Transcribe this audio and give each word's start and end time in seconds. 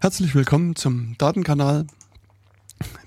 Herzlich 0.00 0.32
willkommen 0.36 0.76
zum 0.76 1.16
Datenkanal 1.18 1.84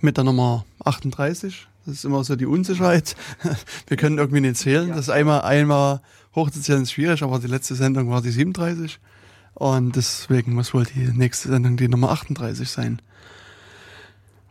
mit 0.01 0.17
der 0.17 0.25
Nummer 0.25 0.65
38. 0.83 1.65
Das 1.85 1.95
ist 1.95 2.03
immer 2.03 2.21
so 2.25 2.35
die 2.35 2.45
Unsicherheit. 2.45 3.15
Wir 3.87 3.95
können 3.95 4.17
irgendwie 4.17 4.41
nicht 4.41 4.57
zählen. 4.57 4.89
Das 4.89 5.09
einmal, 5.09 5.43
einmal 5.43 6.01
hochzuzählen 6.35 6.83
ist 6.83 6.91
schwierig, 6.91 7.23
aber 7.23 7.39
die 7.39 7.47
letzte 7.47 7.75
Sendung 7.75 8.09
war 8.09 8.21
die 8.21 8.31
37. 8.31 8.99
Und 9.53 9.95
deswegen 9.95 10.53
muss 10.53 10.73
wohl 10.73 10.83
die 10.83 11.07
nächste 11.13 11.47
Sendung 11.47 11.77
die 11.77 11.87
Nummer 11.87 12.11
38 12.11 12.69
sein. 12.69 13.01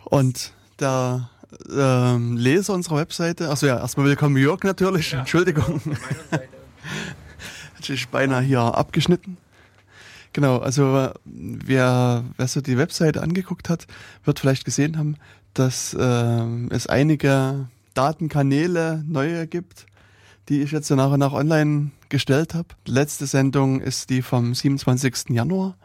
Und 0.04 0.54
der 0.78 1.28
ähm, 1.70 2.38
Leser 2.38 2.72
unserer 2.72 2.96
Webseite, 2.96 3.50
also 3.50 3.66
ja, 3.66 3.78
erstmal 3.78 4.06
willkommen 4.06 4.38
Jörg 4.38 4.62
natürlich, 4.62 5.12
ja, 5.12 5.18
Entschuldigung. 5.18 5.82
Hätte 7.74 7.92
ich 7.92 8.08
beinahe 8.08 8.42
hier 8.42 8.62
abgeschnitten. 8.62 9.36
Genau, 10.32 10.58
also 10.58 11.10
wer, 11.24 12.24
wer 12.36 12.48
so 12.48 12.60
die 12.60 12.78
Webseite 12.78 13.22
angeguckt 13.22 13.68
hat, 13.68 13.86
wird 14.24 14.38
vielleicht 14.38 14.64
gesehen 14.64 14.96
haben, 14.96 15.16
dass 15.54 15.94
äh, 15.94 16.66
es 16.70 16.86
einige 16.86 17.66
Datenkanäle 17.94 19.02
neue 19.06 19.46
gibt, 19.46 19.86
die 20.48 20.62
ich 20.62 20.70
jetzt 20.70 20.86
so 20.86 20.94
nach 20.94 21.10
und 21.10 21.20
nach 21.20 21.32
online 21.32 21.90
gestellt 22.08 22.54
habe. 22.54 22.68
Letzte 22.86 23.26
Sendung 23.26 23.80
ist 23.80 24.10
die 24.10 24.22
vom 24.22 24.54
27. 24.54 25.30
Januar. 25.30 25.76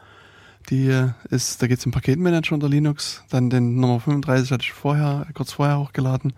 Die 0.70 1.10
ist, 1.30 1.62
da 1.62 1.68
geht 1.68 1.78
es 1.78 1.86
um 1.86 1.92
Paketmanager 1.92 2.54
unter 2.54 2.68
Linux. 2.68 3.22
Dann 3.30 3.50
den 3.50 3.76
Nummer 3.76 4.00
35 4.00 4.50
hatte 4.50 4.64
ich 4.64 4.72
vorher, 4.72 5.26
kurz 5.34 5.52
vorher 5.52 5.78
hochgeladen. 5.78 6.32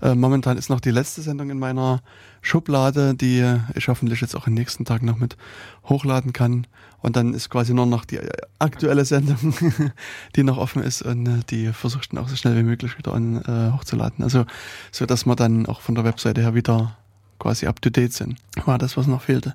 Äh, 0.00 0.14
momentan 0.14 0.56
ist 0.56 0.70
noch 0.70 0.80
die 0.80 0.90
letzte 0.90 1.20
Sendung 1.20 1.50
in 1.50 1.58
meiner 1.58 2.00
Schublade, 2.40 3.14
die 3.14 3.44
ich 3.74 3.88
hoffentlich 3.88 4.20
jetzt 4.22 4.34
auch 4.34 4.46
am 4.46 4.54
nächsten 4.54 4.84
Tag 4.84 5.02
noch 5.02 5.18
mit 5.18 5.36
hochladen 5.84 6.32
kann. 6.32 6.66
Und 7.02 7.16
dann 7.16 7.34
ist 7.34 7.50
quasi 7.50 7.74
nur 7.74 7.86
noch 7.86 8.04
die 8.04 8.18
aktuelle 8.58 9.04
Sendung, 9.04 9.54
die 10.36 10.42
noch 10.42 10.56
offen 10.56 10.82
ist 10.82 11.02
und 11.02 11.26
äh, 11.26 11.40
die 11.50 11.72
versucht 11.72 12.12
dann 12.12 12.18
auch 12.20 12.28
so 12.28 12.36
schnell 12.36 12.56
wie 12.56 12.62
möglich 12.62 12.96
wieder 12.96 13.12
an, 13.12 13.42
äh, 13.42 13.72
hochzuladen. 13.72 14.24
Also 14.24 14.46
so, 14.90 15.04
dass 15.04 15.26
man 15.26 15.36
dann 15.36 15.66
auch 15.66 15.82
von 15.82 15.94
der 15.94 16.04
Webseite 16.04 16.40
her 16.40 16.54
wieder 16.54 16.96
quasi 17.38 17.66
up 17.66 17.80
to 17.82 17.90
date 17.90 18.12
sind. 18.12 18.36
War 18.64 18.78
das, 18.78 18.96
was 18.96 19.06
noch 19.06 19.22
fehlte. 19.22 19.52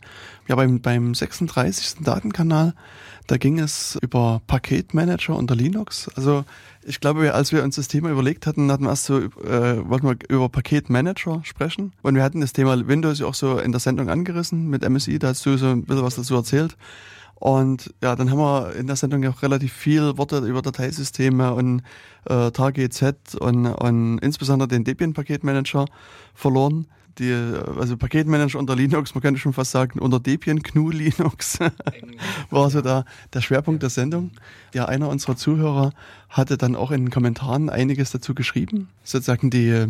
Ja, 0.48 0.56
beim, 0.56 0.82
beim 0.82 1.14
36. 1.14 2.04
Datenkanal, 2.04 2.74
da 3.28 3.38
ging 3.38 3.60
es 3.60 3.98
über 4.02 4.42
Paketmanager 4.48 5.36
unter 5.36 5.56
Linux. 5.56 6.10
Also 6.16 6.44
ich 6.84 7.00
glaube, 7.00 7.34
als 7.34 7.52
wir 7.52 7.64
uns 7.64 7.76
das 7.76 7.88
Thema 7.88 8.10
überlegt 8.10 8.48
hatten, 8.48 8.72
hatten 8.72 8.84
wir 8.84 8.90
erst 8.90 9.06
so, 9.06 9.20
äh, 9.20 9.88
wollten 9.88 10.08
wir 10.08 10.18
über 10.30 10.50
Paketmanager 10.50 11.42
sprechen. 11.44 11.94
Und 12.02 12.16
wir 12.16 12.24
hatten 12.24 12.42
das 12.42 12.54
Thema 12.54 12.88
Windows 12.88 13.20
ja 13.20 13.28
auch 13.28 13.36
so 13.36 13.60
in 13.60 13.72
der 13.72 13.80
Sendung 13.80 14.10
angerissen 14.10 14.70
mit 14.70 14.88
MSI, 14.88 15.20
da 15.20 15.30
hast 15.30 15.46
du 15.46 15.58
so 15.58 15.68
ein 15.68 15.84
bisschen 15.84 16.04
was 16.04 16.16
dazu 16.16 16.36
erzählt. 16.36 16.76
Und 17.36 17.92
ja, 18.04 18.16
dann 18.16 18.30
haben 18.30 18.38
wir 18.38 18.76
in 18.76 18.86
der 18.86 18.96
Sendung 18.96 19.26
auch 19.26 19.42
relativ 19.42 19.74
viel 19.74 20.16
Worte 20.20 20.38
über 20.40 20.62
Dateisysteme 20.62 21.56
und 21.56 21.82
äh, 22.26 22.52
TargetZ 22.52 23.36
und, 23.40 23.66
und 23.66 24.20
insbesondere 24.20 24.68
den 24.68 24.84
Debian-Paketmanager 24.84 25.88
verloren 26.36 26.86
die, 27.18 27.34
also 27.80 27.98
Paketmanager 27.98 28.60
unter 28.60 28.76
Linux, 28.76 29.14
man 29.14 29.22
könnte 29.22 29.40
schon 29.40 29.54
fast 29.54 29.72
sagen, 29.72 30.00
unter 30.00 30.20
Debian 30.20 30.60
GNU 30.60 30.90
Linux 30.90 31.60
war 32.50 32.70
so 32.70 32.82
da 32.82 33.06
der 33.34 33.42
Schwerpunkt 33.42 33.84
der 33.84 33.90
Sendung. 33.90 34.32
Ja, 34.74 34.86
einer 34.86 35.10
unserer 35.10 35.36
Zuhörer 35.36 35.94
hatte 36.30 36.58
dann 36.58 36.76
auch 36.76 36.92
in 36.92 37.06
den 37.06 37.10
Kommentaren 37.12 37.70
einiges 37.70 38.12
dazu 38.12 38.34
geschrieben. 38.34 38.90
Sozusagen 39.04 39.50
die 39.50 39.88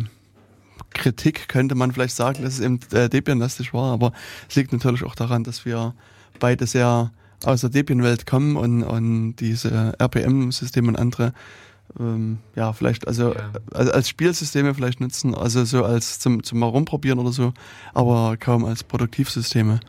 Kritik 0.90 1.48
könnte 1.48 1.74
man 1.74 1.92
vielleicht 1.92 2.16
sagen, 2.16 2.42
dass 2.42 2.54
es 2.54 2.60
eben 2.60 2.80
äh, 2.92 3.08
Debian-lastig 3.08 3.72
war, 3.72 3.92
aber 3.92 4.12
es 4.48 4.56
liegt 4.56 4.72
natürlich 4.72 5.04
auch 5.04 5.14
daran, 5.14 5.44
dass 5.44 5.64
wir 5.64 5.94
beide 6.38 6.66
sehr 6.66 7.10
aus 7.44 7.62
der 7.62 7.70
Debian-Welt 7.70 8.26
kommen 8.26 8.56
und, 8.56 8.82
und 8.82 9.36
diese 9.36 9.94
RPM-Systeme 9.98 10.88
und 10.88 10.96
andere 10.96 11.32
ähm, 11.98 12.38
ja, 12.54 12.72
vielleicht, 12.72 13.06
also 13.06 13.34
ja. 13.34 13.50
als 13.72 14.08
Spielsysteme 14.08 14.74
vielleicht 14.74 15.00
nutzen, 15.00 15.34
also 15.34 15.64
so 15.64 15.84
als 15.84 16.18
zum, 16.18 16.42
zum 16.42 16.58
mal 16.58 16.66
rumprobieren 16.66 17.18
oder 17.18 17.32
so, 17.32 17.52
aber 17.94 18.36
kaum 18.38 18.64
als 18.64 18.84
Produktivsysteme. 18.84 19.80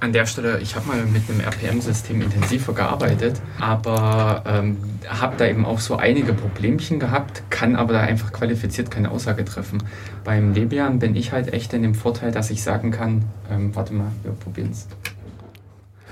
An 0.00 0.12
der 0.12 0.24
Stelle, 0.24 0.60
ich 0.60 0.76
habe 0.76 0.88
mal 0.88 1.04
mit 1.04 1.28
einem 1.28 1.40
RPM-System 1.40 2.22
intensiver 2.22 2.72
gearbeitet, 2.72 3.40
aber 3.58 4.42
ähm, 4.46 4.78
habe 5.06 5.36
da 5.36 5.46
eben 5.46 5.66
auch 5.66 5.78
so 5.78 5.96
einige 5.96 6.32
Problemchen 6.32 6.98
gehabt, 6.98 7.42
kann 7.50 7.76
aber 7.76 7.92
da 7.92 8.00
einfach 8.00 8.32
qualifiziert 8.32 8.90
keine 8.90 9.10
Aussage 9.10 9.44
treffen. 9.44 9.82
Beim 10.24 10.54
Debian 10.54 10.98
bin 10.98 11.16
ich 11.16 11.32
halt 11.32 11.52
echt 11.52 11.74
in 11.74 11.82
dem 11.82 11.94
Vorteil, 11.94 12.32
dass 12.32 12.50
ich 12.50 12.62
sagen 12.62 12.90
kann, 12.90 13.24
ähm, 13.50 13.74
warte 13.76 13.92
mal, 13.92 14.10
wir 14.22 14.32
probieren 14.32 14.70
es. 14.70 14.88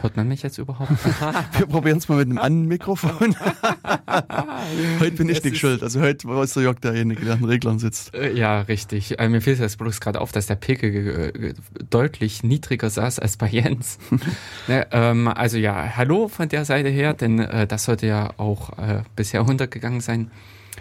Hört 0.00 0.16
man 0.16 0.28
mich 0.28 0.42
jetzt 0.42 0.59
überhaupt? 0.59 0.91
Wir 1.59 1.66
probieren 1.66 1.98
es 1.98 2.09
mal 2.09 2.19
mit 2.19 2.28
einem 2.28 2.38
anderen 2.38 2.69
Mikrofon. 2.69 3.34
heute 5.00 5.10
bin 5.12 5.28
ich 5.28 5.42
nicht 5.42 5.59
schuld. 5.59 5.82
Also 5.82 6.00
heute 6.00 6.28
war 6.28 6.42
es 6.42 6.54
der 6.54 6.62
Jörg 6.62 6.78
derjenige, 6.81 7.25
der 7.25 7.34
an 7.34 7.41
den 7.41 7.48
Reglern 7.48 7.78
sitzt. 7.78 8.14
Äh, 8.14 8.32
ja, 8.32 8.60
richtig. 8.62 9.19
Äh, 9.19 9.28
mir 9.28 9.41
fällt 9.41 9.59
jetzt 9.59 9.78
bloß 9.78 10.00
gerade 10.00 10.20
auf, 10.20 10.31
dass 10.31 10.47
der 10.47 10.54
Pegel 10.54 11.32
äh, 11.34 11.54
deutlich 11.91 12.44
niedriger 12.44 12.91
saß 12.91 13.19
als 13.19 13.36
bei 13.36 13.48
Jens. 13.48 13.98
ne, 14.69 14.86
ähm, 14.92 15.28
also 15.28 15.59
ja, 15.59 15.97
hallo 15.97 16.28
von 16.28 16.48
der 16.48 16.65
Seite 16.65 16.88
her, 16.88 17.15
denn 17.15 17.41
äh, 17.41 17.66
das 17.66 17.84
sollte 17.84 18.06
ja 18.06 18.30
auch 18.36 18.78
äh, 18.78 19.03
bisher 19.16 19.44
untergegangen 19.44 20.00
sein. 20.00 20.30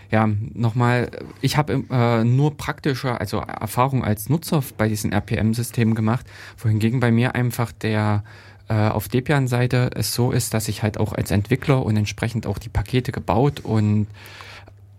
Ja, 0.09 0.29
nochmal, 0.53 1.11
ich 1.41 1.57
habe 1.57 1.83
äh, 1.89 2.23
nur 2.23 2.55
praktische, 2.55 3.19
also 3.19 3.39
Erfahrung 3.39 4.05
als 4.05 4.29
Nutzer 4.29 4.63
bei 4.77 4.87
diesen 4.87 5.11
RPM-Systemen 5.11 5.95
gemacht, 5.95 6.25
wohingegen 6.57 6.99
bei 6.99 7.11
mir 7.11 7.35
einfach 7.35 7.73
der 7.73 8.23
äh, 8.69 8.73
auf 8.73 9.07
Debian-Seite 9.07 9.91
es 9.95 10.13
so 10.13 10.31
ist, 10.31 10.53
dass 10.53 10.67
ich 10.67 10.83
halt 10.83 10.97
auch 10.97 11.13
als 11.13 11.31
Entwickler 11.31 11.85
und 11.85 11.95
entsprechend 11.95 12.45
auch 12.45 12.57
die 12.57 12.69
Pakete 12.69 13.11
gebaut 13.11 13.61
und 13.61 14.07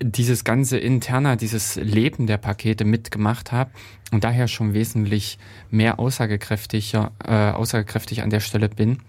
dieses 0.00 0.44
ganze 0.44 0.78
Interna, 0.78 1.36
dieses 1.36 1.76
Leben 1.76 2.26
der 2.26 2.36
Pakete 2.36 2.84
mitgemacht 2.84 3.52
habe 3.52 3.70
und 4.12 4.24
daher 4.24 4.48
schon 4.48 4.74
wesentlich 4.74 5.38
mehr 5.70 5.98
aussagekräftiger, 5.98 7.12
äh, 7.24 7.50
aussagekräftig 7.50 8.22
an 8.22 8.30
der 8.30 8.40
Stelle 8.40 8.68
bin, 8.68 9.00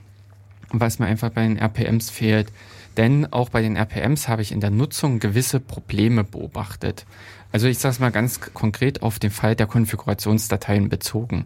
was 0.72 1.00
mir 1.00 1.06
einfach 1.06 1.30
bei 1.30 1.44
den 1.44 1.58
RPMs 1.58 2.10
fehlt. 2.10 2.52
Denn 2.98 3.32
auch 3.32 3.50
bei 3.50 3.62
den 3.62 3.76
RPMs 3.76 4.28
habe 4.28 4.42
ich 4.42 4.52
in 4.52 4.62
der 4.62 4.72
Nutzung 4.72 5.20
gewisse 5.20 5.60
Probleme 5.60 6.24
beobachtet. 6.24 7.06
Also 7.52 7.68
ich 7.68 7.80
sage 7.80 7.94
es 7.94 8.00
mal 8.00 8.12
ganz 8.12 8.40
konkret 8.54 9.02
auf 9.02 9.20
den 9.20 9.32
Fall 9.32 9.56
der 9.56 9.68
Konfigurationsdateien 9.68 10.90
bezogen 10.90 11.46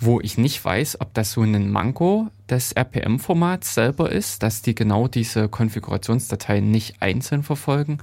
wo 0.00 0.20
ich 0.20 0.38
nicht 0.38 0.64
weiß, 0.64 1.00
ob 1.00 1.14
das 1.14 1.32
so 1.32 1.42
ein 1.42 1.70
Manko 1.70 2.28
des 2.48 2.72
RPM-Formats 2.72 3.74
selber 3.74 4.10
ist, 4.10 4.42
dass 4.42 4.62
die 4.62 4.74
genau 4.74 5.08
diese 5.08 5.48
Konfigurationsdateien 5.48 6.70
nicht 6.70 7.00
einzeln 7.00 7.42
verfolgen 7.42 7.98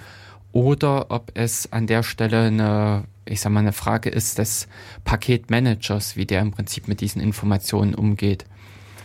oder 0.52 1.12
ob 1.12 1.32
es 1.36 1.72
an 1.72 1.88
der 1.88 2.04
Stelle 2.04 2.48
eine, 2.48 3.04
ich 3.26 3.42
sag 3.42 3.52
mal, 3.52 3.62
eine 3.62 3.74
Frage 3.74 4.10
ist 4.10 4.38
des 4.38 4.68
Paketmanagers, 5.06 6.16
wie 6.16 6.26
der 6.26 6.42
im 6.42 6.52
Prinzip 6.52 6.88
mit 6.88 7.02
diesen 7.02 7.22
Informationen 7.22 7.96
umgeht. 7.96 8.46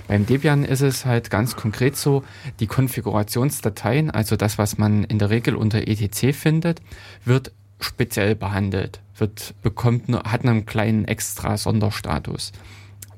Beim 0.09 0.25
Debian 0.25 0.65
ist 0.65 0.83
es 0.83 1.05
halt 1.05 1.31
ganz 1.31 1.57
konkret 1.57 1.97
so, 1.97 2.23
die 2.61 2.69
Konfigurationsdateien, 2.69 4.11
also 4.11 4.37
das, 4.37 4.57
was 4.57 4.79
man 4.79 5.03
in 5.03 5.19
der 5.19 5.31
Regel 5.31 5.57
unter 5.57 5.87
etc 5.89 6.33
findet, 6.33 6.81
wird 7.25 7.53
speziell 7.81 8.35
behandelt, 8.35 9.01
wird, 9.17 9.55
bekommt, 9.63 10.09
hat 10.09 10.45
einen 10.45 10.67
kleinen 10.67 11.05
extra 11.07 11.57
Sonderstatus. 11.57 12.53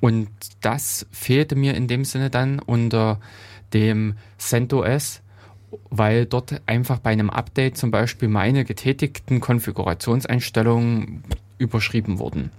Und 0.01 0.29
das 0.61 1.07
fehlte 1.11 1.57
mir 1.57 1.75
in 1.75 1.89
dem 1.89 2.05
Sinne 2.05 2.31
dann 2.31 2.61
unter 2.61 3.21
dem 3.73 4.15
CentOS, 4.39 5.21
weil 5.91 6.25
dort 6.25 6.63
einfach 6.67 6.99
bei 6.99 7.11
einem 7.11 7.31
Update 7.31 7.77
zum 7.77 7.91
Beispiel 7.91 8.29
meine 8.29 8.65
getätigten 8.65 9.41
Konfigurationseinstellungen 9.41 11.25
überschrieben 11.59 12.19
wurden. 12.19 12.51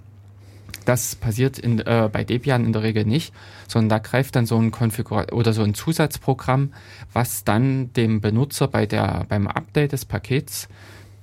Das 0.84 1.14
passiert 1.14 1.58
in, 1.58 1.80
äh, 1.80 2.08
bei 2.12 2.24
Debian 2.24 2.64
in 2.64 2.72
der 2.72 2.82
Regel 2.82 3.04
nicht, 3.04 3.34
sondern 3.68 3.88
da 3.90 3.98
greift 3.98 4.36
dann 4.36 4.46
so 4.46 4.58
ein 4.58 4.70
Konfigur 4.70 5.26
oder 5.32 5.52
so 5.52 5.62
ein 5.62 5.74
Zusatzprogramm, 5.74 6.72
was 7.12 7.44
dann 7.44 7.92
dem 7.92 8.20
Benutzer 8.20 8.68
bei 8.68 8.86
der, 8.86 9.26
beim 9.28 9.46
Update 9.46 9.92
des 9.92 10.04
Pakets 10.04 10.68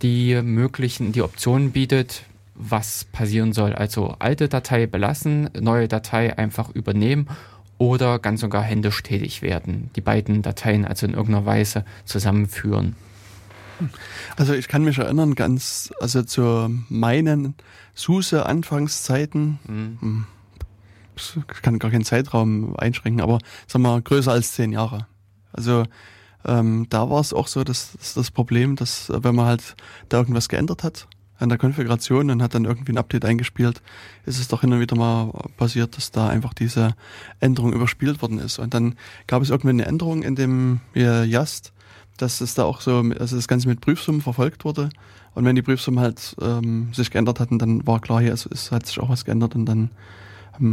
die 0.01 0.41
möglichen, 0.41 1.11
die 1.11 1.21
Optionen 1.21 1.71
bietet, 1.71 2.23
was 2.55 3.05
passieren 3.05 3.53
soll. 3.53 3.73
Also 3.73 4.15
alte 4.19 4.49
Datei 4.49 4.87
belassen, 4.87 5.49
neue 5.59 5.87
Datei 5.87 6.37
einfach 6.37 6.69
übernehmen 6.69 7.27
oder 7.77 8.19
ganz 8.19 8.41
sogar 8.41 8.63
händisch 8.63 9.03
tätig 9.03 9.41
werden. 9.41 9.91
Die 9.95 10.01
beiden 10.01 10.41
Dateien 10.41 10.85
also 10.85 11.05
in 11.05 11.13
irgendeiner 11.13 11.45
Weise 11.45 11.85
zusammenführen. 12.05 12.95
Also 14.37 14.53
ich 14.53 14.67
kann 14.67 14.83
mich 14.83 14.97
erinnern, 14.97 15.35
ganz, 15.35 15.93
also 16.01 16.23
zu 16.23 16.69
meinen 16.89 17.53
SUSE-Anfangszeiten, 17.93 19.59
mhm. 19.67 19.97
Hm, 20.01 20.25
ich 21.15 21.61
kann 21.61 21.79
gar 21.79 21.91
keinen 21.91 22.03
Zeitraum 22.03 22.75
einschränken, 22.77 23.21
aber 23.21 23.39
sagen 23.67 23.83
wir 23.83 24.01
größer 24.01 24.31
als 24.31 24.53
zehn 24.53 24.71
Jahre. 24.71 25.07
Also 25.51 25.85
ähm, 26.47 26.87
da 26.89 27.09
war 27.09 27.21
es 27.21 27.33
auch 27.33 27.47
so, 27.47 27.63
dass, 27.63 27.93
dass 27.93 28.13
das 28.13 28.31
Problem, 28.31 28.75
dass 28.75 29.11
wenn 29.13 29.35
man 29.35 29.45
halt 29.45 29.75
da 30.09 30.17
irgendwas 30.17 30.49
geändert 30.49 30.83
hat, 30.83 31.07
an 31.39 31.49
der 31.49 31.57
Konfiguration 31.57 32.31
und 32.31 32.41
hat 32.41 32.55
dann 32.55 32.65
irgendwie 32.65 32.91
ein 32.91 32.97
Update 32.97 33.25
eingespielt, 33.25 33.81
ist 34.25 34.39
es 34.39 34.47
doch 34.47 34.61
hin 34.61 34.73
und 34.73 34.79
wieder 34.79 34.95
mal 34.95 35.31
passiert, 35.57 35.95
dass 35.95 36.11
da 36.11 36.29
einfach 36.29 36.53
diese 36.53 36.95
Änderung 37.39 37.73
überspielt 37.73 38.21
worden 38.21 38.39
ist. 38.39 38.59
Und 38.59 38.73
dann 38.73 38.95
gab 39.27 39.41
es 39.41 39.49
irgendwann 39.49 39.79
eine 39.79 39.85
Änderung 39.85 40.23
in 40.23 40.35
dem 40.35 40.79
Yast, 40.95 41.73
dass 42.17 42.41
es 42.41 42.55
da 42.55 42.63
auch 42.63 42.81
so, 42.81 43.03
also 43.19 43.35
das 43.35 43.47
Ganze 43.47 43.67
mit 43.67 43.81
Prüfsummen 43.81 44.21
verfolgt 44.21 44.65
wurde. 44.65 44.89
Und 45.35 45.45
wenn 45.45 45.55
die 45.55 45.61
Prüfsummen 45.61 45.99
halt 45.99 46.35
ähm, 46.41 46.91
sich 46.93 47.11
geändert 47.11 47.39
hatten, 47.39 47.59
dann 47.59 47.85
war 47.85 48.01
klar, 48.01 48.21
hier 48.21 48.33
es, 48.33 48.47
es 48.47 48.71
hat 48.71 48.87
sich 48.87 48.99
auch 48.99 49.09
was 49.09 49.23
geändert 49.23 49.53
und 49.53 49.65
dann 49.65 49.91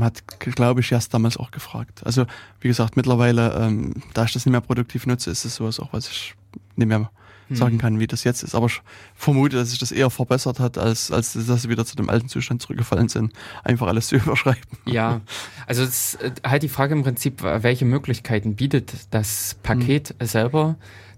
hat, 0.00 0.22
glaube 0.38 0.80
ich, 0.80 0.92
erst 0.92 1.14
damals 1.14 1.36
auch 1.36 1.50
gefragt. 1.50 2.02
Also 2.04 2.26
wie 2.60 2.68
gesagt, 2.68 2.96
mittlerweile, 2.96 3.54
ähm, 3.54 3.94
da 4.12 4.24
ich 4.24 4.32
das 4.32 4.46
nicht 4.46 4.52
mehr 4.52 4.60
produktiv 4.60 5.06
nutze, 5.06 5.30
ist 5.30 5.44
es 5.44 5.56
sowas 5.56 5.80
auch, 5.80 5.92
was 5.92 6.08
ich 6.08 6.34
nicht 6.76 6.88
mehr 6.88 7.10
hm. 7.48 7.56
sagen 7.56 7.78
kann, 7.78 7.98
wie 8.00 8.06
das 8.06 8.24
jetzt 8.24 8.42
ist. 8.42 8.54
Aber 8.54 8.66
ich 8.66 8.80
vermute, 9.14 9.56
dass 9.56 9.70
sich 9.70 9.78
das 9.78 9.92
eher 9.92 10.10
verbessert 10.10 10.60
hat, 10.60 10.78
als, 10.78 11.10
als 11.10 11.32
dass 11.32 11.62
sie 11.62 11.68
wieder 11.68 11.84
zu 11.84 11.96
dem 11.96 12.08
alten 12.08 12.28
Zustand 12.28 12.62
zurückgefallen 12.62 13.08
sind, 13.08 13.32
einfach 13.62 13.86
alles 13.86 14.08
zu 14.08 14.16
überschreiben. 14.16 14.62
Ja, 14.86 15.20
also 15.66 15.82
es 15.82 16.14
ist 16.14 16.32
halt 16.44 16.62
die 16.62 16.68
Frage 16.68 16.94
im 16.94 17.02
Prinzip, 17.02 17.42
welche 17.42 17.84
Möglichkeiten 17.84 18.56
bietet 18.56 18.92
das 19.10 19.56
Paket 19.62 20.14
hm. 20.18 20.26
selber? 20.26 20.76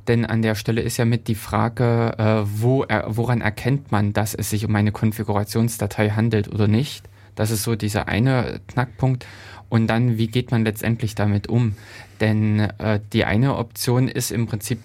Denn 0.09 0.25
an 0.25 0.41
der 0.41 0.55
Stelle 0.55 0.83
ist 0.83 0.99
ja 0.99 1.05
mit 1.05 1.27
die 1.27 1.35
Frage, 1.35 2.15
äh, 2.17 2.43
wo, 2.45 2.85
äh, 2.85 3.03
woran 3.07 3.41
erkennt 3.41 3.91
man, 3.91 4.13
dass 4.13 4.35
es 4.35 4.51
sich 4.51 4.65
um 4.65 4.75
eine 4.77 4.93
Konfigurationsdatei 4.93 6.11
handelt 6.11 6.49
oder 6.49 6.69
nicht. 6.69 7.09
Das 7.37 7.51
ist 7.51 7.63
so 7.63 7.77
dieser 7.77 8.09
eine 8.09 8.61
Knackpunkt. 8.67 9.27
Und 9.69 9.87
dann, 9.89 10.19
wie 10.19 10.29
geht 10.29 10.51
man 10.51 10.65
letztendlich 10.65 11.15
damit 11.15 11.49
um? 11.49 11.77
Denn 12.21 12.61
äh, 12.61 13.01
die 13.13 13.25
eine 13.25 13.57
Option 13.57 14.09
ist 14.09 14.31
im 14.31 14.47
Prinzip 14.47 14.81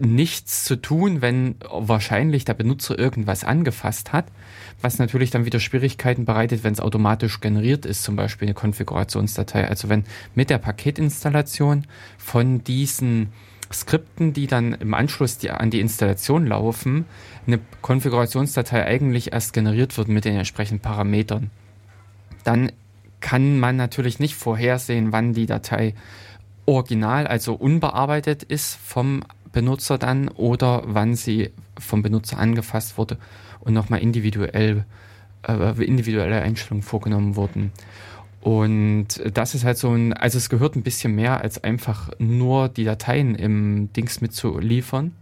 nichts 0.00 0.64
zu 0.64 0.76
tun, 0.76 1.20
wenn 1.20 1.56
wahrscheinlich 1.70 2.44
der 2.44 2.54
Benutzer 2.54 2.98
irgendwas 2.98 3.44
angefasst 3.44 4.12
hat, 4.12 4.26
was 4.80 4.98
natürlich 4.98 5.30
dann 5.30 5.44
wieder 5.44 5.60
Schwierigkeiten 5.60 6.24
bereitet, 6.24 6.64
wenn 6.64 6.72
es 6.72 6.80
automatisch 6.80 7.40
generiert 7.40 7.84
ist, 7.84 8.02
zum 8.02 8.16
Beispiel 8.16 8.48
eine 8.48 8.54
Konfigurationsdatei. 8.54 9.68
Also 9.68 9.88
wenn 9.88 10.04
mit 10.34 10.48
der 10.48 10.58
Paketinstallation 10.58 11.86
von 12.16 12.64
diesen 12.64 13.28
Skripten, 13.72 14.32
die 14.32 14.46
dann 14.46 14.72
im 14.74 14.94
Anschluss 14.94 15.38
die, 15.38 15.50
an 15.50 15.70
die 15.70 15.80
Installation 15.80 16.46
laufen, 16.46 17.04
eine 17.46 17.60
Konfigurationsdatei 17.82 18.84
eigentlich 18.84 19.32
erst 19.32 19.52
generiert 19.52 19.96
wird 19.98 20.08
mit 20.08 20.24
den 20.24 20.36
entsprechenden 20.36 20.80
Parametern. 20.80 21.50
Dann 22.44 22.72
kann 23.20 23.58
man 23.58 23.76
natürlich 23.76 24.18
nicht 24.18 24.34
vorhersehen, 24.34 25.12
wann 25.12 25.34
die 25.34 25.46
Datei 25.46 25.94
original, 26.66 27.26
also 27.26 27.54
unbearbeitet 27.54 28.42
ist 28.42 28.76
vom 28.76 29.22
Benutzer 29.52 29.98
dann 29.98 30.28
oder 30.28 30.82
wann 30.86 31.14
sie 31.14 31.50
vom 31.78 32.02
Benutzer 32.02 32.38
angefasst 32.38 32.96
wurde 32.96 33.18
und 33.60 33.74
nochmal 33.74 34.00
individuell 34.00 34.84
äh, 35.46 35.84
individuelle 35.84 36.42
Einstellungen 36.42 36.82
vorgenommen 36.82 37.36
wurden. 37.36 37.72
Und 38.40 39.08
das 39.34 39.54
ist 39.54 39.64
halt 39.64 39.76
so 39.76 39.90
ein, 39.90 40.12
also 40.12 40.38
es 40.38 40.48
gehört 40.48 40.76
ein 40.76 40.82
bisschen 40.82 41.14
mehr 41.14 41.40
als 41.40 41.62
einfach 41.62 42.10
nur 42.18 42.68
die 42.68 42.84
Dateien 42.84 43.34
im 43.34 43.92
Dings 43.92 44.20
mitzuliefern. 44.20 45.12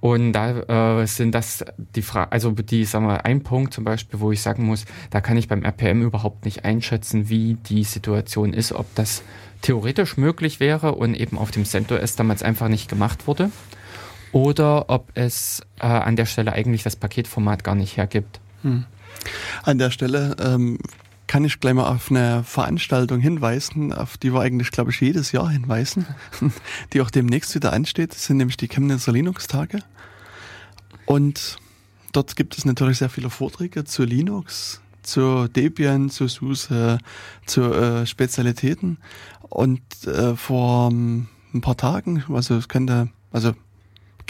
Und 0.00 0.32
da 0.32 1.00
äh, 1.00 1.06
sind 1.06 1.34
das 1.34 1.64
die 1.76 2.02
Frage, 2.02 2.32
also 2.32 2.52
die, 2.52 2.84
sagen 2.84 3.06
wir, 3.06 3.26
ein 3.26 3.42
Punkt 3.42 3.74
zum 3.74 3.84
Beispiel, 3.84 4.20
wo 4.20 4.32
ich 4.32 4.40
sagen 4.40 4.64
muss, 4.64 4.86
da 5.10 5.20
kann 5.20 5.36
ich 5.36 5.46
beim 5.46 5.62
RPM 5.62 6.02
überhaupt 6.02 6.46
nicht 6.46 6.64
einschätzen, 6.64 7.28
wie 7.28 7.54
die 7.66 7.84
Situation 7.84 8.54
ist, 8.54 8.72
ob 8.72 8.94
das 8.94 9.22
theoretisch 9.60 10.16
möglich 10.16 10.58
wäre 10.58 10.94
und 10.94 11.14
eben 11.14 11.36
auf 11.36 11.50
dem 11.50 11.66
CentOS 11.66 12.16
damals 12.16 12.42
einfach 12.42 12.68
nicht 12.68 12.88
gemacht 12.88 13.26
wurde, 13.26 13.50
oder 14.32 14.88
ob 14.88 15.08
es 15.14 15.62
äh, 15.80 15.86
an 15.86 16.16
der 16.16 16.26
Stelle 16.26 16.52
eigentlich 16.52 16.82
das 16.82 16.96
Paketformat 16.96 17.64
gar 17.64 17.74
nicht 17.74 17.96
hergibt. 17.96 18.40
Hm. 18.62 18.84
An 19.64 19.78
der 19.78 19.90
Stelle 19.90 20.36
ähm, 20.40 20.78
kann 21.30 21.44
ich 21.44 21.60
gleich 21.60 21.74
mal 21.74 21.86
auf 21.86 22.10
eine 22.10 22.42
Veranstaltung 22.42 23.20
hinweisen, 23.20 23.92
auf 23.92 24.18
die 24.18 24.34
wir 24.34 24.40
eigentlich, 24.40 24.72
glaube 24.72 24.90
ich, 24.90 25.00
jedes 25.00 25.30
Jahr 25.30 25.48
hinweisen, 25.48 26.04
die 26.92 27.00
auch 27.00 27.10
demnächst 27.10 27.54
wieder 27.54 27.72
ansteht. 27.72 28.10
Das 28.10 28.24
sind 28.24 28.38
nämlich 28.38 28.56
die 28.56 28.66
Chemnitzer 28.66 29.12
Linux-Tage. 29.12 29.78
Und 31.06 31.58
dort 32.10 32.34
gibt 32.34 32.58
es 32.58 32.64
natürlich 32.64 32.98
sehr 32.98 33.10
viele 33.10 33.30
Vorträge 33.30 33.84
zu 33.84 34.02
Linux, 34.02 34.80
zu 35.04 35.46
Debian, 35.46 36.10
zu 36.10 36.26
SUSE, 36.26 36.98
zu 37.46 37.62
äh, 37.74 38.06
Spezialitäten. 38.06 38.98
Und 39.42 39.82
äh, 40.06 40.34
vor 40.34 40.90
ähm, 40.90 41.28
ein 41.54 41.60
paar 41.60 41.76
Tagen, 41.76 42.24
also 42.28 42.56
es 42.56 42.66
könnte, 42.66 43.08
also 43.30 43.52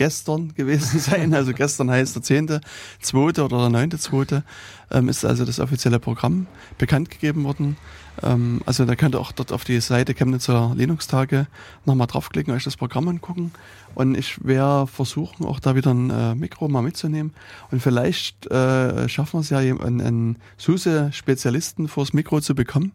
gestern 0.00 0.54
gewesen 0.54 0.98
sein. 0.98 1.34
Also 1.34 1.52
gestern 1.52 1.90
heißt 1.90 2.14
der 2.16 2.22
zehnte, 2.22 2.62
zweite 3.02 3.44
oder 3.44 3.58
der 3.58 3.68
neunte, 3.68 3.98
zweite, 3.98 4.44
ähm, 4.90 5.10
ist 5.10 5.26
also 5.26 5.44
das 5.44 5.60
offizielle 5.60 5.98
Programm 5.98 6.46
bekannt 6.78 7.10
gegeben 7.10 7.44
worden. 7.44 7.76
Ähm, 8.22 8.62
also 8.64 8.86
da 8.86 8.96
könnt 8.96 9.14
ihr 9.14 9.20
auch 9.20 9.32
dort 9.32 9.52
auf 9.52 9.64
die 9.64 9.78
Seite 9.82 10.14
Chemnitzer 10.14 10.72
Linux-Tage 10.74 11.48
nochmal 11.84 12.06
draufklicken, 12.06 12.54
euch 12.54 12.64
das 12.64 12.78
Programm 12.78 13.08
angucken. 13.08 13.52
Und 13.94 14.16
ich 14.16 14.42
werde 14.42 14.86
versuchen, 14.86 15.44
auch 15.44 15.60
da 15.60 15.74
wieder 15.74 15.92
ein 15.92 16.08
äh, 16.08 16.34
Mikro 16.34 16.68
mal 16.68 16.80
mitzunehmen. 16.80 17.34
Und 17.70 17.82
vielleicht 17.82 18.46
äh, 18.46 19.06
schaffen 19.06 19.34
wir 19.34 19.40
es 19.40 19.50
ja, 19.50 19.58
einen, 19.58 20.00
einen 20.00 20.36
SUSE-Spezialisten 20.56 21.88
vors 21.88 22.14
Mikro 22.14 22.40
zu 22.40 22.54
bekommen. 22.54 22.92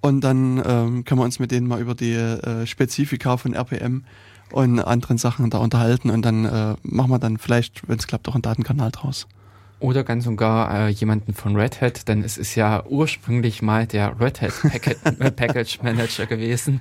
Und 0.00 0.22
dann 0.22 0.60
ähm, 0.66 1.04
können 1.04 1.20
wir 1.20 1.24
uns 1.24 1.38
mit 1.38 1.52
denen 1.52 1.68
mal 1.68 1.80
über 1.80 1.94
die 1.94 2.14
äh, 2.14 2.66
Spezifika 2.66 3.36
von 3.36 3.54
RPM 3.54 4.02
und 4.52 4.80
anderen 4.80 5.18
Sachen 5.18 5.50
da 5.50 5.58
unterhalten 5.58 6.10
und 6.10 6.22
dann 6.22 6.44
äh, 6.44 6.74
machen 6.82 7.10
wir 7.10 7.18
dann 7.18 7.38
vielleicht, 7.38 7.88
wenn 7.88 7.98
es 7.98 8.06
klappt, 8.06 8.28
auch 8.28 8.34
einen 8.34 8.42
Datenkanal 8.42 8.90
draus. 8.90 9.26
Oder 9.80 10.02
ganz 10.02 10.26
und 10.26 10.36
gar 10.36 10.74
äh, 10.74 10.88
jemanden 10.88 11.34
von 11.34 11.54
Red 11.54 11.80
Hat, 11.80 12.08
denn 12.08 12.24
es 12.24 12.36
ist 12.36 12.56
ja 12.56 12.84
ursprünglich 12.86 13.62
mal 13.62 13.86
der 13.86 14.20
Red 14.20 14.42
Hat 14.42 14.52
Packet, 14.62 14.98
äh, 15.20 15.30
Package 15.30 15.82
Manager 15.82 16.26
gewesen. 16.26 16.80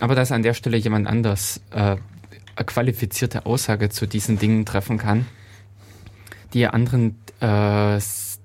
Aber 0.00 0.14
dass 0.14 0.32
an 0.32 0.42
der 0.42 0.54
Stelle 0.54 0.76
jemand 0.76 1.06
anders 1.06 1.60
äh, 1.70 1.96
eine 2.56 2.66
qualifizierte 2.66 3.46
Aussage 3.46 3.88
zu 3.88 4.06
diesen 4.06 4.38
Dingen 4.38 4.66
treffen 4.66 4.98
kann, 4.98 5.26
die 6.52 6.66
anderen 6.66 7.16
äh, 7.40 7.98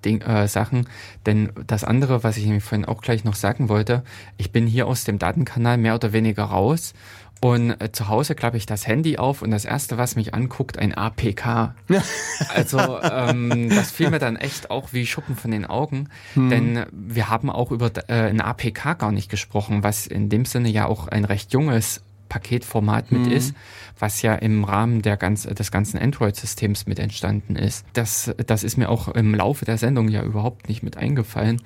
Ding, 0.06 0.22
äh, 0.22 0.48
Sachen. 0.48 0.88
Denn 1.26 1.52
das 1.68 1.84
andere, 1.84 2.24
was 2.24 2.38
ich 2.38 2.46
nämlich 2.46 2.64
vorhin 2.64 2.86
auch 2.86 3.02
gleich 3.02 3.24
noch 3.24 3.36
sagen 3.36 3.70
wollte, 3.70 4.04
ich 4.38 4.52
bin 4.52 4.66
hier 4.66 4.88
aus 4.88 5.04
dem 5.04 5.20
Datenkanal 5.20 5.78
mehr 5.78 5.96
oder 5.96 6.14
weniger 6.14 6.46
raus 6.46 6.94
und 7.42 7.72
äh, 7.80 7.92
zu 7.92 8.10
Hause 8.10 8.36
klappe 8.36 8.58
ich 8.58 8.66
das 8.66 8.86
Handy 8.86 9.18
auf 9.18 9.42
und 9.42 9.52
das 9.52 9.64
erste, 9.64 9.98
was 9.98 10.16
mich 10.16 10.34
anguckt, 10.34 10.78
ein 10.78 10.94
APK. 10.94 11.74
also 12.54 13.00
ähm, 13.02 13.70
das 13.70 13.92
fiel 13.92 14.10
mir 14.10 14.20
dann 14.20 14.36
echt 14.36 14.72
auch 14.72 14.92
wie 14.92 15.06
Schuppen 15.06 15.36
von 15.36 15.52
den 15.52 15.66
Augen, 15.66 16.10
hm. 16.34 16.50
denn 16.50 16.86
wir 16.92 17.30
haben 17.30 17.50
auch 17.50 17.72
über 17.72 17.92
äh, 18.10 18.30
ein 18.30 18.42
APK 18.42 18.98
gar 18.98 19.12
nicht 19.12 19.30
gesprochen, 19.30 19.84
was 19.84 20.06
in 20.06 20.30
dem 20.30 20.46
Sinne 20.46 20.70
ja 20.70 20.86
auch 20.86 21.08
ein 21.08 21.24
recht 21.24 21.54
junges 21.54 22.02
Paketformat 22.28 23.12
mit 23.12 23.26
hm. 23.26 23.32
ist, 23.32 23.56
was 23.98 24.22
ja 24.22 24.36
im 24.36 24.66
Rahmen 24.66 25.02
der 25.02 25.18
ganz, 25.18 25.44
des 25.44 25.72
ganzen 25.72 25.98
Android-Systems 25.98 26.88
mit 26.88 27.00
entstanden 27.00 27.56
ist. 27.56 27.86
Das, 27.94 28.34
das 28.46 28.64
ist 28.64 28.78
mir 28.78 28.90
auch 28.90 29.08
im 29.08 29.34
Laufe 29.34 29.66
der 29.66 29.78
Sendung 29.78 30.10
ja 30.10 30.24
überhaupt 30.24 30.68
nicht 30.68 30.84
mit 30.84 30.98
eingefallen, 30.98 31.62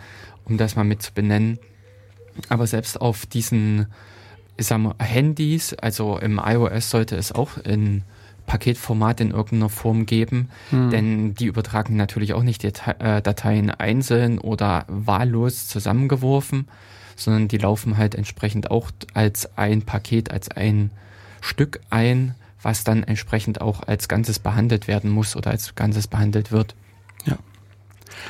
um 0.45 0.57
das 0.57 0.75
mal 0.75 0.83
mit 0.83 1.01
zu 1.01 1.13
benennen. 1.13 1.59
Aber 2.49 2.65
selbst 2.65 2.99
auf 3.01 3.25
diesen 3.25 3.87
ich 4.57 4.67
sag 4.67 4.79
mal, 4.79 4.95
Handys, 4.99 5.73
also 5.73 6.17
im 6.17 6.39
iOS 6.43 6.89
sollte 6.89 7.15
es 7.15 7.31
auch 7.31 7.57
in 7.57 8.03
Paketformat 8.45 9.21
in 9.21 9.31
irgendeiner 9.31 9.69
Form 9.69 10.05
geben, 10.05 10.49
hm. 10.69 10.89
denn 10.89 11.33
die 11.33 11.45
übertragen 11.45 11.95
natürlich 11.95 12.33
auch 12.33 12.43
nicht 12.43 12.63
die 12.63 12.71
äh, 12.99 13.21
Dateien 13.21 13.71
einzeln 13.71 14.37
oder 14.37 14.85
wahllos 14.87 15.67
zusammengeworfen, 15.67 16.67
sondern 17.15 17.47
die 17.47 17.57
laufen 17.57 17.97
halt 17.97 18.15
entsprechend 18.15 18.69
auch 18.69 18.91
als 19.13 19.57
ein 19.57 19.83
Paket, 19.83 20.31
als 20.31 20.49
ein 20.49 20.91
Stück 21.41 21.79
ein, 21.89 22.35
was 22.61 22.83
dann 22.83 23.03
entsprechend 23.03 23.61
auch 23.61 23.83
als 23.87 24.07
Ganzes 24.07 24.39
behandelt 24.39 24.87
werden 24.87 25.09
muss 25.09 25.35
oder 25.35 25.51
als 25.51 25.75
Ganzes 25.75 26.07
behandelt 26.07 26.51
wird. 26.51 26.75
Ja. 27.25 27.37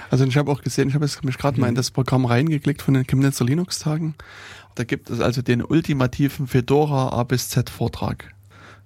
Also 0.10 0.26
ich 0.26 0.38
habe 0.38 0.52
auch 0.52 0.62
gesehen, 0.62 0.90
ich 0.90 0.96
habe 0.96 1.08
mich 1.24 1.38
gerade 1.38 1.58
mhm. 1.58 1.62
mal 1.62 1.68
in 1.70 1.76
das 1.76 1.92
Programm 1.92 2.26
reingeklickt 2.26 2.82
von 2.82 2.94
den 2.94 3.06
Chemnitzer 3.06 3.46
Linux-Tagen 3.46 4.16
da 4.76 4.84
gibt 4.84 5.10
es 5.10 5.20
also 5.20 5.42
den 5.42 5.64
ultimativen 5.64 6.48
Fedora 6.48 7.10
A 7.10 7.24
bis 7.24 7.50
Z 7.50 7.70
Vortrag. 7.70 8.34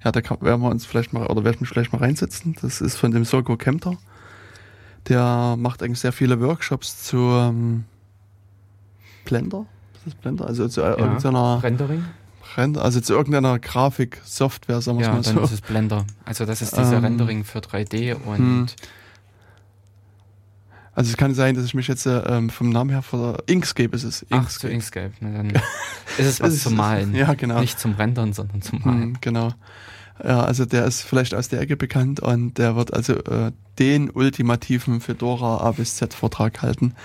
Ja, 0.03 0.11
da 0.11 0.21
kann, 0.21 0.41
werden 0.41 0.61
wir 0.61 0.69
uns 0.69 0.85
vielleicht 0.85 1.13
mal, 1.13 1.25
oder 1.27 1.43
werde 1.43 1.55
ich 1.55 1.61
mich 1.61 1.69
vielleicht 1.69 1.91
mal 1.91 1.99
reinsetzen. 1.99 2.55
Das 2.61 2.81
ist 2.81 2.97
von 2.97 3.11
dem 3.11 3.25
Soko 3.25 3.57
Kempter. 3.57 3.97
Der 5.07 5.55
macht 5.57 5.81
eigentlich 5.81 5.99
sehr 5.99 6.11
viele 6.11 6.39
Workshops 6.41 7.03
zu 7.03 7.17
ähm, 7.17 7.85
Blender. 9.25 9.65
Ist 9.95 10.05
das 10.05 10.15
Blender? 10.15 10.45
Also 10.45 10.67
zu 10.67 10.81
ja, 10.81 10.97
irgendeiner 10.97 11.61
Rendering? 11.63 12.05
Also 12.55 13.01
zu 13.01 13.13
irgendeiner 13.13 13.59
Grafik-Software, 13.59 14.81
sagen 14.81 14.97
wir 14.99 15.05
ja, 15.05 15.13
mal 15.13 15.23
so. 15.23 15.29
Ja, 15.29 15.35
dann 15.35 15.43
ist 15.43 15.51
es 15.51 15.61
Blender. 15.61 16.05
Also 16.25 16.45
das 16.45 16.61
ist 16.61 16.75
diese 16.75 16.95
ähm, 16.95 17.03
Rendering 17.03 17.43
für 17.43 17.59
3D 17.59 18.15
und 18.15 18.37
hm. 18.37 18.65
Also 20.97 21.11
es 21.11 21.17
kann 21.17 21.35
sein, 21.35 21.53
dass 21.53 21.63
ich 21.63 21.75
mich 21.75 21.87
jetzt 21.87 22.07
ähm, 22.07 22.49
vom 22.49 22.71
Namen 22.71 22.89
her 22.89 23.03
vor 23.03 23.37
Inkscape 23.45 23.95
ist 23.95 24.03
es. 24.03 24.23
Inkscape. 24.23 24.43
Ach, 24.47 24.49
zu 24.49 24.67
Inkscape. 24.67 25.11
Na, 25.19 25.31
dann 25.31 25.49
ist 26.17 26.25
es 26.25 26.41
was 26.41 26.63
zum 26.63 26.75
Malen. 26.75 27.13
Ja, 27.13 27.35
genau. 27.35 27.59
Nicht 27.59 27.79
zum 27.79 27.93
Rendern, 27.93 28.33
sondern 28.33 28.63
zum 28.63 28.81
Malen. 28.83 29.01
Hm, 29.03 29.17
genau. 29.21 29.53
Ja, 30.23 30.41
also 30.41 30.65
der 30.65 30.85
ist 30.85 31.03
vielleicht 31.03 31.35
aus 31.35 31.49
der 31.49 31.61
Ecke 31.61 31.77
bekannt 31.77 32.19
und 32.19 32.57
der 32.57 32.75
wird 32.75 32.95
also 32.95 33.13
äh, 33.13 33.51
den 33.77 34.09
ultimativen 34.09 34.99
Fedora 34.99 35.57
A 35.57 35.71
bis 35.71 35.97
Z 35.97 36.15
Vortrag 36.15 36.63
halten. 36.63 36.95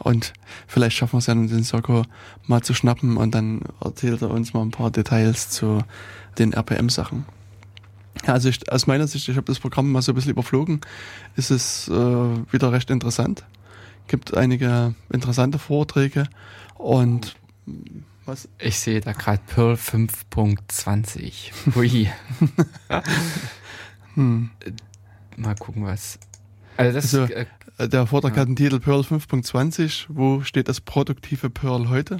Und 0.00 0.32
vielleicht 0.66 0.96
schaffen 0.96 1.12
wir 1.12 1.18
es 1.18 1.26
ja, 1.26 1.34
den 1.34 1.62
Soko 1.62 2.02
mal 2.48 2.62
zu 2.62 2.74
schnappen 2.74 3.16
und 3.18 3.36
dann 3.36 3.60
erzählt 3.80 4.22
er 4.22 4.32
uns 4.32 4.52
mal 4.52 4.62
ein 4.62 4.72
paar 4.72 4.90
Details 4.90 5.48
zu 5.48 5.84
den 6.38 6.54
RPM-Sachen. 6.54 7.24
Also 8.26 8.48
ich, 8.48 8.70
aus 8.70 8.86
meiner 8.86 9.06
Sicht, 9.06 9.28
ich 9.28 9.36
habe 9.36 9.46
das 9.46 9.58
Programm 9.58 9.90
mal 9.90 10.02
so 10.02 10.12
ein 10.12 10.14
bisschen 10.14 10.32
überflogen, 10.32 10.80
ist 11.36 11.50
es 11.50 11.88
äh, 11.88 11.92
wieder 11.92 12.72
recht 12.72 12.90
interessant. 12.90 13.44
Gibt 14.06 14.36
einige 14.36 14.94
interessante 15.10 15.58
Vorträge 15.58 16.24
und 16.76 17.34
was? 18.24 18.48
Ich 18.58 18.78
sehe 18.78 19.00
da 19.00 19.12
gerade 19.12 19.40
Pearl 19.46 19.74
5.20. 19.74 21.74
Hui. 21.74 22.08
hm. 24.14 24.50
Mal 25.36 25.54
gucken, 25.56 25.84
was. 25.84 26.18
Also, 26.76 26.92
das, 26.92 27.14
also 27.14 27.34
äh, 27.78 27.88
der 27.88 28.06
Vortrag 28.06 28.36
ja. 28.36 28.42
hat 28.42 28.48
den 28.48 28.56
Titel 28.56 28.78
Pearl 28.78 29.00
5.20. 29.00 30.06
Wo 30.08 30.42
steht 30.42 30.68
das 30.68 30.80
produktive 30.80 31.50
Pearl 31.50 31.88
heute? 31.88 32.18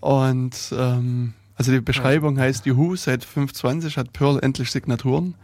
Und 0.00 0.72
ähm, 0.76 1.34
also 1.58 1.72
die 1.72 1.80
Beschreibung 1.80 2.38
heißt, 2.38 2.66
Juhu, 2.66 2.94
seit 2.94 3.24
5.20 3.24 3.96
hat 3.96 4.12
Pearl 4.12 4.38
endlich 4.40 4.70
Signaturen. 4.70 5.34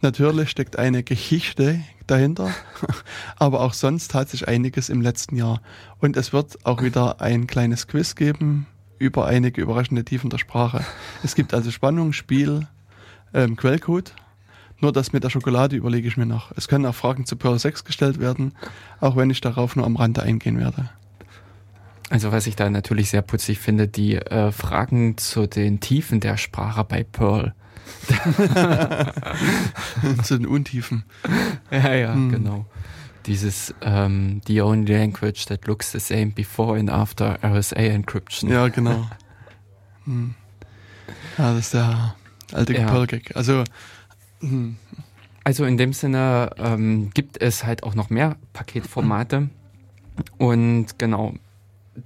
Natürlich 0.00 0.48
steckt 0.48 0.78
eine 0.78 1.02
Geschichte 1.02 1.80
dahinter, 2.06 2.50
aber 3.36 3.62
auch 3.62 3.72
sonst 3.72 4.14
hat 4.14 4.28
sich 4.28 4.46
einiges 4.46 4.88
im 4.88 5.00
letzten 5.02 5.34
Jahr. 5.34 5.60
Und 5.98 6.16
es 6.16 6.32
wird 6.32 6.64
auch 6.64 6.82
wieder 6.82 7.20
ein 7.20 7.48
kleines 7.48 7.88
Quiz 7.88 8.14
geben 8.14 8.68
über 8.98 9.26
einige 9.26 9.60
überraschende 9.60 10.04
Tiefen 10.04 10.30
der 10.30 10.38
Sprache. 10.38 10.84
Es 11.24 11.34
gibt 11.34 11.52
also 11.52 11.72
Spannung, 11.72 12.12
Spiel, 12.12 12.68
ähm, 13.34 13.56
Quellcode. 13.56 14.14
Nur 14.80 14.92
das 14.92 15.12
mit 15.12 15.24
der 15.24 15.30
Schokolade 15.30 15.74
überlege 15.74 16.06
ich 16.06 16.16
mir 16.16 16.26
noch. 16.26 16.52
Es 16.54 16.68
können 16.68 16.86
auch 16.86 16.94
Fragen 16.94 17.26
zu 17.26 17.34
Pearl 17.34 17.58
6 17.58 17.82
gestellt 17.82 18.20
werden, 18.20 18.52
auch 19.00 19.16
wenn 19.16 19.30
ich 19.30 19.40
darauf 19.40 19.74
nur 19.74 19.84
am 19.84 19.96
Rande 19.96 20.22
eingehen 20.22 20.60
werde. 20.60 20.90
Also 22.08 22.30
was 22.30 22.46
ich 22.46 22.54
da 22.54 22.70
natürlich 22.70 23.10
sehr 23.10 23.22
putzig 23.22 23.58
finde, 23.58 23.88
die 23.88 24.14
äh, 24.14 24.52
Fragen 24.52 25.18
zu 25.18 25.46
den 25.46 25.80
Tiefen 25.80 26.20
der 26.20 26.36
Sprache 26.36 26.84
bei 26.84 27.02
Pearl. 27.02 27.54
zu 30.22 30.38
den 30.38 30.46
Untiefen. 30.46 31.04
Ja, 31.70 31.94
ja, 31.94 32.14
hm. 32.14 32.30
genau. 32.30 32.66
Dieses 33.26 33.74
um, 33.84 34.40
the 34.46 34.60
only 34.60 34.92
language 34.92 35.46
that 35.46 35.66
looks 35.66 35.90
the 35.90 35.98
same 35.98 36.26
before 36.26 36.78
and 36.78 36.90
after 36.90 37.38
RSA 37.42 37.76
encryption. 37.76 38.50
Ja, 38.50 38.68
genau. 38.68 39.08
hm. 40.04 40.34
Ja, 41.38 41.52
das 41.52 41.66
ist 41.66 41.74
der 41.74 42.14
alte 42.52 42.74
ja. 42.74 42.86
Pearl-Gag. 42.86 43.34
Also, 43.36 43.64
hm. 44.40 44.76
also 45.42 45.64
in 45.64 45.76
dem 45.76 45.92
Sinne 45.92 46.50
ähm, 46.58 47.10
gibt 47.14 47.42
es 47.42 47.64
halt 47.64 47.82
auch 47.82 47.96
noch 47.96 48.10
mehr 48.10 48.36
Paketformate. 48.52 49.48
Und 50.38 50.98
genau, 50.98 51.34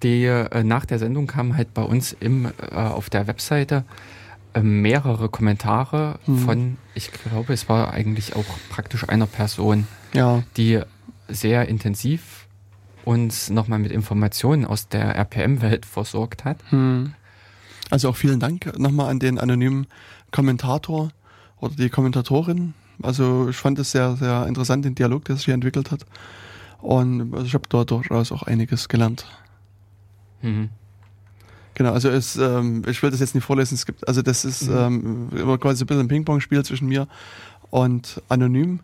die 0.02 0.24
äh, 0.24 0.64
nach 0.64 0.86
der 0.86 0.98
Sendung 0.98 1.26
kamen 1.26 1.56
halt 1.56 1.74
bei 1.74 1.82
uns 1.82 2.12
im, 2.18 2.46
äh, 2.46 2.74
auf 2.74 3.10
der 3.10 3.26
Webseite 3.26 3.84
äh, 4.54 4.60
mehrere 4.60 5.28
Kommentare 5.28 6.18
mhm. 6.26 6.38
von, 6.38 6.76
ich 6.94 7.10
glaube, 7.12 7.52
es 7.52 7.68
war 7.68 7.92
eigentlich 7.92 8.36
auch 8.36 8.44
praktisch 8.70 9.08
einer 9.08 9.26
Person, 9.26 9.86
ja. 10.12 10.42
die 10.56 10.80
sehr 11.28 11.68
intensiv 11.68 12.46
uns 13.04 13.50
nochmal 13.50 13.78
mit 13.78 13.92
Informationen 13.92 14.64
aus 14.64 14.88
der 14.88 15.16
RPM-Welt 15.16 15.86
versorgt 15.86 16.44
hat. 16.44 16.58
Mhm. 16.72 17.14
Also 17.90 18.08
auch 18.08 18.16
vielen 18.16 18.40
Dank 18.40 18.78
nochmal 18.78 19.10
an 19.10 19.18
den 19.18 19.38
anonymen 19.38 19.86
Kommentator 20.30 21.10
oder 21.58 21.74
die 21.74 21.88
Kommentatorin. 21.88 22.74
Also 23.02 23.48
ich 23.48 23.56
fand 23.56 23.78
es 23.78 23.92
sehr, 23.92 24.16
sehr 24.16 24.46
interessant, 24.46 24.84
den 24.84 24.94
Dialog, 24.94 25.24
der 25.24 25.36
sich 25.36 25.46
hier 25.46 25.54
entwickelt 25.54 25.90
hat. 25.90 26.06
Und 26.80 27.34
also 27.34 27.46
ich 27.46 27.54
habe 27.54 27.64
dort 27.68 27.90
durchaus 27.90 28.32
auch 28.32 28.42
einiges 28.42 28.88
gelernt. 28.88 29.26
Mhm. 30.42 30.70
Genau, 31.74 31.92
also 31.92 32.10
es, 32.10 32.36
ähm, 32.36 32.82
ich 32.86 33.02
will 33.02 33.10
das 33.10 33.20
jetzt 33.20 33.34
nicht 33.34 33.44
vorlesen, 33.44 33.74
es 33.74 33.86
gibt, 33.86 34.06
also 34.06 34.22
das 34.22 34.44
ist 34.44 34.68
mhm. 34.68 35.30
ähm, 35.32 35.58
quasi 35.60 35.84
ein 35.84 35.86
bisschen 35.86 36.02
ein 36.02 36.08
Ping-Pong-Spiel 36.08 36.64
zwischen 36.64 36.88
mir 36.88 37.08
und 37.70 38.20
Anonym. 38.28 38.80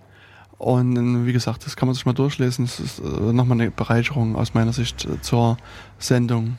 Und 0.58 1.26
wie 1.26 1.32
gesagt, 1.32 1.66
das 1.66 1.76
kann 1.76 1.86
man 1.86 1.94
sich 1.94 2.06
mal 2.06 2.14
durchlesen. 2.14 2.64
Das 2.64 2.80
ist 2.80 2.98
äh, 3.00 3.02
nochmal 3.02 3.60
eine 3.60 3.70
Bereicherung 3.70 4.36
aus 4.36 4.54
meiner 4.54 4.72
Sicht 4.72 5.04
äh, 5.04 5.20
zur 5.20 5.58
Sendung. 5.98 6.58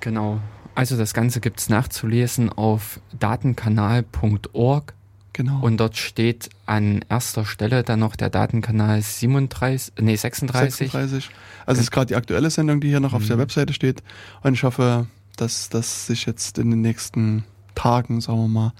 Genau. 0.00 0.40
Also 0.76 0.96
das 0.96 1.14
Ganze 1.14 1.40
gibt 1.40 1.58
es 1.58 1.68
nachzulesen 1.68 2.52
auf 2.52 3.00
datenkanal.org 3.18 4.94
Genau. 5.36 5.60
Und 5.60 5.76
dort 5.76 5.98
steht 5.98 6.48
an 6.64 7.04
erster 7.10 7.44
Stelle 7.44 7.82
dann 7.82 8.00
noch 8.00 8.16
der 8.16 8.30
Datenkanal 8.30 9.02
37, 9.02 9.92
nee, 10.00 10.16
36. 10.16 10.90
36. 10.90 11.30
Also 11.66 11.78
es 11.78 11.84
ist 11.88 11.90
gerade 11.90 12.06
die 12.06 12.14
aktuelle 12.14 12.48
Sendung, 12.48 12.80
die 12.80 12.88
hier 12.88 13.00
noch 13.00 13.10
mhm. 13.10 13.16
auf 13.18 13.26
der 13.26 13.36
mhm. 13.36 13.40
Webseite 13.40 13.74
steht. 13.74 14.02
Und 14.42 14.54
ich 14.54 14.64
hoffe, 14.64 15.08
dass 15.36 15.68
das 15.68 16.06
sich 16.06 16.24
jetzt 16.24 16.56
in 16.56 16.70
den 16.70 16.80
nächsten 16.80 17.44
Tagen, 17.74 18.22
sagen 18.22 18.38
wir 18.38 18.48
mal, 18.48 18.72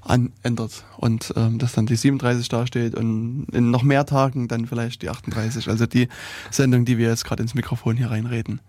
an, 0.00 0.32
ändert 0.42 0.82
und 0.96 1.34
ähm, 1.36 1.58
dass 1.58 1.74
dann 1.74 1.84
die 1.84 1.96
37 1.96 2.48
dasteht 2.48 2.94
und 2.94 3.44
in 3.52 3.70
noch 3.70 3.82
mehr 3.82 4.06
Tagen 4.06 4.48
dann 4.48 4.64
vielleicht 4.64 5.02
die 5.02 5.10
38. 5.10 5.68
Also 5.68 5.84
die 5.84 6.08
Sendung, 6.50 6.86
die 6.86 6.96
wir 6.96 7.10
jetzt 7.10 7.26
gerade 7.26 7.42
ins 7.42 7.52
Mikrofon 7.52 7.98
hier 7.98 8.10
reinreden, 8.10 8.62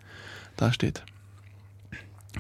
da 0.58 0.74
steht. 0.74 1.04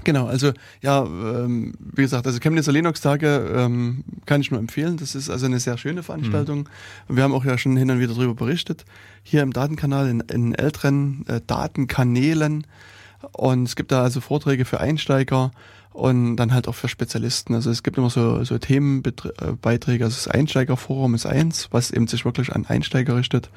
Genau, 0.03 0.27
also 0.27 0.53
ja, 0.81 1.03
ähm, 1.03 1.73
wie 1.79 2.01
gesagt, 2.01 2.25
also 2.25 2.39
Chemnitzer 2.39 2.71
Linux-Tage 2.71 3.53
ähm, 3.55 4.03
kann 4.25 4.41
ich 4.41 4.51
nur 4.51 4.59
empfehlen. 4.59 4.97
Das 4.97 5.15
ist 5.15 5.29
also 5.29 5.45
eine 5.45 5.59
sehr 5.59 5.77
schöne 5.77 6.03
Veranstaltung. 6.03 6.69
Mhm. 7.07 7.15
Wir 7.15 7.23
haben 7.23 7.33
auch 7.33 7.45
ja 7.45 7.57
schon 7.57 7.75
hin 7.75 7.91
und 7.91 7.99
wieder 7.99 8.13
darüber 8.13 8.35
berichtet. 8.35 8.85
Hier 9.23 9.41
im 9.41 9.53
Datenkanal, 9.53 10.07
in, 10.07 10.21
in 10.21 10.55
älteren 10.55 11.25
äh, 11.27 11.41
Datenkanälen. 11.45 12.65
Und 13.33 13.63
es 13.63 13.75
gibt 13.75 13.91
da 13.91 14.03
also 14.03 14.21
Vorträge 14.21 14.65
für 14.65 14.79
Einsteiger 14.79 15.51
und 15.91 16.37
dann 16.37 16.53
halt 16.53 16.67
auch 16.67 16.75
für 16.75 16.87
Spezialisten. 16.87 17.53
Also 17.53 17.69
es 17.69 17.83
gibt 17.83 17.97
immer 17.97 18.09
so, 18.09 18.43
so 18.43 18.57
Themenbeiträge. 18.57 20.05
Also 20.05 20.15
das 20.15 20.27
Einsteigerforum 20.27 21.15
ist 21.15 21.25
eins, 21.25 21.67
was 21.71 21.91
eben 21.91 22.07
sich 22.07 22.23
wirklich 22.25 22.53
an 22.53 22.65
Einsteiger 22.65 23.17
richtet. 23.17 23.49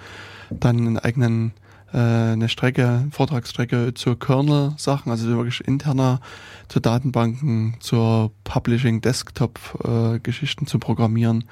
Dann 0.50 0.78
einen 0.78 0.98
eigenen 0.98 1.52
eine 1.98 2.48
Strecke, 2.48 3.06
Vortragsstrecke 3.10 3.92
zur 3.94 4.18
Kernel-Sachen, 4.18 5.10
also 5.10 5.28
wirklich 5.28 5.66
interner, 5.66 6.20
zu 6.68 6.80
Datenbanken, 6.80 7.74
zur 7.80 8.32
Publishing, 8.44 9.02
Desktop-Geschichten 9.02 10.64
äh, 10.64 10.68
zu 10.68 10.78
programmieren. 10.78 11.44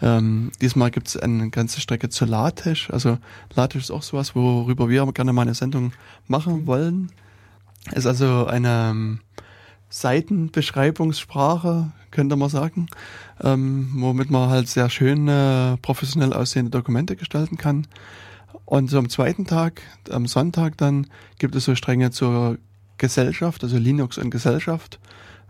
Ähm, 0.00 0.50
diesmal 0.60 0.90
gibt 0.90 1.08
es 1.08 1.16
eine 1.16 1.50
ganze 1.50 1.80
Strecke 1.80 2.08
zur 2.08 2.28
LaTeX. 2.28 2.90
Also 2.90 3.18
LaTeX 3.54 3.84
ist 3.84 3.90
auch 3.90 4.02
sowas, 4.02 4.34
worüber 4.34 4.88
wir 4.88 5.06
gerne 5.12 5.32
mal 5.32 5.42
eine 5.42 5.54
Sendung 5.54 5.92
machen 6.26 6.66
wollen. 6.66 7.12
Ist 7.92 8.06
also 8.06 8.46
eine 8.46 8.90
ähm, 8.90 9.20
Seitenbeschreibungssprache, 9.90 11.92
könnte 12.10 12.36
man 12.36 12.48
sagen, 12.48 12.86
ähm, 13.42 13.90
womit 13.94 14.30
man 14.30 14.48
halt 14.48 14.68
sehr 14.68 14.88
schöne, 14.88 15.78
professionell 15.82 16.32
aussehende 16.32 16.70
Dokumente 16.70 17.14
gestalten 17.14 17.58
kann. 17.58 17.86
Und 18.64 18.90
so 18.90 18.98
am 18.98 19.08
zweiten 19.08 19.44
Tag, 19.46 19.82
am 20.10 20.26
Sonntag 20.26 20.76
dann, 20.78 21.06
gibt 21.38 21.54
es 21.54 21.64
so 21.64 21.74
Stränge 21.74 22.10
zur 22.10 22.58
Gesellschaft, 22.98 23.62
also 23.64 23.76
Linux 23.76 24.18
und 24.18 24.30
Gesellschaft. 24.30 24.98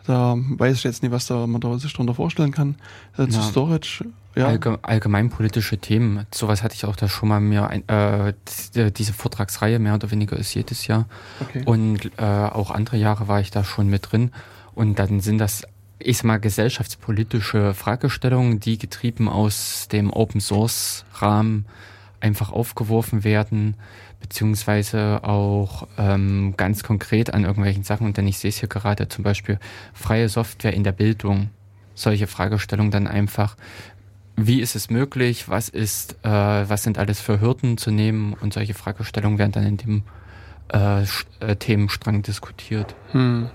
Da 0.06 0.37
weiß 0.37 0.78
ich 0.78 0.85
jetzt 0.85 1.02
nicht, 1.02 1.12
was 1.12 1.26
da 1.26 1.47
man 1.47 1.61
da 1.61 1.78
sich 1.78 1.92
darunter 1.92 2.14
vorstellen 2.14 2.50
kann. 2.50 2.76
Äh, 3.16 3.28
zu 3.28 3.40
Storage. 3.40 4.04
Ja. 4.35 4.47
Allge 4.47 4.78
allgemeinpolitische 4.82 5.78
Themen. 5.78 6.26
Sowas 6.32 6.62
hatte 6.62 6.75
ich 6.75 6.87
auch 6.87 6.97
da 6.97 7.09
schon 7.09 7.28
mal 7.28 7.40
mehr. 7.40 7.68
Ein, 7.68 7.87
äh, 7.88 8.32
diese 8.90 9.12
Vortragsreihe 9.12 9.78
mehr 9.78 9.94
oder 9.94 10.11
weniger 10.11 10.37
ist 10.37 10.54
jedes 10.54 10.87
Jahr. 10.87 11.06
Okay. 11.40 11.62
Und 11.66 12.11
äh, 12.16 12.23
auch 12.23 12.71
andere 12.71 12.97
Jahre 12.97 13.28
war 13.28 13.40
ich 13.40 13.50
da 13.50 13.62
schon 13.62 13.88
mit 13.88 14.11
drin. 14.11 14.32
Und 14.75 14.99
dann 14.99 15.21
sind 15.21 15.38
das, 15.38 15.64
ich 15.99 16.16
sag 16.16 16.25
mal, 16.25 16.40
gesellschaftspolitische 16.40 17.75
Fragestellungen, 17.75 18.59
die 18.59 18.78
getrieben 18.78 19.28
aus 19.28 19.88
dem 19.92 20.11
Open 20.11 20.40
Source 20.40 21.04
Rahmen 21.14 21.66
einfach 22.22 22.52
aufgeworfen 22.52 23.24
werden, 23.24 23.74
beziehungsweise 24.20 25.24
auch 25.24 25.88
ähm, 25.98 26.54
ganz 26.56 26.82
konkret 26.82 27.34
an 27.34 27.44
irgendwelchen 27.44 27.82
Sachen. 27.82 28.06
Und 28.06 28.16
dann 28.16 28.26
ich 28.28 28.38
sehe 28.38 28.50
es 28.50 28.58
hier 28.58 28.68
gerade 28.68 29.08
zum 29.08 29.24
Beispiel 29.24 29.58
freie 29.92 30.28
Software 30.28 30.72
in 30.72 30.84
der 30.84 30.92
Bildung. 30.92 31.50
Solche 31.94 32.26
Fragestellungen 32.26 32.92
dann 32.92 33.06
einfach, 33.06 33.56
wie 34.36 34.60
ist 34.60 34.76
es 34.76 34.88
möglich, 34.88 35.48
was 35.48 35.68
ist, 35.68 36.16
äh, 36.24 36.28
was 36.28 36.84
sind 36.84 36.96
alles 36.96 37.20
für 37.20 37.40
Hürden 37.40 37.76
zu 37.76 37.90
nehmen 37.90 38.34
und 38.34 38.54
solche 38.54 38.74
Fragestellungen 38.74 39.38
werden 39.38 39.52
dann 39.52 39.66
in 39.66 39.76
dem 39.76 40.02
äh, 40.72 41.02
äh 41.40 41.56
Themenstrang 41.56 42.22
diskutiert. 42.22 42.94
Hm. 43.10 43.50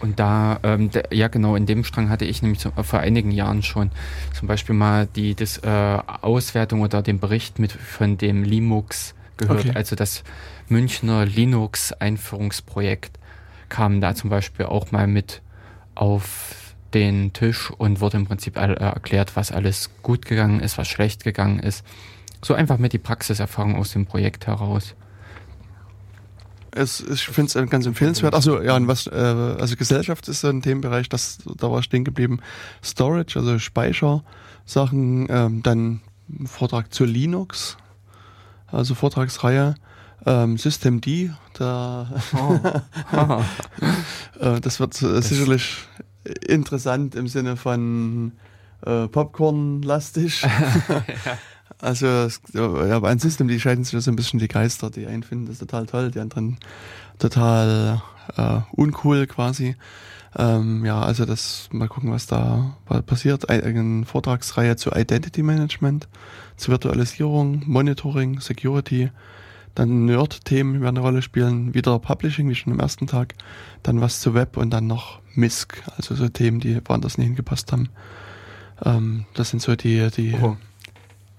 Und 0.00 0.18
da, 0.18 0.60
ähm, 0.62 0.90
der, 0.90 1.08
ja 1.12 1.28
genau, 1.28 1.56
in 1.56 1.66
dem 1.66 1.84
Strang 1.84 2.08
hatte 2.08 2.24
ich 2.24 2.42
nämlich 2.42 2.60
so, 2.60 2.70
vor 2.82 3.00
einigen 3.00 3.30
Jahren 3.30 3.62
schon 3.62 3.90
zum 4.32 4.48
Beispiel 4.48 4.74
mal 4.74 5.06
die 5.06 5.34
das, 5.34 5.58
äh, 5.58 5.98
Auswertung 6.22 6.82
oder 6.82 7.02
den 7.02 7.18
Bericht 7.18 7.58
mit 7.58 7.72
von 7.72 8.16
dem 8.16 8.44
Linux 8.44 9.14
gehört, 9.36 9.60
okay. 9.60 9.72
also 9.74 9.96
das 9.96 10.24
Münchner 10.68 11.24
Linux-Einführungsprojekt 11.24 13.18
kam 13.68 14.00
da 14.00 14.14
zum 14.14 14.30
Beispiel 14.30 14.66
auch 14.66 14.92
mal 14.92 15.06
mit 15.06 15.42
auf 15.94 16.74
den 16.94 17.32
Tisch 17.32 17.70
und 17.70 18.00
wurde 18.00 18.16
im 18.16 18.26
Prinzip 18.26 18.58
all, 18.58 18.72
äh, 18.72 18.80
erklärt, 18.80 19.36
was 19.36 19.52
alles 19.52 19.90
gut 20.02 20.24
gegangen 20.26 20.60
ist, 20.60 20.78
was 20.78 20.88
schlecht 20.88 21.24
gegangen 21.24 21.60
ist. 21.60 21.84
So 22.42 22.54
einfach 22.54 22.78
mit 22.78 22.92
die 22.92 22.98
Praxiserfahrung 22.98 23.76
aus 23.76 23.92
dem 23.92 24.06
Projekt 24.06 24.46
heraus. 24.46 24.94
Es, 26.72 27.00
ich 27.00 27.26
finde 27.26 27.60
es 27.60 27.70
ganz 27.70 27.86
empfehlenswert. 27.86 28.34
Achso, 28.34 28.60
ja, 28.60 28.76
und 28.76 28.88
was, 28.88 29.06
äh, 29.06 29.10
also 29.10 29.76
Gesellschaft 29.76 30.28
ist 30.28 30.40
so 30.40 30.48
ein 30.48 30.62
Themenbereich, 30.62 31.08
das, 31.08 31.38
da 31.56 31.70
war 31.70 31.82
stehen 31.82 32.04
geblieben. 32.04 32.40
Storage, 32.84 33.38
also 33.38 33.58
Speichersachen, 33.58 35.26
ähm, 35.28 35.62
dann 35.62 36.00
Vortrag 36.44 36.92
zu 36.92 37.04
Linux, 37.04 37.76
also 38.66 38.94
Vortragsreihe. 38.94 39.74
Ähm, 40.26 40.58
System 40.58 41.00
D, 41.00 41.30
da 41.54 42.10
oh. 42.34 43.42
äh, 44.40 44.60
das 44.60 44.80
wird 44.80 45.00
äh, 45.00 45.22
sicherlich 45.22 45.76
interessant 46.46 47.14
im 47.14 47.28
Sinne 47.28 47.56
von 47.56 48.32
äh, 48.84 49.08
Popcorn-lastig. 49.08 50.42
ja. 51.24 51.38
Also 51.80 52.28
ja, 52.52 52.98
bei 52.98 53.16
System, 53.16 53.48
die 53.48 53.60
scheiden 53.60 53.84
sich 53.84 54.00
so 54.02 54.10
ein 54.10 54.16
bisschen 54.16 54.40
die 54.40 54.48
Geister. 54.48 54.90
Die 54.90 55.06
einen 55.06 55.22
finden 55.22 55.46
das 55.46 55.58
total 55.58 55.86
toll, 55.86 56.10
die 56.10 56.20
anderen 56.20 56.58
total 57.18 58.02
äh, 58.36 58.60
uncool 58.72 59.26
quasi. 59.26 59.76
Ähm, 60.36 60.84
ja, 60.84 61.00
also 61.00 61.24
das 61.24 61.68
mal 61.72 61.88
gucken, 61.88 62.10
was 62.10 62.26
da 62.26 62.76
passiert. 63.06 63.48
Eine 63.48 64.04
Vortragsreihe 64.04 64.76
zu 64.76 64.90
Identity 64.90 65.42
Management, 65.42 66.08
zu 66.56 66.70
Virtualisierung, 66.70 67.62
Monitoring, 67.66 68.40
Security, 68.40 69.10
dann 69.74 70.06
Nerd-Themen 70.06 70.80
werden 70.80 70.96
eine 70.96 71.06
Rolle 71.06 71.22
spielen, 71.22 71.72
wieder 71.72 71.98
Publishing, 71.98 72.48
wie 72.48 72.54
schon 72.54 72.72
am 72.72 72.80
ersten 72.80 73.06
Tag, 73.06 73.34
dann 73.82 74.00
was 74.00 74.20
zu 74.20 74.34
Web 74.34 74.56
und 74.56 74.70
dann 74.70 74.86
noch 74.86 75.20
MISC, 75.34 75.82
also 75.96 76.14
so 76.14 76.28
Themen, 76.28 76.58
die 76.60 76.80
woanders 76.84 77.16
nicht 77.16 77.28
hingepasst 77.28 77.70
haben. 77.72 77.88
Ähm, 78.84 79.24
das 79.34 79.50
sind 79.50 79.62
so 79.62 79.76
die, 79.76 80.10
die 80.10 80.34
oh. 80.34 80.56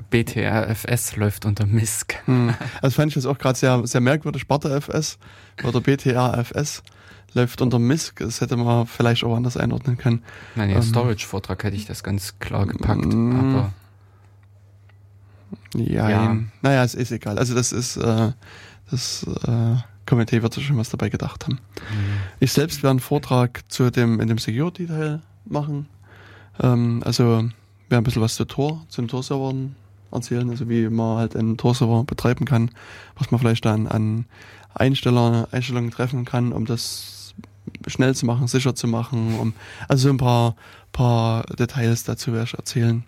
BTRFS 0.10 1.16
läuft 1.16 1.46
unter 1.46 1.66
MISC. 1.66 2.16
Hm. 2.26 2.54
Also 2.82 2.96
fand 2.96 3.10
ich 3.10 3.16
das 3.16 3.26
auch 3.26 3.38
gerade 3.38 3.58
sehr, 3.58 3.86
sehr 3.86 4.02
merkwürdig. 4.02 4.48
BarterFS 4.48 5.18
oder 5.64 5.82
BTRFS 5.82 6.84
läuft 7.34 7.62
unter 7.62 7.80
MISC. 7.80 8.20
Das 8.20 8.42
hätte 8.42 8.58
man 8.58 8.88
vielleicht 8.88 9.24
auch 9.24 9.36
anders 9.36 9.58
einordnen 9.58 9.98
können. 9.98 10.24
Nein, 10.56 10.70
im 10.70 10.78
ähm, 10.78 10.82
Storage-Vortrag 10.82 11.64
hätte 11.64 11.76
ich 11.76 11.86
das 11.86 12.04
ganz 12.04 12.40
klar 12.40 12.66
gepackt. 12.66 13.06
Mm, 13.06 13.36
aber 13.36 13.74
ja, 15.76 16.10
ja. 16.10 16.38
naja, 16.62 16.84
es 16.84 16.96
ist 16.96 17.12
egal. 17.12 17.38
Also 17.38 17.54
das 17.54 17.72
ist 17.72 17.98
äh, 17.98 18.32
das 18.90 19.24
äh, 19.48 19.76
Komitee 20.06 20.42
wird 20.42 20.54
sich 20.54 20.66
schon 20.66 20.78
was 20.78 20.90
dabei 20.90 21.10
gedacht 21.10 21.46
haben. 21.46 21.60
Mhm. 21.92 22.18
Ich 22.40 22.52
selbst 22.52 22.82
werde 22.82 22.92
einen 22.92 23.00
Vortrag 23.00 23.62
zu 23.70 23.92
dem 23.92 24.20
in 24.20 24.28
dem 24.28 24.40
Security-Teil 24.40 25.22
machen. 25.46 25.88
Ähm, 26.60 27.02
also 27.06 27.50
wir 27.90 27.98
ein 27.98 28.04
bisschen 28.04 28.22
was 28.22 28.36
zu 28.36 28.46
Tor, 28.46 28.86
zum 28.90 29.08
Tor-Servern 29.08 29.76
erzählen, 30.12 30.50
also 30.50 30.70
wie 30.70 30.90
man 30.90 31.18
halt 31.18 31.36
einen 31.36 31.58
Tor-Server 31.58 32.04
betreiben 32.04 32.46
kann, 32.46 32.72
was 33.18 33.32
man 33.32 33.40
vielleicht 33.40 33.66
dann 33.66 33.88
an 33.88 34.26
Einsteller, 34.74 35.48
Einstellungen 35.52 35.92
treffen 35.92 36.26
kann, 36.26 36.52
um 36.52 36.66
das 36.66 37.34
schnell 37.88 38.16
zu 38.16 38.26
machen, 38.26 38.48
sicher 38.48 38.76
zu 38.76 38.88
machen, 38.88 39.38
um 39.40 39.54
also 39.88 40.08
so 40.08 40.14
ein 40.14 40.18
paar, 40.18 40.56
paar 40.92 41.44
Details 41.44 42.04
dazu 42.04 42.34
werde 42.34 42.46
ich 42.46 42.54
erzählen. 42.54 43.04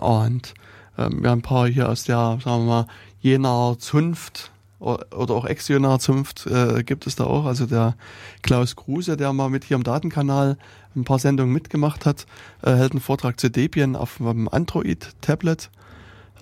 Und 0.00 0.54
ähm, 0.96 1.22
wir 1.22 1.30
haben 1.30 1.38
ein 1.40 1.42
paar 1.42 1.68
hier 1.68 1.88
aus 1.88 2.04
der, 2.04 2.38
sagen 2.42 2.66
wir 2.66 2.66
mal, 2.66 2.86
jener 3.20 3.76
Zunft 3.78 4.50
oder 4.80 5.34
auch 5.34 5.44
ex-jener 5.44 5.98
Zunft 5.98 6.46
äh, 6.46 6.82
gibt 6.84 7.06
es 7.06 7.16
da 7.16 7.24
auch. 7.24 7.46
Also 7.46 7.66
der 7.66 7.96
Klaus 8.42 8.76
Kruse, 8.76 9.16
der 9.16 9.32
mal 9.32 9.50
mit 9.50 9.64
hier 9.64 9.76
im 9.76 9.82
Datenkanal 9.82 10.56
ein 10.94 11.04
paar 11.04 11.18
Sendungen 11.18 11.52
mitgemacht 11.52 12.06
hat, 12.06 12.26
äh, 12.62 12.74
hält 12.74 12.92
einen 12.92 13.00
Vortrag 13.00 13.40
zu 13.40 13.50
Debian 13.50 13.96
auf 13.96 14.20
einem 14.20 14.48
Android-Tablet. 14.48 15.70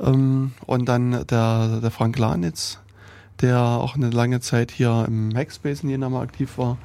Ähm, 0.00 0.52
und 0.66 0.86
dann 0.86 1.26
der, 1.26 1.80
der 1.80 1.90
Frank 1.90 2.18
Lanitz, 2.18 2.78
der 3.40 3.58
auch 3.58 3.94
eine 3.94 4.10
lange 4.10 4.40
Zeit 4.40 4.70
hier 4.70 5.04
im 5.08 5.34
Hackspace 5.34 5.82
in 5.82 5.90
Jena 5.90 6.08
mal 6.08 6.22
aktiv 6.22 6.58
war, 6.58 6.78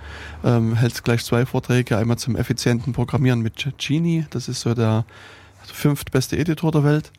ähm, 0.43 0.75
hält 0.75 1.03
gleich 1.03 1.23
zwei 1.23 1.45
Vorträge. 1.45 1.97
Einmal 1.97 2.17
zum 2.17 2.35
effizienten 2.35 2.93
Programmieren 2.93 3.41
mit 3.41 3.73
Genie, 3.77 4.25
das 4.29 4.47
ist 4.47 4.61
so 4.61 4.73
der 4.73 5.05
fünftbeste 5.63 6.37
Editor 6.37 6.71
der 6.71 6.83
Welt. 6.83 7.11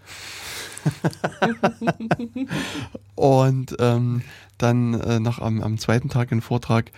und 3.14 3.76
ähm, 3.78 4.22
dann 4.58 4.94
äh, 4.94 5.20
noch 5.20 5.40
am, 5.40 5.60
am 5.60 5.78
zweiten 5.78 6.08
Tag 6.08 6.32
einen 6.32 6.40
Vortrag 6.40 6.90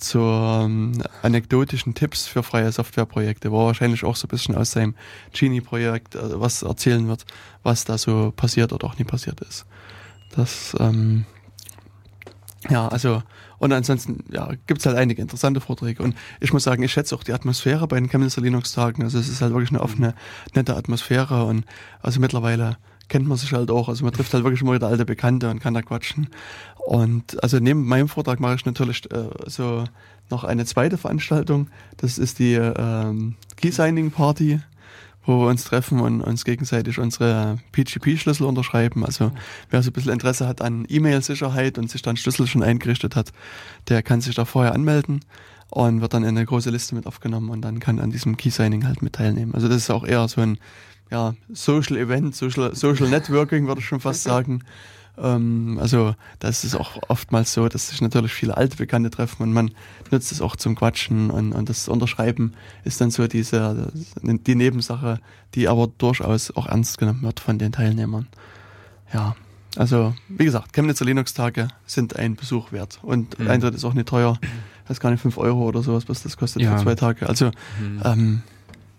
zu 0.00 0.18
ähm, 0.18 1.02
anekdotischen 1.22 1.94
Tipps 1.94 2.26
für 2.26 2.42
freie 2.42 2.72
Softwareprojekte, 2.72 3.52
wo 3.52 3.62
er 3.62 3.66
wahrscheinlich 3.66 4.04
auch 4.04 4.16
so 4.16 4.26
ein 4.26 4.30
bisschen 4.30 4.54
aus 4.54 4.72
seinem 4.72 4.94
Genie-Projekt 5.32 6.14
äh, 6.14 6.40
was 6.40 6.62
erzählen 6.62 7.06
wird, 7.06 7.24
was 7.62 7.84
da 7.84 7.98
so 7.98 8.32
passiert 8.34 8.72
oder 8.72 8.86
auch 8.86 8.98
nie 8.98 9.04
passiert 9.04 9.40
ist. 9.42 9.66
Das, 10.34 10.74
ähm, 10.80 11.26
ja, 12.68 12.88
also, 12.88 13.22
und 13.58 13.72
ansonsten, 13.72 14.24
ja, 14.30 14.50
gibt's 14.66 14.86
halt 14.86 14.96
einige 14.96 15.20
interessante 15.20 15.60
Vorträge. 15.60 16.02
Und 16.02 16.14
ich 16.40 16.52
muss 16.52 16.64
sagen, 16.64 16.82
ich 16.82 16.92
schätze 16.92 17.14
auch 17.14 17.22
die 17.22 17.32
Atmosphäre 17.32 17.86
bei 17.86 17.96
den 17.96 18.08
Chemnitzer 18.08 18.40
Linux-Tagen. 18.40 19.02
Also 19.02 19.18
es 19.18 19.28
ist 19.28 19.42
halt 19.42 19.52
wirklich 19.52 19.70
eine 19.70 19.80
offene, 19.80 20.14
nette 20.54 20.76
Atmosphäre 20.76 21.44
und 21.44 21.64
also 22.00 22.20
mittlerweile 22.20 22.78
kennt 23.10 23.28
man 23.28 23.36
sich 23.36 23.52
halt 23.52 23.70
auch. 23.70 23.90
Also 23.90 24.04
man 24.04 24.14
trifft 24.14 24.32
halt 24.32 24.44
wirklich 24.44 24.62
immer 24.62 24.72
wieder 24.72 24.86
alte 24.86 25.04
Bekannte 25.04 25.50
und 25.50 25.60
kann 25.60 25.74
da 25.74 25.82
quatschen. 25.82 26.28
Und 26.78 27.42
also 27.42 27.58
neben 27.58 27.84
meinem 27.84 28.08
Vortrag 28.08 28.40
mache 28.40 28.54
ich 28.54 28.64
natürlich 28.64 29.10
äh, 29.12 29.28
so 29.46 29.84
noch 30.30 30.44
eine 30.44 30.64
zweite 30.64 30.96
Veranstaltung. 30.96 31.68
Das 31.98 32.16
ist 32.16 32.38
die 32.38 32.54
ähm, 32.54 33.34
Key 33.56 33.70
Signing 33.70 34.12
Party, 34.12 34.60
wo 35.26 35.40
wir 35.40 35.48
uns 35.48 35.64
treffen 35.64 36.00
und 36.00 36.22
uns 36.22 36.44
gegenseitig 36.44 36.98
unsere 36.98 37.58
PGP-Schlüssel 37.72 38.46
unterschreiben. 38.46 39.04
Also 39.04 39.32
wer 39.68 39.82
so 39.82 39.90
ein 39.90 39.92
bisschen 39.92 40.12
Interesse 40.12 40.48
hat 40.48 40.62
an 40.62 40.86
E-Mail-Sicherheit 40.88 41.78
und 41.78 41.90
sich 41.90 42.02
dann 42.02 42.16
Schlüssel 42.16 42.46
schon 42.46 42.62
eingerichtet 42.62 43.16
hat, 43.16 43.32
der 43.88 44.02
kann 44.02 44.20
sich 44.20 44.36
da 44.36 44.44
vorher 44.44 44.72
anmelden 44.72 45.20
und 45.68 46.00
wird 46.00 46.14
dann 46.14 46.22
in 46.22 46.30
eine 46.30 46.46
große 46.46 46.70
Liste 46.70 46.94
mit 46.94 47.06
aufgenommen 47.06 47.50
und 47.50 47.62
dann 47.62 47.80
kann 47.80 47.98
an 47.98 48.10
diesem 48.10 48.36
Key 48.36 48.50
Signing 48.50 48.86
halt 48.86 49.02
mit 49.02 49.14
teilnehmen. 49.14 49.54
Also 49.54 49.68
das 49.68 49.78
ist 49.78 49.90
auch 49.90 50.04
eher 50.04 50.26
so 50.28 50.40
ein 50.40 50.58
ja, 51.10 51.34
Social 51.52 51.96
Event, 51.96 52.34
Social, 52.34 52.74
Social 52.74 53.08
Networking, 53.08 53.66
würde 53.66 53.80
ich 53.80 53.86
schon 53.86 54.00
fast 54.00 54.22
sagen. 54.22 54.62
Ähm, 55.18 55.78
also 55.80 56.14
das 56.38 56.64
ist 56.64 56.74
auch 56.74 57.02
oftmals 57.08 57.52
so, 57.52 57.68
dass 57.68 57.88
sich 57.88 58.00
natürlich 58.00 58.32
viele 58.32 58.56
alte 58.56 58.76
Bekannte 58.76 59.10
treffen 59.10 59.42
und 59.42 59.52
man 59.52 59.72
nutzt 60.10 60.32
es 60.32 60.40
auch 60.40 60.56
zum 60.56 60.76
Quatschen 60.76 61.30
und, 61.30 61.52
und 61.52 61.68
das 61.68 61.88
Unterschreiben 61.88 62.54
ist 62.84 63.00
dann 63.00 63.10
so 63.10 63.26
diese 63.26 63.92
die 64.22 64.54
Nebensache, 64.54 65.20
die 65.54 65.68
aber 65.68 65.88
durchaus 65.98 66.50
auch 66.52 66.66
ernst 66.66 66.98
genommen 66.98 67.22
wird 67.22 67.40
von 67.40 67.58
den 67.58 67.72
Teilnehmern. 67.72 68.28
Ja, 69.12 69.34
also 69.76 70.14
wie 70.28 70.44
gesagt, 70.44 70.72
Chemnitzer 70.72 71.04
Linux-Tage 71.04 71.68
sind 71.86 72.16
ein 72.16 72.36
Besuch 72.36 72.72
wert 72.72 72.98
und 73.02 73.38
mhm. 73.38 73.48
Eintritt 73.48 73.74
ist 73.74 73.84
auch 73.84 73.94
nicht 73.94 74.08
teuer. 74.08 74.38
Das 74.86 74.96
ist 74.96 75.00
gar 75.00 75.10
nicht 75.10 75.20
5 75.20 75.38
Euro 75.38 75.68
oder 75.68 75.82
sowas, 75.82 76.08
was 76.08 76.22
das 76.22 76.36
kostet 76.36 76.62
ja. 76.62 76.76
für 76.76 76.82
zwei 76.82 76.94
Tage. 76.96 77.28
Also 77.28 77.52
mhm. 77.80 78.02
ähm, 78.04 78.42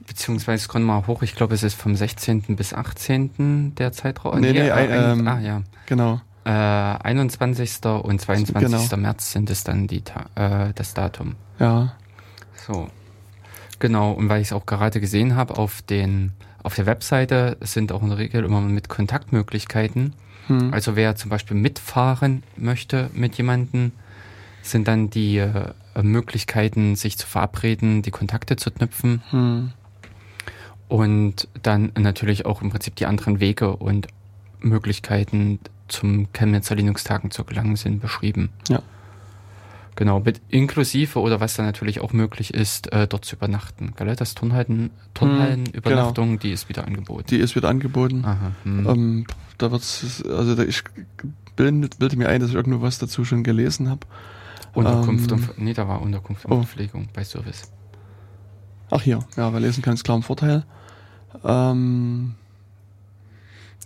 Beziehungsweise 0.08 0.68
kommen 0.68 0.86
wir 0.86 1.08
hoch, 1.08 1.22
ich 1.22 1.36
glaube, 1.36 1.54
es 1.54 1.64
ist 1.64 1.76
vom 1.76 1.96
16. 1.96 2.56
bis 2.56 2.74
18. 2.74 3.76
der 3.76 3.92
Zeitraum. 3.92 4.40
Nee, 4.40 4.54
nee, 4.54 4.68
äh, 4.68 4.72
ein, 4.72 5.20
ähm, 5.20 5.28
ah, 5.28 5.40
ja. 5.40 5.62
Genau. 5.86 6.22
Äh, 6.44 6.50
21. 6.50 7.86
und 7.86 8.20
22. 8.20 8.90
Genau. 8.90 8.98
März 8.98 9.32
sind 9.32 9.50
es 9.50 9.64
dann 9.64 9.88
die 9.88 10.04
äh, 10.36 10.74
das 10.74 10.94
Datum. 10.94 11.36
Ja. 11.60 11.94
So. 12.68 12.88
Genau, 13.80 14.12
und 14.12 14.30
weil 14.30 14.42
ich 14.42 14.48
es 14.48 14.54
auch 14.54 14.66
gerade 14.66 15.00
gesehen 15.00 15.36
habe, 15.36 15.58
auf 15.58 15.82
den 15.82 16.34
auf 16.64 16.76
der 16.76 16.86
Webseite 16.86 17.58
sind 17.62 17.92
auch 17.92 18.04
in 18.04 18.10
der 18.10 18.20
Regel 18.20 18.44
immer 18.44 18.62
mit 18.62 18.90
Kontaktmöglichkeiten. 18.90 20.14
Hm. 20.48 20.74
Also 20.74 20.96
wer 20.96 21.16
zum 21.16 21.30
Beispiel 21.30 21.58
mitfahren 21.58 22.44
möchte 22.56 23.10
mit 23.14 23.36
jemandem, 23.36 23.92
sind 24.62 24.88
dann 24.88 25.10
die 25.10 25.38
äh, 25.38 25.74
Möglichkeiten, 26.02 26.96
sich 26.96 27.18
zu 27.18 27.26
verabreden, 27.28 28.04
die 28.04 28.12
Kontakte 28.12 28.56
zu 28.56 28.72
knüpfen. 28.72 29.24
Hm. 29.32 29.74
Und 30.92 31.48
dann 31.64 31.94
natürlich 31.98 32.46
auch 32.46 32.62
im 32.62 32.70
Prinzip 32.70 32.98
die 32.98 33.06
anderen 33.06 33.40
Wege 33.40 33.78
und 33.78 34.08
Möglichkeiten 34.60 35.60
zum 35.88 36.28
Chemnitzer 36.34 36.76
Linux-Tagen 36.76 37.32
zu 37.32 37.46
gelangen 37.46 37.78
sind 37.78 38.02
beschrieben. 38.02 38.50
Ja. 38.68 38.82
Genau, 39.96 40.20
mit 40.20 40.42
inklusive 40.50 41.22
oder 41.22 41.40
was 41.40 41.54
dann 41.54 41.66
natürlich 41.66 42.02
auch 42.02 42.12
möglich 42.12 42.54
ist, 42.54 42.92
äh, 42.92 43.08
dort 43.08 43.24
zu 43.24 43.38
übernachten. 43.38 43.94
Gell? 43.96 44.14
Das 44.18 44.36
Turnhallen, 44.36 44.90
Turnhallenübernachtung, 45.14 46.26
hm, 46.26 46.32
genau. 46.32 46.42
die 46.42 46.52
ist 46.52 46.68
wieder 46.68 46.86
angeboten. 46.86 47.26
Die 47.30 47.38
ist 47.38 47.56
wieder 47.56 47.70
angeboten. 47.70 48.26
Aha, 48.26 48.52
hm. 48.64 48.86
ähm, 48.86 49.28
da 49.60 49.72
wird's, 49.72 50.22
also 50.28 50.56
da, 50.56 50.64
ich 50.64 50.84
bilde, 51.56 52.18
mir 52.18 52.28
ein, 52.28 52.42
dass 52.42 52.50
ich 52.50 52.56
irgendwo 52.56 52.82
was 52.82 53.00
dazu 53.00 53.24
schon 53.24 53.44
gelesen 53.46 53.90
habe. 53.90 54.06
Unterkunft 54.74 55.32
ähm, 55.32 55.38
und, 55.38 55.58
nee, 55.58 55.74
da 55.74 55.88
war 55.88 56.02
Unterkunft 56.02 56.44
und 56.44 56.52
oh. 56.52 56.58
Verpflegung 56.58 57.08
bei 57.14 57.24
Service. 57.24 57.72
Ach 58.90 59.02
hier, 59.02 59.20
ja, 59.38 59.54
weil 59.54 59.62
lesen 59.62 59.82
kann 59.82 59.94
ist 59.94 60.04
klar 60.04 60.18
ein 60.18 60.24
Vorteil. 60.24 60.66
Ähm, 61.44 62.36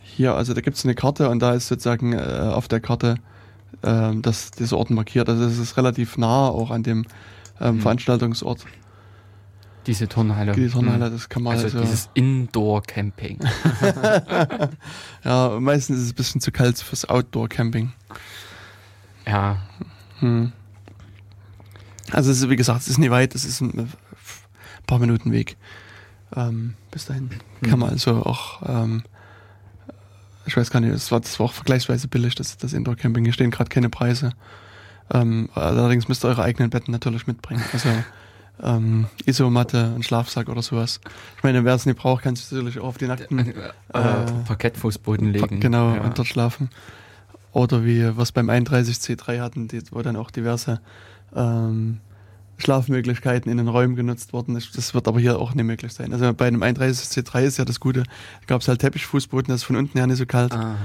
hier, 0.02 0.36
also 0.36 0.54
da 0.54 0.62
gibt 0.62 0.78
es 0.78 0.86
eine 0.86 0.96
Karte 0.96 1.30
und 1.30 1.40
da 1.40 1.54
ist 1.54 1.68
sozusagen 1.68 2.14
äh, 2.14 2.18
auf 2.18 2.68
der 2.68 2.80
Karte 2.80 3.16
äh, 3.82 4.12
das, 4.16 4.52
dieser 4.52 4.78
Ort 4.78 4.90
markiert. 4.90 5.30
Also 5.30 5.44
es 5.44 5.58
ist 5.58 5.78
relativ 5.78 6.18
nah 6.18 6.48
auch 6.48 6.72
an 6.72 6.84
dem 6.84 7.06
ähm, 7.60 7.76
mhm. 7.76 7.82
Veranstaltungsort. 7.82 8.66
Diese 9.88 10.08
Turnhalle. 10.08 10.54
Die 10.54 10.68
Turnhalle, 10.68 11.12
das 11.12 11.30
kann 11.30 11.44
man 11.44 11.54
also. 11.54 11.66
Also 11.66 11.82
dieses 11.82 12.10
Indoor-Camping. 12.16 13.40
ja, 15.24 15.60
meistens 15.60 15.98
ist 15.98 16.06
es 16.06 16.12
ein 16.12 16.16
bisschen 16.16 16.42
zu 16.42 16.52
kalt 16.52 16.80
fürs 16.80 17.08
Outdoor-Camping. 17.08 17.94
Ja. 19.28 19.58
Hm. 20.20 20.52
Also 22.12 22.32
ist, 22.32 22.50
wie 22.50 22.56
gesagt, 22.56 22.82
es 22.82 22.88
ist 22.88 22.98
nicht 22.98 23.12
weit, 23.12 23.36
es 23.36 23.46
ist 23.46 23.62
ein 23.62 23.92
paar 24.88 25.00
Minuten 25.00 25.32
Weg. 25.32 25.58
Ähm, 26.36 26.76
bis 26.92 27.06
dahin 27.06 27.30
hm. 27.62 27.70
kann 27.70 27.80
man 27.80 27.90
also 27.92 28.24
auch, 28.26 28.62
ähm, 28.68 29.04
ich 30.46 30.56
weiß 30.56 30.70
gar 30.70 30.80
nicht, 30.80 30.94
das 30.94 31.12
war, 31.12 31.20
das 31.20 31.40
war 31.40 31.48
auch 31.48 31.54
vergleichsweise 31.54 32.08
billig, 32.08 32.36
das, 32.36 32.58
das 32.58 32.74
Indoor-Camping. 32.74 33.24
Hier 33.24 33.34
stehen 33.34 33.52
gerade 33.52 33.70
keine 33.70 33.90
Preise. 33.90 34.34
Ähm, 35.14 35.50
allerdings 35.54 36.08
müsst 36.08 36.26
ihr 36.26 36.30
eure 36.30 36.44
eigenen 36.44 36.70
Betten 36.70 36.92
natürlich 36.92 37.28
mitbringen. 37.28 37.64
Also 37.72 37.90
ähm, 38.64 39.08
Isomatte, 39.26 39.94
ein 39.96 40.04
Schlafsack 40.04 40.50
oder 40.50 40.62
sowas. 40.62 41.00
Ich 41.38 41.44
meine, 41.44 41.64
wer 41.66 41.76
es 41.76 41.86
nicht 41.86 41.98
braucht, 41.98 42.24
kann 42.24 42.36
sich 42.36 42.52
natürlich 42.52 42.80
auch 42.80 42.88
auf 42.88 42.98
die 42.98 43.08
nackten 43.08 43.40
äh, 43.40 43.52
äh, 43.94 44.26
Parkettfußboden 44.46 45.32
legen. 45.32 45.60
genau, 45.60 45.96
ja. 45.96 46.02
und 46.02 46.18
dort 46.18 46.28
schlafen. 46.28 46.70
Oder 47.52 47.86
wie 47.86 48.02
es 48.02 48.32
beim 48.32 48.50
31C3 48.50 49.40
hatten, 49.40 49.68
die, 49.68 49.82
wo 49.92 50.02
dann 50.02 50.16
auch 50.16 50.32
diverse 50.32 50.82
ähm, 51.36 52.00
Schlafmöglichkeiten 52.58 53.52
in 53.52 53.58
den 53.58 53.68
Räumen 53.68 53.96
genutzt 53.96 54.34
worden 54.34 54.56
ist. 54.56 54.78
Das 54.78 54.94
wird 54.94 55.08
aber 55.08 55.20
hier 55.20 55.40
auch 55.40 55.54
nicht 55.54 55.66
möglich 55.66 55.94
sein. 55.94 56.14
Also 56.14 56.34
bei 56.34 56.48
einem 56.48 56.64
31C3 56.64 57.44
ist 57.44 57.58
ja 57.58 57.66
das 57.66 57.80
Gute, 57.80 58.04
da 58.04 58.46
gab 58.48 58.62
es 58.62 58.68
halt 58.68 58.80
Teppichfußboden, 58.80 59.48
das 59.50 59.62
ist 59.62 59.64
von 59.66 59.76
unten 59.76 59.98
her 59.98 60.08
nicht 60.08 60.18
so 60.18 60.26
kalt. 60.26 60.54
Ah, 60.54 60.76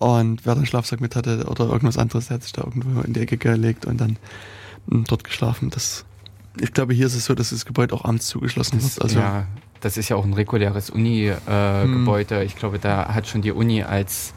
ah. 0.00 0.18
Und 0.18 0.44
wer 0.44 0.54
den 0.54 0.66
Schlafsack 0.66 1.00
mit 1.00 1.14
hatte 1.14 1.46
oder 1.46 1.66
irgendwas 1.66 1.98
anderes, 1.98 2.28
der 2.28 2.36
hat 2.36 2.42
sich 2.42 2.52
da 2.52 2.62
irgendwo 2.62 3.00
in 3.00 3.12
die 3.12 3.20
Ecke 3.20 3.36
gelegt 3.36 3.86
und 3.86 4.00
dann 4.00 4.18
hm, 4.88 5.04
dort 5.04 5.24
geschlafen. 5.24 5.70
Das 5.70 6.04
ich 6.60 6.72
glaube, 6.72 6.92
hier 6.92 7.06
ist 7.06 7.14
es 7.14 7.24
so, 7.24 7.34
dass 7.34 7.50
das 7.50 7.64
Gebäude 7.64 7.94
auch 7.94 8.04
abends 8.04 8.26
zugeschlossen 8.26 8.78
das, 8.78 8.96
wird. 8.96 9.02
Also 9.02 9.20
ja, 9.20 9.46
das 9.80 9.96
ist 9.96 10.08
ja 10.08 10.16
auch 10.16 10.24
ein 10.24 10.34
reguläres 10.34 10.90
Uni-Gebäude. 10.90 12.34
Äh, 12.34 12.40
hm. 12.40 12.46
Ich 12.46 12.56
glaube, 12.56 12.78
da 12.78 13.14
hat 13.14 13.26
schon 13.26 13.42
die 13.42 13.52
Uni 13.52 13.82
als 13.82 14.34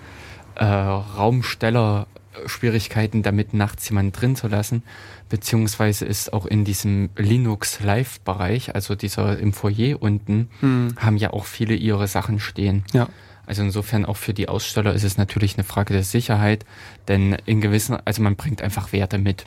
äh, 0.56 0.64
Raumsteller 0.64 2.08
Schwierigkeiten 2.46 3.24
damit, 3.24 3.54
nachts 3.54 3.88
jemanden 3.90 4.12
drin 4.12 4.36
zu 4.36 4.48
lassen. 4.48 4.84
Beziehungsweise 5.30 6.06
ist 6.06 6.34
auch 6.34 6.46
in 6.46 6.66
diesem 6.66 7.10
Linux 7.16 7.80
Live-Bereich, 7.80 8.76
also 8.76 8.96
dieser 8.96 9.38
im 9.40 9.54
Foyer 9.54 10.02
unten, 10.02 10.50
hm. 10.60 10.96
haben 10.98 11.18
ja 11.18 11.32
auch 11.32 11.46
viele 11.46 11.76
ihre 11.76 12.08
Sachen 12.08 12.40
stehen. 12.40 12.84
Ja. 12.94 13.08
Also 13.46 13.62
insofern 13.62 14.06
auch 14.06 14.18
für 14.18 14.34
die 14.34 14.50
Aussteller 14.50 14.94
ist 14.94 15.04
es 15.04 15.18
natürlich 15.18 15.56
eine 15.56 15.64
Frage 15.64 15.94
der 15.94 16.04
Sicherheit, 16.04 16.66
denn 17.08 17.38
in 17.46 17.62
gewissen, 17.62 17.98
also 18.06 18.22
man 18.22 18.36
bringt 18.36 18.62
einfach 18.62 18.92
Werte 18.92 19.18
mit. 19.18 19.46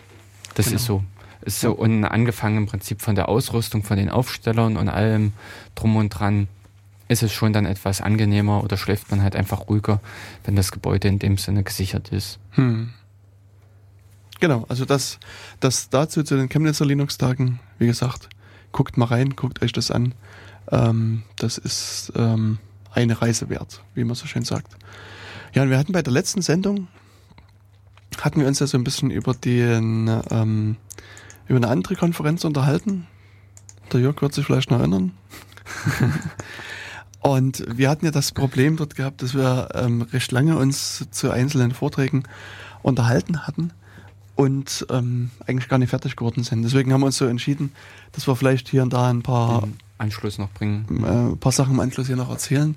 Das 0.55 0.66
genau. 0.66 0.77
ist 0.77 0.87
so. 0.87 1.05
Ist 1.42 1.61
so 1.61 1.72
und 1.72 2.05
angefangen 2.05 2.59
im 2.59 2.66
Prinzip 2.66 3.01
von 3.01 3.14
der 3.14 3.29
Ausrüstung, 3.29 3.85
von 3.85 3.96
den 3.96 4.11
Aufstellern 4.11 4.77
und 4.77 4.88
allem 4.88 5.33
drum 5.77 5.96
und 5.96 6.11
dran, 6.11 6.48
ist 7.08 7.22
es 7.22 7.32
schon 7.32 7.52
dann 7.52 7.66
etwas 7.66 8.00
angenehmer 8.00 8.62
oder 8.62 8.76
schläft 8.76 9.10
man 9.10 9.22
halt 9.22 9.34
einfach 9.34 9.68
ruhiger, 9.68 10.00
wenn 10.44 10.56
das 10.56 10.72
Gebäude 10.72 11.08
in 11.08 11.18
dem 11.18 11.38
Sinne 11.38 11.64
gesichert 11.64 12.10
ist. 12.10 12.38
Hm. 12.52 12.90
Genau, 14.40 14.64
also 14.68 14.84
das, 14.84 15.18
das 15.58 15.88
dazu 15.90 16.22
zu 16.22 16.36
den 16.36 16.48
Chemnitzer 16.48 16.86
Linux-Tagen, 16.86 17.58
wie 17.78 17.86
gesagt, 17.86 18.28
guckt 18.70 18.96
mal 18.96 19.06
rein, 19.06 19.34
guckt 19.34 19.62
euch 19.62 19.72
das 19.72 19.90
an. 19.90 20.14
Ähm, 20.70 21.22
das 21.36 21.58
ist 21.58 22.12
ähm, 22.14 22.58
eine 22.92 23.20
Reise 23.20 23.48
wert, 23.48 23.82
wie 23.94 24.04
man 24.04 24.14
so 24.14 24.26
schön 24.26 24.44
sagt. 24.44 24.76
Ja, 25.54 25.62
und 25.62 25.70
wir 25.70 25.78
hatten 25.78 25.92
bei 25.92 26.02
der 26.02 26.12
letzten 26.12 26.42
Sendung, 26.42 26.88
hatten 28.20 28.40
wir 28.40 28.46
uns 28.46 28.60
ja 28.60 28.66
so 28.66 28.78
ein 28.78 28.84
bisschen 28.84 29.10
über 29.10 29.34
den 29.34 30.22
ähm, 30.30 30.76
über 31.48 31.56
eine 31.56 31.68
andere 31.68 31.96
Konferenz 31.96 32.44
unterhalten. 32.44 33.06
Der 33.92 34.00
Jörg 34.00 34.20
wird 34.20 34.34
sich 34.34 34.44
vielleicht 34.44 34.70
noch 34.70 34.78
erinnern. 34.78 35.12
Und 37.20 37.64
wir 37.68 37.90
hatten 37.90 38.04
ja 38.04 38.11
das 38.11 38.33
Problem 38.33 38.76
dort 38.76 38.94
gehabt, 38.94 39.22
dass 39.22 39.35
wir 39.35 39.68
ähm, 39.74 40.02
recht 40.02 40.31
lange 40.31 40.57
uns 40.57 41.07
zu 41.11 41.31
einzelnen 41.31 41.72
Vorträgen 41.72 42.24
unterhalten 42.83 43.46
hatten 43.46 43.72
und 44.37 44.87
ähm, 44.90 45.31
eigentlich 45.46 45.68
gar 45.68 45.78
nicht 45.78 45.90
fertig 45.90 46.14
geworden 46.14 46.44
sind. 46.44 46.62
Deswegen 46.62 46.92
haben 46.92 47.00
wir 47.00 47.07
uns 47.07 47.16
so 47.16 47.26
entschieden, 47.26 47.72
dass 48.12 48.28
wir 48.28 48.37
vielleicht 48.37 48.68
hier 48.68 48.85
und 48.85 48.92
da 48.92 49.11
ein 49.11 49.22
paar 49.22 49.62
Den 49.62 49.76
Anschluss 49.98 50.38
noch 50.38 50.50
bringen, 50.50 50.87
äh, 51.04 51.33
ein 51.33 51.38
paar 51.38 51.52
Sachen 51.52 51.74
im 51.74 51.81
Anschluss 51.81 52.07
hier 52.07 52.16
noch 52.16 52.31
erzählen 52.31 52.76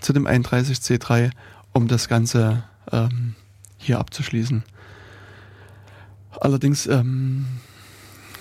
zu 0.00 0.12
dem 0.12 0.26
31C3, 0.26 1.30
um 1.72 1.88
das 1.88 2.08
Ganze 2.08 2.62
ähm, 2.92 3.34
hier 3.78 3.98
abzuschließen. 3.98 4.62
Allerdings 6.40 6.86
ähm, 6.86 7.46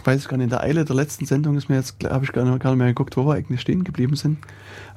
weiß 0.06 0.22
ich 0.22 0.28
gar 0.28 0.38
nicht, 0.38 0.46
in 0.46 0.50
der 0.50 0.62
Eile 0.62 0.86
der 0.86 0.96
letzten 0.96 1.26
Sendung 1.26 1.58
ist 1.58 1.70
mir 1.70 1.76
jetzt, 1.76 1.96
habe 2.04 2.26
ich 2.26 2.32
gar 2.32 2.44
nicht, 2.44 2.60
gar 2.62 2.72
nicht 2.72 2.80
mehr 2.80 2.88
geguckt, 2.88 3.18
wo 3.18 3.26
wir 3.26 3.34
eigentlich 3.34 3.62
stehen 3.62 3.84
geblieben 3.84 4.16
sind. 4.16 4.40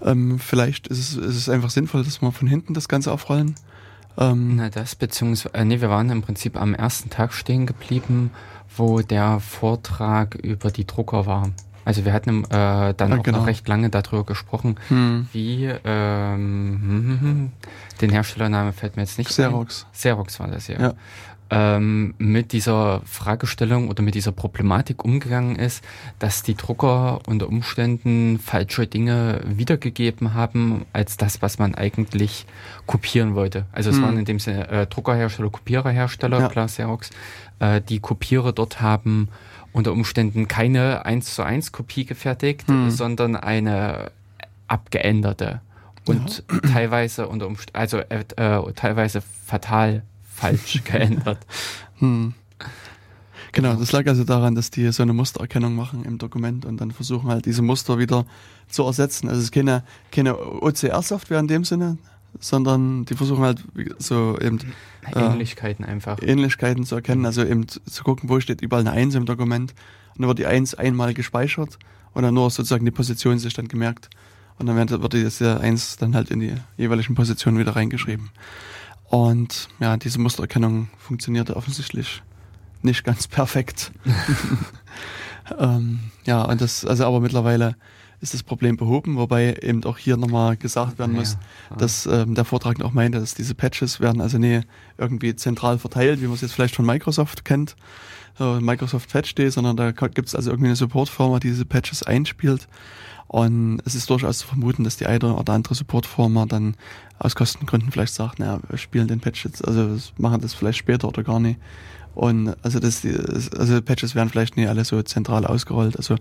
Ähm, 0.02 0.38
vielleicht 0.38 0.88
ist 0.88 0.98
es, 0.98 1.16
ist 1.16 1.36
es 1.36 1.48
einfach 1.48 1.70
sinnvoll, 1.70 2.04
dass 2.04 2.20
wir 2.22 2.32
von 2.32 2.48
hinten 2.48 2.74
das 2.74 2.88
Ganze 2.88 3.12
aufrollen. 3.12 3.54
Ähm, 4.16 4.56
Na, 4.56 4.70
das, 4.70 4.94
beziehungsweise, 4.94 5.54
äh, 5.54 5.64
nee, 5.64 5.80
wir 5.80 5.90
waren 5.90 6.10
im 6.10 6.22
Prinzip 6.22 6.60
am 6.60 6.74
ersten 6.74 7.10
Tag 7.10 7.32
stehen 7.32 7.66
geblieben, 7.66 8.30
wo 8.76 9.00
der 9.00 9.40
Vortrag 9.40 10.34
über 10.36 10.70
die 10.70 10.86
Drucker 10.86 11.26
war. 11.26 11.50
Also 11.84 12.04
wir 12.04 12.12
hatten 12.14 12.44
äh, 12.44 12.94
dann 12.94 13.10
ja, 13.10 13.18
auch 13.18 13.22
genau. 13.22 13.38
noch 13.38 13.46
recht 13.46 13.68
lange 13.68 13.90
darüber 13.90 14.24
gesprochen, 14.24 14.76
hm. 14.88 15.28
wie 15.32 15.66
ähm, 15.66 16.80
hm, 16.82 16.90
hm, 16.90 17.20
hm, 17.20 17.52
den 18.00 18.10
Herstellername 18.10 18.72
fällt 18.72 18.96
mir 18.96 19.02
jetzt 19.02 19.18
nicht 19.18 19.28
Xerox. 19.28 19.84
Ein. 19.84 19.92
Xerox 19.92 20.40
war 20.40 20.48
das 20.48 20.68
ja. 20.68 20.80
ja 20.80 20.94
ähm, 21.50 22.14
mit 22.18 22.52
dieser 22.52 23.02
Fragestellung 23.04 23.88
oder 23.88 24.02
mit 24.02 24.14
dieser 24.14 24.33
Problematik 24.33 25.04
umgegangen 25.04 25.57
ist, 25.57 25.85
dass 26.18 26.42
die 26.42 26.54
Drucker 26.54 27.20
unter 27.26 27.48
Umständen 27.48 28.38
falsche 28.38 28.87
Dinge 28.87 29.42
wiedergegeben 29.46 30.35
haben, 30.35 30.87
als 30.92 31.16
das, 31.16 31.42
was 31.42 31.59
man 31.59 31.74
eigentlich 31.74 32.46
kopieren 32.87 33.35
wollte. 33.35 33.66
Also 33.72 33.90
es 33.90 33.96
hm. 33.96 34.02
waren 34.02 34.18
in 34.18 34.24
dem 34.24 34.38
Sinne 34.38 34.68
äh, 34.68 34.87
Druckerhersteller, 34.87 35.50
Kopiererhersteller, 35.50 36.40
ja. 36.40 36.48
klar, 36.48 36.66
Xerox, 36.66 37.11
äh, 37.61 37.80
die 37.80 38.00
Kopierer 38.00 38.52
dort 38.52 38.80
haben 38.80 39.28
unter 39.72 39.92
Umständen 39.92 40.48
keine 40.48 41.04
1 41.04 41.35
zu 41.35 41.42
1 41.42 41.72
Kopie 41.72 42.04
gefertigt, 42.04 42.68
hm. 42.68 42.90
sondern 42.90 43.37
eine 43.37 44.11
abgeänderte 44.66 45.61
und 46.07 46.44
ja. 46.50 46.70
teilweise 46.72 47.28
unter 47.28 47.46
Umständen, 47.46 47.76
also 47.76 47.98
äh, 47.98 48.24
äh, 48.37 48.72
teilweise 48.72 49.20
fatal 49.20 50.02
falsch 50.34 50.82
geändert. 50.84 51.46
Hm. 51.98 52.34
Genau, 53.52 53.74
das 53.74 53.92
lag 53.92 54.06
also 54.08 54.24
daran, 54.24 54.56
dass 54.56 54.70
die 54.70 54.90
so 54.90 55.04
eine 55.04 55.12
Mustererkennung 55.12 55.76
machen 55.76 56.04
im 56.04 56.18
Dokument 56.18 56.64
und 56.64 56.80
dann 56.80 56.90
versuchen 56.90 57.30
halt 57.30 57.46
diese 57.46 57.62
Muster 57.62 57.98
wieder 57.98 58.26
zu 58.68 58.82
ersetzen. 58.82 59.28
Also 59.28 59.38
es 59.38 59.44
ist 59.44 59.52
keine, 59.52 59.84
keine 60.10 60.36
OCR-Software 60.36 61.38
in 61.38 61.46
dem 61.46 61.64
Sinne, 61.64 61.98
sondern 62.40 63.04
die 63.04 63.14
versuchen 63.14 63.44
halt 63.44 63.64
so 63.98 64.36
eben 64.40 64.58
äh, 65.14 65.20
Ähnlichkeiten 65.20 65.84
einfach. 65.84 66.18
Ähnlichkeiten 66.20 66.84
zu 66.84 66.96
erkennen, 66.96 67.24
also 67.26 67.44
eben 67.44 67.68
zu 67.68 68.02
gucken, 68.02 68.28
wo 68.28 68.40
steht 68.40 68.60
überall 68.60 68.80
eine 68.80 68.90
Eins 68.90 69.14
im 69.14 69.24
Dokument 69.24 69.72
und 70.14 70.22
dann 70.22 70.28
wird 70.28 70.40
die 70.40 70.46
Eins 70.46 70.74
einmal 70.74 71.14
gespeichert 71.14 71.78
und 72.12 72.24
dann 72.24 72.34
nur 72.34 72.50
sozusagen 72.50 72.84
die 72.84 72.90
Position 72.90 73.38
sich 73.38 73.54
dann 73.54 73.68
gemerkt 73.68 74.10
und 74.58 74.66
dann 74.66 74.76
wird, 74.76 75.00
wird 75.00 75.12
diese 75.12 75.60
Eins 75.60 75.96
dann 75.96 76.16
halt 76.16 76.30
in 76.30 76.40
die 76.40 76.54
jeweiligen 76.76 77.14
Positionen 77.14 77.58
wieder 77.58 77.76
reingeschrieben. 77.76 78.30
Und 79.04 79.68
ja, 79.80 79.96
diese 79.96 80.18
Mustererkennung 80.20 80.88
funktionierte 80.98 81.56
offensichtlich 81.56 82.22
nicht 82.82 83.04
ganz 83.04 83.28
perfekt. 83.28 83.92
ähm, 85.58 86.00
ja, 86.26 86.42
und 86.42 86.60
das, 86.60 86.84
also 86.84 87.06
aber 87.06 87.20
mittlerweile 87.20 87.76
ist 88.20 88.32
das 88.32 88.42
Problem 88.42 88.76
behoben, 88.76 89.16
wobei 89.16 89.54
eben 89.60 89.84
auch 89.84 89.98
hier 89.98 90.16
nochmal 90.16 90.56
gesagt 90.56 90.98
werden 90.98 91.14
muss, 91.14 91.36
ja, 91.70 91.76
dass 91.76 92.06
ähm, 92.06 92.34
der 92.34 92.46
Vortrag 92.46 92.82
auch 92.82 92.92
meinte, 92.92 93.20
dass 93.20 93.34
diese 93.34 93.54
Patches 93.54 94.00
werden 94.00 94.22
also 94.22 94.38
nie 94.38 94.62
irgendwie 94.96 95.36
zentral 95.36 95.78
verteilt, 95.78 96.22
wie 96.22 96.26
man 96.26 96.34
es 96.34 96.40
jetzt 96.40 96.54
vielleicht 96.54 96.74
von 96.74 96.86
Microsoft 96.86 97.44
kennt, 97.44 97.76
äh, 98.40 98.60
Microsoft 98.60 99.12
Patch 99.12 99.34
Day, 99.34 99.50
sondern 99.50 99.76
da 99.76 99.90
gibt 99.90 100.28
es 100.28 100.34
also 100.34 100.50
irgendwie 100.50 100.68
eine 100.68 100.76
Supportfirma, 100.76 101.38
die 101.38 101.48
diese 101.48 101.66
Patches 101.66 102.02
einspielt 102.02 102.66
und 103.26 103.80
es 103.84 103.94
ist 103.94 104.10
durchaus 104.10 104.38
zu 104.38 104.46
vermuten, 104.46 104.84
dass 104.84 104.96
die 104.96 105.06
eine 105.06 105.34
oder 105.34 105.52
andere 105.52 105.74
Supportfirma 105.74 106.46
dann 106.46 106.76
aus 107.18 107.34
Kostengründen 107.34 107.90
vielleicht 107.90 108.14
sagt, 108.14 108.38
naja, 108.38 108.60
wir 108.68 108.78
spielen 108.78 109.08
den 109.08 109.20
Patch 109.20 109.44
jetzt, 109.44 109.66
also 109.66 109.96
machen 110.18 110.40
das 110.40 110.54
vielleicht 110.54 110.78
später 110.78 111.08
oder 111.08 111.22
gar 111.22 111.40
nicht. 111.40 111.58
Und 112.14 112.54
also 112.62 112.78
das, 112.78 113.04
also 113.58 113.82
Patches 113.82 114.14
werden 114.14 114.28
vielleicht 114.28 114.56
nicht 114.56 114.68
alle 114.68 114.84
so 114.84 115.02
zentral 115.02 115.44
ausgerollt. 115.44 115.96
Also 115.96 116.16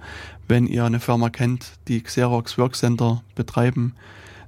wenn 0.47 0.65
ihr 0.65 0.85
eine 0.85 0.99
Firma 0.99 1.29
kennt, 1.29 1.73
die 1.87 2.01
Xerox 2.01 2.57
Workcenter 2.57 3.21
betreiben, 3.35 3.93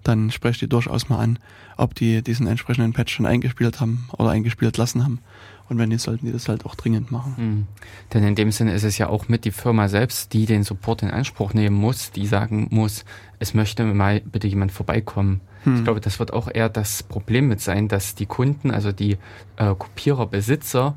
dann 0.04 0.32
sprecht 0.32 0.62
ihr 0.62 0.68
durchaus 0.68 1.10
mal 1.10 1.20
an, 1.20 1.40
ob 1.78 1.94
die 1.96 2.22
diesen 2.22 2.48
entsprechenden 2.48 2.94
Patch 2.94 3.14
schon 3.14 3.26
eingespielt 3.26 3.80
haben 3.80 4.08
oder 4.18 4.30
eingespielt 4.30 4.78
lassen 4.78 5.04
haben. 5.04 5.20
Und 5.68 5.80
wenn 5.80 5.90
nicht, 5.90 6.02
sollten 6.02 6.28
die 6.28 6.32
das 6.32 6.48
halt 6.48 6.66
auch 6.66 6.76
dringend 6.76 7.12
machen. 7.12 7.34
Mhm. 7.38 7.68
Denn 8.14 8.24
in 8.24 8.36
dem 8.36 8.52
Sinne 8.52 8.74
ist 8.74 8.84
es 8.84 8.98
ja 8.98 9.10
auch 9.10 9.28
mit 9.28 9.46
die 9.46 9.52
Firma 9.52 9.88
selbst, 9.88 10.34
die 10.34 10.46
den 10.46 10.64
Support 10.64 11.02
in 11.02 11.10
Anspruch 11.10 11.54
nehmen 11.54 11.76
muss, 11.76 12.12
die 12.12 12.28
sagen 12.28 12.68
muss, 12.70 13.04
es 13.40 13.54
möchte 13.54 13.84
mal 13.84 14.22
bitte 14.22 14.48
jemand 14.48 14.72
vorbeikommen. 14.72 15.42
Mhm. 15.66 15.78
Ich 15.78 15.84
glaube, 15.84 16.02
das 16.02 16.20
wird 16.20 16.34
auch 16.34 16.50
eher 16.54 16.70
das 16.70 17.04
Problem 17.04 17.48
mit 17.48 17.62
sein, 17.62 17.88
dass 17.88 18.14
die 18.16 18.28
Kunden, 18.28 18.70
also 18.70 18.92
die 18.92 19.18
äh, 19.58 19.74
Kopiererbesitzer, 19.78 20.96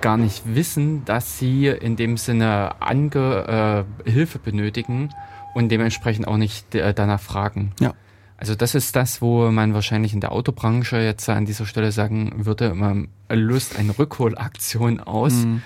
gar 0.00 0.16
nicht 0.16 0.42
wissen, 0.54 1.04
dass 1.04 1.38
sie 1.38 1.66
in 1.68 1.96
dem 1.96 2.16
Sinne 2.16 2.80
Ange 2.80 3.86
äh, 4.06 4.10
Hilfe 4.10 4.38
benötigen 4.38 5.10
und 5.54 5.70
dementsprechend 5.70 6.26
auch 6.28 6.36
nicht 6.36 6.74
äh, 6.74 6.92
danach 6.92 7.20
fragen. 7.20 7.72
Ja. 7.80 7.94
Also 8.40 8.54
das 8.54 8.74
ist 8.74 8.96
das, 8.96 9.20
wo 9.20 9.50
man 9.50 9.74
wahrscheinlich 9.74 10.14
in 10.14 10.20
der 10.20 10.32
Autobranche 10.32 10.96
jetzt 10.96 11.28
an 11.28 11.44
dieser 11.44 11.66
Stelle 11.66 11.92
sagen 11.92 12.46
würde, 12.46 12.74
man 12.74 13.08
löst 13.28 13.78
eine 13.78 13.96
Rückholaktion 13.98 14.98
aus. 14.98 15.34
Mhm. 15.34 15.62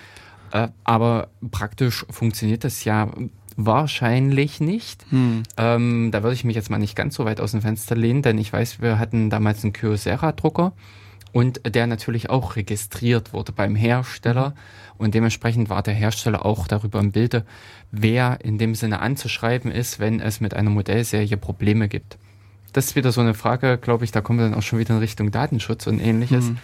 Äh, 0.51 0.69
aber 0.83 1.29
praktisch 1.53 2.05
funktioniert 2.11 2.65
das 2.65 2.85
ja 2.85 3.09
wahrscheinlich 3.57 4.61
nicht. 4.61 5.07
Hm. 5.11 5.45
Ähm, 5.57 6.11
da 6.11 6.25
würde 6.25 6.35
ich 6.35 6.43
mich 6.43 6.57
jetzt 6.57 6.71
mal 6.71 6.79
nicht 6.79 6.97
ganz 6.97 7.15
so 7.15 7.25
weit 7.25 7.41
aus 7.41 7.53
dem 7.53 7.63
Fenster 7.63 7.95
lehnen, 7.95 8.23
denn 8.23 8.39
ich 8.39 8.53
weiß, 8.53 8.83
wir 8.83 8.99
hatten 8.99 9.31
damals 9.31 9.63
einen 9.63 9.73
Kyocera-Drucker 9.73 10.73
und 11.33 11.61
der 11.75 11.87
natürlich 11.87 12.31
auch 12.31 12.57
registriert 12.57 13.33
wurde 13.33 13.53
beim 13.53 13.77
Hersteller 13.77 14.55
und 14.99 15.15
dementsprechend 15.15 15.69
war 15.69 15.83
der 15.83 15.95
Hersteller 15.95 16.45
auch 16.45 16.67
darüber 16.67 16.99
im 16.99 17.13
Bilde, 17.13 17.45
wer 17.93 18.39
in 18.43 18.59
dem 18.59 18.75
Sinne 18.75 19.01
anzuschreiben 19.01 19.71
ist, 19.71 20.01
wenn 20.01 20.21
es 20.21 20.41
mit 20.41 20.55
einer 20.55 20.71
Modellserie 20.71 21.37
Probleme 21.37 21.89
gibt. 21.89 22.19
Das 22.75 22.87
ist 22.87 22.97
wieder 22.97 23.13
so 23.13 23.21
eine 23.21 23.35
Frage, 23.35 23.79
glaube 23.79 24.05
ich, 24.05 24.11
da 24.11 24.21
kommen 24.21 24.41
wir 24.41 24.47
dann 24.47 24.55
auch 24.55 24.63
schon 24.63 24.81
wieder 24.81 24.95
in 24.95 25.01
Richtung 25.01 25.31
Datenschutz 25.31 25.87
und 25.87 26.01
ähnliches. 26.01 26.49
Hm. 26.49 26.59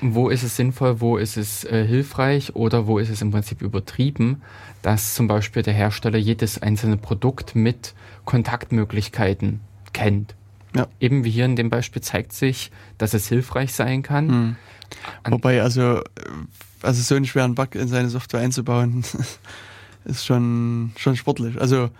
Wo 0.00 0.28
ist 0.28 0.44
es 0.44 0.56
sinnvoll, 0.56 1.00
wo 1.00 1.16
ist 1.16 1.36
es 1.36 1.64
äh, 1.64 1.84
hilfreich 1.84 2.54
oder 2.54 2.86
wo 2.86 2.98
ist 3.00 3.10
es 3.10 3.20
im 3.20 3.32
Prinzip 3.32 3.62
übertrieben, 3.62 4.42
dass 4.82 5.14
zum 5.14 5.26
Beispiel 5.26 5.62
der 5.62 5.74
Hersteller 5.74 6.18
jedes 6.18 6.62
einzelne 6.62 6.96
Produkt 6.96 7.56
mit 7.56 7.94
Kontaktmöglichkeiten 8.24 9.60
kennt. 9.92 10.36
Ja. 10.76 10.86
Eben 11.00 11.24
wie 11.24 11.30
hier 11.30 11.46
in 11.46 11.56
dem 11.56 11.68
Beispiel 11.68 12.02
zeigt 12.02 12.32
sich, 12.32 12.70
dass 12.96 13.12
es 13.12 13.26
hilfreich 13.28 13.74
sein 13.74 14.02
kann. 14.02 14.28
Hm. 14.28 14.56
Wobei, 15.28 15.62
also, 15.62 16.00
also 16.82 17.02
so 17.02 17.16
einen 17.16 17.26
schweren 17.26 17.56
Bug 17.56 17.74
in 17.74 17.88
seine 17.88 18.08
Software 18.08 18.40
einzubauen, 18.40 19.04
ist 20.04 20.24
schon, 20.24 20.92
schon 20.96 21.16
sportlich. 21.16 21.60
Also 21.60 21.90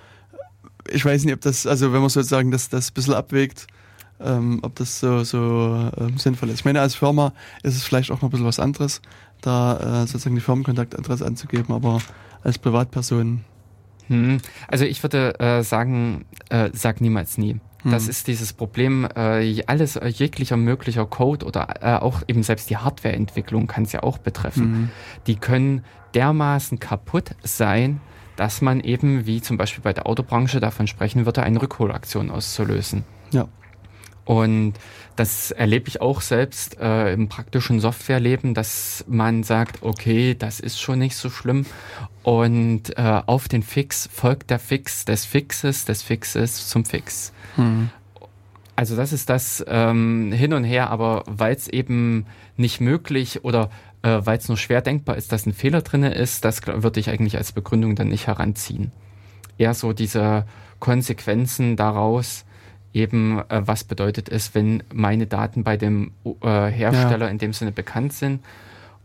ich 0.90 1.05
weiß 1.05 1.25
nicht, 1.25 1.35
ob 1.35 1.40
das, 1.40 1.66
also 1.66 1.92
wenn 1.92 2.01
man 2.01 2.11
sozusagen 2.11 2.51
das, 2.51 2.68
das 2.68 2.90
ein 2.90 2.94
bisschen 2.94 3.14
abwägt, 3.14 3.66
ähm, 4.20 4.61
ob 4.62 4.75
das 4.77 5.01
so, 5.01 5.25
so 5.25 5.90
ähm, 5.99 6.18
sinnvoll 6.18 6.49
ist. 6.49 6.61
Ich 6.61 6.64
meine, 6.64 6.81
als 6.81 6.94
Firma 6.94 7.33
ist 7.62 7.77
es 7.77 7.85
vielleicht 7.85 8.11
auch 8.11 8.16
noch 8.16 8.25
ein 8.25 8.31
bisschen 8.31 8.46
was 8.46 8.61
anderes, 8.61 9.03
da 9.42 10.03
äh, 10.03 10.07
sozusagen 10.07 10.35
die 10.35 10.40
Firmenkontaktadresse 10.40 11.25
anzugeben, 11.25 11.75
aber 11.75 12.01
als 12.42 12.59
Privatperson. 12.59 13.44
Hm. 14.09 14.38
Also 14.68 14.85
ich 14.85 15.03
würde 15.03 15.38
äh, 15.40 15.62
sagen, 15.62 16.25
äh, 16.49 16.70
sag 16.72 17.01
niemals 17.01 17.38
nie. 17.38 17.61
Das 17.85 18.05
hm. 18.05 18.11
ist 18.11 18.27
dieses 18.27 18.53
Problem, 18.53 19.07
äh, 19.14 19.62
alles, 19.66 19.96
äh, 19.96 20.09
jeglicher 20.09 20.57
möglicher 20.57 21.07
Code 21.07 21.46
oder 21.46 21.75
äh, 21.83 21.96
auch 21.96 22.22
eben 22.27 22.42
selbst 22.42 22.70
die 22.70 22.77
Hardwareentwicklung 22.77 23.66
kann 23.66 23.85
es 23.85 23.92
ja 23.92 24.03
auch 24.03 24.18
betreffen. 24.18 24.70
Mhm. 24.70 24.88
Die 25.27 25.37
können 25.37 25.85
dermaßen 26.14 26.81
kaputt 26.81 27.37
sein, 27.44 28.01
dass 28.37 28.61
man 28.61 28.81
eben, 28.81 29.27
wie 29.27 29.40
zum 29.40 29.57
Beispiel 29.57 29.83
bei 29.83 29.92
der 29.92 30.07
Autobranche 30.07 30.61
davon 30.61 30.87
sprechen 30.87 31.25
würde, 31.25 31.42
eine 31.42 31.61
Rückholaktion 31.61 32.31
auszulösen. 32.31 33.05
Ja. 33.33 33.49
Und 34.25 34.75
das 35.14 35.51
erlebe 35.53 35.88
ich 35.88 36.01
auch 36.01 36.20
selbst 36.20 36.79
äh, 36.79 37.12
im 37.12 37.29
praktischen 37.29 37.81
Softwareleben, 37.81 38.55
dass 38.55 39.05
man 39.09 39.44
sagt, 39.44 39.83
okay, 39.83 40.35
das 40.35 40.61
ist 40.61 40.81
schon 40.81 40.99
nicht 40.99 41.16
so 41.16 41.31
schlimm. 41.31 41.64
Und 42.22 42.99
äh, 42.99 43.22
auf 43.27 43.49
den 43.49 43.62
Fix 43.62 44.09
folgt 44.12 44.51
der 44.51 44.59
Fix 44.59 45.05
des 45.05 45.25
Fixes, 45.25 45.85
des 45.85 46.03
Fixes 46.03 46.68
zum 46.68 46.85
Fix. 46.85 47.33
Hm. 47.55 47.90
Also 48.75 48.94
das 48.94 49.14
ist 49.14 49.31
das 49.31 49.64
ähm, 49.68 50.33
hin 50.33 50.53
und 50.53 50.64
her, 50.64 50.90
aber 50.90 51.22
weil 51.27 51.55
es 51.55 51.66
eben 51.68 52.27
nicht 52.59 52.81
möglich 52.81 53.42
oder 53.42 53.70
äh, 54.06 54.24
weil 54.24 54.38
es 54.38 54.48
nur 54.48 54.56
schwer 54.56 54.82
denkbar 54.82 55.16
ist, 55.16 55.32
dass 55.32 55.46
ein 55.46 55.52
Fehler 55.52 55.82
drin 55.82 56.04
ist, 56.04 56.44
das 56.44 56.64
würde 56.64 57.00
ich 57.00 57.10
eigentlich 57.10 57.36
als 57.36 57.50
Begründung 57.50 57.96
dann 57.96 58.08
nicht 58.08 58.28
heranziehen. 58.28 58.92
Eher 59.58 59.74
so 59.74 59.92
diese 59.92 60.44
Konsequenzen 60.78 61.76
daraus, 61.76 62.44
eben, 62.92 63.40
äh, 63.48 63.66
was 63.66 63.82
bedeutet 63.82 64.28
es, 64.28 64.54
wenn 64.54 64.84
meine 64.92 65.26
Daten 65.26 65.64
bei 65.64 65.76
dem 65.76 66.12
äh, 66.24 66.66
Hersteller 66.66 67.26
ja. 67.26 67.32
in 67.32 67.38
dem 67.38 67.52
Sinne 67.52 67.72
bekannt 67.72 68.12
sind? 68.12 68.44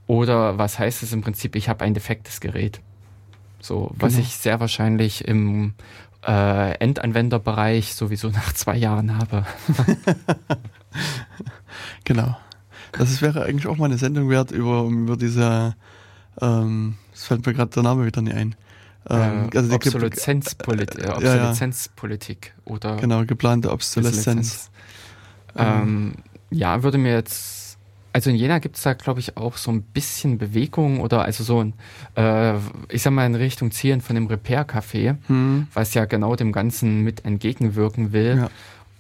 Oder 0.05 0.59
was 0.59 0.77
heißt 0.77 1.01
es 1.01 1.13
im 1.13 1.21
Prinzip, 1.21 1.55
ich 1.55 1.67
habe 1.67 1.83
ein 1.83 1.95
defektes 1.95 2.39
Gerät? 2.39 2.79
So, 3.59 3.89
was 3.93 4.13
genau. 4.13 4.25
ich 4.25 4.35
sehr 4.35 4.59
wahrscheinlich 4.59 5.27
im 5.27 5.73
äh, 6.27 6.75
Endanwenderbereich 6.75 7.95
sowieso 7.95 8.27
nach 8.29 8.53
zwei 8.53 8.77
Jahren 8.77 9.17
habe. 9.17 9.47
genau. 12.03 12.35
Das 12.97 13.21
wäre 13.21 13.43
eigentlich 13.43 13.67
auch 13.67 13.77
mal 13.77 13.86
eine 13.86 13.97
Sendung 13.97 14.30
wert 14.30 14.51
über, 14.51 14.84
über 14.84 15.17
diese, 15.17 15.75
ähm, 16.41 16.95
es 17.13 17.25
fällt 17.25 17.45
mir 17.45 17.54
gerade 17.54 17.71
der 17.71 17.84
Name 17.84 18.06
wieder 18.06 18.21
nicht 18.21 18.36
ein. 18.36 18.56
Ähm, 19.10 19.49
äh, 19.51 19.58
also 19.58 19.73
Obsoleszenzpolitik, 19.73 21.04
äh, 21.04 21.10
Obsoleszenzpolitik 21.10 22.45
ja, 22.45 22.62
ja. 22.65 22.73
oder 22.73 22.95
genau 22.97 23.25
geplante 23.25 23.71
Obsoleszenz. 23.71 24.69
Ähm, 25.56 26.13
ja, 26.51 26.84
würde 26.84 26.97
mir 26.97 27.13
jetzt 27.13 27.62
also 28.13 28.30
in 28.30 28.36
Jena 28.36 28.60
gibt 28.60 28.75
es 28.75 28.84
da, 28.84 28.93
glaube 28.93 29.19
ich, 29.19 29.38
auch 29.38 29.58
so 29.58 29.71
ein 29.71 29.82
bisschen 29.82 30.38
Bewegung 30.38 30.99
oder 30.99 31.23
also 31.23 31.43
so 31.43 31.63
ein, 31.63 31.73
äh, 32.15 32.58
ich 32.89 33.01
sag 33.01 33.13
mal, 33.13 33.25
in 33.25 33.36
Richtung 33.36 33.71
Zielen 33.71 34.01
von 34.01 34.15
dem 34.15 34.27
Repair-Café, 34.27 35.15
hm. 35.27 35.67
was 35.73 35.93
ja 35.93 36.06
genau 36.06 36.36
dem 36.36 36.51
Ganzen 36.51 37.01
mit 37.01 37.23
entgegenwirken 37.25 38.12
will. 38.12 38.38
Ja. 38.38 38.49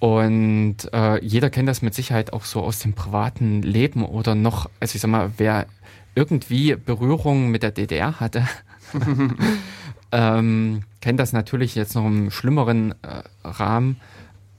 Und 0.01 0.91
äh, 0.93 1.23
jeder 1.23 1.51
kennt 1.51 1.69
das 1.69 1.83
mit 1.83 1.93
Sicherheit 1.93 2.33
auch 2.33 2.43
so 2.43 2.63
aus 2.63 2.79
dem 2.79 2.93
privaten 2.93 3.61
Leben 3.61 4.03
oder 4.03 4.33
noch, 4.33 4.67
also 4.79 4.95
ich 4.95 5.01
sag 5.01 5.11
mal, 5.11 5.33
wer 5.37 5.67
irgendwie 6.15 6.75
Berührung 6.75 7.51
mit 7.51 7.61
der 7.61 7.69
DDR 7.69 8.19
hatte, 8.19 8.47
ähm, 10.11 10.81
kennt 11.01 11.19
das 11.19 11.33
natürlich 11.33 11.75
jetzt 11.75 11.93
noch 11.93 12.03
im 12.07 12.31
schlimmeren 12.31 12.95
äh, 13.03 13.21
Rahmen. 13.43 13.97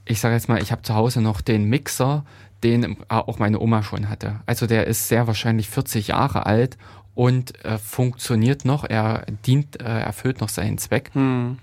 Ich 0.05 0.21
sage 0.21 0.33
jetzt 0.33 0.47
mal, 0.47 0.61
ich 0.61 0.71
habe 0.71 0.83
zu 0.83 0.95
Hause 0.95 1.19
noch 1.19 1.41
den 1.41 1.65
Mixer, 1.65 2.23
den 2.63 2.95
auch 3.09 3.37
meine 3.37 3.59
Oma 3.59 3.83
schon 3.83 4.07
hatte. 4.07 4.39
Also 4.45 4.65
der 4.65 4.87
ist 4.87 5.09
sehr 5.09 5.27
wahrscheinlich 5.27 5.67
40 5.67 6.07
Jahre 6.07 6.45
alt 6.45 6.77
und 7.15 7.65
äh, 7.65 7.79
funktioniert 7.79 8.63
noch. 8.63 8.85
Er 8.85 9.25
dient, 9.45 9.81
äh, 9.81 9.99
erfüllt 9.99 10.39
noch 10.39 10.47
seinen 10.47 10.77
Zweck. 10.77 11.09
Hm. 11.11 11.57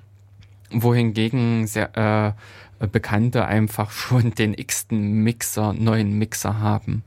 Wohingegen 0.71 1.67
sehr, 1.67 1.97
äh, 1.97 2.33
Bekannte 2.87 3.47
einfach 3.47 3.91
schon 3.91 4.31
den 4.35 4.55
x-ten 4.55 5.23
Mixer, 5.23 5.73
neuen 5.73 6.19
Mixer 6.19 6.61
haben. 6.61 7.03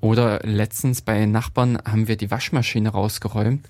Oder 0.00 0.40
letztens 0.44 1.02
bei 1.02 1.26
Nachbarn 1.26 1.78
haben 1.84 2.06
wir 2.06 2.16
die 2.16 2.30
Waschmaschine 2.30 2.90
rausgeräumt 2.90 3.66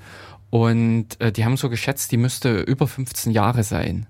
und 0.50 1.20
äh, 1.20 1.32
die 1.32 1.44
haben 1.44 1.56
so 1.56 1.70
geschätzt, 1.70 2.12
die 2.12 2.16
müsste 2.16 2.60
über 2.60 2.86
15 2.86 3.32
Jahre 3.32 3.62
sein. 3.62 4.06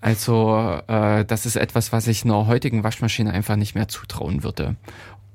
Also 0.00 0.80
äh, 0.88 1.24
das 1.24 1.46
ist 1.46 1.56
etwas, 1.56 1.92
was 1.92 2.08
ich 2.08 2.24
einer 2.24 2.46
heutigen 2.46 2.82
Waschmaschine 2.82 3.32
einfach 3.32 3.56
nicht 3.56 3.74
mehr 3.74 3.88
zutrauen 3.88 4.42
würde. 4.42 4.76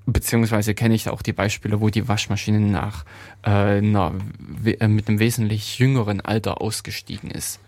Beziehungsweise 0.05 0.73
kenne 0.73 0.95
ich 0.95 1.09
auch 1.09 1.21
die 1.21 1.33
Beispiele, 1.33 1.81
wo 1.81 1.89
die 1.89 2.07
Waschmaschine 2.07 2.59
nach 2.59 3.05
äh, 3.43 3.49
einer, 3.49 4.13
äh, 4.65 4.87
mit 4.87 5.07
einem 5.07 5.19
wesentlich 5.19 5.79
jüngeren 5.79 6.21
Alter 6.21 6.61
ausgestiegen 6.61 7.31
ist. 7.31 7.59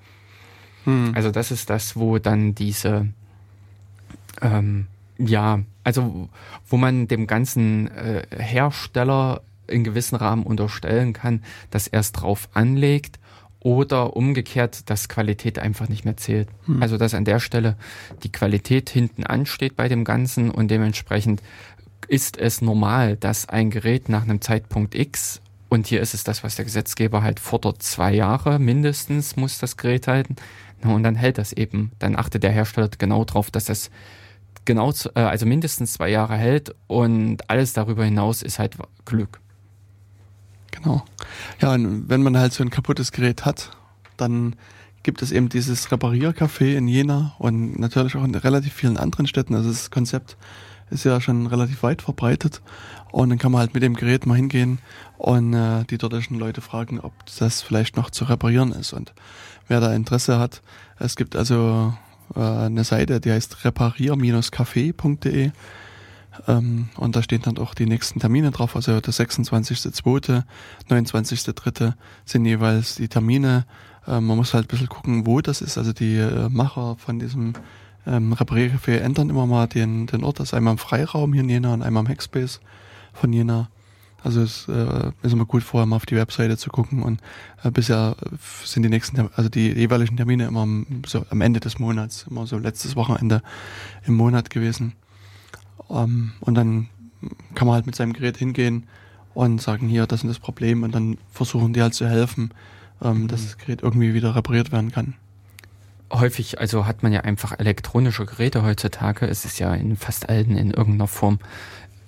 Hm. 0.83 1.13
Also 1.15 1.31
das 1.31 1.51
ist 1.51 1.69
das, 1.69 1.95
wo 1.95 2.17
dann 2.19 2.55
diese 2.55 3.07
ähm, 4.41 4.87
ja, 5.17 5.61
also 5.83 6.29
wo 6.67 6.77
man 6.77 7.07
dem 7.07 7.27
ganzen 7.27 7.89
äh, 7.91 8.25
Hersteller 8.37 9.41
in 9.67 9.83
gewissen 9.83 10.15
Rahmen 10.15 10.43
unterstellen 10.43 11.13
kann, 11.13 11.43
dass 11.71 11.87
er 11.87 11.99
es 11.99 12.11
drauf 12.11 12.49
anlegt 12.53 13.19
oder 13.59 14.15
umgekehrt, 14.15 14.89
dass 14.89 15.09
Qualität 15.09 15.59
einfach 15.59 15.89
nicht 15.89 16.05
mehr 16.05 16.17
zählt. 16.17 16.47
Hm. 16.65 16.81
Also 16.81 16.97
dass 16.97 17.13
an 17.13 17.25
der 17.25 17.39
Stelle 17.39 17.75
die 18.23 18.31
Qualität 18.31 18.89
hinten 18.89 19.25
ansteht 19.25 19.75
bei 19.75 19.89
dem 19.89 20.05
Ganzen 20.05 20.49
und 20.49 20.71
dementsprechend 20.71 21.43
ist 22.07 22.37
es 22.37 22.61
normal, 22.61 23.17
dass 23.17 23.49
ein 23.49 23.69
Gerät 23.69 24.09
nach 24.09 24.23
einem 24.23 24.41
Zeitpunkt 24.41 24.95
X 24.95 25.41
und 25.69 25.85
hier 25.85 26.01
ist 26.01 26.15
es 26.15 26.23
das, 26.23 26.43
was 26.43 26.55
der 26.55 26.65
Gesetzgeber 26.65 27.21
halt 27.21 27.39
fordert, 27.39 27.83
zwei 27.83 28.13
Jahre 28.13 28.57
mindestens 28.57 29.35
muss 29.35 29.59
das 29.59 29.77
Gerät 29.77 30.07
halten. 30.07 30.35
Und 30.83 31.03
dann 31.03 31.15
hält 31.15 31.37
das 31.37 31.53
eben. 31.53 31.91
Dann 31.99 32.15
achtet 32.15 32.41
der 32.41 32.51
Hersteller 32.51 32.89
genau 32.97 33.23
drauf, 33.23 33.51
dass 33.51 33.65
das 33.65 33.91
genau, 34.69 34.93
äh, 35.15 35.21
also 35.21 35.47
mindestens 35.47 35.93
zwei 35.93 36.09
Jahre 36.09 36.35
hält 36.35 36.75
und 36.85 37.49
alles 37.49 37.73
darüber 37.73 38.05
hinaus 38.05 38.43
ist 38.43 38.59
halt 38.59 38.77
Glück. 39.03 39.41
Genau. 40.69 41.03
Ja, 41.59 41.73
und 41.73 42.07
wenn 42.07 42.21
man 42.21 42.37
halt 42.37 42.53
so 42.53 42.63
ein 42.63 42.69
kaputtes 42.69 43.11
Gerät 43.11 43.45
hat, 43.45 43.71
dann 44.15 44.55
gibt 45.01 45.23
es 45.23 45.31
eben 45.31 45.49
dieses 45.49 45.89
Repariercafé 45.89 46.75
in 46.75 46.87
Jena 46.87 47.33
und 47.39 47.79
natürlich 47.79 48.15
auch 48.15 48.23
in 48.23 48.35
relativ 48.35 48.73
vielen 48.73 48.97
anderen 48.97 49.25
Städten. 49.25 49.55
Also 49.55 49.69
das 49.69 49.89
Konzept 49.89 50.37
ist 50.91 51.03
ja 51.03 51.19
schon 51.19 51.47
relativ 51.47 51.81
weit 51.81 52.03
verbreitet. 52.03 52.61
Und 53.11 53.31
dann 53.31 53.39
kann 53.39 53.51
man 53.51 53.61
halt 53.61 53.73
mit 53.73 53.81
dem 53.81 53.95
Gerät 53.95 54.27
mal 54.27 54.35
hingehen 54.35 54.77
und 55.17 55.55
äh, 55.55 55.83
die 55.85 55.97
dortischen 55.97 56.37
Leute 56.37 56.61
fragen, 56.61 56.99
ob 56.99 57.13
das 57.39 57.63
vielleicht 57.63 57.97
noch 57.97 58.11
zu 58.11 58.25
reparieren 58.25 58.71
ist. 58.71 58.93
Und 58.93 59.13
wer 59.67 59.79
da 59.79 59.95
Interesse 59.95 60.37
hat, 60.37 60.61
es 60.99 61.15
gibt 61.15 61.35
also 61.35 61.91
äh, 62.35 62.39
eine 62.39 62.83
Seite, 62.83 63.19
die 63.19 63.31
heißt 63.31 63.65
reparier-café.de 63.65 65.51
ähm, 66.47 66.89
und 66.95 67.15
da 67.15 67.23
stehen 67.23 67.41
dann 67.41 67.57
auch 67.57 67.73
die 67.73 67.85
nächsten 67.85 68.19
Termine 68.19 68.51
drauf. 68.51 68.75
Also 68.75 68.99
der 68.99 69.13
26.2., 69.13 70.43
29.3. 70.89 71.93
sind 72.25 72.45
jeweils 72.45 72.95
die 72.95 73.07
Termine. 73.07 73.65
Ähm, 74.07 74.27
man 74.27 74.37
muss 74.37 74.53
halt 74.53 74.65
ein 74.65 74.67
bisschen 74.67 74.89
gucken, 74.89 75.25
wo 75.25 75.41
das 75.41 75.61
ist. 75.61 75.77
Also 75.77 75.93
die 75.93 76.17
äh, 76.17 76.49
Macher 76.49 76.95
von 76.97 77.19
diesem 77.19 77.53
ähm, 78.07 78.33
Repariercafé 78.33 78.97
ändern 78.97 79.29
immer 79.29 79.45
mal 79.45 79.67
den, 79.67 80.07
den 80.07 80.23
Ort. 80.23 80.39
Das 80.39 80.49
ist 80.49 80.53
einmal 80.53 80.73
im 80.73 80.77
Freiraum 80.77 81.33
hier 81.33 81.43
in 81.43 81.49
Jena 81.49 81.73
und 81.73 81.83
einmal 81.83 82.03
im 82.03 82.09
Hackspace 82.09 82.61
von 83.13 83.33
Jena. 83.33 83.69
Also 84.23 84.41
es 84.41 84.67
äh, 84.67 85.11
ist 85.21 85.33
immer 85.33 85.45
gut 85.45 85.63
vorher 85.63 85.85
mal 85.85 85.95
auf 85.95 86.05
die 86.05 86.15
Webseite 86.15 86.57
zu 86.57 86.69
gucken 86.69 87.03
und 87.03 87.21
äh, 87.63 87.71
bisher 87.71 88.15
sind 88.63 88.83
die 88.83 88.89
nächsten, 88.89 89.29
also 89.35 89.49
die 89.49 89.71
jeweiligen 89.71 90.17
Termine 90.17 90.45
immer 90.45 90.67
so 91.05 91.25
am 91.29 91.41
Ende 91.41 91.59
des 91.59 91.79
Monats, 91.79 92.25
immer 92.29 92.45
so 92.45 92.57
letztes 92.57 92.95
Wochenende 92.95 93.41
im 94.05 94.15
Monat 94.15 94.49
gewesen. 94.49 94.93
Ähm, 95.89 96.33
und 96.41 96.55
dann 96.55 96.89
kann 97.55 97.67
man 97.67 97.75
halt 97.75 97.85
mit 97.85 97.95
seinem 97.95 98.13
Gerät 98.13 98.37
hingehen 98.37 98.87
und 99.33 99.61
sagen, 99.61 99.87
hier, 99.87 100.05
das 100.05 100.23
ist 100.23 100.29
das 100.29 100.39
Problem 100.39 100.83
und 100.83 100.93
dann 100.93 101.17
versuchen 101.31 101.73
die 101.73 101.81
halt 101.81 101.93
zu 101.93 102.07
helfen, 102.07 102.51
ähm, 103.01 103.23
mhm. 103.23 103.27
dass 103.27 103.43
das 103.43 103.57
Gerät 103.57 103.81
irgendwie 103.83 104.13
wieder 104.13 104.35
repariert 104.35 104.71
werden 104.71 104.91
kann 104.91 105.15
häufig, 106.11 106.59
also 106.59 106.85
hat 106.85 107.03
man 107.03 107.13
ja 107.13 107.21
einfach 107.21 107.57
elektronische 107.59 108.25
Geräte 108.25 108.63
heutzutage. 108.63 109.27
Es 109.27 109.45
ist 109.45 109.59
ja 109.59 109.73
in 109.73 109.95
fast 109.95 110.29
allen 110.29 110.55
in 110.57 110.71
irgendeiner 110.71 111.07
Form 111.07 111.39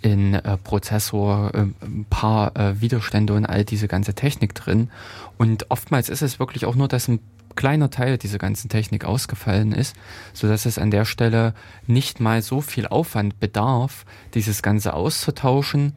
in 0.01 0.33
äh, 0.33 0.57
Prozessor, 0.57 1.51
äh, 1.53 1.85
ein 1.85 2.05
paar 2.09 2.55
äh, 2.55 2.81
Widerstände 2.81 3.33
und 3.33 3.45
all 3.45 3.65
diese 3.65 3.87
ganze 3.87 4.13
Technik 4.13 4.55
drin. 4.55 4.89
Und 5.37 5.69
oftmals 5.69 6.09
ist 6.09 6.21
es 6.21 6.39
wirklich 6.39 6.65
auch 6.65 6.75
nur, 6.75 6.87
dass 6.87 7.07
ein 7.07 7.19
kleiner 7.55 7.89
Teil 7.89 8.17
dieser 8.17 8.37
ganzen 8.37 8.69
Technik 8.69 9.03
ausgefallen 9.03 9.73
ist, 9.73 9.95
so 10.33 10.47
dass 10.47 10.65
es 10.65 10.77
an 10.77 10.89
der 10.89 11.05
Stelle 11.05 11.53
nicht 11.85 12.19
mal 12.19 12.41
so 12.41 12.61
viel 12.61 12.87
Aufwand 12.87 13.39
bedarf, 13.39 14.05
dieses 14.33 14.61
Ganze 14.61 14.93
auszutauschen. 14.93 15.93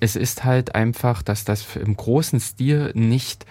Es 0.00 0.16
ist 0.16 0.44
halt 0.44 0.74
einfach, 0.74 1.22
dass 1.22 1.44
das 1.44 1.76
im 1.76 1.96
großen 1.96 2.40
Stil 2.40 2.90
nicht 2.94 3.46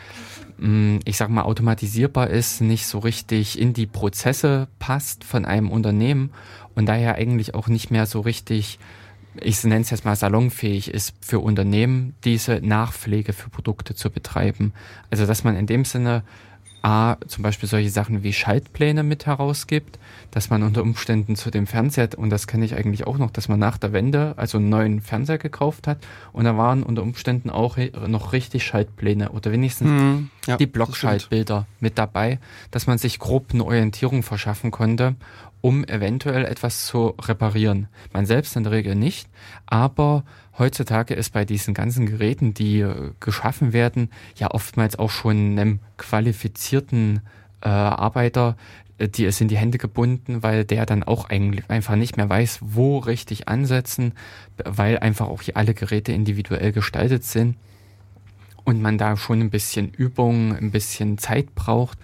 Mm, 0.58 1.00
ich 1.04 1.18
sag 1.18 1.30
mal, 1.30 1.44
automatisierbar 1.44 2.30
ist, 2.30 2.62
nicht 2.62 2.88
so 2.88 3.00
richtig 3.00 3.60
in 3.60 3.74
die 3.74 3.88
Prozesse 3.88 4.68
passt 4.80 5.24
von 5.24 5.46
einem 5.46 5.70
Unternehmen 5.70 6.32
und 6.76 6.86
daher 6.86 7.16
eigentlich 7.16 7.54
auch 7.54 7.68
nicht 7.68 7.92
mehr 7.92 8.06
so 8.06 8.22
richtig, 8.22 8.80
ich 9.42 9.64
nenne 9.64 9.82
es 9.82 9.90
jetzt 9.90 10.06
mal 10.06 10.16
salonfähig 10.16 10.94
ist 10.94 11.14
für 11.22 11.40
Unternehmen, 11.40 12.16
diese 12.24 12.62
Nachpflege 12.62 13.34
für 13.34 13.50
Produkte 13.50 13.96
zu 13.96 14.10
betreiben. 14.10 14.74
Also 15.10 15.26
dass 15.26 15.44
man 15.44 15.56
in 15.56 15.68
dem 15.68 15.86
Sinne 15.86 16.24
A, 16.86 17.18
zum 17.28 17.42
Beispiel 17.42 17.68
solche 17.68 17.90
Sachen 17.90 18.22
wie 18.22 18.32
Schaltpläne 18.32 19.02
mit 19.02 19.26
herausgibt, 19.26 19.98
dass 20.30 20.52
man 20.52 20.62
unter 20.62 20.84
Umständen 20.84 21.36
zu 21.36 21.50
dem 21.50 21.66
Fernseher, 21.66 22.10
und 22.16 22.30
das 22.30 22.46
kenne 22.46 22.64
ich 22.64 22.76
eigentlich 22.76 23.08
auch 23.08 23.18
noch, 23.18 23.32
dass 23.32 23.50
man 23.50 23.58
nach 23.58 23.80
der 23.80 23.92
Wende 23.92 24.36
also 24.38 24.60
einen 24.60 24.70
neuen 24.70 25.02
Fernseher 25.02 25.40
gekauft 25.40 25.88
hat 25.88 25.98
und 26.32 26.46
da 26.46 26.58
waren 26.58 26.84
unter 26.84 27.02
Umständen 27.02 27.50
auch 27.50 27.78
noch 28.08 28.34
richtig 28.34 28.66
Schaltpläne 28.66 29.32
oder 29.32 29.52
wenigstens 29.52 29.90
mhm, 29.90 30.30
ja, 30.46 30.58
die 30.58 30.68
Blockschaltbilder 30.68 31.66
mit 31.80 31.98
dabei, 31.98 32.38
dass 32.70 32.86
man 32.86 33.00
sich 33.00 33.18
grob 33.18 33.48
eine 33.52 33.66
Orientierung 33.66 34.22
verschaffen 34.22 34.70
konnte, 34.70 35.16
um 35.62 35.84
eventuell 35.86 36.46
etwas 36.46 36.86
zu 36.86 37.16
reparieren. 37.22 37.88
Man 38.14 38.26
selbst 38.26 38.56
in 38.56 38.64
der 38.64 38.72
Regel 38.72 38.96
nicht, 38.96 39.30
aber 39.66 40.24
heutzutage 40.58 41.14
ist 41.14 41.34
bei 41.34 41.46
diesen 41.46 41.74
ganzen 41.74 42.06
Geräten, 42.06 42.54
die 42.54 42.82
äh, 42.82 43.12
geschaffen 43.20 43.74
werden, 43.74 44.10
ja 44.36 44.52
oftmals 44.52 44.98
auch 45.00 45.10
schon 45.10 45.58
einem 45.58 45.80
qualifizierten 45.98 47.22
äh, 47.62 47.70
Arbeiter, 47.70 48.58
äh, 48.98 49.08
die 49.08 49.26
es 49.26 49.42
in 49.42 49.48
die 49.48 49.58
Hände 49.58 49.78
gebunden, 49.78 50.44
weil 50.44 50.66
der 50.66 50.86
dann 50.86 51.04
auch 51.04 51.30
eigentlich 51.30 51.70
einfach 51.70 51.96
nicht 51.96 52.18
mehr 52.18 52.30
weiß, 52.30 52.60
wo 52.62 53.00
richtig 53.00 53.48
ansetzen, 53.48 54.14
weil 54.64 55.00
einfach 55.00 55.28
auch 55.28 55.42
alle 55.54 55.74
Geräte 55.74 56.12
individuell 56.12 56.72
gestaltet 56.72 57.24
sind 57.24 57.58
und 58.64 58.82
man 58.82 58.98
da 58.98 59.18
schon 59.18 59.42
ein 59.42 59.50
bisschen 59.50 59.92
Übung, 59.92 60.56
ein 60.56 60.72
bisschen 60.72 61.18
Zeit 61.18 61.56
braucht, 61.56 61.98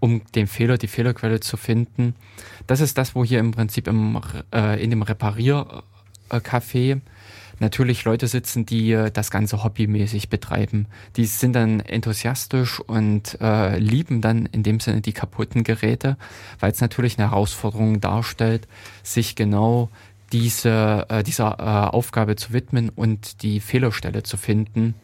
um 0.00 0.22
den 0.34 0.46
Fehler, 0.46 0.78
die 0.78 0.88
Fehlerquelle 0.88 1.40
zu 1.40 1.56
finden. 1.56 2.14
Das 2.66 2.80
ist 2.80 2.98
das, 2.98 3.14
wo 3.14 3.24
hier 3.24 3.40
im 3.40 3.52
Prinzip 3.52 3.88
im, 3.88 4.20
äh, 4.52 4.82
in 4.82 4.90
dem 4.90 5.02
Repariercafé 5.02 7.00
natürlich 7.58 8.04
Leute 8.04 8.28
sitzen, 8.28 8.66
die 8.66 8.92
äh, 8.92 9.10
das 9.10 9.30
Ganze 9.30 9.62
hobbymäßig 9.62 10.28
betreiben. 10.28 10.86
Die 11.16 11.26
sind 11.26 11.54
dann 11.54 11.80
enthusiastisch 11.80 12.80
und 12.80 13.38
äh, 13.40 13.78
lieben 13.78 14.20
dann 14.20 14.46
in 14.46 14.62
dem 14.62 14.80
Sinne 14.80 15.00
die 15.00 15.12
kaputten 15.12 15.64
Geräte, 15.64 16.16
weil 16.60 16.72
es 16.72 16.80
natürlich 16.80 17.18
eine 17.18 17.30
Herausforderung 17.30 18.00
darstellt, 18.00 18.68
sich 19.02 19.36
genau 19.36 19.90
diese, 20.32 21.06
äh, 21.08 21.22
dieser 21.22 21.58
äh, 21.58 21.94
Aufgabe 21.94 22.36
zu 22.36 22.52
widmen 22.52 22.90
und 22.90 23.42
die 23.42 23.60
Fehlerstelle 23.60 24.22
zu 24.22 24.36
finden. 24.36 24.94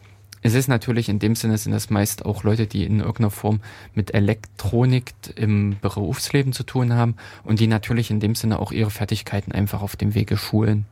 Es 0.43 0.53
ist 0.53 0.67
natürlich 0.67 1.07
in 1.07 1.19
dem 1.19 1.35
Sinne 1.35 1.57
sind 1.57 1.71
das 1.71 1.89
meist 1.89 2.25
auch 2.25 2.43
Leute, 2.43 2.67
die 2.67 2.83
in 2.83 2.99
irgendeiner 2.99 3.31
Form 3.31 3.61
mit 3.95 4.13
Elektronik 4.13 5.13
im 5.35 5.77
Berufsleben 5.81 6.51
zu 6.51 6.63
tun 6.63 6.93
haben 6.93 7.15
und 7.45 7.61
die 7.61 7.67
natürlich 7.67 8.11
in 8.11 8.19
dem 8.19 8.35
Sinne 8.35 8.59
auch 8.59 8.73
ihre 8.73 8.91
Fertigkeiten 8.91 9.53
einfach 9.53 9.81
auf 9.81 9.95
dem 9.95 10.13
Wege 10.13 10.37
schulen. 10.37 10.85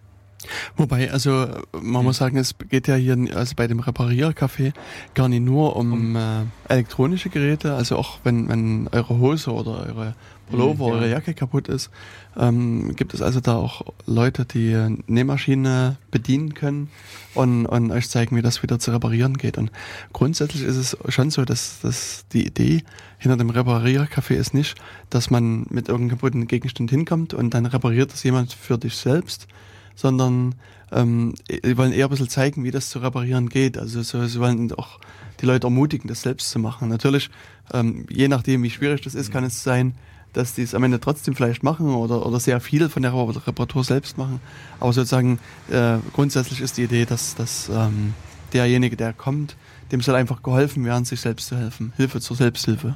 Wobei, 0.75 1.11
also 1.11 1.47
man 1.71 2.03
muss 2.03 2.17
sagen, 2.17 2.37
es 2.37 2.55
geht 2.69 2.87
ja 2.87 2.95
hier 2.95 3.15
also 3.35 3.53
bei 3.55 3.67
dem 3.67 3.79
Repariercafé 3.79 4.73
gar 5.13 5.29
nicht 5.29 5.43
nur 5.43 5.75
um 5.75 6.15
äh, 6.15 6.43
elektronische 6.67 7.29
Geräte, 7.29 7.75
also 7.75 7.97
auch 7.97 8.19
wenn, 8.23 8.49
wenn 8.49 8.87
eure 8.91 9.19
Hose 9.19 9.51
oder 9.51 9.85
eure 9.85 10.15
Pullover, 10.51 10.87
mhm, 10.87 10.91
ja. 10.91 10.99
eure 10.99 11.09
Jacke 11.09 11.33
kaputt 11.33 11.67
ist, 11.67 11.89
ähm, 12.37 12.95
gibt 12.95 13.13
es 13.13 13.21
also 13.21 13.39
da 13.39 13.55
auch 13.55 13.81
Leute, 14.05 14.45
die 14.45 14.97
Nähmaschine 15.07 15.97
bedienen 16.11 16.53
können 16.53 16.89
und, 17.33 17.65
und 17.65 17.91
euch 17.91 18.09
zeigen, 18.09 18.35
wie 18.35 18.41
das 18.41 18.61
wieder 18.61 18.79
zu 18.79 18.91
reparieren 18.91 19.37
geht. 19.37 19.57
Und 19.57 19.71
grundsätzlich 20.13 20.63
ist 20.63 20.75
es 20.75 20.97
schon 21.09 21.31
so, 21.31 21.45
dass, 21.45 21.79
dass 21.81 22.25
die 22.33 22.45
Idee 22.45 22.83
hinter 23.17 23.37
dem 23.37 23.49
Repariercafé 23.49 24.35
ist 24.35 24.53
nicht, 24.53 24.75
dass 25.09 25.29
man 25.29 25.65
mit 25.69 25.87
irgendeinem 25.87 26.17
kaputten 26.17 26.47
Gegenstand 26.47 26.89
hinkommt 26.91 27.33
und 27.33 27.53
dann 27.53 27.65
repariert 27.65 28.11
das 28.11 28.23
jemand 28.23 28.53
für 28.53 28.77
dich 28.77 28.95
selbst, 28.95 29.47
sondern 29.95 30.55
ähm, 30.91 31.35
sie 31.47 31.77
wollen 31.77 31.93
eher 31.93 32.07
ein 32.07 32.09
bisschen 32.09 32.29
zeigen, 32.29 32.63
wie 32.63 32.71
das 32.71 32.89
zu 32.89 32.99
reparieren 32.99 33.49
geht. 33.49 33.77
Also 33.77 34.01
so, 34.01 34.25
sie 34.25 34.39
wollen 34.39 34.71
auch 34.73 34.99
die 35.39 35.45
Leute 35.45 35.67
ermutigen, 35.67 36.07
das 36.07 36.21
selbst 36.21 36.49
zu 36.49 36.59
machen. 36.59 36.89
Natürlich, 36.89 37.29
ähm, 37.73 38.05
je 38.09 38.27
nachdem, 38.27 38.63
wie 38.63 38.69
schwierig 38.69 39.01
das 39.01 39.15
ist, 39.15 39.31
kann 39.31 39.43
es 39.43 39.63
sein, 39.63 39.95
dass 40.33 40.53
die 40.53 40.61
es 40.61 40.73
am 40.75 40.83
Ende 40.83 40.99
trotzdem 40.99 41.35
vielleicht 41.35 41.63
machen 41.63 41.93
oder, 41.93 42.25
oder 42.25 42.39
sehr 42.39 42.59
viel 42.59 42.89
von 42.89 43.03
der 43.03 43.13
Reparatur 43.13 43.83
selbst 43.83 44.17
machen. 44.17 44.39
Aber 44.79 44.93
sozusagen 44.93 45.39
äh, 45.69 45.97
grundsätzlich 46.13 46.61
ist 46.61 46.77
die 46.77 46.83
Idee, 46.83 47.05
dass, 47.05 47.35
dass 47.35 47.69
ähm, 47.69 48.13
derjenige, 48.53 48.95
der 48.95 49.13
kommt, 49.13 49.55
dem 49.91 50.01
soll 50.01 50.15
einfach 50.15 50.41
geholfen 50.41 50.85
werden, 50.85 51.05
sich 51.05 51.19
selbst 51.19 51.47
zu 51.47 51.57
helfen. 51.57 51.93
Hilfe 51.97 52.21
zur 52.21 52.37
Selbsthilfe 52.37 52.95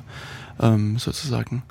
ähm, 0.59 0.97
sozusagen. 0.97 1.63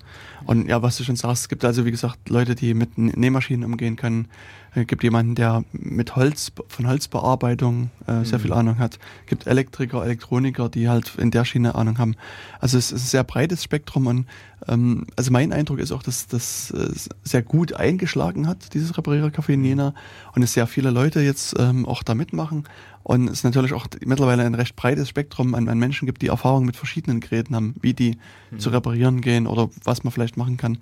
Und 0.45 0.69
ja, 0.69 0.83
was 0.83 0.99
du 0.99 1.05
schon 1.05 1.17
sagst, 1.17 1.45
es 1.45 1.49
gibt 1.49 1.65
also 1.65 1.87
wie 1.87 1.91
gesagt 1.91 2.29
Leute, 2.29 2.55
die 2.55 2.75
mit 2.75 2.99
Nähmaschinen 2.99 3.65
umgehen 3.65 3.97
können. 3.97 4.29
Es 4.75 4.87
gibt 4.87 5.05
jemanden, 5.05 5.35
der 5.35 5.65
mit 5.73 6.17
Holz, 6.17 6.53
von 6.69 6.87
Holzbearbeitung 6.89 7.91
äh, 8.07 8.25
sehr 8.25 8.39
mhm. 8.39 8.43
viel 8.43 8.53
Ahnung 8.53 8.79
hat. 8.79 8.99
Es 9.23 9.29
gibt 9.29 9.47
Elektriker, 9.47 10.05
Elektroniker, 10.05 10.69
die 10.69 10.89
halt 10.89 11.15
in 11.17 11.31
der 11.31 11.45
Schiene 11.45 11.75
Ahnung 11.75 11.99
haben. 11.99 12.17
Also 12.61 12.77
es 12.77 12.91
ist 12.91 13.05
ein 13.05 13.09
sehr 13.09 13.25
breites 13.25 13.63
Spektrum 13.63 14.07
und 14.07 14.27
ähm, 14.67 15.07
also 15.17 15.31
mein 15.31 15.53
Eindruck 15.53 15.79
ist 15.79 15.93
auch, 15.93 16.03
dass 16.03 16.27
das 16.27 16.73
äh, 16.73 16.91
sehr 17.23 17.43
gut 17.43 17.75
eingeschlagen 17.75 18.49
hat, 18.49 18.75
dieses 18.75 18.95
Reparierercafé 18.95 19.53
in 19.53 19.65
Jena 19.65 19.95
und 20.35 20.43
es 20.43 20.55
sehr 20.55 20.67
viele 20.67 20.91
Leute 20.91 21.21
jetzt 21.21 21.55
ähm, 21.59 21.87
auch 21.87 22.03
da 22.03 22.15
mitmachen 22.15 22.65
und 23.05 23.29
es 23.29 23.45
natürlich 23.45 23.75
auch 23.75 23.87
mittlerweile 24.05 24.45
ein 24.45 24.55
recht 24.55 24.77
breites 24.77 25.09
Spektrum 25.09 25.55
an, 25.55 25.69
an 25.69 25.79
Menschen 25.79 26.07
gibt, 26.07 26.23
die 26.23 26.29
Erfahrung 26.29 26.65
mit 26.65 26.77
verschiedenen 26.77 27.21
Geräten 27.21 27.55
haben, 27.55 27.75
wie 27.81 27.93
die 27.93 28.17
mhm. 28.51 28.59
zu 28.59 28.71
reparieren 28.71 29.21
gehen 29.21 29.47
oder 29.47 29.71
was 29.85 30.05
man 30.05 30.13
vielleicht 30.13 30.37
machen 30.37 30.57
kann. 30.57 30.79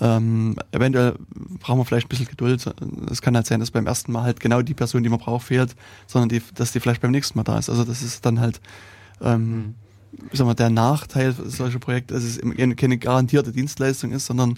Ähm, 0.00 0.56
eventuell 0.72 1.14
brauchen 1.60 1.78
wir 1.78 1.84
vielleicht 1.84 2.06
ein 2.06 2.08
bisschen 2.08 2.28
Geduld. 2.28 2.64
Es 3.10 3.22
kann 3.22 3.36
halt 3.36 3.46
sein, 3.46 3.60
dass 3.60 3.70
beim 3.70 3.86
ersten 3.86 4.12
Mal 4.12 4.22
halt 4.22 4.40
genau 4.40 4.62
die 4.62 4.74
Person, 4.74 5.02
die 5.02 5.08
man 5.08 5.18
braucht, 5.18 5.46
fehlt, 5.46 5.76
sondern 6.06 6.28
die, 6.28 6.42
dass 6.54 6.72
die 6.72 6.80
vielleicht 6.80 7.00
beim 7.00 7.10
nächsten 7.10 7.38
Mal 7.38 7.44
da 7.44 7.58
ist. 7.58 7.70
Also 7.70 7.84
das 7.84 8.02
ist 8.02 8.26
dann 8.26 8.40
halt, 8.40 8.60
ähm, 9.22 9.56
mhm. 9.56 9.74
sag 10.32 10.46
mal, 10.46 10.54
der 10.54 10.70
Nachteil 10.70 11.32
solcher 11.32 11.78
Projekte, 11.78 12.14
dass 12.14 12.24
es 12.24 12.40
keine 12.76 12.98
garantierte 12.98 13.52
Dienstleistung 13.52 14.12
ist, 14.12 14.26
sondern 14.26 14.56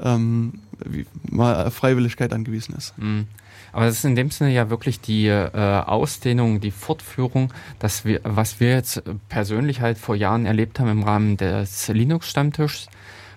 ja. 0.00 0.14
ähm, 0.14 0.60
wie, 0.84 1.06
mal 1.28 1.66
auf 1.66 1.74
Freiwilligkeit 1.74 2.32
angewiesen 2.32 2.74
ist. 2.76 2.96
Mhm. 2.98 3.26
Aber 3.72 3.84
das 3.84 3.96
ist 3.96 4.04
in 4.06 4.16
dem 4.16 4.30
Sinne 4.30 4.52
ja 4.52 4.70
wirklich 4.70 5.02
die 5.02 5.26
äh, 5.26 5.50
Ausdehnung, 5.52 6.60
die 6.60 6.70
Fortführung, 6.70 7.52
dass 7.78 8.06
wir, 8.06 8.20
was 8.24 8.58
wir 8.58 8.70
jetzt 8.70 9.02
persönlich 9.28 9.82
halt 9.82 9.98
vor 9.98 10.14
Jahren 10.14 10.46
erlebt 10.46 10.80
haben 10.80 10.88
im 10.88 11.02
Rahmen 11.02 11.36
des 11.36 11.88
Linux-Stammtischs, 11.88 12.88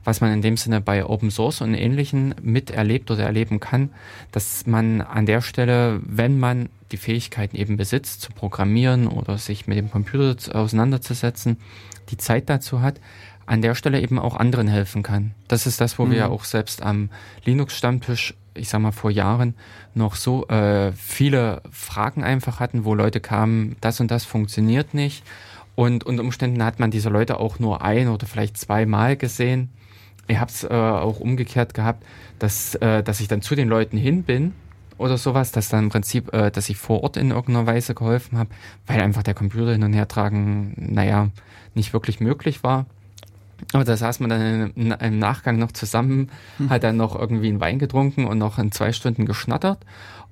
was 0.09 0.21
man 0.21 0.33
in 0.33 0.41
dem 0.41 0.57
Sinne 0.57 0.81
bei 0.81 1.05
Open 1.05 1.29
Source 1.29 1.61
und 1.61 1.75
Ähnlichen 1.75 2.33
miterlebt 2.41 3.11
oder 3.11 3.25
erleben 3.25 3.59
kann, 3.59 3.91
dass 4.31 4.65
man 4.65 5.01
an 5.01 5.27
der 5.27 5.41
Stelle, 5.41 6.01
wenn 6.03 6.39
man 6.39 6.69
die 6.91 6.97
Fähigkeiten 6.97 7.55
eben 7.55 7.77
besitzt, 7.77 8.21
zu 8.21 8.31
programmieren 8.31 9.07
oder 9.07 9.37
sich 9.37 9.67
mit 9.67 9.77
dem 9.77 9.91
Computer 9.91 10.55
auseinanderzusetzen, 10.55 11.57
die 12.09 12.17
Zeit 12.17 12.49
dazu 12.49 12.81
hat, 12.81 12.99
an 13.45 13.61
der 13.61 13.75
Stelle 13.75 14.01
eben 14.01 14.17
auch 14.17 14.35
anderen 14.35 14.67
helfen 14.67 15.03
kann. 15.03 15.35
Das 15.47 15.67
ist 15.67 15.79
das, 15.79 15.99
wo 15.99 16.05
mhm. 16.05 16.11
wir 16.11 16.17
ja 16.17 16.27
auch 16.29 16.43
selbst 16.43 16.81
am 16.81 17.11
Linux-Stammtisch, 17.45 18.33
ich 18.55 18.67
sag 18.67 18.81
mal 18.81 18.91
vor 18.91 19.11
Jahren, 19.11 19.53
noch 19.93 20.15
so 20.15 20.47
äh, 20.47 20.91
viele 20.93 21.61
Fragen 21.69 22.23
einfach 22.23 22.59
hatten, 22.59 22.83
wo 22.83 22.95
Leute 22.95 23.19
kamen, 23.19 23.75
das 23.79 23.99
und 23.99 24.09
das 24.09 24.25
funktioniert 24.25 24.95
nicht. 24.95 25.23
Und 25.75 26.03
unter 26.03 26.23
Umständen 26.23 26.63
hat 26.63 26.79
man 26.79 26.89
diese 26.89 27.09
Leute 27.09 27.39
auch 27.39 27.59
nur 27.59 27.83
ein 27.83 28.07
oder 28.07 28.25
vielleicht 28.25 28.57
zweimal 28.57 29.15
gesehen. 29.15 29.69
Ich 30.29 30.39
habe 30.39 30.51
es 30.51 30.63
äh, 30.63 30.67
auch 30.67 31.19
umgekehrt 31.19 31.73
gehabt, 31.73 32.05
dass, 32.37 32.75
äh, 32.75 33.01
dass 33.01 33.19
ich 33.19 33.27
dann 33.27 33.41
zu 33.41 33.55
den 33.55 33.67
Leuten 33.67 33.97
hin 33.97 34.21
bin 34.23 34.53
oder 34.99 35.17
sowas, 35.17 35.51
dass 35.51 35.69
dann 35.69 35.85
im 35.85 35.89
Prinzip, 35.89 36.31
äh, 36.33 36.51
dass 36.51 36.69
ich 36.69 36.77
vor 36.77 37.01
Ort 37.01 37.17
in 37.17 37.31
irgendeiner 37.31 37.65
Weise 37.65 37.95
geholfen 37.95 38.37
habe, 38.37 38.51
weil 38.85 39.01
einfach 39.01 39.23
der 39.23 39.33
Computer 39.33 39.71
hin 39.71 39.83
und 39.83 39.93
her 39.93 40.07
tragen, 40.07 40.75
naja, 40.77 41.29
nicht 41.73 41.93
wirklich 41.93 42.19
möglich 42.19 42.63
war. 42.63 42.85
Aber 43.73 43.83
da 43.83 43.97
saß 43.97 44.19
man 44.19 44.29
dann 44.29 44.71
im 44.75 45.19
Nachgang 45.19 45.57
noch 45.57 45.71
zusammen, 45.71 46.29
hm. 46.57 46.69
hat 46.69 46.83
dann 46.83 46.95
noch 46.95 47.19
irgendwie 47.19 47.49
einen 47.49 47.59
Wein 47.59 47.79
getrunken 47.79 48.25
und 48.25 48.37
noch 48.37 48.59
in 48.59 48.71
zwei 48.71 48.93
Stunden 48.93 49.25
geschnattert. 49.25 49.79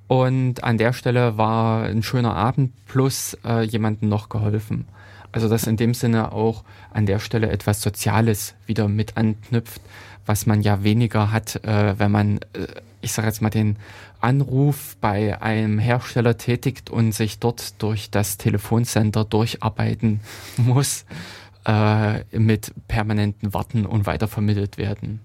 Und 0.06 0.62
an 0.62 0.78
der 0.78 0.92
Stelle 0.92 1.36
war 1.36 1.82
ein 1.82 2.04
schöner 2.04 2.36
Abend 2.36 2.72
plus 2.86 3.36
äh, 3.44 3.64
jemandem 3.64 4.08
noch 4.08 4.28
geholfen. 4.28 4.86
Also 5.32 5.48
dass 5.48 5.66
in 5.66 5.76
dem 5.76 5.94
Sinne 5.94 6.32
auch 6.32 6.64
an 6.90 7.06
der 7.06 7.18
Stelle 7.18 7.50
etwas 7.50 7.82
Soziales 7.82 8.54
wieder 8.66 8.88
mit 8.88 9.16
anknüpft, 9.16 9.80
was 10.26 10.46
man 10.46 10.62
ja 10.62 10.82
weniger 10.82 11.32
hat, 11.32 11.64
äh, 11.64 11.98
wenn 11.98 12.10
man, 12.10 12.38
äh, 12.52 12.66
ich 13.00 13.12
sage 13.12 13.28
jetzt 13.28 13.42
mal, 13.42 13.50
den 13.50 13.76
Anruf 14.20 14.96
bei 15.00 15.40
einem 15.40 15.78
Hersteller 15.78 16.36
tätigt 16.36 16.90
und 16.90 17.12
sich 17.12 17.38
dort 17.38 17.80
durch 17.82 18.10
das 18.10 18.36
Telefoncenter 18.36 19.24
durcharbeiten 19.24 20.20
muss, 20.56 21.04
äh, 21.66 22.24
mit 22.36 22.72
permanenten 22.88 23.54
Warten 23.54 23.86
und 23.86 24.06
weitervermittelt 24.06 24.78
werden. 24.78 25.20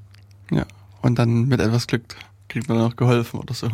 Ja, 0.52 0.66
und 1.02 1.20
dann 1.20 1.48
mit 1.48 1.60
etwas 1.60 1.88
Glück 1.88 2.16
kriegt 2.50 2.70
man 2.70 2.80
auch 2.82 2.96
geholfen 2.96 3.40
oder 3.40 3.54
so. 3.54 3.68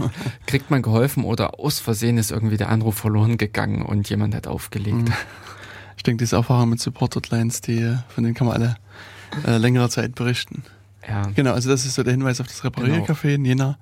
Kriegt 0.46 0.72
man 0.72 0.82
geholfen 0.82 1.26
oder 1.26 1.60
aus 1.60 1.80
Versehen 1.80 2.18
ist 2.18 2.32
irgendwie 2.32 2.56
der 2.56 2.70
Anruf 2.70 2.96
verloren 2.96 3.38
gegangen 3.38 3.82
und 3.82 4.10
jemand 4.10 4.34
hat 4.36 4.48
aufgelegt. 4.48 5.10
Mhm. 5.10 5.14
Ich 6.00 6.04
denke, 6.04 6.24
diese 6.24 6.38
Erfahrung 6.38 6.70
mit 6.70 6.80
Support-Hotlines, 6.80 7.60
die, 7.60 7.93
von 8.08 8.24
denen 8.24 8.34
kann 8.34 8.47
man 8.47 8.56
alle 8.56 8.78
äh, 9.45 9.58
längere 9.58 9.89
Zeit 9.89 10.16
berichten. 10.16 10.64
Ja. 11.06 11.24
Genau, 11.36 11.52
also 11.52 11.70
das 11.70 11.86
ist 11.86 11.95
so 11.95 12.04
der 12.04 12.14
Hinweis 12.14 12.39
auf 12.39 12.47
das 12.47 12.64
Repariercafé 12.64 13.24
genau. 13.24 13.36
in 13.36 13.43
Jena. 13.43 13.78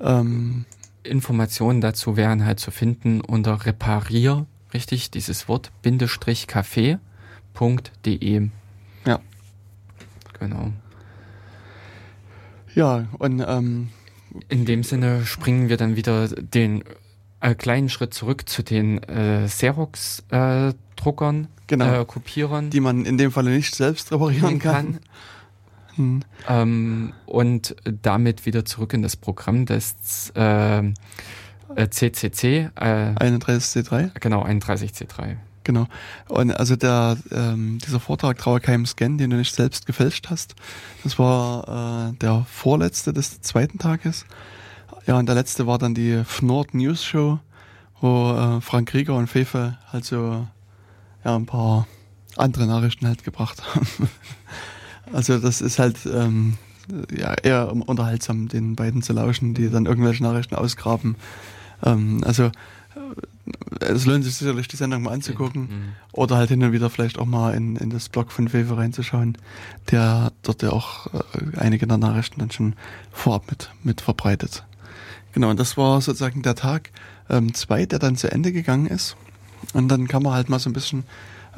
Ähm, 0.00 0.64
Informationen 1.04 1.80
dazu 1.80 2.16
wären 2.16 2.44
halt 2.44 2.58
zu 2.58 2.72
finden 2.72 3.20
unter 3.20 3.64
reparier, 3.66 4.46
richtig, 4.74 5.12
dieses 5.12 5.46
Wort, 5.46 5.70
Bindestrich 5.80 6.46
Café.de. 6.46 6.98
Ja. 9.06 9.20
Genau. 10.40 10.72
Ja, 12.74 13.06
und 13.18 13.44
ähm, 13.46 13.90
in 14.48 14.64
dem 14.64 14.82
Sinne 14.82 15.24
springen 15.24 15.68
wir 15.68 15.76
dann 15.76 15.94
wieder 15.94 16.26
den 16.26 16.82
äh, 17.38 17.54
kleinen 17.54 17.88
Schritt 17.88 18.12
zurück 18.12 18.48
zu 18.48 18.64
den 18.64 19.00
äh, 19.04 19.46
Xerox-Druckern, 19.46 21.44
äh, 21.44 21.46
genau. 21.70 22.02
äh, 22.02 22.04
Kopierern. 22.04 22.68
Die 22.68 22.80
man 22.80 23.06
in 23.06 23.16
dem 23.16 23.32
Falle 23.32 23.50
nicht 23.50 23.74
selbst 23.74 24.12
reparieren 24.12 24.58
kann. 24.58 24.92
kann. 24.92 25.00
Hm. 25.96 26.22
Ähm, 26.48 27.12
und 27.26 27.74
damit 28.02 28.46
wieder 28.46 28.64
zurück 28.64 28.92
in 28.92 29.02
das 29.02 29.16
Programm 29.16 29.66
des 29.66 30.30
äh, 30.34 30.82
CCC. 31.74 32.70
Äh, 32.74 33.14
31C3? 33.14 34.10
Genau, 34.20 34.44
31C3. 34.44 35.36
Genau. 35.64 35.86
Und 36.28 36.52
also 36.52 36.76
der, 36.76 37.16
ähm, 37.30 37.78
dieser 37.84 38.00
Vortrag 38.00 38.38
Trauerkeim 38.38 38.86
Scan, 38.86 39.18
den 39.18 39.30
du 39.30 39.36
nicht 39.36 39.54
selbst 39.54 39.86
gefälscht 39.86 40.28
hast, 40.30 40.54
das 41.04 41.18
war 41.18 42.10
äh, 42.10 42.16
der 42.18 42.46
vorletzte 42.50 43.12
des 43.12 43.40
zweiten 43.42 43.78
Tages. 43.78 44.24
Ja, 45.06 45.18
und 45.18 45.26
der 45.26 45.34
letzte 45.34 45.66
war 45.66 45.78
dann 45.78 45.94
die 45.94 46.22
Fnord 46.24 46.74
News 46.74 47.04
Show, 47.04 47.40
wo 48.00 48.32
äh, 48.32 48.60
Frank 48.60 48.88
Krieger 48.88 49.14
und 49.16 49.26
Fefe 49.26 49.78
halt 49.92 50.04
so 50.04 50.46
ja, 51.24 51.36
ein 51.36 51.46
paar 51.46 51.86
andere 52.36 52.66
Nachrichten 52.66 53.06
halt 53.06 53.24
gebracht 53.24 53.62
haben. 53.74 54.08
also 55.12 55.38
das 55.38 55.60
ist 55.60 55.78
halt 55.78 55.98
ähm, 56.06 56.58
ja, 57.16 57.34
eher 57.34 57.72
unterhaltsam, 57.72 58.48
den 58.48 58.76
beiden 58.76 59.02
zu 59.02 59.12
lauschen, 59.12 59.54
die 59.54 59.70
dann 59.70 59.86
irgendwelche 59.86 60.22
Nachrichten 60.22 60.54
ausgraben. 60.54 61.16
Ähm, 61.84 62.22
also 62.24 62.50
es 63.80 64.06
lohnt 64.06 64.24
sich 64.24 64.34
sicherlich, 64.34 64.68
die 64.68 64.76
Sendung 64.76 65.02
mal 65.02 65.12
anzugucken. 65.12 65.62
Mhm. 65.62 65.92
Oder 66.12 66.36
halt 66.36 66.50
hin 66.50 66.62
und 66.62 66.72
wieder 66.72 66.90
vielleicht 66.90 67.18
auch 67.18 67.26
mal 67.26 67.54
in, 67.54 67.76
in 67.76 67.90
das 67.90 68.08
Blog 68.08 68.32
von 68.32 68.48
Fefe 68.48 68.76
reinzuschauen, 68.76 69.38
der 69.90 70.32
dort 70.42 70.62
ja 70.62 70.70
auch 70.70 71.06
äh, 71.06 71.56
einige 71.56 71.86
der 71.86 71.98
Nachrichten 71.98 72.40
dann 72.40 72.50
schon 72.50 72.74
vorab 73.10 73.50
mit, 73.50 73.70
mit 73.82 74.00
verbreitet. 74.00 74.64
Genau, 75.32 75.50
und 75.50 75.60
das 75.60 75.76
war 75.76 76.00
sozusagen 76.00 76.42
der 76.42 76.56
Tag 76.56 76.90
ähm, 77.28 77.54
zwei, 77.54 77.86
der 77.86 77.98
dann 77.98 78.16
zu 78.16 78.30
Ende 78.30 78.52
gegangen 78.52 78.86
ist. 78.86 79.16
Und 79.74 79.88
dann 79.88 80.08
kann 80.08 80.22
man 80.22 80.32
halt 80.32 80.48
mal 80.48 80.58
so 80.58 80.70
ein 80.70 80.72
bisschen 80.72 81.04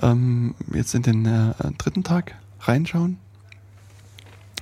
ähm, 0.00 0.54
jetzt 0.72 0.94
in 0.94 1.02
den 1.02 1.26
äh, 1.26 1.54
dritten 1.78 2.04
Tag 2.04 2.34
reinschauen. 2.60 3.18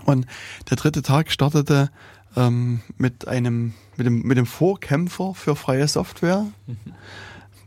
Und 0.04 0.26
der 0.70 0.76
dritte 0.76 1.02
Tag 1.02 1.30
startete 1.30 1.90
ähm, 2.36 2.80
mit 2.96 3.28
einem 3.28 3.74
mit 3.96 4.06
dem, 4.06 4.22
mit 4.22 4.38
dem 4.38 4.46
Vorkämpfer 4.46 5.34
für 5.34 5.54
freie 5.56 5.86
Software. 5.86 6.46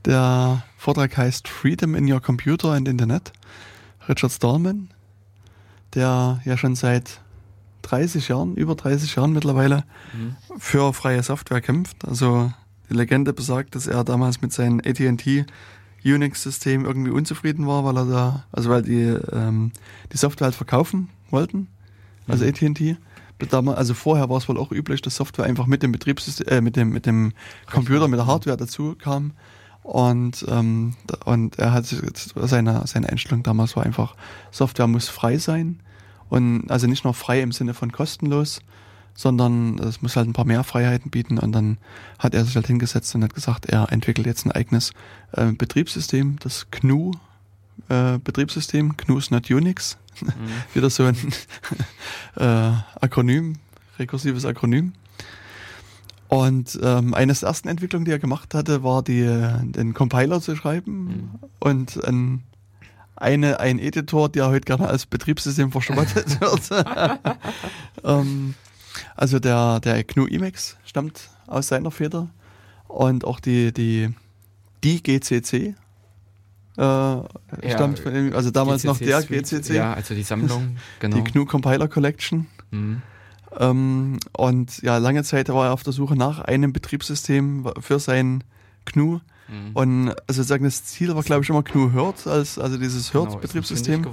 Der 0.05 0.63
Vortrag 0.77 1.15
heißt 1.15 1.47
Freedom 1.47 1.95
in 1.95 2.11
Your 2.11 2.21
Computer 2.21 2.71
and 2.71 2.87
Internet. 2.87 3.31
Richard 4.09 4.31
Stallman, 4.31 4.89
der 5.93 6.41
ja 6.43 6.57
schon 6.57 6.75
seit 6.75 7.21
30 7.83 8.27
Jahren, 8.29 8.55
über 8.55 8.75
30 8.75 9.15
Jahren 9.15 9.31
mittlerweile, 9.31 9.83
mhm. 10.13 10.35
für 10.57 10.91
freie 10.93 11.21
Software 11.21 11.61
kämpft. 11.61 12.05
Also 12.05 12.51
die 12.89 12.93
Legende 12.93 13.33
besagt, 13.33 13.75
dass 13.75 13.87
er 13.87 14.03
damals 14.03 14.41
mit 14.41 14.53
seinem 14.53 14.79
AT&T 14.79 15.45
Unix-System 16.05 16.85
irgendwie 16.85 17.11
unzufrieden 17.11 17.65
war, 17.65 17.85
weil 17.85 17.97
er 17.97 18.05
da, 18.05 18.43
also 18.51 18.69
weil 18.69 18.81
die 18.81 19.17
ähm, 19.31 19.71
die 20.11 20.17
Software 20.17 20.45
halt 20.45 20.55
verkaufen 20.55 21.09
wollten, 21.29 21.67
also 22.27 22.43
mhm. 22.43 22.49
AT&T 22.49 22.97
also 23.51 23.93
vorher 23.93 24.29
war 24.29 24.37
es 24.37 24.47
wohl 24.47 24.57
auch 24.57 24.71
üblich, 24.71 25.01
dass 25.01 25.15
Software 25.15 25.45
einfach 25.45 25.65
mit 25.65 25.83
dem 25.83 25.91
Betriebssystem, 25.91 26.47
äh, 26.47 26.61
mit 26.61 26.75
dem, 26.75 26.89
mit 26.89 27.05
dem 27.05 27.33
Computer, 27.69 28.07
mit 28.07 28.19
der 28.19 28.27
Hardware 28.27 28.57
dazu 28.57 28.95
kam. 28.95 29.33
Und, 29.81 30.45
ähm, 30.47 30.95
und 31.25 31.59
er 31.59 31.73
hat 31.73 31.85
seine, 31.85 32.83
seine 32.87 33.09
Einstellung 33.09 33.43
damals 33.43 33.75
war 33.75 33.83
einfach, 33.83 34.15
Software 34.51 34.87
muss 34.87 35.09
frei 35.09 35.37
sein. 35.37 35.81
Und 36.29 36.71
also 36.71 36.87
nicht 36.87 37.03
nur 37.03 37.13
frei 37.13 37.41
im 37.41 37.51
Sinne 37.51 37.73
von 37.73 37.91
kostenlos, 37.91 38.61
sondern 39.15 39.77
es 39.79 40.01
muss 40.01 40.15
halt 40.15 40.27
ein 40.27 40.33
paar 40.33 40.45
mehr 40.45 40.63
Freiheiten 40.63 41.11
bieten. 41.11 41.37
Und 41.37 41.51
dann 41.51 41.77
hat 42.19 42.33
er 42.33 42.45
sich 42.45 42.55
halt 42.55 42.67
hingesetzt 42.67 43.13
und 43.15 43.23
hat 43.23 43.33
gesagt, 43.33 43.65
er 43.65 43.91
entwickelt 43.91 44.27
jetzt 44.27 44.45
ein 44.45 44.51
eigenes 44.51 44.91
äh, 45.33 45.51
Betriebssystem, 45.51 46.37
das 46.39 46.67
GNU 46.71 47.11
äh, 47.89 48.17
Betriebssystem, 48.19 48.95
GNU 48.97 49.17
ist 49.17 49.31
not 49.31 49.49
Unix. 49.49 49.97
Mhm. 50.21 50.27
Wieder 50.73 50.89
so 50.89 51.03
ein 51.05 51.15
äh, 52.37 52.71
Akronym, 53.01 53.57
rekursives 53.99 54.45
Akronym. 54.45 54.93
Und 56.27 56.79
ähm, 56.81 57.13
eines 57.13 57.41
der 57.41 57.49
ersten 57.49 57.67
Entwicklungen, 57.67 58.05
die 58.05 58.11
er 58.11 58.17
gemacht 58.17 58.55
hatte, 58.55 58.83
war 58.83 59.03
die, 59.03 59.23
den 59.61 59.93
Compiler 59.93 60.41
zu 60.41 60.55
schreiben 60.55 61.03
mhm. 61.03 61.29
und 61.59 62.03
ein, 62.03 62.41
eine, 63.15 63.59
ein 63.59 63.77
Editor, 63.77 64.29
der 64.29 64.47
heute 64.47 64.65
gerne 64.65 64.87
als 64.87 65.05
Betriebssystem 65.05 65.71
verschrottet 65.71 66.41
wird. 66.41 66.85
ähm, 68.03 68.55
also 69.15 69.39
der, 69.39 69.79
der 69.79 70.03
GNU 70.03 70.27
Emacs 70.27 70.77
stammt 70.85 71.29
aus 71.47 71.67
seiner 71.67 71.91
Feder 71.91 72.29
und 72.87 73.25
auch 73.25 73.39
die, 73.39 73.73
die, 73.73 74.09
die 74.83 75.01
GCC, 75.01 75.53
äh, 75.53 75.73
ja, 76.77 77.25
stammt 77.67 77.99
von 77.99 78.15
ihm, 78.15 78.33
also 78.33 78.51
damals 78.51 78.83
GCC 78.83 78.87
noch 78.87 78.97
der 78.97 79.21
Suite, 79.21 79.43
GCC. 79.43 79.73
Ja, 79.75 79.93
also 79.93 80.15
die 80.15 80.23
Sammlung, 80.23 80.77
genau. 80.99 81.17
Die 81.17 81.23
GNU 81.23 81.45
Compiler 81.45 81.87
Collection. 81.87 82.47
Mhm. 82.71 83.01
Ähm, 83.59 84.19
und 84.35 84.81
ja, 84.81 84.97
lange 84.97 85.23
Zeit 85.23 85.49
war 85.49 85.67
er 85.67 85.73
auf 85.73 85.83
der 85.83 85.93
Suche 85.93 86.15
nach 86.15 86.39
einem 86.39 86.73
Betriebssystem 86.73 87.69
für 87.79 87.99
sein 87.99 88.43
GNU. 88.85 89.19
Mhm. 89.47 89.71
Und 89.73 90.09
also 90.27 90.41
sozusagen 90.41 90.63
das 90.63 90.83
Ziel 90.85 91.13
war, 91.15 91.21
glaube 91.23 91.43
ich, 91.43 91.49
immer 91.49 91.63
GNU 91.63 91.93
Hurt, 91.93 92.25
als, 92.25 92.57
also 92.57 92.77
dieses 92.77 93.11
genau, 93.11 93.25
Hurt-Betriebssystem. 93.27 94.05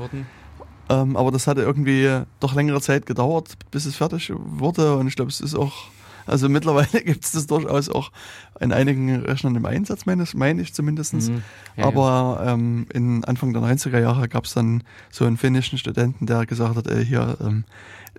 Ähm, 0.90 1.16
aber 1.16 1.30
das 1.30 1.46
hatte 1.46 1.62
irgendwie 1.62 2.22
doch 2.40 2.54
längere 2.54 2.80
Zeit 2.80 3.06
gedauert, 3.06 3.54
bis 3.70 3.86
es 3.86 3.96
fertig 3.96 4.32
wurde. 4.34 4.96
Und 4.96 5.06
ich 5.06 5.16
glaube, 5.16 5.30
es 5.30 5.40
ist 5.40 5.54
auch 5.54 5.88
also 6.26 6.48
mittlerweile 6.48 7.02
gibt 7.04 7.24
es 7.24 7.32
das 7.32 7.46
durchaus 7.46 7.88
auch 7.88 8.12
in 8.60 8.72
einigen 8.72 9.24
Rechnern 9.24 9.56
im 9.56 9.64
Einsatz, 9.64 10.06
meine, 10.06 10.24
meine 10.34 10.62
ich 10.62 10.74
zumindest. 10.74 11.14
Mhm. 11.14 11.42
Ja, 11.76 11.86
Aber. 11.86 12.42
Ähm, 12.46 12.86
in 12.92 13.24
Anfang 13.24 13.52
der 13.52 13.62
90er 13.62 14.00
Jahre 14.00 14.28
gab 14.28 14.44
es 14.44 14.54
dann 14.54 14.82
so 15.10 15.24
einen 15.24 15.36
finnischen 15.36 15.78
Studenten, 15.78 16.26
der 16.26 16.46
gesagt 16.46 16.76
hat, 16.76 16.86
ey, 16.86 17.04
hier, 17.04 17.36
ähm, 17.40 17.64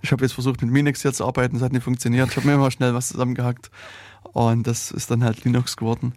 ich 0.02 0.12
habe 0.12 0.24
jetzt 0.24 0.34
versucht 0.34 0.62
mit 0.62 0.72
Minix 0.72 1.02
hier 1.02 1.14
zu 1.14 1.26
arbeiten, 1.26 1.58
es 1.58 1.62
hat 1.62 1.74
nicht 1.74 1.84
funktioniert, 1.84 2.30
ich 2.30 2.38
habe 2.38 2.48
mir 2.48 2.54
immer 2.56 2.72
schnell 2.72 2.94
was 2.94 3.10
zusammengehackt 3.10 3.70
und 4.34 4.66
das 4.68 4.92
ist 4.92 5.12
dann 5.12 5.24
halt 5.24 5.44
Linux 5.44 5.78
geworden. 5.78 6.14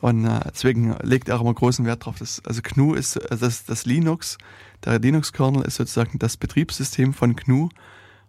Und 0.00 0.26
äh, 0.26 0.40
deswegen 0.52 0.94
legt 1.02 1.28
er 1.28 1.36
auch 1.36 1.40
immer 1.40 1.54
großen 1.54 1.84
Wert 1.84 2.04
drauf. 2.04 2.18
Dass, 2.18 2.42
also 2.44 2.60
GNU 2.62 2.94
ist 2.94 3.16
äh, 3.16 3.36
das, 3.36 3.64
das 3.64 3.86
Linux, 3.86 4.38
der 4.84 4.98
Linux-Kernel 4.98 5.62
ist 5.62 5.76
sozusagen 5.76 6.18
das 6.18 6.36
Betriebssystem 6.36 7.14
von 7.14 7.36
GNU 7.36 7.68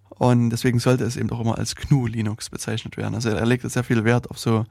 und 0.09 0.49
deswegen 0.49 0.79
sollte 0.79 1.03
es 1.05 1.15
eben 1.15 1.29
auch 1.31 1.39
immer 1.39 1.57
als 1.57 1.75
GNU 1.75 2.07
Linux 2.07 2.49
bezeichnet 2.49 2.97
werden. 2.97 3.15
Also 3.15 3.29
er 3.29 3.45
legt 3.45 3.69
sehr 3.69 3.83
viel 3.83 4.03
Wert 4.03 4.29
auf 4.29 4.37
so 4.39 4.65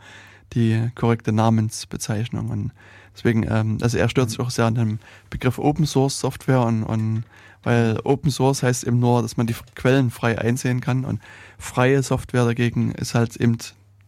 die 0.54 0.90
korrekte 0.94 1.32
Namensbezeichnung. 1.32 2.50
Und 2.50 2.72
deswegen, 3.14 3.46
ähm, 3.48 3.78
also 3.80 3.98
er 3.98 4.08
stört 4.08 4.30
sich 4.30 4.40
auch 4.40 4.50
sehr 4.50 4.66
an 4.66 4.74
dem 4.74 4.98
Begriff 5.30 5.58
Open 5.58 5.86
Source 5.86 6.20
Software 6.20 6.62
und, 6.62 6.82
und 6.84 7.24
weil 7.62 7.98
Open 8.04 8.30
Source 8.30 8.62
heißt 8.62 8.84
eben 8.84 9.00
nur, 9.00 9.22
dass 9.22 9.36
man 9.36 9.46
die 9.46 9.56
Quellen 9.74 10.10
frei 10.10 10.38
einsehen 10.38 10.80
kann 10.80 11.04
und 11.04 11.20
freie 11.58 12.02
Software 12.02 12.44
dagegen 12.44 12.92
ist 12.92 13.14
halt 13.14 13.36
eben 13.36 13.58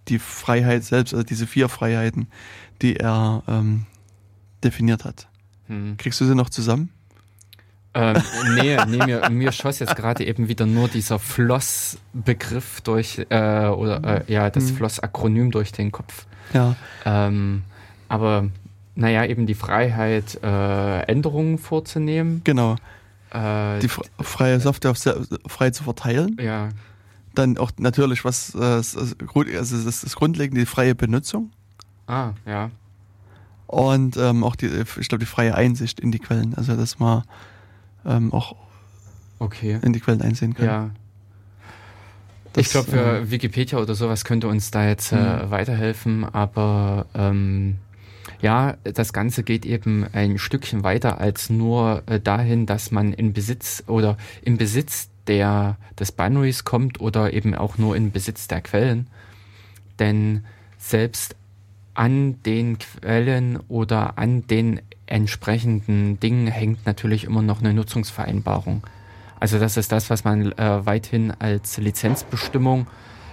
die 0.09 0.19
Freiheit 0.19 0.85
selbst, 0.85 1.13
also 1.15 1.25
diese 1.25 1.47
vier 1.47 1.69
Freiheiten, 1.69 2.29
die 2.83 2.97
er 2.97 3.43
ähm, 3.49 3.87
definiert 4.63 5.05
hat. 5.05 5.29
Hm. 5.67 5.97
Kriegst 5.97 6.21
du 6.21 6.25
sie 6.25 6.35
noch 6.35 6.51
zusammen? 6.51 6.91
Ähm, 7.93 8.23
nee, 8.55 8.77
nee 8.87 9.05
mir, 9.05 9.31
mir 9.31 9.53
schoss 9.53 9.81
jetzt 9.81 9.97
gerade 9.97 10.25
eben 10.25 10.49
wieder 10.49 10.67
nur 10.67 10.89
dieser 10.89 11.19
Floss-Begriff 11.19 12.81
durch, 12.83 13.27
äh, 13.31 13.67
oder 13.67 14.25
äh, 14.29 14.33
ja, 14.33 14.49
das 14.51 14.69
hm. 14.69 14.77
Floss-Akronym 14.77 15.51
durch 15.51 15.73
den 15.73 15.91
Kopf. 15.91 16.27
Ja. 16.53 16.77
Ähm, 17.05 17.63
aber 18.09 18.49
naja, 18.95 19.25
eben 19.25 19.47
die 19.47 19.55
Freiheit, 19.55 20.39
äh, 20.43 21.01
Änderungen 21.03 21.59
vorzunehmen. 21.59 22.43
Genau. 22.45 22.77
Äh, 23.31 23.79
die 23.81 23.89
freie 23.89 24.61
Software 24.61 24.95
frei 25.47 25.71
zu 25.71 25.85
verteilen. 25.85 26.37
Ja. 26.41 26.71
Dann 27.35 27.59
auch 27.59 27.71
natürlich, 27.79 28.25
was 28.25 28.55
äh, 28.55 28.59
also 28.59 29.13
das 29.57 29.73
ist 29.73 30.05
das 30.05 30.17
Grundlegende, 30.17 30.61
die 30.61 30.67
freie 30.67 30.95
Benutzung. 30.95 31.51
Ah, 32.07 32.33
ja. 32.45 32.71
Und 33.69 34.17
ähm, 34.17 34.43
auch 34.43 34.57
die, 34.57 34.67
ich 34.67 35.09
glaube, 35.09 35.21
die 35.21 35.31
freie 35.31 35.55
Einsicht 35.55 36.01
in 36.01 36.11
die 36.11 36.19
Quellen. 36.19 36.55
Also 36.57 36.75
dass 36.75 36.99
man 36.99 37.23
ähm, 38.05 38.33
auch 38.33 38.57
okay. 39.39 39.79
in 39.83 39.93
die 39.93 40.01
Quellen 40.01 40.23
einsehen 40.23 40.55
kann. 40.55 40.67
Ja. 40.67 40.91
Das, 42.53 42.67
ich 42.67 42.73
glaube, 42.73 42.91
für 42.91 43.19
äh, 43.19 43.31
Wikipedia 43.31 43.79
oder 43.79 43.95
sowas 43.95 44.25
könnte 44.25 44.49
uns 44.49 44.71
da 44.71 44.87
jetzt 44.87 45.13
äh, 45.13 45.17
mhm. 45.17 45.51
weiterhelfen, 45.51 46.25
aber 46.25 47.07
ähm, 47.15 47.77
ja, 48.43 48.77
das 48.83 49.13
Ganze 49.13 49.43
geht 49.43 49.67
eben 49.67 50.07
ein 50.13 50.39
Stückchen 50.39 50.83
weiter 50.83 51.19
als 51.19 51.51
nur 51.51 52.03
äh, 52.07 52.19
dahin, 52.19 52.67
dass 52.67 52.91
man 52.91 53.13
in 53.13 53.33
Besitz 53.33 53.85
oder 53.87 54.17
im 54.43 54.57
Besitz 54.57 55.11
der, 55.27 55.77
des 55.99 56.13
Binaries 56.13 56.65
kommt 56.65 57.01
oder 57.01 57.33
eben 57.33 57.55
auch 57.55 57.79
nur 57.79 57.95
in 57.95 58.11
Besitz 58.11 58.49
der 58.49 58.63
Quellen. 58.63 59.07
Denn 59.99 60.45
selbst 60.79 61.37
an 61.95 62.43
den 62.43 62.79
Quellen 62.79 63.59
oder 63.69 64.19
an 64.19 64.47
den 64.47 64.81
entsprechenden 65.11 66.21
Dingen 66.21 66.47
hängt 66.47 66.87
natürlich 66.87 67.25
immer 67.25 67.43
noch 67.43 67.61
eine 67.61 67.75
Nutzungsvereinbarung. 67.75 68.87
Also 69.39 69.59
das 69.59 69.77
ist 69.77 69.91
das, 69.93 70.11
was 70.11 70.25
man 70.25 70.53
äh, 70.53 70.87
weithin 70.87 71.33
als 71.39 71.79
Lizenzbestimmung 71.79 72.87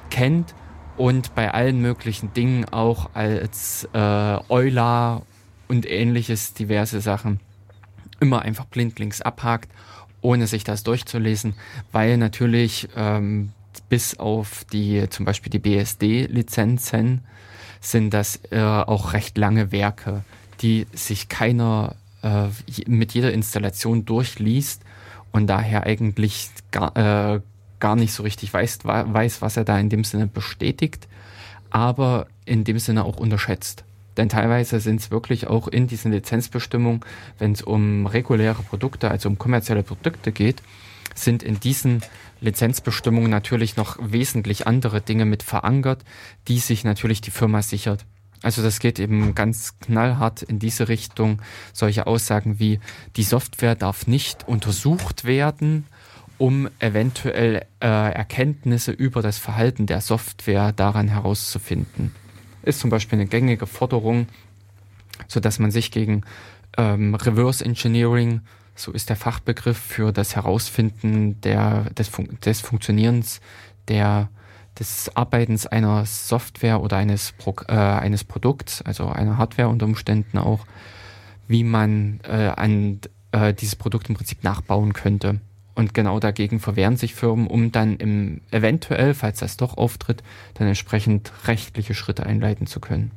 kennt 0.09 0.55
und 0.95 1.35
bei 1.35 1.53
allen 1.53 1.81
möglichen 1.81 2.33
Dingen 2.33 2.65
auch 2.65 3.09
als 3.13 3.87
äh, 3.93 4.39
Euler 4.49 5.21
und 5.67 5.89
ähnliches 5.89 6.53
diverse 6.53 7.01
Sachen 7.01 7.39
immer 8.19 8.41
einfach 8.41 8.65
blindlings 8.65 9.21
abhakt, 9.21 9.69
ohne 10.21 10.47
sich 10.47 10.63
das 10.63 10.83
durchzulesen, 10.83 11.53
weil 11.91 12.17
natürlich 12.17 12.89
ähm, 12.95 13.51
bis 13.89 14.17
auf 14.17 14.63
die 14.65 15.07
zum 15.09 15.25
Beispiel 15.25 15.51
die 15.51 15.59
BSD-Lizenzen 15.59 17.21
sind 17.79 18.13
das 18.13 18.41
äh, 18.49 18.59
auch 18.59 19.13
recht 19.13 19.37
lange 19.37 19.71
Werke, 19.71 20.23
die 20.61 20.87
sich 20.93 21.29
keiner 21.29 21.95
äh, 22.23 22.47
mit 22.87 23.13
jeder 23.13 23.31
Installation 23.31 24.05
durchliest 24.05 24.81
und 25.31 25.47
daher 25.47 25.85
eigentlich 25.85 26.49
gar, 26.71 26.95
äh, 27.35 27.41
gar 27.79 27.95
nicht 27.95 28.13
so 28.13 28.23
richtig 28.23 28.53
weiß, 28.53 28.79
weiß, 28.83 29.41
was 29.41 29.57
er 29.57 29.63
da 29.63 29.77
in 29.79 29.89
dem 29.89 30.03
Sinne 30.03 30.27
bestätigt, 30.27 31.07
aber 31.69 32.27
in 32.45 32.63
dem 32.63 32.79
Sinne 32.79 33.05
auch 33.05 33.17
unterschätzt. 33.17 33.83
Denn 34.17 34.29
teilweise 34.29 34.79
sind 34.79 34.99
es 34.99 35.11
wirklich 35.11 35.47
auch 35.47 35.67
in 35.67 35.87
diesen 35.87 36.11
Lizenzbestimmungen, 36.11 37.01
wenn 37.37 37.51
es 37.51 37.61
um 37.61 38.07
reguläre 38.07 38.63
Produkte, 38.63 39.11
also 39.11 39.29
um 39.29 39.37
kommerzielle 39.37 39.83
Produkte 39.83 40.31
geht, 40.31 40.63
sind 41.13 41.43
in 41.43 41.59
diesen 41.59 42.01
Lizenzbestimmungen 42.41 43.29
natürlich 43.29 43.77
noch 43.77 43.97
wesentlich 43.99 44.67
andere 44.67 45.01
Dinge 45.01 45.25
mit 45.25 45.43
verankert, 45.43 46.03
die 46.47 46.59
sich 46.59 46.83
natürlich 46.83 47.21
die 47.21 47.31
Firma 47.31 47.61
sichert. 47.61 48.05
Also 48.43 48.61
das 48.61 48.79
geht 48.79 48.99
eben 48.99 49.33
ganz 49.35 49.79
knallhart 49.79 50.43
in 50.43 50.59
diese 50.59 50.89
Richtung. 50.89 51.41
Solche 51.73 52.07
Aussagen 52.07 52.59
wie 52.59 52.79
die 53.15 53.23
Software 53.23 53.75
darf 53.75 54.07
nicht 54.07 54.47
untersucht 54.47 55.25
werden, 55.25 55.85
um 56.37 56.69
eventuell 56.79 57.65
äh, 57.81 57.87
Erkenntnisse 57.87 58.91
über 58.91 59.21
das 59.21 59.37
Verhalten 59.37 59.87
der 59.87 60.01
Software 60.01 60.71
daran 60.71 61.07
herauszufinden. 61.07 62.13
Ist 62.61 62.79
zum 62.79 62.89
Beispiel 62.89 63.19
eine 63.19 63.27
gängige 63.27 63.65
Forderung, 63.65 64.27
so 65.27 65.39
dass 65.39 65.57
man 65.57 65.71
sich 65.71 65.91
gegen 65.91 66.23
ähm, 66.77 67.15
Reverse 67.15 67.65
Engineering, 67.65 68.41
so 68.75 68.91
ist 68.91 69.09
der 69.09 69.15
Fachbegriff 69.15 69.77
für 69.77 70.11
das 70.11 70.35
Herausfinden 70.35 71.41
der, 71.41 71.89
des, 71.95 72.07
Fun 72.07 72.37
des 72.45 72.61
Funktionierens 72.61 73.41
der 73.87 74.29
des 74.79 75.15
Arbeitens 75.15 75.67
einer 75.67 76.05
Software 76.05 76.81
oder 76.81 76.97
eines, 76.97 77.33
Pro 77.33 77.55
äh, 77.67 77.73
eines 77.73 78.23
Produkts, 78.23 78.81
also 78.81 79.07
einer 79.07 79.37
Hardware 79.37 79.69
unter 79.69 79.85
Umständen 79.85 80.37
auch, 80.37 80.65
wie 81.47 81.63
man 81.63 82.19
äh, 82.23 82.51
an 82.55 82.99
äh, 83.31 83.53
dieses 83.53 83.75
Produkt 83.75 84.09
im 84.09 84.15
Prinzip 84.15 84.43
nachbauen 84.43 84.93
könnte. 84.93 85.39
Und 85.75 85.93
genau 85.93 86.19
dagegen 86.19 86.59
verwehren 86.59 86.97
sich 86.97 87.13
Firmen, 87.13 87.45
um 87.45 87.71
dann 87.71 87.97
im 87.97 88.41
eventuell, 88.49 89.13
falls 89.13 89.39
das 89.39 89.57
doch 89.57 89.77
auftritt, 89.77 90.23
dann 90.55 90.67
entsprechend 90.67 91.31
rechtliche 91.45 91.93
Schritte 91.93 92.25
einleiten 92.25 92.65
zu 92.65 92.79
können. 92.79 93.11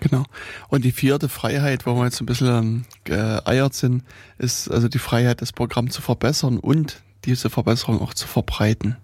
Genau. 0.00 0.24
Und 0.68 0.84
die 0.84 0.92
vierte 0.92 1.28
Freiheit, 1.28 1.86
wo 1.86 1.94
wir 1.94 2.04
jetzt 2.04 2.20
ein 2.20 2.26
bisschen 2.26 2.86
geeiert 3.04 3.74
sind, 3.74 4.04
ist 4.38 4.70
also 4.70 4.88
die 4.88 4.98
Freiheit, 4.98 5.42
das 5.42 5.52
Programm 5.52 5.90
zu 5.90 6.00
verbessern 6.00 6.58
und 6.58 7.02
diese 7.24 7.50
Verbesserung 7.50 8.00
auch 8.00 8.14
zu 8.14 8.26
verbreiten. 8.26 8.96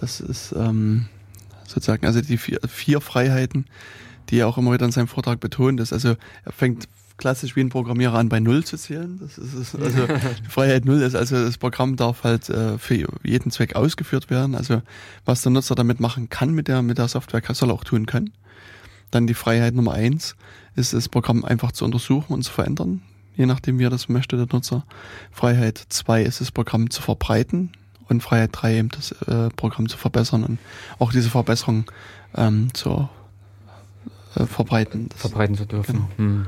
Das 0.00 0.20
ist 0.20 0.52
ähm, 0.56 1.06
sozusagen, 1.66 2.06
also 2.06 2.20
die 2.20 2.38
vier, 2.38 2.58
vier 2.66 3.00
Freiheiten, 3.00 3.66
die 4.28 4.38
er 4.38 4.48
auch 4.48 4.58
immer 4.58 4.72
wieder 4.72 4.86
in 4.86 4.92
seinem 4.92 5.08
Vortrag 5.08 5.40
betont 5.40 5.80
ist. 5.80 5.92
Also 5.92 6.16
er 6.44 6.52
fängt 6.52 6.88
klassisch 7.18 7.54
wie 7.54 7.60
ein 7.60 7.68
Programmierer 7.68 8.18
an, 8.18 8.30
bei 8.30 8.40
Null 8.40 8.64
zu 8.64 8.78
zählen. 8.78 9.20
Das 9.20 9.36
ist, 9.36 9.74
also 9.76 10.06
Freiheit 10.48 10.86
Null 10.86 11.02
ist 11.02 11.14
also 11.14 11.36
das 11.36 11.58
Programm 11.58 11.96
darf 11.96 12.24
halt 12.24 12.48
äh, 12.48 12.78
für 12.78 13.06
jeden 13.22 13.50
Zweck 13.50 13.76
ausgeführt 13.76 14.30
werden. 14.30 14.54
Also 14.54 14.82
was 15.24 15.42
der 15.42 15.52
Nutzer 15.52 15.74
damit 15.74 16.00
machen 16.00 16.30
kann 16.30 16.52
mit 16.52 16.66
der 16.66 16.82
mit 16.82 16.98
der 16.98 17.08
Software, 17.08 17.42
soll 17.54 17.70
er 17.70 17.74
auch 17.74 17.84
tun 17.84 18.06
können. 18.06 18.32
Dann 19.10 19.26
die 19.26 19.34
Freiheit 19.34 19.74
Nummer 19.74 19.92
eins 19.92 20.34
ist 20.76 20.94
das 20.94 21.08
Programm 21.08 21.44
einfach 21.44 21.72
zu 21.72 21.84
untersuchen 21.84 22.32
und 22.32 22.42
zu 22.42 22.52
verändern, 22.52 23.02
je 23.36 23.44
nachdem 23.44 23.78
wie 23.78 23.84
er 23.84 23.90
das 23.90 24.08
möchte, 24.08 24.36
der 24.36 24.46
Nutzer. 24.50 24.86
Freiheit 25.30 25.84
zwei 25.90 26.22
ist 26.22 26.40
das 26.40 26.52
Programm 26.52 26.90
zu 26.90 27.02
verbreiten 27.02 27.72
und 28.10 28.22
Freiheit 28.22 28.50
drei 28.52 28.76
eben 28.76 28.88
das 28.88 29.12
äh, 29.12 29.50
Programm 29.50 29.88
zu 29.88 29.96
verbessern 29.96 30.44
und 30.44 30.58
auch 30.98 31.12
diese 31.12 31.30
Verbesserung 31.30 31.84
ähm, 32.36 32.72
zu 32.74 33.08
äh, 34.36 34.46
verbreiten. 34.46 35.08
Das, 35.08 35.20
verbreiten 35.20 35.56
zu 35.56 35.66
dürfen. 35.66 35.94
Genau. 35.94 36.08
Hm. 36.16 36.46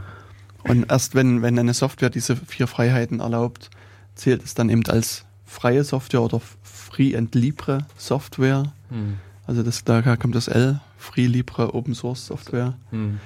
Und 0.64 0.90
erst 0.90 1.14
wenn, 1.14 1.42
wenn 1.42 1.58
eine 1.58 1.74
Software 1.74 2.10
diese 2.10 2.36
vier 2.36 2.66
Freiheiten 2.66 3.20
erlaubt, 3.20 3.70
zählt 4.14 4.44
es 4.44 4.54
dann 4.54 4.68
eben 4.68 4.86
als 4.86 5.24
freie 5.44 5.82
Software 5.84 6.22
oder 6.22 6.40
Free 6.62 7.16
and 7.16 7.34
Libre 7.34 7.86
Software. 7.96 8.72
Hm. 8.90 9.18
Also 9.46 9.62
das, 9.62 9.84
da 9.84 10.16
kommt 10.16 10.34
das 10.34 10.48
L, 10.48 10.80
Free 10.98 11.26
Libre 11.26 11.74
Open 11.74 11.94
Source 11.94 12.26
Software. 12.26 12.74
Hm. 12.90 13.18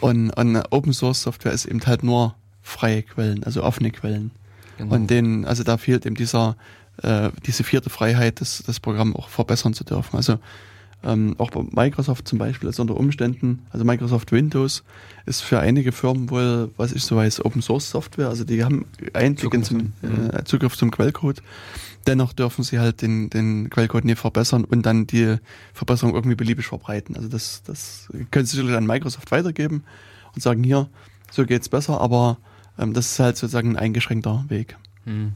Und, 0.00 0.30
und 0.30 0.56
Open 0.70 0.92
Source 0.92 1.22
Software 1.22 1.52
ist 1.52 1.66
eben 1.66 1.80
halt 1.86 2.02
nur 2.02 2.34
freie 2.62 3.02
Quellen, 3.02 3.44
also 3.44 3.62
offene 3.62 3.90
Quellen. 3.90 4.30
Genau. 4.78 4.94
Und 4.94 5.10
den, 5.10 5.44
also 5.44 5.62
da 5.62 5.76
fehlt 5.76 6.06
eben 6.06 6.14
dieser, 6.14 6.56
äh, 7.02 7.30
diese 7.46 7.64
vierte 7.64 7.90
Freiheit, 7.90 8.40
das, 8.40 8.62
das 8.66 8.80
Programm 8.80 9.16
auch 9.16 9.28
verbessern 9.28 9.74
zu 9.74 9.84
dürfen. 9.84 10.16
Also 10.16 10.38
ähm, 11.02 11.34
auch 11.38 11.50
bei 11.50 11.62
Microsoft 11.70 12.28
zum 12.28 12.38
Beispiel, 12.38 12.68
also 12.68 12.82
unter 12.82 12.96
Umständen, 12.96 13.66
also 13.70 13.84
Microsoft 13.84 14.32
Windows 14.32 14.84
ist 15.24 15.40
für 15.40 15.58
einige 15.58 15.92
Firmen 15.92 16.28
wohl, 16.30 16.70
was 16.76 16.92
ich 16.92 17.02
so 17.04 17.16
weiß, 17.16 17.44
Open 17.44 17.62
Source 17.62 17.90
Software, 17.90 18.28
also 18.28 18.44
die 18.44 18.62
haben 18.64 18.84
Einblick 19.14 19.40
Zugriff 19.40 19.64
zum, 19.64 19.92
äh, 20.02 20.44
Zugriff 20.44 20.76
zum 20.76 20.90
Quellcode. 20.90 21.42
Dennoch 22.06 22.32
dürfen 22.32 22.64
sie 22.64 22.78
halt 22.78 23.02
den, 23.02 23.30
den 23.30 23.70
Quellcode 23.70 24.04
nicht 24.04 24.18
verbessern 24.18 24.64
und 24.64 24.84
dann 24.84 25.06
die 25.06 25.36
Verbesserung 25.72 26.14
irgendwie 26.14 26.36
beliebig 26.36 26.66
verbreiten. 26.66 27.16
Also 27.16 27.28
das, 27.28 27.62
das 27.62 28.08
können 28.30 28.46
sie 28.46 28.56
sicherlich 28.56 28.76
an 28.76 28.86
Microsoft 28.86 29.30
weitergeben 29.30 29.84
und 30.34 30.42
sagen, 30.42 30.62
hier, 30.62 30.88
so 31.30 31.46
geht's 31.46 31.68
besser, 31.68 32.00
aber 32.00 32.38
ähm, 32.78 32.92
das 32.92 33.12
ist 33.12 33.18
halt 33.20 33.36
sozusagen 33.36 33.70
ein 33.70 33.76
eingeschränkter 33.76 34.44
Weg. 34.48 34.76
Mhm. 35.04 35.32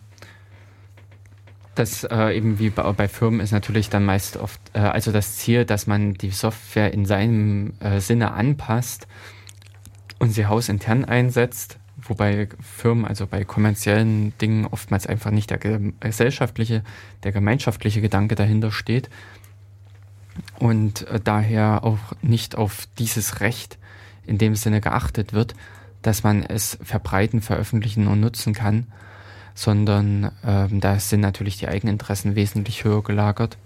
Das 1.75 2.05
äh, 2.05 2.37
eben 2.37 2.59
wie 2.59 2.70
bei, 2.70 2.91
bei, 2.93 3.09
Firmen 3.09 3.41
ist 3.41 3.51
natürlich 3.51 3.91
dann 3.91 4.05
meist 4.05 4.37
oft, 4.37 4.61
äh, 4.75 4.79
also 4.79 5.11
das 5.11 5.37
Ziel, 5.37 5.64
dass 5.64 5.87
man 5.87 6.14
die 6.14 6.31
Software 6.31 6.93
in 6.93 7.05
seinem 7.05 7.75
äh, 7.81 8.01
Sinne 8.01 8.33
anpasst 8.33 9.09
und 10.20 10.31
sie 10.31 10.47
hausintern 10.47 11.05
einsetzt, 11.05 11.79
wobei 12.01 12.49
Firmen, 12.61 13.05
also 13.05 13.27
bei 13.27 13.45
kommerziellen 13.45 14.37
Dingen 14.39 14.66
oftmals 14.66 15.07
einfach 15.07 15.33
nicht 15.33 15.51
der 15.51 15.59
gesellschaftliche, 15.59 16.85
der 17.25 17.33
gemeinschaftliche 17.33 18.01
Gedanke 18.01 18.37
dahinter 18.37 18.70
steht 18.70 19.11
und 20.61 21.09
äh, 21.09 21.18
daher 21.22 21.83
auch 21.83 21.99
nicht 22.22 22.57
auf 22.57 22.87
dieses 22.99 23.41
Recht 23.41 23.79
in 24.27 24.39
dem 24.39 24.55
Sinne 24.55 24.81
geachtet 24.81 25.33
wird, 25.33 25.55
dass 26.03 26.22
man 26.22 26.45
es 26.45 26.79
verbreiten, 26.83 27.41
veröffentlichen 27.41 28.07
und 28.07 28.20
nutzen 28.20 28.55
kann 28.55 28.87
sondern 29.55 30.32
ähm, 30.44 30.80
da 30.80 30.98
sind 30.98 31.20
natürlich 31.20 31.57
die 31.57 31.68
Eigeninteressen 31.68 32.34
wesentlich 32.34 32.84
höher 32.84 33.02
gelagert. 33.02 33.57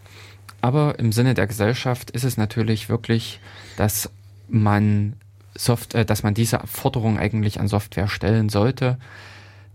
Aber 0.60 0.98
im 0.98 1.12
Sinne 1.12 1.34
der 1.34 1.46
Gesellschaft 1.46 2.10
ist 2.10 2.24
es 2.24 2.36
natürlich 2.36 2.88
wirklich, 2.88 3.40
dass 3.76 4.10
man 4.48 5.14
Soft 5.54 5.94
äh, 5.94 6.04
dass 6.04 6.22
man 6.22 6.34
diese 6.34 6.60
Forderung 6.66 7.18
eigentlich 7.18 7.60
an 7.60 7.68
Software 7.68 8.08
stellen 8.08 8.48
sollte. 8.48 8.98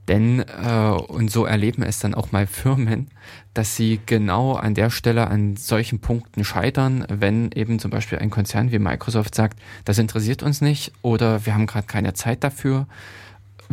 Denn, 0.10 0.40
äh, 0.40 0.90
und 1.08 1.32
so 1.32 1.46
erleben 1.46 1.82
es 1.84 2.00
dann 2.00 2.14
auch 2.14 2.34
mal 2.34 2.46
Firmen, 2.46 3.08
dass 3.54 3.78
sie 3.78 4.02
genau 4.06 4.54
an 4.54 4.74
der 4.74 4.90
Stelle 4.90 5.28
an 5.28 5.56
solchen 5.56 6.00
Punkten 6.00 6.44
scheitern, 6.44 7.06
wenn 7.08 7.52
eben 7.54 7.80
zum 7.80 7.90
Beispiel 7.90 8.20
ein 8.20 8.30
Konzern 8.30 8.74
wie 8.74 8.80
Microsoft 8.80 9.34
sagt, 9.34 9.60
das 9.86 10.00
interessiert 10.00 10.44
uns 10.44 10.60
nicht 10.60 10.92
oder 11.04 11.46
wir 11.46 11.54
haben 11.54 11.68
gerade 11.68 11.88
keine 11.88 12.14
Zeit 12.14 12.44
dafür, 12.44 12.86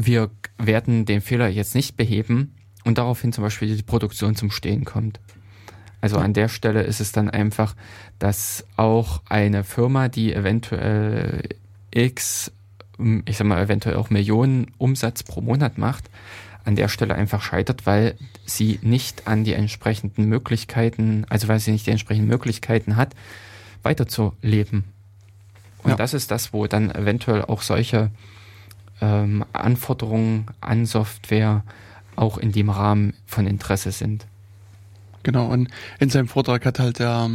wir 0.07 0.30
werden 0.59 1.05
den 1.05 1.20
Fehler 1.20 1.48
jetzt 1.48 1.74
nicht 1.74 1.96
beheben 1.96 2.55
und 2.84 2.98
daraufhin 2.98 3.32
zum 3.32 3.44
Beispiel 3.44 3.74
die 3.76 3.82
Produktion 3.82 4.36
zum 4.36 4.51
Stehen 4.51 4.84
kommt. 4.84 5.20
Also 6.01 6.16
an 6.16 6.32
der 6.32 6.48
Stelle 6.48 6.82
ist 6.82 7.01
es 7.01 7.12
dann 7.12 7.28
einfach, 7.28 7.76
dass 8.18 8.64
auch 8.76 9.20
eine 9.28 9.64
Firma, 9.64 10.09
die 10.09 10.32
eventuell 10.32 11.42
X, 11.90 12.53
ich 13.26 13.36
sag 13.36 13.46
mal, 13.46 13.62
eventuell 13.62 13.96
auch 13.96 14.09
Millionen 14.09 14.68
Umsatz 14.78 15.22
pro 15.22 15.42
Monat 15.42 15.76
macht, 15.76 16.09
an 16.64 16.76
der 16.76 16.88
Stelle 16.88 17.14
einfach 17.14 17.42
scheitert, 17.42 17.84
weil 17.84 18.14
sie 18.46 18.78
nicht 18.82 19.26
an 19.26 19.44
die 19.44 19.53
entsprechenden 19.53 20.26
Möglichkeiten, 20.26 21.26
also 21.28 21.48
weil 21.48 21.61
sie 21.61 21.72
nicht 21.72 21.86
die 21.86 21.90
entsprechenden 21.90 22.28
Möglichkeiten 22.28 22.96
hat, 22.96 23.14
weiterzuleben. 23.82 24.84
Und 25.82 25.90
ja. 25.90 25.96
das 25.96 26.14
ist 26.14 26.30
das, 26.30 26.53
wo 26.53 26.66
dann 26.66 26.90
eventuell 26.90 27.42
auch 27.42 27.62
solche 27.62 28.11
ähm, 29.01 29.44
Anforderungen 29.53 30.46
an 30.61 30.86
Software 30.86 31.64
auch 32.16 32.38
in 32.38 32.53
dem 32.53 32.70
Rahmen 32.70 33.14
von 33.26 33.46
Interesse 33.46 33.92
sind. 33.92 34.26
Genau, 35.22 35.46
und 35.46 35.68
in 35.98 36.11
seinem 36.11 36.28
Vortrag 36.28 36.64
hat 36.64 36.78
halt 36.78 36.98
der 36.98 37.28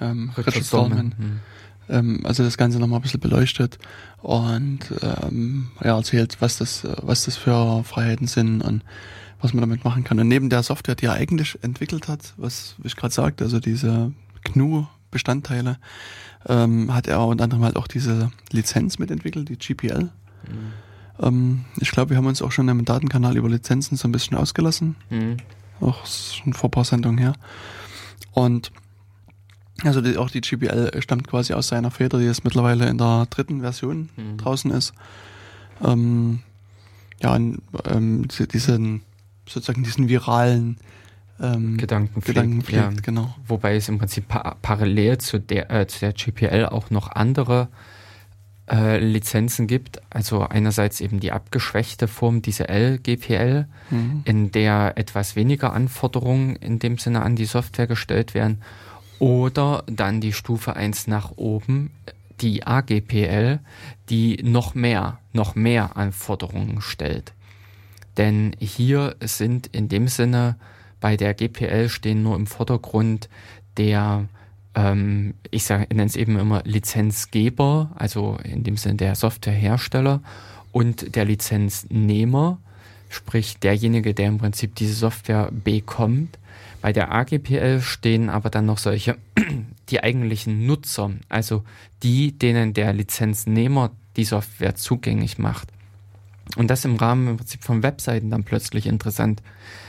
ähm, 0.00 0.30
Richard, 0.30 0.46
Richard 0.48 0.64
Stallman, 0.64 1.14
hm. 1.16 1.40
ähm, 1.88 2.20
also 2.24 2.42
das 2.42 2.56
Ganze 2.56 2.78
nochmal 2.78 3.00
ein 3.00 3.02
bisschen 3.02 3.20
beleuchtet 3.20 3.78
und 4.22 4.80
ähm, 5.02 5.70
ja, 5.82 5.96
erzählt, 5.96 6.36
was 6.40 6.58
das, 6.58 6.86
was 7.02 7.24
das 7.24 7.36
für 7.36 7.82
Freiheiten 7.84 8.26
sind 8.26 8.62
und 8.62 8.84
was 9.40 9.54
man 9.54 9.62
damit 9.62 9.84
machen 9.84 10.04
kann. 10.04 10.18
Und 10.20 10.28
neben 10.28 10.50
der 10.50 10.62
Software, 10.62 10.94
die 10.94 11.06
er 11.06 11.14
eigentlich 11.14 11.58
entwickelt 11.62 12.08
hat, 12.08 12.34
was 12.36 12.76
ich 12.84 12.96
gerade 12.96 13.14
sagte, 13.14 13.44
also 13.44 13.58
diese 13.58 14.12
GNU-Bestandteile, 14.44 15.78
ähm, 16.46 16.94
hat 16.94 17.06
er 17.06 17.26
unter 17.26 17.44
anderem 17.44 17.64
halt 17.64 17.76
auch 17.76 17.86
diese 17.86 18.30
Lizenz 18.50 18.98
mitentwickelt, 18.98 19.48
die 19.48 19.56
GPL. 19.56 20.10
Mhm. 20.46 20.72
Ähm, 21.26 21.64
ich 21.78 21.90
glaube, 21.90 22.10
wir 22.10 22.16
haben 22.16 22.26
uns 22.26 22.42
auch 22.42 22.52
schon 22.52 22.68
im 22.68 22.84
Datenkanal 22.84 23.36
über 23.36 23.48
Lizenzen 23.48 23.96
so 23.96 24.08
ein 24.08 24.12
bisschen 24.12 24.36
ausgelassen. 24.36 24.96
Mhm. 25.10 25.36
Auch 25.80 26.06
schon 26.06 26.52
vor 26.52 26.68
ein 26.68 26.72
paar 26.72 26.84
Sendungen 26.84 27.18
her. 27.18 27.34
Und 28.32 28.72
also 29.82 30.00
die, 30.00 30.16
auch 30.18 30.30
die 30.30 30.40
GPL 30.40 31.00
stammt 31.00 31.26
quasi 31.26 31.54
aus 31.54 31.68
seiner 31.68 31.90
Feder, 31.90 32.18
die 32.18 32.26
jetzt 32.26 32.44
mittlerweile 32.44 32.88
in 32.88 32.98
der 32.98 33.26
dritten 33.30 33.60
Version 33.60 34.10
mhm. 34.16 34.36
draußen 34.36 34.70
ist. 34.70 34.92
Ähm, 35.82 36.40
ja, 37.22 37.34
und, 37.34 37.62
ähm, 37.86 38.26
diesen, 38.52 39.02
sozusagen 39.48 39.82
diesen 39.82 40.08
viralen 40.08 40.76
ähm, 41.40 41.78
Gedanken 41.78 42.20
pflegt, 42.20 42.70
ja. 42.70 42.90
genau. 43.02 43.34
Wobei 43.46 43.76
es 43.76 43.88
im 43.88 43.98
Prinzip 43.98 44.28
pa 44.28 44.56
parallel 44.60 45.18
zu 45.18 45.40
der, 45.40 45.70
äh, 45.70 45.86
zu 45.86 46.00
der 46.00 46.12
GPL 46.12 46.66
auch 46.66 46.90
noch 46.90 47.10
andere 47.10 47.68
äh, 48.70 48.98
Lizenzen 48.98 49.66
gibt. 49.66 50.00
Also 50.10 50.42
einerseits 50.42 51.00
eben 51.00 51.20
die 51.20 51.32
abgeschwächte 51.32 52.08
Form, 52.08 52.42
diese 52.42 52.68
LGPL, 52.68 53.66
mhm. 53.90 54.22
in 54.24 54.52
der 54.52 54.92
etwas 54.96 55.36
weniger 55.36 55.72
Anforderungen 55.72 56.56
in 56.56 56.78
dem 56.78 56.98
Sinne 56.98 57.22
an 57.22 57.36
die 57.36 57.46
Software 57.46 57.86
gestellt 57.86 58.34
werden. 58.34 58.62
Oder 59.18 59.84
dann 59.86 60.20
die 60.20 60.32
Stufe 60.32 60.76
1 60.76 61.06
nach 61.06 61.32
oben, 61.36 61.90
die 62.40 62.66
AGPL, 62.66 63.58
die 64.08 64.40
noch 64.42 64.74
mehr, 64.74 65.18
noch 65.32 65.54
mehr 65.54 65.96
Anforderungen 65.96 66.80
stellt. 66.80 67.34
Denn 68.16 68.56
hier 68.58 69.16
sind 69.20 69.66
in 69.66 69.88
dem 69.88 70.08
Sinne 70.08 70.56
bei 71.00 71.16
der 71.16 71.34
GPL 71.34 71.88
stehen 71.88 72.22
nur 72.22 72.36
im 72.36 72.46
Vordergrund 72.46 73.28
der 73.76 74.28
ähm, 74.74 75.34
ich 75.50 75.68
nenne 75.68 76.04
es 76.04 76.16
eben 76.16 76.38
immer 76.38 76.62
Lizenzgeber, 76.64 77.90
also 77.94 78.38
in 78.44 78.62
dem 78.62 78.76
Sinne 78.76 78.96
der 78.96 79.14
Softwarehersteller 79.14 80.20
und 80.72 81.14
der 81.16 81.24
Lizenznehmer, 81.24 82.58
sprich 83.08 83.58
derjenige, 83.58 84.14
der 84.14 84.28
im 84.28 84.38
Prinzip 84.38 84.74
diese 84.76 84.94
Software 84.94 85.50
bekommt. 85.52 86.38
Bei 86.80 86.92
der 86.92 87.12
AGPL 87.12 87.80
stehen 87.80 88.30
aber 88.30 88.48
dann 88.48 88.66
noch 88.66 88.78
solche, 88.78 89.16
die 89.90 90.02
eigentlichen 90.02 90.66
Nutzer, 90.66 91.10
also 91.28 91.64
die, 92.02 92.32
denen 92.32 92.72
der 92.72 92.92
Lizenznehmer 92.92 93.90
die 94.16 94.24
Software 94.24 94.76
zugänglich 94.76 95.38
macht. 95.38 95.68
Und 96.56 96.68
das 96.68 96.84
im 96.84 96.96
Rahmen 96.96 97.28
im 97.28 97.36
Prinzip 97.36 97.62
von 97.62 97.82
Webseiten 97.82 98.30
dann 98.30 98.44
plötzlich 98.44 98.86
interessant. 98.86 99.42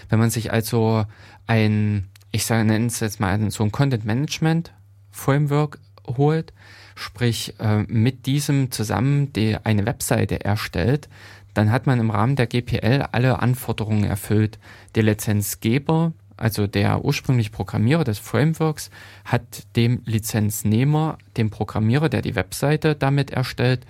Wenn 0.09 0.19
man 0.19 0.29
sich 0.29 0.51
also 0.51 1.05
ein 1.47 2.07
ich 2.31 2.45
sage, 2.45 2.63
nenne 2.65 2.87
es 2.87 2.99
jetzt 2.99 3.19
mal 3.19 3.51
so 3.51 3.63
ein 3.63 3.71
Content 3.71 4.05
Management 4.05 4.73
Framework 5.11 5.79
holt, 6.07 6.53
sprich 6.95 7.53
äh, 7.59 7.83
mit 7.87 8.25
diesem 8.25 8.71
zusammen 8.71 9.33
die 9.33 9.57
eine 9.63 9.85
Webseite 9.85 10.43
erstellt, 10.43 11.09
dann 11.53 11.71
hat 11.71 11.85
man 11.85 11.99
im 11.99 12.09
Rahmen 12.09 12.35
der 12.35 12.47
GPL 12.47 13.07
alle 13.11 13.39
Anforderungen 13.39 14.05
erfüllt. 14.05 14.57
Der 14.95 15.03
Lizenzgeber, 15.03 16.13
also 16.37 16.65
der 16.65 17.03
ursprüngliche 17.03 17.51
Programmierer 17.51 18.05
des 18.05 18.19
Frameworks, 18.19 18.89
hat 19.25 19.43
dem 19.75 20.01
Lizenznehmer, 20.05 21.17
dem 21.37 21.49
Programmierer, 21.49 22.07
der 22.07 22.21
die 22.21 22.35
Webseite 22.35 22.95
damit 22.95 23.31
erstellt, 23.31 23.85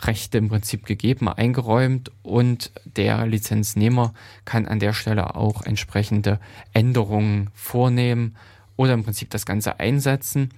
Rechte 0.00 0.38
im 0.38 0.48
Prinzip 0.48 0.86
gegeben, 0.86 1.28
eingeräumt 1.28 2.10
und 2.22 2.70
der 2.84 3.26
Lizenznehmer 3.26 4.14
kann 4.44 4.66
an 4.66 4.78
der 4.78 4.92
Stelle 4.92 5.34
auch 5.34 5.62
entsprechende 5.62 6.38
Änderungen 6.72 7.50
vornehmen 7.54 8.36
oder 8.76 8.92
im 8.92 9.04
Prinzip 9.04 9.30
das 9.30 9.46
Ganze 9.46 9.80
einsetzen, 9.80 10.50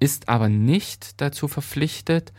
ist 0.00 0.28
aber 0.28 0.48
nicht 0.48 1.20
dazu 1.20 1.48
verpflichtet, 1.48 2.32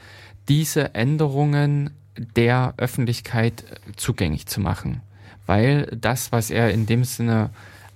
diese 0.47 0.95
Änderungen 0.95 1.91
der 2.35 2.73
Öffentlichkeit 2.77 3.63
zugänglich 3.95 4.47
zu 4.47 4.59
machen, 4.59 5.01
weil 5.45 5.85
das, 5.95 6.31
was 6.31 6.49
er 6.49 6.71
in 6.71 6.85
dem 6.85 7.03
Sinne, 7.03 7.51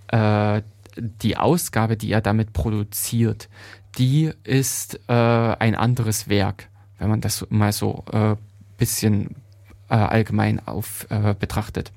äh, 0.08 0.62
die 0.96 1.38
Ausgabe, 1.38 1.98
die 1.98 2.12
er 2.12 2.22
damit 2.22 2.54
produziert, 2.54 3.50
die 3.98 4.32
ist 4.44 5.00
äh, 5.08 5.14
ein 5.14 5.76
anderes 5.76 6.30
Werk 6.30 6.70
wenn 7.04 7.10
man 7.10 7.22
das 7.22 7.46
mal 7.50 7.74
so 7.74 8.06
äh, 8.12 8.36
bisschen 8.78 9.36
äh, 9.90 9.96
allgemein 9.96 10.66
auf 10.66 11.06
äh, 11.10 11.36
betrachtet. 11.38 11.92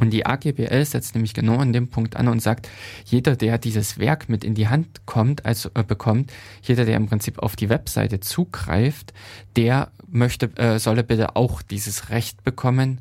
Und 0.00 0.10
die 0.10 0.24
AGBL 0.24 0.84
setzt 0.84 1.14
nämlich 1.14 1.34
genau 1.34 1.58
an 1.58 1.72
dem 1.72 1.88
Punkt 1.88 2.16
an 2.16 2.28
und 2.28 2.40
sagt, 2.40 2.68
jeder, 3.04 3.36
der 3.36 3.58
dieses 3.58 3.98
Werk 3.98 4.28
mit 4.28 4.44
in 4.44 4.54
die 4.54 4.68
Hand 4.68 5.04
kommt, 5.06 5.44
also 5.44 5.70
äh, 5.74 5.82
bekommt, 5.82 6.32
jeder, 6.62 6.84
der 6.84 6.96
im 6.96 7.06
Prinzip 7.06 7.40
auf 7.40 7.56
die 7.56 7.68
Webseite 7.68 8.20
zugreift, 8.20 9.12
der 9.56 9.90
möchte, 10.06 10.56
äh, 10.56 10.78
solle 10.78 11.04
bitte 11.04 11.36
auch 11.36 11.62
dieses 11.62 12.10
Recht 12.10 12.44
bekommen, 12.44 13.00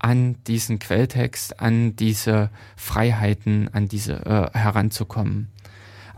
an 0.00 0.36
diesen 0.46 0.78
Quelltext, 0.78 1.60
an 1.60 1.96
diese 1.96 2.50
Freiheiten, 2.76 3.68
an 3.72 3.88
diese 3.88 4.24
äh, 4.26 4.58
heranzukommen. 4.58 5.48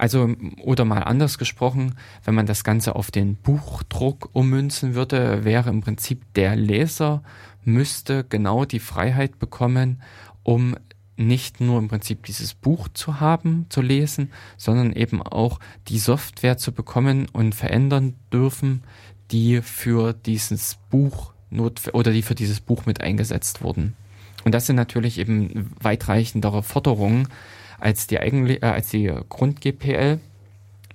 Also, 0.01 0.35
oder 0.63 0.87
mal 0.87 1.03
anders 1.03 1.37
gesprochen, 1.37 1.95
wenn 2.25 2.35
man 2.35 2.47
das 2.47 2.65
Ganze 2.65 2.97
auf 2.97 3.11
den 3.11 3.37
Buchdruck 3.37 4.31
ummünzen 4.33 4.95
würde, 4.95 5.45
wäre 5.45 5.69
im 5.69 5.83
Prinzip 5.83 6.23
der 6.33 6.57
Leser 6.57 7.23
müsste 7.65 8.25
genau 8.25 8.65
die 8.65 8.79
Freiheit 8.79 9.39
bekommen, 9.39 10.01
um 10.43 10.75
nicht 11.19 11.61
nur 11.61 11.79
im 11.79 11.89
Prinzip 11.89 12.25
dieses 12.25 12.55
Buch 12.55 12.89
zu 12.95 13.21
haben, 13.21 13.67
zu 13.69 13.83
lesen, 13.83 14.33
sondern 14.57 14.95
eben 14.95 15.21
auch 15.21 15.61
die 15.89 15.99
Software 15.99 16.57
zu 16.57 16.73
bekommen 16.73 17.27
und 17.31 17.55
verändern 17.55 18.15
dürfen, 18.33 18.85
die 19.31 19.61
für 19.61 20.15
dieses 20.15 20.79
Buch 20.89 21.35
not 21.51 21.91
oder 21.93 22.11
die 22.11 22.23
für 22.23 22.35
dieses 22.35 22.61
Buch 22.61 22.87
mit 22.87 23.03
eingesetzt 23.03 23.63
wurden. 23.63 23.95
Und 24.45 24.55
das 24.55 24.65
sind 24.65 24.77
natürlich 24.77 25.19
eben 25.19 25.73
weitreichendere 25.79 26.63
Forderungen, 26.63 27.29
als 27.81 28.07
die 28.07 28.19
eigentlich, 28.19 28.63
äh, 28.63 28.67
als 28.67 28.89
die 28.89 29.13
Grund-GPL. 29.29 30.21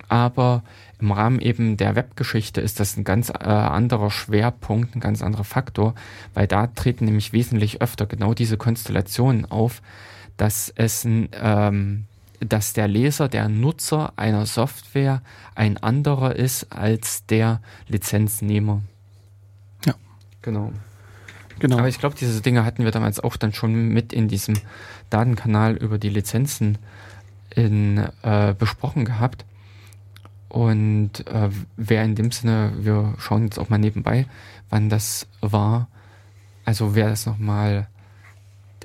Aber 0.08 0.62
im 1.00 1.10
Rahmen 1.10 1.40
eben 1.40 1.76
der 1.76 1.96
Webgeschichte 1.96 2.60
ist 2.60 2.80
das 2.80 2.96
ein 2.96 3.04
ganz 3.04 3.30
äh, 3.30 3.32
anderer 3.32 4.10
Schwerpunkt, 4.10 4.94
ein 4.94 5.00
ganz 5.00 5.22
anderer 5.22 5.44
Faktor, 5.44 5.94
weil 6.32 6.46
da 6.46 6.68
treten 6.68 7.04
nämlich 7.04 7.32
wesentlich 7.32 7.82
öfter 7.82 8.06
genau 8.06 8.32
diese 8.32 8.56
Konstellationen 8.56 9.44
auf, 9.44 9.82
dass 10.36 10.72
es 10.74 11.04
ähm, 11.04 12.04
dass 12.40 12.72
der 12.72 12.88
Leser, 12.88 13.28
der 13.28 13.48
Nutzer 13.48 14.12
einer 14.16 14.46
Software 14.46 15.22
ein 15.54 15.78
anderer 15.78 16.36
ist 16.36 16.72
als 16.72 17.24
der 17.26 17.60
Lizenznehmer. 17.88 18.82
Ja. 19.84 19.94
Genau. 20.42 20.72
Genau. 21.58 21.78
Aber 21.78 21.88
ich 21.88 21.98
glaube, 21.98 22.16
diese 22.18 22.42
Dinge 22.42 22.64
hatten 22.64 22.84
wir 22.84 22.90
damals 22.90 23.18
auch 23.20 23.36
dann 23.36 23.54
schon 23.54 23.88
mit 23.88 24.12
in 24.12 24.28
diesem 24.28 24.56
Datenkanal 25.10 25.76
über 25.76 25.98
die 25.98 26.08
Lizenzen 26.08 26.78
in, 27.50 27.98
äh, 28.22 28.54
besprochen 28.58 29.04
gehabt. 29.04 29.44
Und 30.48 31.26
äh, 31.26 31.50
wer 31.76 32.04
in 32.04 32.14
dem 32.14 32.30
Sinne, 32.30 32.72
wir 32.78 33.14
schauen 33.18 33.44
jetzt 33.44 33.58
auch 33.58 33.68
mal 33.68 33.78
nebenbei, 33.78 34.26
wann 34.70 34.88
das 34.88 35.26
war. 35.40 35.88
Also 36.64 36.94
wer 36.94 37.08
das 37.08 37.26
nochmal 37.26 37.88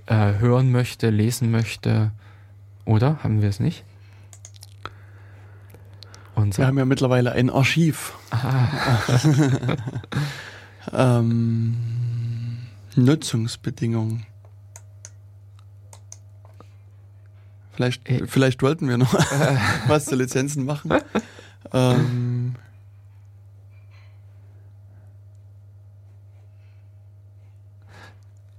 äh, 0.06 0.34
hören 0.40 0.72
möchte, 0.72 1.10
lesen 1.10 1.52
möchte, 1.52 2.12
oder? 2.86 3.24
Haben 3.24 3.42
wir 3.42 3.50
es 3.50 3.60
nicht? 3.60 3.84
Unser 6.36 6.64
wir 6.64 6.68
haben 6.68 6.78
ja 6.78 6.86
mittlerweile 6.86 7.34
ein 7.34 7.50
Archiv. 7.50 8.14
ähm, 10.94 11.78
Nutzungsbedingungen. 12.96 14.26
Vielleicht, 17.82 18.10
äh. 18.10 18.28
vielleicht 18.28 18.62
wollten 18.62 18.88
wir 18.88 18.98
noch 18.98 19.14
was 19.88 20.06
zu 20.06 20.16
Lizenzen 20.16 20.66
machen. 20.66 20.94
ähm, 21.74 22.56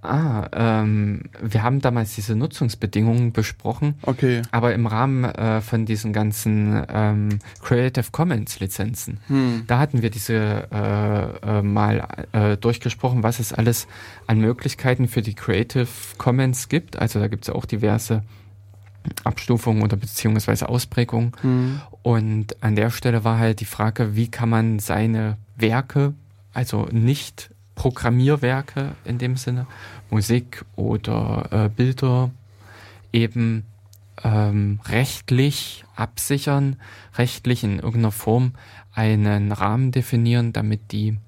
Ah, 0.05 0.49
ähm, 0.53 1.23
wir 1.41 1.63
haben 1.63 1.81
damals 1.81 2.17
diese 2.17 2.35
Nutzungsbedingungen 2.35 3.31
besprochen. 3.31 3.95
Okay. 4.03 4.43
Aber 4.51 4.75
im 4.75 4.89
Rahmen 4.89 5.23
äh, 5.23 5.61
von 5.61 5.87
diesen 5.87 6.13
ganzen 6.13 6.85
ähm, 6.93 7.39
Creative 7.63 8.07
Commons 8.11 8.59
Lizenzen, 8.59 9.21
hm. 9.29 9.63
da 9.69 9.79
hatten 9.79 10.03
wir 10.03 10.11
diese 10.11 10.67
äh, 10.73 11.59
äh, 11.59 11.63
mal 11.63 12.09
äh, 12.33 12.57
durchgesprochen, 12.57 13.23
was 13.23 13.39
es 13.39 13.53
alles 13.53 13.87
an 14.27 14.41
Möglichkeiten 14.41 15.07
für 15.07 15.23
die 15.23 15.35
Creative 15.35 15.87
Commons 16.19 16.69
gibt. 16.69 16.99
Also 16.99 17.21
da 17.21 17.29
gibt 17.29 17.45
es 17.45 17.51
auch 17.51 17.65
diverse 17.65 18.25
Abstufungen 19.25 19.83
oder 19.83 19.97
beziehungsweise 19.97 20.69
Ausprägungen. 20.69 21.33
Hm. 21.43 21.81
Und 22.03 22.63
an 22.63 22.77
der 22.77 22.91
Stelle 22.91 23.25
war 23.25 23.39
halt 23.39 23.61
die 23.61 23.65
Frage, 23.65 24.17
wie 24.17 24.29
kann 24.29 24.49
man 24.49 24.79
seine 24.79 25.37
Werke, 25.57 26.15
also 26.53 26.89
nicht 26.91 27.51
Programmierwerke 27.75 28.93
in 29.05 29.19
dem 29.19 29.37
Sinne, 29.37 29.67
Musik 30.11 30.65
oder 30.77 31.49
äh, 31.51 31.69
Bilder 31.69 32.31
eben 33.13 33.65
ähm, 34.25 34.81
rechtlich 34.87 35.85
absichern, 35.97 36.77
rechtlich 37.17 37.65
in 37.65 37.77
irgendeiner 37.79 38.13
Form 38.13 38.53
einen 38.95 39.53
Rahmen 39.53 39.91
definieren, 39.91 40.53
damit 40.53 40.93
die 40.93 41.19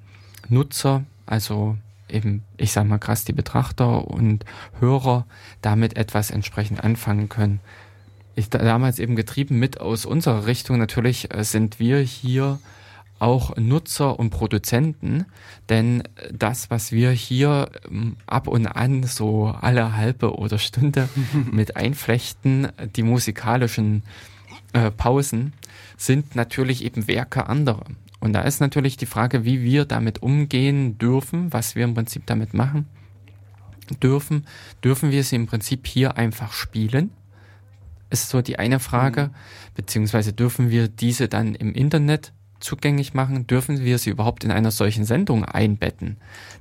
Nutzer, 0.48 1.04
also 1.26 1.78
eben, 2.14 2.44
ich 2.56 2.72
sage 2.72 2.88
mal 2.88 2.98
krass, 2.98 3.24
die 3.24 3.32
Betrachter 3.32 4.08
und 4.08 4.44
Hörer 4.78 5.26
damit 5.60 5.96
etwas 5.96 6.30
entsprechend 6.30 6.82
anfangen 6.82 7.28
können. 7.28 7.60
Ich 8.36 8.50
damals 8.50 8.98
eben 8.98 9.16
getrieben 9.16 9.58
mit 9.58 9.80
aus 9.80 10.06
unserer 10.06 10.46
Richtung 10.46 10.78
natürlich 10.78 11.32
äh, 11.34 11.44
sind 11.44 11.78
wir 11.78 12.00
hier 12.00 12.58
auch 13.20 13.56
Nutzer 13.56 14.18
und 14.18 14.30
Produzenten, 14.30 15.26
denn 15.68 16.02
das, 16.32 16.70
was 16.70 16.90
wir 16.90 17.10
hier 17.10 17.70
ähm, 17.88 18.16
ab 18.26 18.48
und 18.48 18.66
an 18.66 19.04
so 19.04 19.46
alle 19.46 19.96
halbe 19.96 20.36
oder 20.36 20.58
Stunde 20.58 21.08
mit 21.50 21.76
einflechten, 21.76 22.68
die 22.96 23.02
musikalischen 23.02 24.02
äh, 24.72 24.90
Pausen, 24.90 25.52
sind 25.96 26.34
natürlich 26.34 26.84
eben 26.84 27.06
Werke 27.06 27.46
anderer. 27.46 27.84
Und 28.24 28.32
da 28.32 28.40
ist 28.40 28.58
natürlich 28.58 28.96
die 28.96 29.04
Frage, 29.04 29.44
wie 29.44 29.62
wir 29.62 29.84
damit 29.84 30.22
umgehen 30.22 30.96
dürfen, 30.96 31.52
was 31.52 31.76
wir 31.76 31.84
im 31.84 31.92
Prinzip 31.92 32.24
damit 32.24 32.54
machen 32.54 32.86
dürfen. 34.02 34.46
Dürfen 34.82 35.10
wir 35.10 35.22
sie 35.22 35.36
im 35.36 35.46
Prinzip 35.46 35.86
hier 35.86 36.16
einfach 36.16 36.54
spielen? 36.54 37.10
Ist 38.08 38.30
so 38.30 38.40
die 38.40 38.58
eine 38.58 38.80
Frage. 38.80 39.24
Mhm. 39.24 39.30
Beziehungsweise 39.74 40.32
dürfen 40.32 40.70
wir 40.70 40.88
diese 40.88 41.28
dann 41.28 41.54
im 41.54 41.74
Internet 41.74 42.32
zugänglich 42.60 43.12
machen, 43.12 43.46
dürfen 43.46 43.84
wir 43.84 43.98
sie 43.98 44.08
überhaupt 44.08 44.42
in 44.42 44.50
einer 44.50 44.70
solchen 44.70 45.04
Sendung 45.04 45.44
einbetten? 45.44 46.16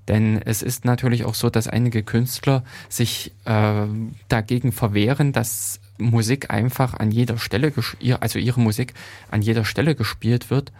Denn 0.09 0.41
es 0.41 0.64
ist 0.64 0.84
natürlich 0.84 1.24
auch 1.24 1.34
so, 1.34 1.49
dass 1.49 1.70
einige 1.70 2.03
Künstler 2.03 2.66
sich 2.89 3.32
äh, 3.45 3.86
dagegen 4.28 4.74
verwehren, 4.74 5.32
dass 5.32 5.80
Musik 5.97 6.51
einfach 6.51 6.95
an 6.95 7.11
jeder 7.11 7.38
Stelle, 7.38 7.72
also 8.20 8.38
ihre 8.38 8.59
Musik 8.59 8.93
an 9.32 9.41
jeder 9.41 9.64
Stelle 9.64 9.95
gespielt 9.95 10.49
wird, 10.49 10.74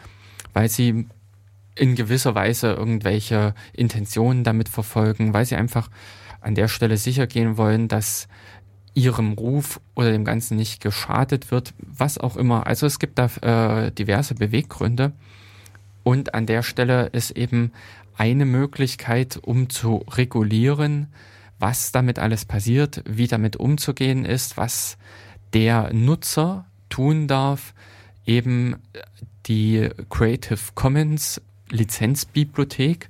weil 0.54 0.70
sie 0.70 1.08
in 1.76 1.96
gewisser 1.96 2.36
Weise 2.36 2.74
irgendwelche 2.74 3.56
Intentionen 3.74 4.44
damit 4.44 4.70
verfolgen, 4.70 5.34
weil 5.34 5.46
sie 5.46 5.56
einfach 5.56 5.90
an 6.42 6.56
der 6.56 6.68
Stelle 6.68 6.98
sicher 6.98 7.28
gehen 7.28 7.58
wollen, 7.58 7.88
dass 7.88 8.28
ihrem 8.94 9.34
Ruf 9.34 9.80
oder 9.96 10.12
dem 10.12 10.26
Ganzen 10.26 10.56
nicht 10.56 10.82
geschadet 10.82 11.52
wird, 11.52 11.74
was 11.80 12.18
auch 12.18 12.38
immer. 12.38 12.68
Also 12.68 12.86
es 12.86 13.00
gibt 13.00 13.18
da 13.18 13.86
äh, 13.86 13.92
diverse 13.92 14.36
Beweggründe. 14.36 15.14
Und 16.04 16.36
an 16.36 16.46
der 16.46 16.64
Stelle 16.64 17.08
ist 17.08 17.32
eben 17.32 17.72
eine 18.18 18.46
Möglichkeit, 18.46 19.40
um 19.42 19.70
zu 19.70 20.06
regulieren, 20.12 21.08
was 21.60 21.92
damit 21.92 22.20
alles 22.20 22.46
passiert, 22.46 23.04
wie 23.08 23.28
damit 23.28 23.56
umzugehen 23.56 24.26
ist, 24.26 24.58
was 24.58 24.98
der 25.54 25.94
Nutzer 25.94 26.66
tun 26.90 27.28
darf, 27.28 27.74
eben 28.26 28.78
die 29.46 29.90
Creative 30.10 30.60
Commons 30.76 31.42
Lizenzbibliothek. 31.70 33.10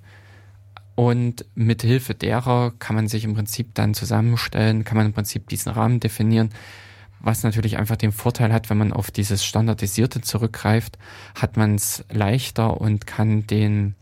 Und 0.95 1.45
mit 1.55 1.81
Hilfe 1.81 2.13
derer 2.13 2.71
kann 2.77 2.95
man 2.95 3.07
sich 3.07 3.23
im 3.23 3.33
Prinzip 3.33 3.73
dann 3.73 3.95
zusammenstellen, 3.95 4.83
kann 4.83 4.97
man 4.97 5.07
im 5.07 5.13
Prinzip 5.13 5.47
diesen 5.49 5.71
Rahmen 5.71 5.99
definieren, 5.99 6.49
was 7.19 7.43
natürlich 7.43 7.77
einfach 7.77 7.95
den 7.95 8.11
Vorteil 8.11 8.53
hat, 8.53 8.69
wenn 8.69 8.77
man 8.77 8.93
auf 8.93 9.09
dieses 9.09 9.43
Standardisierte 9.43 10.21
zurückgreift, 10.21 10.99
hat 11.33 11.57
man 11.57 11.75
es 11.75 12.05
leichter 12.11 12.79
und 12.79 13.07
kann 13.07 13.47
den 13.47 13.95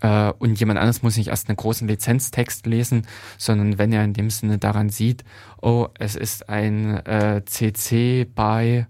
äh, 0.00 0.32
und 0.38 0.60
jemand 0.60 0.78
anderes 0.78 1.02
muss 1.02 1.16
nicht 1.16 1.28
erst 1.28 1.48
einen 1.48 1.56
großen 1.56 1.88
Lizenztext 1.88 2.66
lesen, 2.66 3.06
sondern 3.36 3.78
wenn 3.78 3.92
er 3.92 4.04
in 4.04 4.12
dem 4.12 4.30
Sinne 4.30 4.58
daran 4.58 4.90
sieht, 4.90 5.24
oh, 5.60 5.88
es 5.98 6.14
ist 6.14 6.48
ein 6.48 7.04
äh, 7.06 7.42
CC 7.46 8.24
bei 8.24 8.86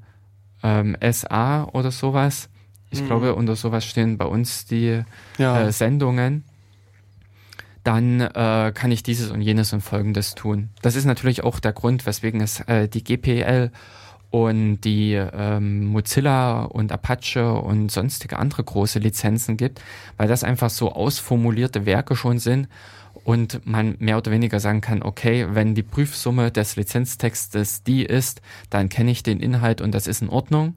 ähm, 0.63 0.97
SA 1.11 1.65
oder 1.73 1.91
sowas. 1.91 2.49
Ich 2.91 3.03
mhm. 3.03 3.07
glaube, 3.07 3.35
unter 3.35 3.57
sowas 3.57 3.85
stehen 3.85 4.19
bei 4.19 4.25
uns 4.25 4.67
die 4.67 5.03
ja. 5.39 5.63
äh, 5.63 5.73
Sendungen 5.73 6.45
dann 7.89 8.21
äh, 8.21 8.71
kann 8.75 8.91
ich 8.91 9.03
dieses 9.03 9.31
und 9.31 9.41
jenes 9.41 9.73
und 9.73 9.81
folgendes 9.81 10.35
tun. 10.35 10.69
Das 10.83 10.95
ist 10.95 11.07
natürlich 11.07 11.43
auch 11.43 11.59
der 11.59 11.73
Grund, 11.73 12.05
weswegen 12.05 12.43
es 12.43 12.61
äh, 12.61 12.87
die 12.87 13.03
GPL 13.03 13.71
und 14.29 14.81
die 14.83 15.15
ähm, 15.15 15.87
Mozilla 15.87 16.65
und 16.65 16.93
Apache 16.93 17.55
und 17.55 17.91
sonstige 17.91 18.39
andere 18.39 18.63
große 18.63 18.99
Lizenzen 18.99 19.57
gibt, 19.57 19.81
weil 20.19 20.29
das 20.29 20.45
einfach 20.45 20.69
so 20.69 20.93
ausformulierte 20.93 21.87
Werke 21.87 22.15
schon 22.15 22.39
sind 22.39 22.69
und 23.29 23.67
man 23.67 23.95
mehr 23.99 24.17
oder 24.17 24.31
weniger 24.31 24.59
sagen 24.59 24.81
kann, 24.81 25.03
okay, 25.03 25.49
wenn 25.51 25.75
die 25.75 25.83
Prüfsumme 25.83 26.51
des 26.51 26.77
Lizenztextes 26.77 27.83
die 27.83 28.03
ist, 28.03 28.41
dann 28.71 28.89
kenne 28.89 29.11
ich 29.11 29.23
den 29.23 29.39
Inhalt 29.39 29.83
und 29.83 29.93
das 29.93 30.07
ist 30.07 30.23
in 30.23 30.31
Ordnung. 30.31 30.77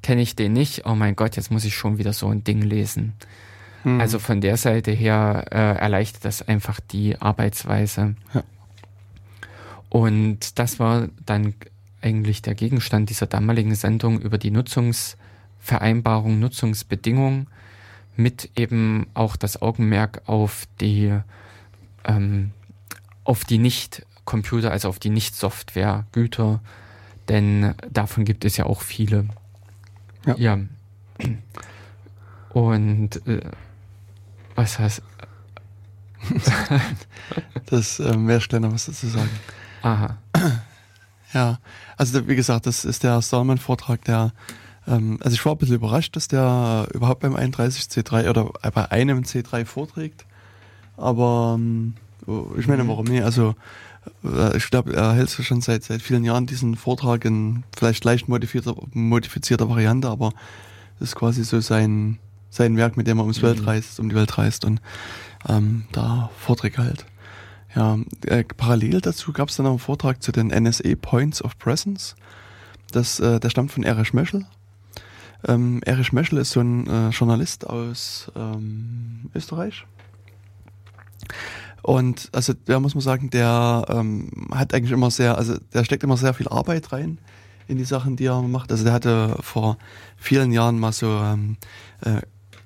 Kenne 0.00 0.22
ich 0.22 0.36
den 0.36 0.52
nicht, 0.52 0.86
oh 0.86 0.94
mein 0.94 1.16
Gott, 1.16 1.34
jetzt 1.34 1.50
muss 1.50 1.64
ich 1.64 1.74
schon 1.74 1.98
wieder 1.98 2.12
so 2.12 2.28
ein 2.28 2.44
Ding 2.44 2.62
lesen. 2.62 3.14
Mhm. 3.82 4.00
Also 4.00 4.20
von 4.20 4.40
der 4.40 4.58
Seite 4.58 4.92
her 4.92 5.46
äh, 5.50 5.56
erleichtert 5.56 6.24
das 6.24 6.46
einfach 6.46 6.78
die 6.78 7.20
Arbeitsweise. 7.20 8.14
Ja. 8.32 8.44
Und 9.88 10.60
das 10.60 10.78
war 10.78 11.08
dann 11.26 11.52
eigentlich 12.00 12.42
der 12.42 12.54
Gegenstand 12.54 13.10
dieser 13.10 13.26
damaligen 13.26 13.74
Sendung 13.74 14.20
über 14.20 14.38
die 14.38 14.52
Nutzungsvereinbarung, 14.52 16.38
Nutzungsbedingungen 16.38 17.48
mit 18.14 18.50
eben 18.54 19.08
auch 19.14 19.34
das 19.34 19.60
Augenmerk 19.60 20.22
auf 20.26 20.66
die 20.80 21.18
ähm, 22.04 22.52
auf 23.24 23.44
die 23.44 23.58
Nicht-Computer, 23.58 24.70
also 24.70 24.88
auf 24.88 24.98
die 24.98 25.10
Nicht-Software-Güter, 25.10 26.60
denn 27.28 27.74
davon 27.90 28.24
gibt 28.24 28.44
es 28.44 28.56
ja 28.56 28.66
auch 28.66 28.82
viele. 28.82 29.28
Ja. 30.26 30.36
ja. 30.36 30.58
Und 32.50 33.26
äh, 33.26 33.40
was 34.54 34.78
heißt. 34.78 35.02
das 37.66 37.98
wäre 37.98 38.40
schneller 38.40 38.72
was 38.72 38.86
dazu 38.86 39.08
sagen. 39.08 39.30
Aha. 39.82 40.18
Ja, 41.32 41.58
also 41.96 42.28
wie 42.28 42.36
gesagt, 42.36 42.66
das 42.66 42.84
ist 42.84 43.02
der 43.04 43.22
Stallman-Vortrag, 43.22 44.04
der, 44.04 44.32
ähm, 44.86 45.18
also 45.22 45.34
ich 45.34 45.44
war 45.44 45.52
ein 45.52 45.58
bisschen 45.58 45.76
überrascht, 45.76 46.14
dass 46.14 46.28
der 46.28 46.88
überhaupt 46.92 47.20
beim 47.20 47.34
31C3 47.34 48.28
oder 48.28 48.50
bei 48.72 48.90
einem 48.90 49.22
C3 49.22 49.64
vorträgt. 49.64 50.26
Aber 50.96 51.56
ähm, 51.58 51.94
ich 52.56 52.68
meine, 52.68 52.86
warum 52.88 53.06
nicht? 53.06 53.22
Also 53.22 53.54
äh, 54.24 54.56
ich 54.56 54.70
glaube, 54.70 54.94
er 54.94 55.12
hält 55.14 55.30
schon 55.30 55.60
seit, 55.60 55.84
seit 55.84 56.02
vielen 56.02 56.24
Jahren 56.24 56.46
diesen 56.46 56.76
Vortrag 56.76 57.24
in 57.24 57.64
vielleicht 57.76 58.04
leicht 58.04 58.28
modifizierter, 58.28 58.80
modifizierter 58.92 59.68
Variante, 59.68 60.08
aber 60.08 60.32
das 60.98 61.10
ist 61.10 61.16
quasi 61.16 61.44
so 61.44 61.60
sein, 61.60 62.18
sein 62.50 62.76
Werk, 62.76 62.96
mit 62.96 63.06
dem 63.06 63.18
er 63.18 63.22
ums 63.22 63.42
mhm. 63.42 63.46
Welt 63.46 63.66
reist, 63.66 64.00
um 64.00 64.08
die 64.08 64.14
Welt 64.14 64.36
reist 64.38 64.64
und 64.64 64.80
ähm, 65.48 65.84
da 65.92 66.30
Vorträge 66.38 66.78
halt. 66.78 67.06
Ja, 67.74 67.98
äh, 68.26 68.44
parallel 68.44 69.00
dazu 69.00 69.32
gab 69.32 69.48
es 69.48 69.56
dann 69.56 69.64
noch 69.64 69.70
einen 69.70 69.78
Vortrag 69.78 70.22
zu 70.22 70.30
den 70.30 70.48
NSA 70.48 70.94
Points 71.00 71.42
of 71.42 71.58
Presence. 71.58 72.16
Das, 72.92 73.18
äh, 73.18 73.40
der 73.40 73.48
stammt 73.48 73.72
von 73.72 73.82
Erich 73.82 74.12
Möschel. 74.12 74.44
Ähm, 75.48 75.80
Erich 75.84 76.12
Möschel 76.12 76.38
ist 76.38 76.50
so 76.50 76.60
ein 76.60 76.86
äh, 76.86 77.08
Journalist 77.08 77.66
aus 77.66 78.30
ähm, 78.36 79.30
Österreich. 79.34 79.86
Und 81.82 82.28
also 82.32 82.52
da 82.64 82.78
muss 82.78 82.94
man 82.94 83.02
sagen, 83.02 83.30
der 83.30 83.84
ähm, 83.88 84.30
hat 84.52 84.72
eigentlich 84.72 84.92
immer 84.92 85.10
sehr, 85.10 85.36
also 85.36 85.56
der 85.72 85.84
steckt 85.84 86.04
immer 86.04 86.16
sehr 86.16 86.32
viel 86.32 86.48
Arbeit 86.48 86.92
rein 86.92 87.18
in 87.66 87.76
die 87.76 87.84
Sachen, 87.84 88.16
die 88.16 88.26
er 88.26 88.40
macht. 88.42 88.70
Also 88.70 88.84
der 88.84 88.92
hatte 88.92 89.36
vor 89.40 89.78
vielen 90.16 90.52
Jahren 90.52 90.78
mal 90.78 90.92
so, 90.92 91.08
ähm, 91.08 91.56
äh, 92.02 92.20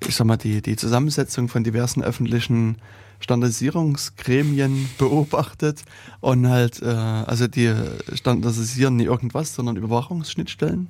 ich 0.06 0.16
sag 0.16 0.26
mal, 0.26 0.36
die, 0.36 0.60
die 0.60 0.76
Zusammensetzung 0.76 1.48
von 1.48 1.64
diversen 1.64 2.02
öffentlichen 2.02 2.76
Standardisierungsgremien 3.20 4.90
beobachtet 4.98 5.82
und 6.20 6.48
halt, 6.48 6.82
äh, 6.82 6.86
also 6.86 7.48
die 7.48 7.72
standardisieren 8.12 8.96
nicht 8.96 9.06
irgendwas, 9.06 9.54
sondern 9.54 9.76
Überwachungsschnittstellen 9.76 10.88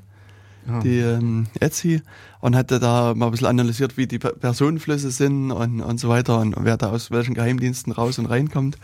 ja. 0.68 0.80
die 0.80 0.98
ähm, 0.98 1.46
Etsy 1.60 2.02
und 2.40 2.56
hatte 2.56 2.78
da 2.78 3.14
mal 3.14 3.26
ein 3.26 3.30
bisschen 3.30 3.46
analysiert, 3.46 3.96
wie 3.96 4.06
die 4.06 4.18
Personenflüsse 4.18 5.10
sind 5.10 5.50
und, 5.50 5.80
und 5.80 5.98
so 5.98 6.08
weiter 6.08 6.38
und 6.38 6.54
wer 6.58 6.76
da 6.76 6.90
aus 6.90 7.10
welchen 7.10 7.34
Geheimdiensten 7.34 7.92
raus 7.92 8.18
und 8.18 8.26
reinkommt. 8.26 8.76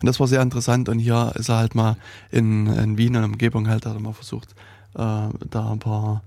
Und 0.00 0.06
das 0.06 0.20
war 0.20 0.26
sehr 0.26 0.42
interessant 0.42 0.88
und 0.88 0.98
hier 0.98 1.32
ist 1.36 1.48
er 1.48 1.56
halt 1.56 1.74
mal 1.74 1.96
in, 2.30 2.66
in 2.66 2.98
Wien 2.98 3.16
und 3.16 3.24
Umgebung 3.24 3.68
halt, 3.68 3.86
hat 3.86 3.94
er 3.94 4.00
mal 4.00 4.12
versucht, 4.12 4.50
äh, 4.94 5.28
da 5.50 5.72
ein 5.72 5.78
paar 5.78 6.22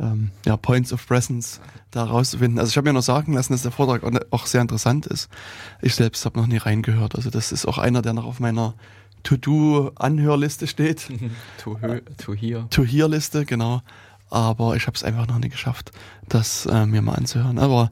ähm, 0.00 0.30
ja, 0.44 0.56
Points 0.56 0.92
of 0.92 1.06
Presence 1.06 1.60
da 1.90 2.04
rauszufinden. 2.04 2.58
Also 2.58 2.70
ich 2.70 2.76
habe 2.76 2.88
mir 2.88 2.94
noch 2.94 3.02
sagen 3.02 3.32
lassen, 3.32 3.52
dass 3.52 3.62
der 3.62 3.72
Vortrag 3.72 4.02
auch 4.30 4.46
sehr 4.46 4.60
interessant 4.60 5.06
ist. 5.06 5.28
Ich 5.82 5.94
selbst 5.94 6.24
habe 6.24 6.38
noch 6.38 6.46
nie 6.46 6.58
reingehört. 6.58 7.16
Also 7.16 7.30
das 7.30 7.52
ist 7.52 7.66
auch 7.66 7.78
einer, 7.78 8.02
der 8.02 8.12
noch 8.12 8.26
auf 8.26 8.40
meiner 8.40 8.74
To-Do-Anhörliste 9.24 10.66
steht. 10.66 11.08
to, 11.62 11.76
to 12.18 12.34
Hear. 12.34 12.68
To 12.70 12.84
Hear-Liste, 12.84 13.44
genau 13.44 13.82
aber 14.30 14.76
ich 14.76 14.86
habe 14.86 14.96
es 14.96 15.04
einfach 15.04 15.26
noch 15.26 15.38
nie 15.38 15.48
geschafft, 15.48 15.92
das 16.28 16.66
äh, 16.66 16.86
mir 16.86 17.02
mal 17.02 17.14
anzuhören. 17.14 17.58
Aber 17.58 17.90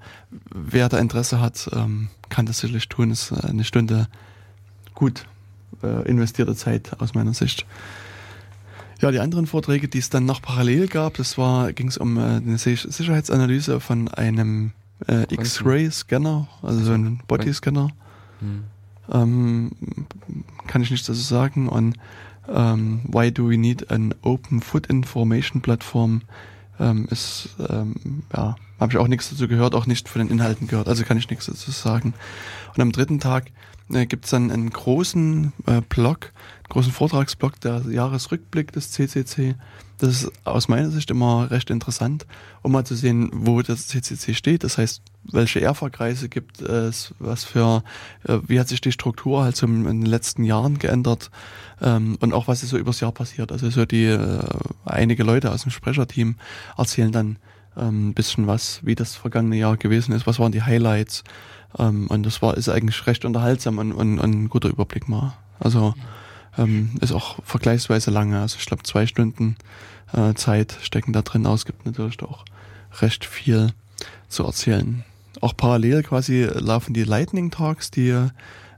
wer 0.50 0.88
da 0.88 0.98
Interesse 0.98 1.40
hat, 1.40 1.68
ähm, 1.72 2.08
kann 2.28 2.46
das 2.46 2.58
sicherlich 2.58 2.88
tun. 2.88 3.10
Ist 3.10 3.32
äh, 3.32 3.46
eine 3.46 3.64
Stunde 3.64 4.08
gut 4.94 5.26
äh, 5.82 6.08
investierte 6.08 6.54
Zeit 6.54 7.00
aus 7.00 7.14
meiner 7.14 7.34
Sicht. 7.34 7.66
Ja, 9.00 9.10
die 9.10 9.20
anderen 9.20 9.46
Vorträge, 9.46 9.88
die 9.88 9.98
es 9.98 10.08
dann 10.08 10.24
noch 10.24 10.40
parallel 10.40 10.88
gab, 10.88 11.14
das 11.14 11.36
war 11.36 11.72
ging 11.72 11.88
es 11.88 11.98
um 11.98 12.16
äh, 12.16 12.36
eine 12.36 12.58
Sicherheitsanalyse 12.58 13.80
von 13.80 14.08
einem 14.08 14.72
äh, 15.06 15.22
X-Ray-Scanner, 15.34 16.48
also 16.62 16.80
so 16.80 16.92
ein 16.92 17.20
Body-Scanner. 17.28 17.88
Hm. 18.40 18.64
Ähm, 19.12 19.70
kann 20.66 20.82
ich 20.82 20.90
nichts 20.90 21.06
dazu 21.06 21.20
sagen. 21.20 21.68
Und 21.68 21.96
ähm, 22.52 23.00
Why 23.04 23.32
do 23.32 23.48
we 23.48 23.56
need 23.56 23.90
an 23.90 24.14
Open 24.22 24.60
Food 24.60 24.86
Information 24.86 25.60
Platform? 25.62 26.22
Ähm, 26.78 27.06
ist, 27.10 27.56
ähm, 27.70 28.22
ja, 28.34 28.56
habe 28.78 28.92
ich 28.92 28.98
auch 28.98 29.08
nichts 29.08 29.30
dazu 29.30 29.48
gehört, 29.48 29.74
auch 29.74 29.86
nicht 29.86 30.08
von 30.08 30.20
den 30.20 30.30
Inhalten 30.30 30.66
gehört, 30.66 30.88
also 30.88 31.04
kann 31.04 31.16
ich 31.16 31.30
nichts 31.30 31.46
dazu 31.46 31.70
sagen. 31.70 32.12
Und 32.74 32.82
am 32.82 32.92
dritten 32.92 33.18
Tag 33.18 33.50
äh, 33.90 34.06
gibt 34.06 34.24
es 34.26 34.30
dann 34.30 34.50
einen 34.50 34.70
großen 34.70 35.52
äh, 35.66 35.80
Blog, 35.88 36.32
großen 36.68 36.92
Vortragsblock, 36.92 37.60
der 37.60 37.82
Jahresrückblick 37.88 38.72
des 38.72 38.90
CCC. 38.90 39.54
Das 39.98 40.10
ist 40.10 40.32
aus 40.44 40.68
meiner 40.68 40.90
Sicht 40.90 41.10
immer 41.10 41.50
recht 41.50 41.70
interessant, 41.70 42.26
um 42.62 42.72
mal 42.72 42.84
zu 42.84 42.94
sehen, 42.94 43.30
wo 43.32 43.62
das 43.62 43.86
CCC 43.88 44.34
steht. 44.34 44.64
Das 44.64 44.76
heißt, 44.76 45.02
welche 45.32 45.60
ERFA-Kreise 45.60 46.28
gibt 46.28 46.60
es, 46.60 47.14
was 47.18 47.44
für, 47.44 47.82
äh, 48.24 48.38
wie 48.46 48.60
hat 48.60 48.68
sich 48.68 48.80
die 48.80 48.92
Struktur 48.92 49.44
halt 49.44 49.56
so 49.56 49.66
in 49.66 49.84
den 49.84 50.06
letzten 50.06 50.44
Jahren 50.44 50.78
geändert 50.78 51.30
ähm, 51.80 52.16
und 52.20 52.32
auch 52.32 52.48
was 52.48 52.62
ist 52.62 52.70
so 52.70 52.78
übers 52.78 53.00
Jahr 53.00 53.12
passiert. 53.12 53.52
Also 53.52 53.70
so 53.70 53.84
die 53.86 54.04
äh, 54.04 54.40
einige 54.84 55.24
Leute 55.24 55.50
aus 55.52 55.62
dem 55.62 55.70
Sprecherteam 55.70 56.36
erzählen 56.76 57.12
dann 57.12 57.38
ähm, 57.76 58.08
ein 58.08 58.14
bisschen 58.14 58.46
was, 58.46 58.80
wie 58.84 58.94
das 58.94 59.14
vergangene 59.14 59.56
Jahr 59.56 59.76
gewesen 59.76 60.12
ist, 60.12 60.26
was 60.26 60.38
waren 60.38 60.52
die 60.52 60.62
Highlights 60.62 61.24
ähm, 61.78 62.06
und 62.08 62.24
das 62.24 62.42
war 62.42 62.56
ist 62.56 62.68
eigentlich 62.68 63.06
recht 63.06 63.24
unterhaltsam 63.24 63.78
und, 63.78 63.92
und, 63.92 64.18
und 64.18 64.30
ein 64.30 64.48
guter 64.48 64.68
Überblick 64.68 65.08
mal. 65.08 65.36
Also 65.58 65.94
ist 67.00 67.12
auch 67.12 67.36
vergleichsweise 67.44 68.10
lange, 68.10 68.40
also 68.40 68.56
ich 68.58 68.64
glaube 68.64 68.82
zwei 68.82 69.06
Stunden 69.06 69.56
äh, 70.14 70.32
Zeit 70.32 70.78
stecken 70.80 71.12
da 71.12 71.20
drin 71.20 71.46
aus, 71.46 71.66
gibt 71.66 71.84
natürlich 71.84 72.22
auch 72.22 72.46
recht 73.00 73.24
viel 73.24 73.72
zu 74.28 74.44
erzählen. 74.44 75.04
Auch 75.40 75.56
parallel 75.56 76.02
quasi 76.02 76.44
laufen 76.44 76.94
die 76.94 77.04
Lightning 77.04 77.50
Talks, 77.50 77.90
die 77.90 78.14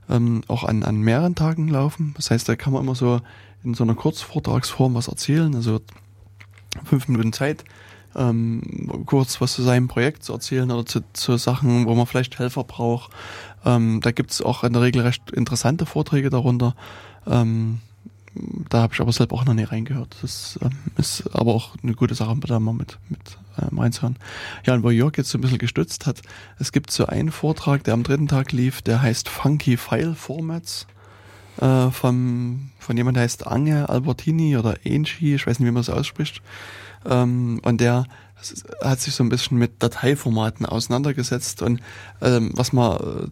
ähm, 0.09 0.41
auch 0.47 0.63
an, 0.63 0.83
an 0.83 0.97
mehreren 0.97 1.35
Tagen 1.35 1.67
laufen. 1.67 2.13
Das 2.15 2.31
heißt, 2.31 2.47
da 2.49 2.55
kann 2.55 2.73
man 2.73 2.83
immer 2.83 2.95
so 2.95 3.21
in 3.63 3.73
so 3.73 3.83
einer 3.83 3.95
Kurzvortragsform 3.95 4.95
was 4.95 5.07
erzählen, 5.07 5.53
also 5.55 5.81
fünf 6.83 7.07
Minuten 7.07 7.33
Zeit, 7.33 7.63
ähm, 8.15 9.03
kurz 9.05 9.41
was 9.41 9.53
zu 9.53 9.63
seinem 9.63 9.87
Projekt 9.87 10.23
zu 10.23 10.33
erzählen 10.33 10.71
oder 10.71 10.85
zu, 10.85 11.01
zu 11.13 11.37
Sachen, 11.37 11.85
wo 11.85 11.95
man 11.95 12.05
vielleicht 12.05 12.39
Helfer 12.39 12.63
braucht. 12.63 13.11
Ähm, 13.65 13.99
da 14.01 14.11
gibt's 14.11 14.41
auch 14.41 14.63
in 14.63 14.73
der 14.73 14.81
Regel 14.81 15.01
recht 15.01 15.31
interessante 15.31 15.85
Vorträge 15.85 16.29
darunter. 16.29 16.75
Ähm, 17.27 17.79
da 18.69 18.81
habe 18.81 18.93
ich 18.93 19.01
aber 19.01 19.11
selber 19.11 19.35
auch 19.35 19.45
noch 19.45 19.53
nie 19.53 19.63
reingehört. 19.63 20.15
Das 20.21 20.59
ähm, 20.61 20.71
ist 20.97 21.23
aber 21.33 21.53
auch 21.53 21.75
eine 21.81 21.93
gute 21.93 22.15
Sache, 22.15 22.35
da 22.41 22.59
mal 22.59 22.73
mit, 22.73 22.97
mit 23.09 23.19
ähm, 23.59 23.79
reinzuhören. 23.79 24.17
Ja, 24.65 24.73
und 24.73 24.83
wo 24.83 24.89
Jörg 24.89 25.17
jetzt 25.17 25.29
so 25.29 25.37
ein 25.37 25.41
bisschen 25.41 25.57
gestützt 25.57 26.05
hat, 26.05 26.21
es 26.59 26.71
gibt 26.71 26.91
so 26.91 27.05
einen 27.05 27.31
Vortrag, 27.31 27.83
der 27.83 27.93
am 27.93 28.03
dritten 28.03 28.27
Tag 28.27 28.51
lief, 28.51 28.81
der 28.81 29.01
heißt 29.01 29.29
Funky 29.29 29.77
File 29.77 30.15
Formats 30.15 30.87
äh, 31.59 31.89
vom, 31.91 32.69
von 32.79 32.97
jemand, 32.97 33.17
der 33.17 33.23
heißt 33.23 33.47
Ange 33.47 33.89
Albertini 33.89 34.57
oder 34.57 34.75
Angie, 34.85 35.35
ich 35.35 35.47
weiß 35.47 35.59
nicht, 35.59 35.67
wie 35.67 35.71
man 35.71 35.81
es 35.81 35.89
ausspricht. 35.89 36.41
Ähm, 37.05 37.59
und 37.63 37.81
der 37.81 38.05
hat 38.81 39.01
sich 39.01 39.13
so 39.13 39.23
ein 39.23 39.29
bisschen 39.29 39.57
mit 39.57 39.83
Dateiformaten 39.83 40.65
auseinandergesetzt 40.65 41.61
und 41.61 41.81
ähm, 42.21 42.51
was 42.53 42.71
man 42.71 42.97
äh, 42.97 43.27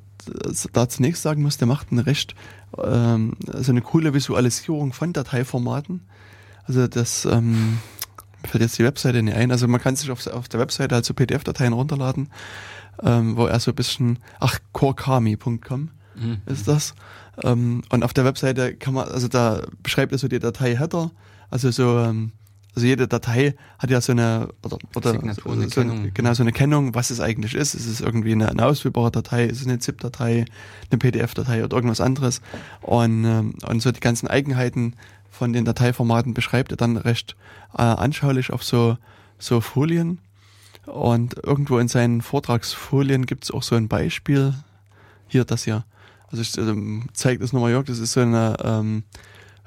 da 0.73 0.89
zunächst 0.89 1.21
sagen 1.21 1.41
muss, 1.41 1.57
der 1.57 1.67
macht 1.67 1.91
eine 1.91 2.05
recht 2.05 2.35
ähm, 2.83 3.33
so 3.53 3.71
eine 3.71 3.81
coole 3.81 4.13
Visualisierung 4.13 4.93
von 4.93 5.13
Dateiformaten. 5.13 6.01
Also 6.65 6.87
das 6.87 7.25
ähm, 7.25 7.79
fällt 8.43 8.61
jetzt 8.61 8.77
die 8.77 8.83
Webseite 8.83 9.23
nicht 9.23 9.35
ein. 9.35 9.51
Also 9.51 9.67
man 9.67 9.81
kann 9.81 9.95
sich 9.95 10.11
auf, 10.11 10.25
auf 10.27 10.47
der 10.49 10.59
Webseite 10.59 10.95
halt 10.95 11.05
so 11.05 11.13
PDF-Dateien 11.13 11.73
runterladen, 11.73 12.29
ähm, 13.03 13.37
wo 13.37 13.45
er 13.45 13.59
so 13.59 13.71
ein 13.71 13.75
bisschen, 13.75 14.19
ach, 14.39 14.59
corekami.com 14.73 15.89
mhm. 16.15 16.37
ist 16.45 16.67
das. 16.67 16.93
Ähm, 17.43 17.83
und 17.89 18.03
auf 18.03 18.13
der 18.13 18.25
Webseite 18.25 18.75
kann 18.75 18.93
man, 18.93 19.07
also 19.07 19.27
da 19.27 19.61
beschreibt 19.83 20.11
er 20.11 20.17
so 20.17 20.27
die 20.27 20.39
Datei-Header, 20.39 21.11
also 21.49 21.71
so 21.71 21.99
ähm, 21.99 22.31
also 22.77 22.85
jede 22.85 23.07
Datei 23.07 23.55
hat 23.79 23.89
ja 23.89 23.99
so 24.01 24.11
eine 24.11 24.49
oder, 24.63 24.77
oder 24.95 25.11
Signatur, 25.13 25.53
eine 25.53 25.67
so 25.67 25.81
eine, 25.81 26.11
genau 26.11 26.35
so 26.35 26.43
eine 26.43 26.51
Kennung, 26.51 26.93
was 26.93 27.09
es 27.09 27.19
eigentlich 27.19 27.55
ist. 27.55 27.73
Ist 27.73 27.87
es 27.87 28.01
irgendwie 28.01 28.33
eine, 28.33 28.49
eine 28.49 28.63
ausführbare 28.63 29.09
Datei, 29.09 29.45
ist 29.45 29.61
es 29.61 29.65
eine 29.65 29.79
ZIP-Datei, 29.79 30.45
eine 30.91 30.97
PDF-Datei 30.99 31.63
oder 31.63 31.75
irgendwas 31.75 32.01
anderes? 32.01 32.39
Und, 32.81 33.25
ähm, 33.25 33.55
und 33.67 33.81
so 33.81 33.91
die 33.91 33.99
ganzen 33.99 34.27
Eigenheiten 34.27 34.93
von 35.31 35.53
den 35.53 35.65
Dateiformaten 35.65 36.35
beschreibt 36.35 36.69
er 36.69 36.77
dann 36.77 36.97
recht 36.97 37.35
äh, 37.75 37.81
anschaulich 37.81 38.53
auf 38.53 38.63
so 38.63 38.97
so 39.39 39.59
Folien. 39.59 40.19
Und 40.85 41.35
irgendwo 41.43 41.79
in 41.79 41.87
seinen 41.87 42.21
Vortragsfolien 42.21 43.25
gibt 43.25 43.45
es 43.45 43.49
auch 43.49 43.63
so 43.63 43.73
ein 43.73 43.87
Beispiel. 43.87 44.53
Hier, 45.27 45.45
das 45.45 45.63
hier. 45.63 45.83
Also 46.27 46.43
ich 46.43 46.55
also, 46.59 46.79
zeige 47.13 47.39
das 47.39 47.53
nochmal, 47.53 47.71
Jörg, 47.71 47.87
das 47.87 47.97
ist 47.97 48.11
so 48.11 48.19
ein 48.19 48.55
ähm, 48.63 49.03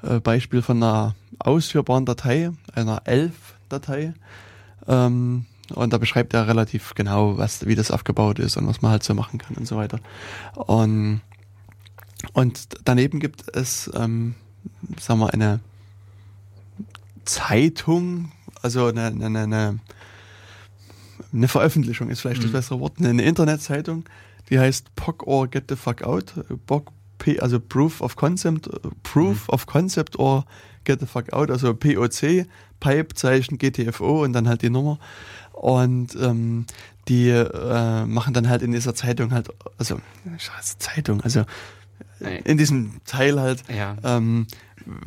äh, 0.01 0.21
Beispiel 0.21 0.61
von 0.61 0.81
einer 0.81 1.13
ausführbaren 1.47 2.05
Datei, 2.05 2.51
einer 2.73 3.01
ELF-Datei. 3.05 4.13
Ähm, 4.87 5.45
und 5.73 5.93
da 5.93 5.97
beschreibt 5.97 6.33
er 6.33 6.47
relativ 6.47 6.95
genau, 6.95 7.37
was, 7.37 7.65
wie 7.65 7.75
das 7.75 7.91
aufgebaut 7.91 8.39
ist 8.39 8.57
und 8.57 8.67
was 8.67 8.81
man 8.81 8.91
halt 8.91 9.03
so 9.03 9.13
machen 9.13 9.39
kann 9.39 9.55
und 9.55 9.67
so 9.67 9.77
weiter. 9.77 9.99
Und, 10.55 11.21
und 12.33 12.67
daneben 12.83 13.19
gibt 13.19 13.55
es, 13.55 13.89
ähm, 13.95 14.35
sagen 14.99 15.19
wir, 15.19 15.33
eine 15.33 15.59
Zeitung, 17.25 18.31
also 18.61 18.87
eine, 18.87 19.05
eine, 19.05 19.25
eine, 19.25 19.79
eine 21.33 21.47
Veröffentlichung 21.47 22.09
ist 22.09 22.21
vielleicht 22.21 22.41
mhm. 22.41 22.45
das 22.45 22.51
bessere 22.51 22.79
Wort, 22.79 22.93
eine 22.99 23.21
Internetseitung, 23.21 24.03
die 24.49 24.59
heißt 24.59 24.95
POC 24.95 25.27
or 25.27 25.47
Get 25.47 25.65
the 25.69 25.75
Fuck 25.75 26.01
Out, 26.01 26.33
POC, 26.67 26.91
also 27.39 27.59
Proof 27.59 28.01
of 28.01 28.15
Concept, 28.15 28.69
Proof 29.03 29.47
mhm. 29.47 29.53
of 29.53 29.65
Concept 29.65 30.19
or 30.19 30.45
Get 30.83 30.99
the 30.99 31.05
Fuck 31.05 31.33
Out, 31.33 31.51
also 31.51 31.73
POC, 31.73 32.45
Pipe-Zeichen, 32.79 33.57
GTFO 33.57 34.23
und 34.23 34.33
dann 34.33 34.47
halt 34.47 34.61
die 34.61 34.69
Nummer. 34.69 34.99
Und 35.53 36.15
ähm, 36.15 36.65
die 37.07 37.29
äh, 37.29 38.05
machen 38.05 38.33
dann 38.33 38.49
halt 38.49 38.61
in 38.61 38.71
dieser 38.71 38.95
Zeitung 38.95 39.31
halt, 39.31 39.49
also 39.77 39.99
Zeitung, 40.79 41.21
also 41.21 41.45
in 42.43 42.57
diesem 42.57 43.01
Teil 43.05 43.39
halt, 43.39 43.63
ja. 43.67 43.95
ähm, 44.03 44.47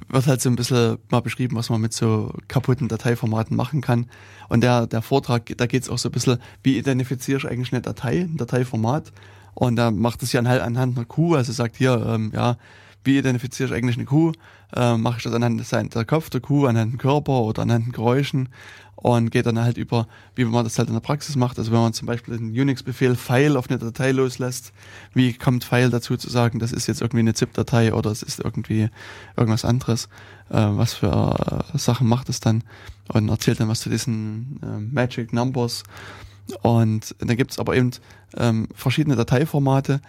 wird 0.09 0.27
halt 0.27 0.41
so 0.41 0.49
ein 0.49 0.57
bisschen 0.57 0.99
mal 1.11 1.20
beschrieben, 1.20 1.57
was 1.57 1.70
man 1.70 1.81
mit 1.81 1.93
so 1.93 2.33
kaputten 2.49 2.89
Dateiformaten 2.89 3.57
machen 3.57 3.81
kann. 3.81 4.07
Und 4.49 4.62
der, 4.62 4.87
der 4.87 5.03
Vortrag, 5.03 5.53
da 5.57 5.66
geht 5.66 5.83
es 5.83 5.89
auch 5.89 5.99
so 5.99 6.09
ein 6.09 6.12
bisschen, 6.12 6.39
wie 6.62 6.79
identifiziere 6.79 7.39
ich 7.39 7.49
eigentlich 7.49 7.72
eine 7.72 7.83
Datei, 7.83 8.20
ein 8.20 8.37
Dateiformat. 8.37 9.12
Und 9.55 9.77
da 9.77 9.91
macht 9.91 10.22
es 10.22 10.33
ja 10.33 10.41
anhand 10.41 10.97
einer 10.97 11.05
Kuh, 11.05 11.35
also 11.35 11.53
sagt 11.53 11.77
hier, 11.77 12.05
ähm, 12.07 12.33
ja, 12.35 12.57
wie 13.05 13.19
identifiziere 13.19 13.69
ich 13.69 13.75
eigentlich 13.75 13.97
eine 13.97 14.07
Kuh? 14.07 14.33
Äh, 14.75 14.97
Mache 14.97 15.19
ich 15.19 15.25
das 15.25 15.33
anhand 15.33 15.95
der 15.95 16.05
Kopf 16.05 16.31
der 16.31 16.41
Kuh, 16.41 16.67
anhand 16.67 16.93
dem 16.93 16.99
Körper 16.99 17.43
oder 17.43 17.63
anhand 17.63 17.87
den 17.87 17.93
Geräuschen? 17.93 18.49
Und 18.97 19.31
geht 19.31 19.45
dann 19.45 19.59
halt 19.59 19.77
über, 19.77 20.09
wie 20.35 20.47
man 20.47 20.65
das 20.65 20.79
halt 20.79 20.89
in 20.89 20.95
der 20.95 21.01
Praxis 21.01 21.37
macht. 21.37 21.59
Also 21.59 21.73
wenn 21.73 21.81
man 21.81 21.93
zum 21.93 22.07
Beispiel 22.07 22.39
den 22.39 22.59
Unix-Befehl 22.59 23.17
File 23.17 23.59
auf 23.59 23.69
eine 23.69 23.79
Datei 23.79 24.13
loslässt, 24.13 24.73
wie 25.13 25.35
kommt 25.35 25.63
File 25.63 25.91
dazu 25.91 26.17
zu 26.17 26.31
sagen, 26.31 26.59
das 26.59 26.73
ist 26.73 26.87
jetzt 26.87 27.03
irgendwie 27.03 27.21
eine 27.21 27.35
ZIP-Datei 27.35 27.93
oder 27.93 28.11
es 28.11 28.23
ist 28.23 28.41
irgendwie 28.41 28.89
irgendwas 29.37 29.67
anderes? 29.67 30.09
Äh, 30.49 30.57
was 30.71 30.95
für 30.95 31.65
äh, 31.75 31.79
Sachen 31.79 32.09
macht 32.09 32.31
es 32.31 32.41
dann? 32.41 32.65
Und 33.09 33.29
erzählt 33.29 33.61
dann 33.61 33.69
was 33.69 33.81
zu 33.81 33.91
diesen 33.91 34.59
äh, 34.63 34.79
Magic 34.79 35.35
Numbers. 35.35 35.83
Und 36.63 37.15
dann 37.19 37.37
gibt 37.37 37.53
es 37.53 37.59
aber 37.59 37.77
eben 37.77 37.91
ähm, 38.37 38.69
verschiedene 38.75 39.17
Dateiformate, 39.17 40.01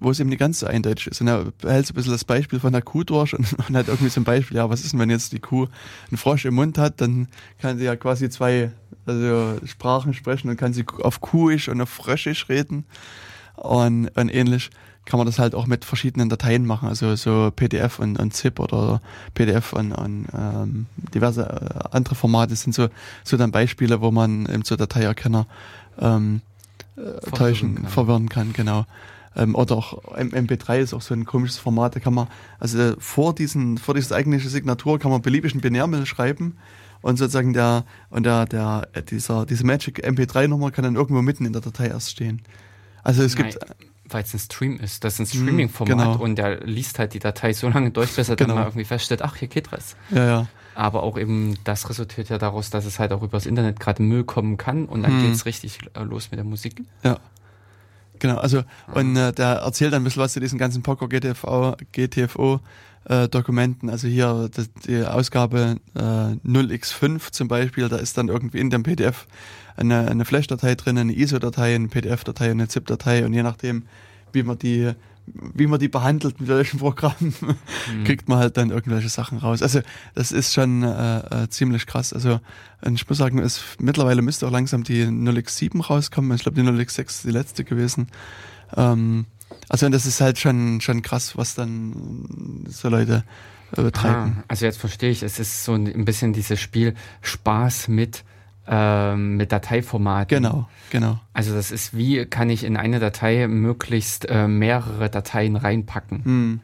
wo 0.00 0.10
es 0.10 0.18
eben 0.18 0.30
nicht 0.30 0.38
ganz 0.38 0.60
so 0.60 0.66
eindeutig 0.66 1.06
ist. 1.08 1.20
Und 1.20 1.28
er 1.28 1.52
hält 1.62 1.86
so 1.86 1.92
ein 1.92 1.94
bisschen 1.94 2.12
das 2.12 2.24
Beispiel 2.24 2.58
von 2.58 2.72
der 2.72 2.82
Kuh 2.82 3.04
durch 3.04 3.34
und, 3.34 3.46
und 3.68 3.76
hat 3.76 3.88
irgendwie 3.88 4.08
so 4.10 4.20
ein 4.20 4.24
Beispiel, 4.24 4.56
ja, 4.56 4.68
was 4.68 4.82
ist 4.82 4.92
denn, 4.92 5.00
wenn 5.00 5.10
jetzt 5.10 5.32
die 5.32 5.38
Kuh 5.38 5.66
einen 6.10 6.16
Frosch 6.16 6.46
im 6.46 6.54
Mund 6.54 6.78
hat, 6.78 7.00
dann 7.00 7.28
kann 7.60 7.78
sie 7.78 7.84
ja 7.84 7.96
quasi 7.96 8.30
zwei 8.30 8.72
also 9.06 9.58
Sprachen 9.66 10.14
sprechen 10.14 10.50
und 10.50 10.56
kann 10.56 10.72
sie 10.72 10.84
auf 11.02 11.20
Kuhisch 11.20 11.68
und 11.68 11.80
auf 11.80 11.90
Fröschisch 11.90 12.48
reden. 12.48 12.84
Und, 13.56 14.08
und 14.16 14.28
ähnlich 14.30 14.70
kann 15.04 15.18
man 15.18 15.26
das 15.26 15.38
halt 15.38 15.54
auch 15.54 15.66
mit 15.66 15.84
verschiedenen 15.84 16.28
Dateien 16.28 16.66
machen, 16.66 16.88
also 16.88 17.16
so 17.16 17.50
PDF 17.54 17.98
und, 17.98 18.18
und 18.18 18.32
ZIP 18.32 18.60
oder 18.60 19.00
PDF 19.34 19.72
und, 19.72 19.92
und 19.92 20.26
ähm, 20.32 20.86
diverse 21.14 21.42
äh, 21.42 21.88
andere 21.90 22.14
Formate 22.14 22.54
sind 22.54 22.74
so, 22.74 22.88
so 23.24 23.36
dann 23.36 23.50
Beispiele, 23.50 24.00
wo 24.00 24.10
man 24.10 24.46
eben 24.46 24.62
so 24.62 24.76
Dateierkenner 24.76 25.46
ähm, 25.98 26.42
äh, 26.96 27.30
täuschen, 27.32 27.76
kann. 27.76 27.88
verwirren 27.88 28.28
kann, 28.28 28.52
genau. 28.52 28.86
Ähm, 29.36 29.54
oder 29.54 29.76
auch 29.76 30.02
MP3 30.14 30.80
ist 30.80 30.94
auch 30.94 31.02
so 31.02 31.14
ein 31.14 31.24
komisches 31.24 31.58
Format, 31.58 31.94
da 31.94 32.00
kann 32.00 32.14
man, 32.14 32.26
also 32.58 32.94
vor 32.98 33.34
diesen, 33.34 33.78
vor 33.78 33.94
dieser 33.94 34.16
eigentliche 34.16 34.48
Signatur 34.48 34.98
kann 34.98 35.10
man 35.10 35.22
beliebigen 35.22 35.60
Binärmittel 35.60 36.06
schreiben 36.06 36.56
und 37.00 37.16
sozusagen 37.16 37.52
der, 37.52 37.84
und 38.10 38.26
der, 38.26 38.46
der, 38.46 38.88
dieser, 39.08 39.46
diese 39.46 39.64
Magic 39.64 40.04
MP3-Nummer 40.04 40.70
kann 40.70 40.84
dann 40.84 40.96
irgendwo 40.96 41.22
mitten 41.22 41.46
in 41.46 41.52
der 41.52 41.62
Datei 41.62 41.86
erst 41.86 42.10
stehen. 42.10 42.42
Also 43.02 43.22
es 43.22 43.36
Nein. 43.36 43.50
gibt, 43.50 43.58
weil 44.08 44.24
es 44.24 44.34
ein 44.34 44.40
Stream 44.40 44.78
ist. 44.78 45.04
Das 45.04 45.14
ist 45.14 45.20
ein 45.20 45.38
hm, 45.38 45.46
Streaming-Format 45.46 45.96
genau. 45.96 46.22
und 46.22 46.36
der 46.36 46.60
liest 46.64 46.98
halt 46.98 47.14
die 47.14 47.20
Datei 47.20 47.52
so 47.52 47.68
lange 47.68 47.90
durch, 47.90 48.14
bis 48.14 48.28
er 48.28 48.36
genau. 48.36 48.48
dann 48.48 48.56
mal 48.56 48.64
irgendwie 48.68 48.84
feststellt, 48.84 49.22
ach, 49.22 49.36
hier 49.36 49.48
geht 49.48 49.72
was. 49.72 49.96
Ja, 50.10 50.26
ja. 50.26 50.46
Aber 50.74 51.02
auch 51.02 51.18
eben, 51.18 51.58
das 51.64 51.88
resultiert 51.88 52.28
ja 52.28 52.38
daraus, 52.38 52.70
dass 52.70 52.84
es 52.84 52.98
halt 52.98 53.12
auch 53.12 53.22
übers 53.22 53.46
Internet 53.46 53.80
gerade 53.80 54.02
Müll 54.02 54.24
kommen 54.24 54.56
kann 54.56 54.86
und 54.86 55.02
dann 55.02 55.12
hm. 55.12 55.22
geht 55.22 55.32
es 55.34 55.46
richtig 55.46 55.78
äh, 55.94 56.02
los 56.02 56.30
mit 56.30 56.38
der 56.38 56.44
Musik. 56.44 56.82
Ja. 57.02 57.18
Genau, 58.20 58.36
also 58.36 58.62
und 58.94 59.16
äh, 59.16 59.32
der 59.32 59.46
erzählt 59.46 59.94
ein 59.94 60.04
bisschen 60.04 60.22
was 60.22 60.34
zu 60.34 60.40
diesen 60.40 60.58
ganzen 60.58 60.82
Poker 60.82 61.08
GTFO, 61.08 61.74
GTFO 61.92 62.60
äh, 63.06 63.28
Dokumenten. 63.28 63.88
Also 63.88 64.08
hier 64.08 64.48
das, 64.54 64.70
die 64.86 65.02
Ausgabe 65.04 65.76
äh, 65.94 66.00
0x5 66.00 67.32
zum 67.32 67.48
Beispiel, 67.48 67.88
da 67.88 67.96
ist 67.96 68.16
dann 68.18 68.28
irgendwie 68.28 68.58
in 68.58 68.70
dem 68.70 68.82
PDF 68.82 69.26
eine, 69.76 70.06
eine 70.08 70.24
Flash-Datei 70.24 70.74
drin, 70.74 70.98
eine 70.98 71.14
ISO-Datei, 71.14 71.74
eine 71.74 71.88
PDF-Datei, 71.88 72.50
eine 72.50 72.68
ZIP-Datei 72.68 73.24
und 73.24 73.32
je 73.32 73.42
nachdem, 73.42 73.84
wie 74.32 74.42
man 74.42 74.58
die 74.58 74.92
wie 75.54 75.66
man 75.66 75.78
die 75.78 75.88
behandelt 75.88 76.40
mit 76.40 76.48
welchem 76.48 76.78
Programm, 76.78 77.14
mhm. 77.20 78.04
kriegt 78.04 78.28
man 78.28 78.38
halt 78.38 78.56
dann 78.56 78.70
irgendwelche 78.70 79.08
Sachen 79.08 79.38
raus. 79.38 79.62
Also 79.62 79.80
das 80.14 80.32
ist 80.32 80.54
schon 80.54 80.82
äh, 80.82 81.18
äh, 81.44 81.48
ziemlich 81.48 81.86
krass. 81.86 82.12
Also 82.12 82.40
ich 82.90 83.08
muss 83.08 83.18
sagen, 83.18 83.38
es 83.38 83.62
mittlerweile 83.78 84.22
müsste 84.22 84.46
auch 84.46 84.50
langsam 84.50 84.84
die 84.84 85.04
0x7 85.04 85.82
rauskommen. 85.82 86.34
Ich 86.34 86.42
glaube, 86.42 86.60
die 86.60 86.68
0x6 86.68 87.00
ist 87.00 87.24
die 87.24 87.30
letzte 87.30 87.64
gewesen. 87.64 88.08
Ähm, 88.76 89.26
also 89.68 89.88
das 89.88 90.06
ist 90.06 90.20
halt 90.20 90.38
schon 90.38 90.80
schon 90.80 91.02
krass, 91.02 91.36
was 91.36 91.54
dann 91.54 92.64
so 92.68 92.88
Leute 92.88 93.24
äh, 93.76 93.82
betreiben. 93.82 94.38
Ah, 94.38 94.44
also 94.48 94.66
jetzt 94.66 94.78
verstehe 94.78 95.10
ich, 95.10 95.22
es 95.22 95.38
ist 95.38 95.64
so 95.64 95.74
ein 95.74 96.04
bisschen 96.04 96.32
dieses 96.32 96.60
Spiel 96.60 96.94
Spaß 97.22 97.88
mit 97.88 98.24
ähm, 98.70 99.36
mit 99.36 99.50
Dateiformaten. 99.50 100.42
Genau, 100.42 100.68
genau. 100.90 101.18
Also 101.32 101.54
das 101.54 101.72
ist, 101.72 101.96
wie 101.96 102.24
kann 102.24 102.48
ich 102.50 102.62
in 102.62 102.76
eine 102.76 103.00
Datei 103.00 103.48
möglichst 103.48 104.28
äh, 104.28 104.46
mehrere 104.46 105.10
Dateien 105.10 105.56
reinpacken. 105.56 106.24
Hm. 106.24 106.60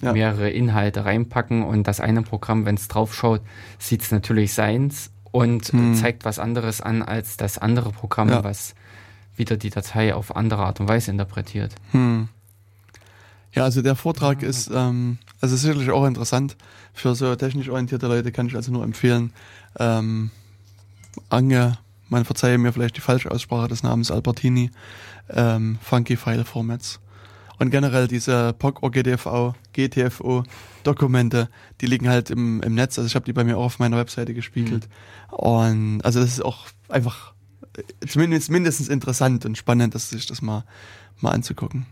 Ja. 0.00 0.12
mehrere 0.12 0.50
Inhalte 0.50 1.06
reinpacken 1.06 1.64
und 1.64 1.88
das 1.88 1.98
eine 1.98 2.20
Programm, 2.20 2.66
wenn 2.66 2.74
es 2.74 2.88
drauf 2.88 3.14
schaut, 3.14 3.40
sieht 3.78 4.02
es 4.02 4.12
natürlich 4.12 4.52
seins 4.52 5.10
und 5.32 5.64
hm. 5.72 5.94
zeigt 5.94 6.26
was 6.26 6.38
anderes 6.38 6.82
an 6.82 7.02
als 7.02 7.38
das 7.38 7.56
andere 7.56 7.90
Programm, 7.90 8.28
ja. 8.28 8.44
was 8.44 8.74
wieder 9.34 9.56
die 9.56 9.70
Datei 9.70 10.14
auf 10.14 10.36
andere 10.36 10.64
Art 10.66 10.78
und 10.78 10.88
Weise 10.88 11.10
interpretiert. 11.10 11.74
Hm. 11.92 12.28
Ja, 13.54 13.64
also 13.64 13.80
der 13.80 13.96
Vortrag 13.96 14.42
ist 14.42 14.70
ähm, 14.72 15.18
also 15.40 15.56
sicherlich 15.56 15.90
auch 15.90 16.06
interessant 16.06 16.56
für 16.92 17.14
so 17.14 17.34
technisch 17.34 17.70
orientierte 17.70 18.06
Leute, 18.06 18.30
kann 18.30 18.46
ich 18.46 18.54
also 18.54 18.70
nur 18.70 18.84
empfehlen. 18.84 19.32
Ähm, 19.78 20.30
Ange, 21.28 21.78
man 22.08 22.24
verzeihe 22.24 22.58
mir 22.58 22.72
vielleicht 22.72 22.96
die 22.96 23.02
falsche 23.02 23.30
Aussprache 23.30 23.68
des 23.68 23.82
Namens 23.82 24.10
Albertini, 24.10 24.70
ähm, 25.30 25.78
Funky 25.82 26.16
File 26.16 26.44
Formats. 26.44 27.00
Und 27.58 27.70
generell 27.70 28.06
diese 28.06 28.52
POC 28.52 28.82
OGTFO, 28.82 29.54
GTFO 29.72 30.44
Dokumente, 30.84 31.48
die 31.80 31.86
liegen 31.86 32.08
halt 32.08 32.30
im, 32.30 32.62
im 32.62 32.74
Netz. 32.74 32.98
Also 32.98 33.08
ich 33.08 33.16
habe 33.16 33.24
die 33.24 33.32
bei 33.32 33.42
mir 33.44 33.58
auch 33.58 33.64
auf 33.64 33.78
meiner 33.80 33.96
Webseite 33.96 34.32
gespiegelt. 34.32 34.88
Mhm. 35.30 35.36
Und 35.36 36.04
also 36.04 36.20
das 36.20 36.30
ist 36.30 36.44
auch 36.44 36.66
einfach 36.88 37.34
zumindest 38.06 38.50
mindestens 38.50 38.88
interessant 38.88 39.44
und 39.44 39.58
spannend, 39.58 39.94
dass 39.94 40.10
sich 40.10 40.26
das 40.26 40.40
mal, 40.40 40.64
mal 41.20 41.32
anzugucken. 41.32 41.86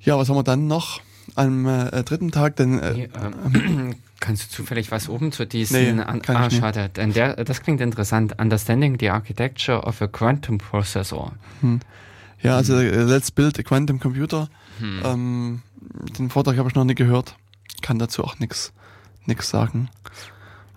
Ja, 0.00 0.16
was 0.16 0.28
haben 0.28 0.36
wir 0.36 0.44
dann 0.44 0.66
noch? 0.66 1.00
Am 1.34 1.66
äh, 1.66 2.02
dritten 2.02 2.30
Tag, 2.30 2.56
denn 2.56 2.78
äh, 2.78 2.92
nee, 2.92 3.08
ähm, 3.54 3.94
Kannst 4.20 4.44
du 4.44 4.56
zufällig 4.56 4.90
was 4.90 5.08
oben 5.08 5.32
zu 5.32 5.46
diesen... 5.46 5.96
Nee, 5.96 6.02
an, 6.02 6.20
ah, 6.26 6.50
schade. 6.50 6.90
Denn 6.90 7.14
der, 7.14 7.42
das 7.42 7.62
klingt 7.62 7.80
interessant. 7.80 8.38
Understanding 8.38 8.98
the 9.00 9.08
Architecture 9.08 9.82
of 9.82 10.02
a 10.02 10.08
Quantum 10.08 10.58
Processor. 10.58 11.32
Hm. 11.62 11.80
Ja, 12.42 12.56
also 12.56 12.78
hm. 12.78 13.08
Let's 13.08 13.30
Build 13.30 13.58
a 13.58 13.62
Quantum 13.62 13.98
Computer. 13.98 14.50
Hm. 14.78 15.00
Ähm, 15.04 15.62
den 16.18 16.28
Vortrag 16.28 16.58
habe 16.58 16.68
ich 16.68 16.74
noch 16.74 16.84
nie 16.84 16.94
gehört. 16.94 17.36
Kann 17.80 17.98
dazu 17.98 18.22
auch 18.22 18.38
nichts 18.38 18.74
nix 19.24 19.48
sagen. 19.48 19.88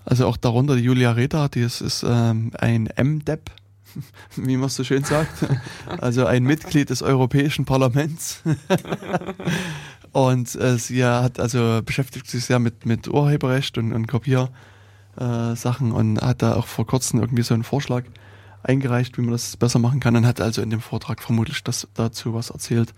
Also 0.06 0.28
auch 0.28 0.38
darunter 0.38 0.76
die 0.76 0.84
Julia 0.84 1.12
Reda, 1.12 1.47
die 1.47 1.62
ist, 1.62 1.82
ist 1.82 2.06
ähm, 2.08 2.51
ein 2.58 2.89
MDEP, 2.97 3.51
wie 4.36 4.58
man 4.58 4.68
es 4.68 4.76
so 4.76 4.84
schön 4.84 5.04
sagt. 5.04 5.45
Also 5.99 6.26
ein 6.26 6.43
Mitglied 6.43 6.89
des 6.89 7.01
Europäischen 7.01 7.66
Parlaments. 7.66 8.41
Und 10.14 10.53
äh, 10.55 10.78
sie 10.78 11.03
hat 11.03 11.39
also 11.39 11.82
beschäftigt 11.84 12.28
sich 12.28 12.45
sehr 12.45 12.59
mit, 12.59 12.86
mit 12.86 13.07
Urheberrecht 13.07 13.78
und, 13.80 13.91
und 13.93 14.07
Kopiersachen 14.07 14.47
äh, 15.18 15.93
und 15.93 16.22
hat 16.22 16.43
da 16.43 16.55
auch 16.55 16.68
vor 16.68 16.86
kurzem 16.86 17.20
irgendwie 17.20 17.41
so 17.41 17.55
einen 17.55 17.64
Vorschlag 17.64 18.03
eingereicht, 18.61 19.18
wie 19.18 19.22
man 19.22 19.32
das 19.32 19.57
besser 19.57 19.80
machen 19.80 19.99
kann 19.99 20.16
und 20.16 20.28
hat 20.28 20.39
also 20.39 20.61
in 20.61 20.70
dem 20.70 20.82
Vortrag 20.82 21.22
vermutlich 21.22 21.64
das 21.64 21.88
dazu 21.95 22.36
was 22.36 22.51
erzählt. 22.51 22.93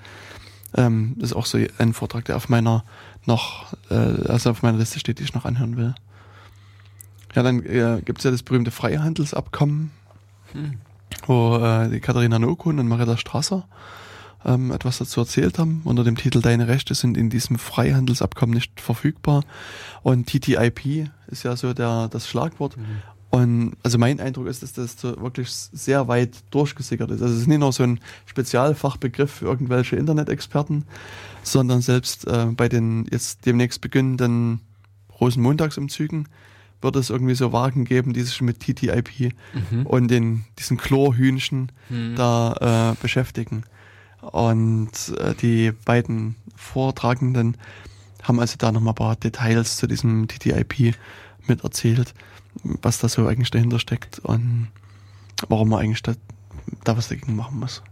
Ähm, 0.75 1.15
das 1.17 1.31
ist 1.31 1.35
auch 1.37 1.45
so 1.45 1.57
ein 1.77 1.93
Vortrag, 1.93 2.25
der 2.25 2.35
auf 2.35 2.49
meiner 2.49 2.83
noch, 3.25 3.73
äh, 3.89 3.95
also 4.27 4.51
auf 4.51 4.61
meiner 4.61 4.77
Liste 4.77 4.99
steht, 4.99 5.19
die 5.19 5.23
ich 5.23 5.33
noch 5.33 5.45
anhören 5.45 5.77
will. 5.77 5.95
Ja, 7.33 7.43
dann 7.43 7.63
äh, 7.63 8.01
gibt 8.03 8.19
es 8.19 8.25
ja 8.25 8.31
das 8.31 8.43
berühmte 8.43 8.71
Freihandelsabkommen, 8.71 9.91
hm. 10.51 10.79
wo 11.27 11.57
äh, 11.57 11.89
die 11.89 12.01
Katharina 12.01 12.39
Nokun 12.39 12.77
und 12.77 12.89
Marita 12.89 13.15
Strasser 13.15 13.65
ähm, 14.45 14.71
etwas 14.71 14.97
dazu 14.97 15.21
erzählt 15.21 15.59
haben, 15.59 15.81
unter 15.83 16.03
dem 16.03 16.15
Titel 16.15 16.41
Deine 16.41 16.67
Rechte 16.67 16.95
sind 16.95 17.17
in 17.17 17.29
diesem 17.29 17.57
Freihandelsabkommen 17.57 18.53
nicht 18.53 18.79
verfügbar. 18.79 19.43
Und 20.03 20.27
TTIP 20.27 21.09
ist 21.27 21.43
ja 21.43 21.55
so 21.55 21.73
der, 21.73 22.07
das 22.09 22.27
Schlagwort. 22.27 22.77
Mhm. 22.77 22.83
Und 23.31 23.73
also 23.83 23.97
mein 23.97 24.21
Eindruck 24.21 24.47
ist, 24.47 24.63
dass 24.63 24.73
das 24.73 24.97
so 24.97 25.19
wirklich 25.19 25.49
sehr 25.51 26.07
weit 26.07 26.43
durchgesickert 26.51 27.11
ist. 27.11 27.21
Also 27.21 27.33
es 27.33 27.41
ist 27.41 27.47
nicht 27.47 27.59
nur 27.59 27.73
so 27.73 27.83
ein 27.83 27.99
Spezialfachbegriff 28.27 29.29
für 29.29 29.45
irgendwelche 29.45 29.97
Internet-Experten, 29.97 30.85
sondern 31.43 31.81
selbst 31.81 32.25
äh, 32.27 32.45
bei 32.55 32.69
den 32.69 33.05
jetzt 33.11 33.45
demnächst 33.45 33.81
beginnenden 33.81 34.61
Rosenmontagsumzügen 35.19 36.29
wird 36.81 36.95
es 36.95 37.09
irgendwie 37.09 37.35
so 37.35 37.51
Wagen 37.51 37.83
geben, 37.83 38.13
die 38.13 38.21
sich 38.21 38.41
mit 38.41 38.59
TTIP 38.59 39.33
mhm. 39.71 39.85
und 39.85 40.07
den, 40.09 40.45
diesen 40.59 40.77
Chlorhühnchen 40.77 41.71
mhm. 41.89 42.15
da 42.15 42.93
äh, 42.93 43.01
beschäftigen. 43.01 43.63
Und 44.31 44.91
äh, 45.19 45.35
die 45.35 45.71
beiden 45.71 46.35
Vortragenden 46.55 47.57
haben 48.23 48.39
also 48.39 48.55
da 48.57 48.71
nochmal 48.71 48.93
ein 48.93 48.95
paar 48.95 49.15
Details 49.15 49.77
zu 49.77 49.87
diesem 49.87 50.27
TTIP 50.27 50.95
mit 51.47 51.63
erzählt, 51.63 52.13
was 52.63 52.99
da 52.99 53.07
so 53.07 53.27
eigentlich 53.27 53.51
dahinter 53.51 53.79
steckt 53.79 54.19
und 54.19 54.69
warum 55.47 55.69
man 55.69 55.81
eigentlich 55.81 56.01
da, 56.01 56.13
da 56.83 56.97
was 56.97 57.09
dagegen 57.09 57.35
machen 57.35 57.59
muss. 57.59 57.83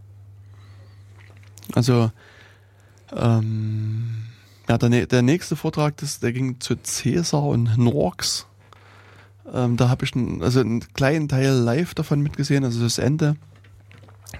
Also, 1.74 2.12
ähm, 3.16 4.26
ja, 4.68 4.78
der, 4.78 5.06
der 5.06 5.22
nächste 5.22 5.56
Vortrag, 5.56 5.98
das, 5.98 6.20
der 6.20 6.34
ging 6.34 6.60
zu 6.60 6.76
Cäsar 6.76 7.44
und 7.44 7.78
Norks. 7.78 8.48
Ähm, 9.54 9.78
da 9.78 9.90
habe 9.90 10.06
ich 10.06 10.16
einen, 10.16 10.42
also 10.42 10.62
einen 10.62 10.82
kleinen 10.94 11.28
Teil 11.28 11.52
live 11.52 11.94
davon 11.94 12.22
mitgesehen, 12.22 12.64
also 12.64 12.82
das 12.82 12.98
Ende. 12.98 13.36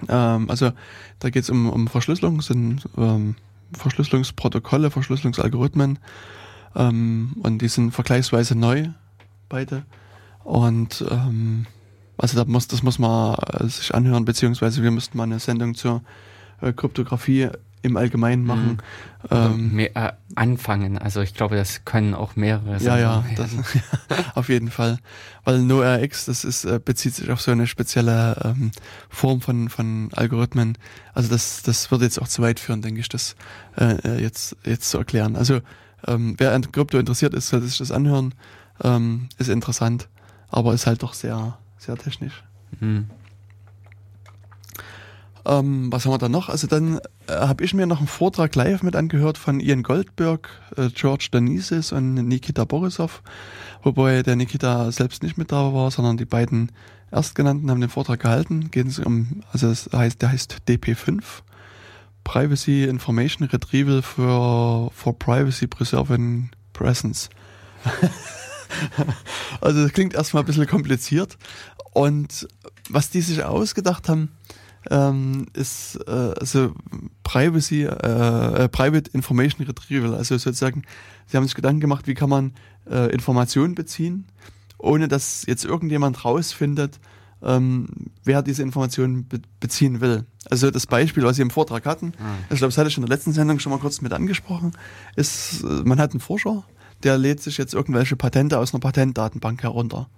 Ähm, 0.08 0.50
also 0.50 0.72
da 1.18 1.30
geht 1.30 1.44
es 1.44 1.50
um, 1.50 1.70
um 1.70 1.88
Verschlüsselung, 1.88 2.42
sind 2.42 2.88
ähm, 2.96 3.36
Verschlüsselungsprotokolle, 3.72 4.90
Verschlüsselungsalgorithmen. 4.90 5.98
Ähm, 6.74 7.36
und 7.42 7.62
die 7.62 7.68
sind 7.68 7.92
vergleichsweise 7.92 8.56
neu, 8.56 8.88
beide. 9.48 9.84
Und 10.42 11.04
ähm, 11.10 11.66
also 12.16 12.36
da 12.36 12.50
muss, 12.50 12.68
das 12.68 12.82
muss 12.82 12.98
man 12.98 13.34
äh, 13.34 13.66
sich 13.68 13.94
anhören, 13.94 14.24
beziehungsweise 14.24 14.82
wir 14.82 14.90
müssten 14.90 15.16
mal 15.18 15.24
eine 15.24 15.38
Sendung 15.38 15.74
zur 15.74 16.02
äh, 16.60 16.72
Kryptographie 16.72 17.48
im 17.84 17.96
Allgemeinen 17.98 18.44
machen. 18.44 18.78
Mhm. 19.22 19.28
Ähm, 19.30 19.74
mehr, 19.74 19.96
äh, 19.96 20.12
anfangen. 20.34 20.98
Also 20.98 21.20
ich 21.20 21.34
glaube, 21.34 21.56
das 21.56 21.84
können 21.84 22.14
auch 22.14 22.34
mehrere 22.34 22.80
sein. 22.80 22.86
Ja, 22.86 22.98
ja, 22.98 23.24
das, 23.36 23.50
auf 24.34 24.48
jeden 24.48 24.70
Fall. 24.70 24.98
Weil 25.44 25.60
NoRX, 25.60 26.24
das 26.24 26.44
ist, 26.44 26.64
äh, 26.64 26.80
bezieht 26.82 27.14
sich 27.14 27.30
auf 27.30 27.40
so 27.40 27.50
eine 27.50 27.66
spezielle 27.66 28.40
ähm, 28.44 28.70
Form 29.10 29.40
von, 29.40 29.68
von 29.68 30.08
Algorithmen. 30.14 30.78
Also 31.12 31.28
das, 31.28 31.62
das 31.62 31.90
wird 31.90 32.02
jetzt 32.02 32.20
auch 32.20 32.28
zu 32.28 32.42
weit 32.42 32.58
führen, 32.58 32.80
denke 32.80 33.00
ich, 33.00 33.08
das 33.08 33.36
äh, 33.76 33.96
äh 34.04 34.22
jetzt, 34.22 34.56
jetzt 34.64 34.88
zu 34.90 34.98
erklären. 34.98 35.36
Also 35.36 35.60
ähm, 36.06 36.34
wer 36.38 36.52
an 36.52 36.70
Krypto 36.72 36.98
interessiert 36.98 37.34
ist, 37.34 37.48
sollte 37.48 37.66
sich 37.66 37.78
das 37.78 37.92
anhören. 37.92 38.34
Ähm, 38.82 39.28
ist 39.38 39.48
interessant, 39.48 40.08
aber 40.48 40.74
ist 40.74 40.86
halt 40.86 41.02
doch 41.02 41.12
sehr, 41.12 41.58
sehr 41.78 41.96
technisch. 41.96 42.42
Mhm. 42.80 43.10
Ähm, 45.46 45.92
was 45.92 46.04
haben 46.04 46.12
wir 46.12 46.18
da 46.18 46.28
noch? 46.28 46.48
Also 46.48 46.66
dann 46.66 46.98
äh, 47.26 47.32
habe 47.32 47.64
ich 47.64 47.74
mir 47.74 47.86
noch 47.86 47.98
einen 47.98 48.06
Vortrag 48.06 48.54
live 48.54 48.82
mit 48.82 48.96
angehört 48.96 49.36
von 49.36 49.60
Ian 49.60 49.82
Goldberg, 49.82 50.48
äh, 50.76 50.88
George 50.88 51.28
Danisis 51.30 51.92
und 51.92 52.14
Nikita 52.14 52.64
Borisov, 52.64 53.22
wobei 53.82 54.22
der 54.22 54.36
Nikita 54.36 54.90
selbst 54.90 55.22
nicht 55.22 55.36
mit 55.36 55.52
da 55.52 55.74
war, 55.74 55.90
sondern 55.90 56.16
die 56.16 56.24
beiden 56.24 56.72
Erstgenannten 57.10 57.70
haben 57.70 57.80
den 57.80 57.90
Vortrag 57.90 58.20
gehalten. 58.20 58.70
Gehen 58.70 58.88
es 58.88 58.98
um, 58.98 59.42
also 59.52 59.68
das 59.68 59.90
heißt, 59.92 60.22
der 60.22 60.32
heißt 60.32 60.56
DP5, 60.66 61.22
Privacy 62.24 62.84
Information 62.84 63.46
Retrieval 63.46 64.00
for, 64.00 64.90
for 64.92 65.18
Privacy 65.18 65.66
Preserving 65.66 66.50
Presence. 66.72 67.28
also 69.60 69.82
das 69.82 69.92
klingt 69.92 70.14
erstmal 70.14 70.42
ein 70.42 70.46
bisschen 70.46 70.66
kompliziert. 70.66 71.36
Und 71.92 72.48
was 72.88 73.10
die 73.10 73.20
sich 73.20 73.44
ausgedacht 73.44 74.08
haben, 74.08 74.30
ähm, 74.90 75.46
ist 75.54 75.98
äh, 76.06 76.10
also 76.10 76.72
Privacy, 77.22 77.84
äh, 77.84 78.64
äh, 78.64 78.68
Private 78.68 79.10
Information 79.12 79.66
Retrieval. 79.66 80.14
Also 80.14 80.36
sozusagen, 80.36 80.82
sie 81.26 81.36
haben 81.36 81.44
sich 81.44 81.54
Gedanken 81.54 81.80
gemacht, 81.80 82.06
wie 82.06 82.14
kann 82.14 82.30
man 82.30 82.52
äh, 82.90 83.12
Informationen 83.12 83.74
beziehen, 83.74 84.26
ohne 84.78 85.08
dass 85.08 85.44
jetzt 85.46 85.64
irgendjemand 85.64 86.24
rausfindet, 86.24 87.00
ähm, 87.42 87.86
wer 88.24 88.42
diese 88.42 88.62
Informationen 88.62 89.26
be 89.28 89.40
beziehen 89.60 90.00
will. 90.00 90.24
Also 90.50 90.70
das 90.70 90.86
Beispiel, 90.86 91.22
was 91.24 91.36
Sie 91.36 91.42
im 91.42 91.50
Vortrag 91.50 91.86
hatten, 91.86 92.06
mhm. 92.06 92.12
ich 92.50 92.58
glaube, 92.58 92.70
das 92.70 92.78
hatte 92.78 92.88
ich 92.88 92.96
in 92.96 93.02
der 93.02 93.14
letzten 93.14 93.32
Sendung 93.32 93.58
schon 93.58 93.70
mal 93.70 93.78
kurz 93.78 94.00
mit 94.00 94.12
angesprochen, 94.12 94.72
ist, 95.16 95.62
äh, 95.62 95.66
man 95.84 95.98
hat 95.98 96.12
einen 96.12 96.20
Forscher, 96.20 96.64
der 97.02 97.18
lädt 97.18 97.42
sich 97.42 97.58
jetzt 97.58 97.74
irgendwelche 97.74 98.16
Patente 98.16 98.58
aus 98.58 98.72
einer 98.72 98.80
Patentdatenbank 98.80 99.62
herunter. 99.62 100.08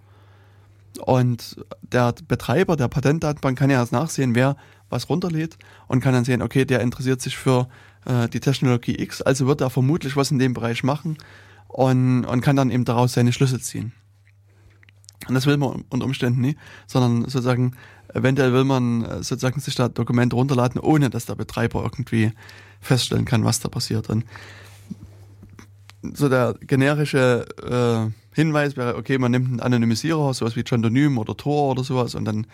Und 0.99 1.57
der 1.83 2.15
Betreiber 2.27 2.77
der 2.77 2.89
Patentdatenbank 2.89 3.59
kann 3.59 3.71
ja 3.71 3.79
erst 3.79 3.93
nachsehen, 3.93 4.35
wer 4.35 4.57
was 4.89 5.09
runterlädt 5.09 5.59
und 5.89 6.01
kann 6.01 6.13
dann 6.13 6.25
sehen, 6.25 6.43
okay, 6.43 6.65
der 6.65 6.81
interessiert 6.81 7.21
sich 7.21 7.37
für 7.37 7.69
äh, 8.05 8.29
die 8.29 8.41
Technologie 8.41 9.01
X, 9.01 9.23
also 9.23 9.47
wird 9.47 9.61
er 9.61 9.71
vermutlich 9.71 10.17
was 10.17 10.31
in 10.31 10.39
dem 10.39 10.55
Bereich 10.55 10.85
machen 10.85 11.19
und, 11.69 12.25
und 12.25 12.41
kann 12.41 12.57
dann 12.57 12.71
eben 12.71 12.85
daraus 12.85 13.13
seine 13.13 13.33
Schlüsse 13.33 13.61
ziehen. 13.61 13.93
Und 15.29 15.35
das 15.35 15.47
will 15.47 15.57
man 15.57 15.85
unter 15.89 16.07
Umständen 16.07 16.41
nie, 16.41 16.57
sondern 16.87 17.23
sozusagen, 17.23 17.77
eventuell 18.15 18.53
will 18.53 18.65
man 18.65 19.05
äh, 19.05 19.23
sozusagen 19.23 19.61
sich 19.61 19.75
da 19.75 19.89
Dokumente 19.89 20.37
runterladen, 20.37 20.81
ohne 20.81 21.11
dass 21.11 21.27
der 21.27 21.35
Betreiber 21.35 21.83
irgendwie 21.83 22.33
feststellen 22.81 23.25
kann, 23.25 23.45
was 23.45 23.61
da 23.61 23.69
passiert. 23.69 24.09
Und 24.09 24.25
so 26.15 26.29
der 26.29 26.55
generische 26.61 27.47
äh, 27.63 28.13
Hinweis 28.35 28.77
wäre, 28.77 28.97
okay, 28.97 29.19
man 29.19 29.33
nimmt 29.33 29.49
einen 29.49 29.61
Anonymisierer, 29.61 30.35
sowas 30.35 30.57
wie 30.57 30.63
Gendonym 30.63 31.19
oder 31.19 31.37
Tor 31.37 31.71
oder 31.71 31.85
sowas 31.85 32.15
und 32.15 32.25
dann 32.25 32.47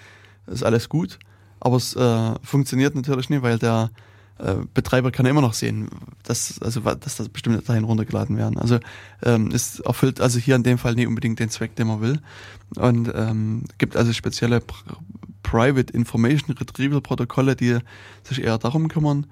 ist 0.46 0.62
alles 0.62 0.88
gut. 0.88 1.18
Aber 1.60 1.76
es 1.76 1.94
äh, 1.94 2.34
funktioniert 2.42 2.94
natürlich 2.94 3.30
nicht, 3.30 3.42
weil 3.42 3.58
der 3.58 3.90
äh, 4.38 4.56
Betreiber 4.74 5.10
kann 5.10 5.26
immer 5.26 5.40
noch 5.40 5.54
sehen, 5.54 5.88
dass, 6.24 6.60
also, 6.62 6.80
dass 6.80 7.16
da 7.16 7.24
bestimmte 7.32 7.60
Dateien 7.60 7.84
runtergeladen 7.84 8.36
werden. 8.36 8.58
Also 8.58 8.80
ähm, 9.22 9.50
es 9.52 9.80
erfüllt 9.80 10.20
also 10.20 10.38
hier 10.38 10.56
in 10.56 10.62
dem 10.62 10.78
Fall 10.78 10.94
nicht 10.94 11.06
unbedingt 11.06 11.38
den 11.38 11.50
Zweck, 11.50 11.76
den 11.76 11.86
man 11.86 12.00
will. 12.00 12.20
Und 12.76 13.12
ähm, 13.14 13.64
gibt 13.78 13.96
also 13.96 14.12
spezielle 14.12 14.60
Pr 14.60 14.96
Private 15.42 15.92
Information 15.92 16.56
Retrieval 16.56 17.02
Protokolle, 17.02 17.54
die 17.56 17.78
sich 18.22 18.42
eher 18.42 18.56
darum 18.58 18.88
kümmern. 18.88 19.26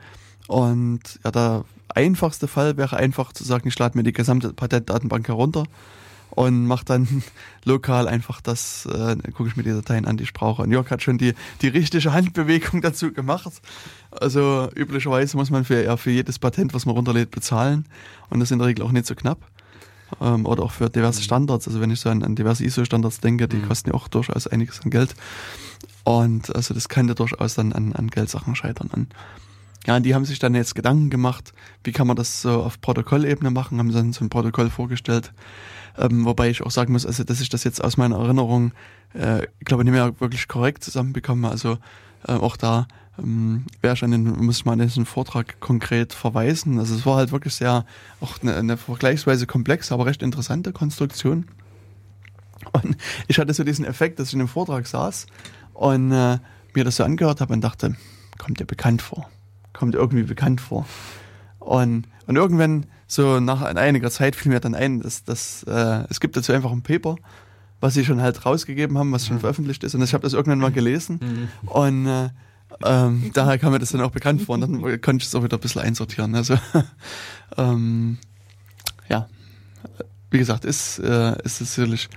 Und 0.48 1.00
ja, 1.24 1.30
der 1.30 1.64
einfachste 1.96 2.48
Fall 2.48 2.76
wäre 2.76 2.96
einfach 2.96 3.32
zu 3.32 3.44
sagen, 3.44 3.68
ich 3.68 3.78
lade 3.78 3.96
mir 3.96 4.04
die 4.04 4.12
gesamte 4.12 4.52
Patentdatenbank 4.52 5.28
herunter 5.28 5.64
und 6.30 6.66
mache 6.66 6.84
dann 6.84 7.22
lokal 7.64 8.08
einfach 8.08 8.40
das, 8.40 8.86
äh, 8.86 9.16
gucke 9.32 9.48
ich 9.48 9.56
mir 9.56 9.62
die 9.62 9.70
Dateien 9.70 10.06
an, 10.06 10.16
die 10.16 10.24
ich 10.24 10.32
brauche. 10.32 10.62
Und 10.62 10.70
Jörg 10.70 10.90
hat 10.90 11.02
schon 11.02 11.18
die, 11.18 11.34
die 11.62 11.68
richtige 11.68 12.12
Handbewegung 12.12 12.80
dazu 12.82 13.12
gemacht. 13.12 13.60
Also 14.10 14.68
üblicherweise 14.74 15.36
muss 15.36 15.50
man 15.50 15.64
für, 15.64 15.84
ja, 15.84 15.96
für 15.96 16.10
jedes 16.10 16.38
Patent, 16.38 16.74
was 16.74 16.86
man 16.86 16.94
runterlädt, 16.94 17.30
bezahlen. 17.30 17.86
Und 18.28 18.40
das 18.40 18.48
ist 18.48 18.52
in 18.52 18.58
der 18.58 18.68
Regel 18.68 18.84
auch 18.84 18.92
nicht 18.92 19.06
so 19.06 19.14
knapp. 19.14 19.38
Ähm, 20.20 20.46
oder 20.46 20.62
auch 20.64 20.72
für 20.72 20.90
diverse 20.90 21.22
Standards. 21.22 21.68
Also 21.68 21.80
wenn 21.80 21.90
ich 21.90 22.00
so 22.00 22.10
an, 22.10 22.22
an 22.22 22.34
diverse 22.34 22.64
ISO-Standards 22.64 23.20
denke, 23.20 23.48
die 23.48 23.58
mhm. 23.58 23.68
kosten 23.68 23.90
ja 23.90 23.94
auch 23.94 24.08
durchaus 24.08 24.46
einiges 24.46 24.80
an 24.80 24.90
Geld. 24.90 25.14
Und 26.04 26.54
also 26.54 26.74
das 26.74 26.88
kann 26.88 27.08
ja 27.08 27.14
durchaus 27.14 27.54
dann 27.54 27.72
an, 27.72 27.92
an 27.92 28.08
Geldsachen 28.08 28.56
scheitern. 28.56 28.90
Und 28.92 29.14
ja, 29.90 29.98
die 29.98 30.14
haben 30.14 30.24
sich 30.24 30.38
dann 30.38 30.54
jetzt 30.54 30.76
Gedanken 30.76 31.10
gemacht, 31.10 31.52
wie 31.82 31.90
kann 31.90 32.06
man 32.06 32.14
das 32.14 32.42
so 32.42 32.62
auf 32.62 32.80
Protokollebene 32.80 33.50
machen, 33.50 33.78
haben 33.78 33.90
dann 33.92 34.12
so 34.12 34.24
ein 34.24 34.28
Protokoll 34.28 34.70
vorgestellt. 34.70 35.32
Ähm, 35.98 36.24
wobei 36.24 36.48
ich 36.48 36.62
auch 36.62 36.70
sagen 36.70 36.92
muss, 36.92 37.04
also 37.04 37.24
dass 37.24 37.40
ich 37.40 37.48
das 37.48 37.64
jetzt 37.64 37.82
aus 37.82 37.96
meiner 37.96 38.16
Erinnerung, 38.16 38.70
äh, 39.14 39.42
ich 39.58 39.64
glaube, 39.64 39.82
nicht 39.82 39.92
mehr 39.92 40.20
wirklich 40.20 40.46
korrekt 40.46 40.84
zusammenbekomme. 40.84 41.48
Also 41.48 41.78
äh, 42.28 42.34
auch 42.34 42.56
da 42.56 42.86
ähm, 43.18 43.64
wäre 43.80 43.94
ich 43.94 44.04
an 44.04 44.12
den, 44.12 44.22
muss 44.22 44.58
ich 44.58 44.64
mal 44.64 44.74
an 44.74 44.78
diesen 44.78 45.06
Vortrag 45.06 45.58
konkret 45.58 46.12
verweisen. 46.12 46.78
Also 46.78 46.94
es 46.94 47.04
war 47.04 47.16
halt 47.16 47.32
wirklich 47.32 47.54
sehr, 47.54 47.84
auch 48.20 48.40
eine, 48.42 48.54
eine 48.54 48.76
vergleichsweise 48.76 49.48
komplexe, 49.48 49.92
aber 49.92 50.06
recht 50.06 50.22
interessante 50.22 50.72
Konstruktion. 50.72 51.48
Und 52.72 52.96
ich 53.26 53.40
hatte 53.40 53.52
so 53.54 53.64
diesen 53.64 53.84
Effekt, 53.84 54.20
dass 54.20 54.28
ich 54.28 54.34
in 54.34 54.40
einem 54.40 54.48
Vortrag 54.48 54.86
saß 54.86 55.26
und 55.74 56.12
äh, 56.12 56.38
mir 56.74 56.84
das 56.84 56.94
so 56.94 57.02
angehört 57.02 57.40
habe 57.40 57.52
und 57.52 57.60
dachte, 57.60 57.96
kommt 58.38 58.60
dir 58.60 58.66
bekannt 58.66 59.02
vor 59.02 59.28
kommt 59.80 59.94
irgendwie 59.94 60.24
bekannt 60.24 60.60
vor. 60.60 60.84
Und, 61.58 62.04
und 62.26 62.36
irgendwann, 62.36 62.84
so 63.06 63.40
nach 63.40 63.62
einiger 63.62 64.10
Zeit, 64.10 64.36
fiel 64.36 64.52
mir 64.52 64.60
dann 64.60 64.74
ein, 64.74 65.00
dass, 65.00 65.24
dass 65.24 65.62
äh, 65.62 66.04
es 66.10 66.20
gibt 66.20 66.36
dazu 66.36 66.52
einfach 66.52 66.70
ein 66.70 66.82
Paper, 66.82 67.16
was 67.80 67.94
sie 67.94 68.04
schon 68.04 68.20
halt 68.20 68.44
rausgegeben 68.44 68.98
haben, 68.98 69.10
was 69.10 69.26
schon 69.26 69.36
mhm. 69.36 69.40
veröffentlicht 69.40 69.82
ist. 69.82 69.94
Und 69.94 70.02
ich 70.02 70.12
habe 70.12 70.22
das 70.22 70.34
irgendwann 70.34 70.58
mal 70.58 70.70
gelesen. 70.70 71.18
Mhm. 71.22 71.68
Und 71.68 72.06
äh, 72.06 72.28
ähm, 72.84 73.30
daher 73.32 73.58
kam 73.58 73.72
mir 73.72 73.78
das 73.78 73.88
dann 73.88 74.02
auch 74.02 74.10
bekannt 74.10 74.42
vor. 74.42 74.56
Und 74.56 74.60
dann 74.60 75.00
konnte 75.00 75.22
ich 75.22 75.28
es 75.28 75.34
auch 75.34 75.42
wieder 75.42 75.56
ein 75.56 75.60
bisschen 75.60 75.80
einsortieren. 75.80 76.34
Also 76.34 76.56
ähm, 77.56 78.18
ja, 79.08 79.28
wie 80.30 80.38
gesagt, 80.38 80.66
ist, 80.66 80.98
äh, 80.98 81.42
ist 81.42 81.62
es 81.62 81.74
sicherlich 81.74 82.10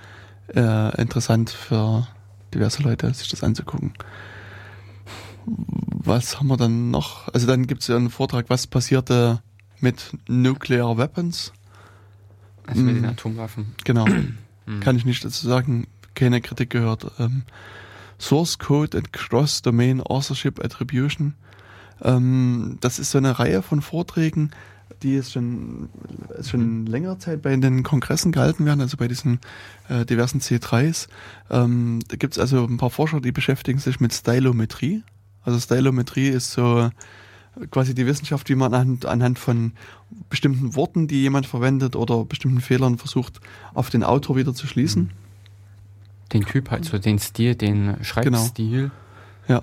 äh, 0.54 1.00
interessant 1.00 1.48
für 1.48 2.06
diverse 2.52 2.82
Leute, 2.82 3.12
sich 3.14 3.28
das 3.28 3.42
anzugucken 3.42 3.94
was 6.04 6.38
haben 6.38 6.48
wir 6.48 6.56
dann 6.56 6.90
noch? 6.90 7.28
Also 7.32 7.46
dann 7.46 7.66
gibt 7.66 7.82
es 7.82 7.88
ja 7.88 7.96
einen 7.96 8.10
Vortrag, 8.10 8.46
was 8.48 8.66
passierte 8.66 9.42
mit 9.80 10.16
Nuclear 10.28 10.96
Weapons. 10.96 11.52
Also 12.66 12.82
mit 12.82 12.96
den 12.96 13.04
hm. 13.04 13.10
Atomwaffen. 13.10 13.74
Genau. 13.84 14.06
Hm. 14.66 14.80
Kann 14.80 14.96
ich 14.96 15.04
nicht 15.04 15.22
dazu 15.22 15.46
sagen. 15.46 15.86
Keine 16.14 16.40
Kritik 16.40 16.70
gehört. 16.70 17.12
Ähm, 17.18 17.42
Source 18.18 18.58
Code 18.58 18.96
and 18.96 19.12
Cross-Domain 19.12 20.00
Authorship 20.00 20.64
Attribution. 20.64 21.34
Ähm, 22.00 22.78
das 22.80 22.98
ist 22.98 23.10
so 23.10 23.18
eine 23.18 23.38
Reihe 23.38 23.60
von 23.60 23.82
Vorträgen, 23.82 24.52
die 25.02 25.16
jetzt 25.16 25.32
schon, 25.32 25.90
schon 26.42 26.86
längere 26.86 27.18
Zeit 27.18 27.42
bei 27.42 27.54
den 27.54 27.82
Kongressen 27.82 28.32
gehalten 28.32 28.64
werden, 28.64 28.80
also 28.80 28.96
bei 28.96 29.06
diesen 29.06 29.38
äh, 29.90 30.06
diversen 30.06 30.40
C3s. 30.40 31.08
Ähm, 31.50 32.00
da 32.08 32.16
gibt 32.16 32.32
es 32.32 32.38
also 32.38 32.64
ein 32.64 32.78
paar 32.78 32.88
Forscher, 32.88 33.20
die 33.20 33.32
beschäftigen 33.32 33.78
sich 33.78 34.00
mit 34.00 34.14
Stylometrie. 34.14 35.02
Also 35.44 35.58
Stylometrie 35.58 36.28
ist 36.28 36.52
so 36.52 36.90
quasi 37.70 37.94
die 37.94 38.06
Wissenschaft, 38.06 38.48
wie 38.48 38.54
man 38.54 38.74
anhand, 38.74 39.06
anhand 39.06 39.38
von 39.38 39.72
bestimmten 40.28 40.74
Worten, 40.74 41.06
die 41.06 41.22
jemand 41.22 41.46
verwendet 41.46 41.96
oder 41.96 42.24
bestimmten 42.24 42.60
Fehlern 42.60 42.98
versucht, 42.98 43.40
auf 43.74 43.90
den 43.90 44.02
Autor 44.02 44.36
wieder 44.36 44.54
zu 44.54 44.66
schließen. 44.66 45.10
Den 46.32 46.44
Typ 46.44 46.70
halt, 46.70 46.84
so 46.84 46.98
den 46.98 47.18
Stil, 47.18 47.54
den 47.54 47.96
Schreibstil 48.02 48.90
genau. 49.46 49.60
ja. 49.60 49.62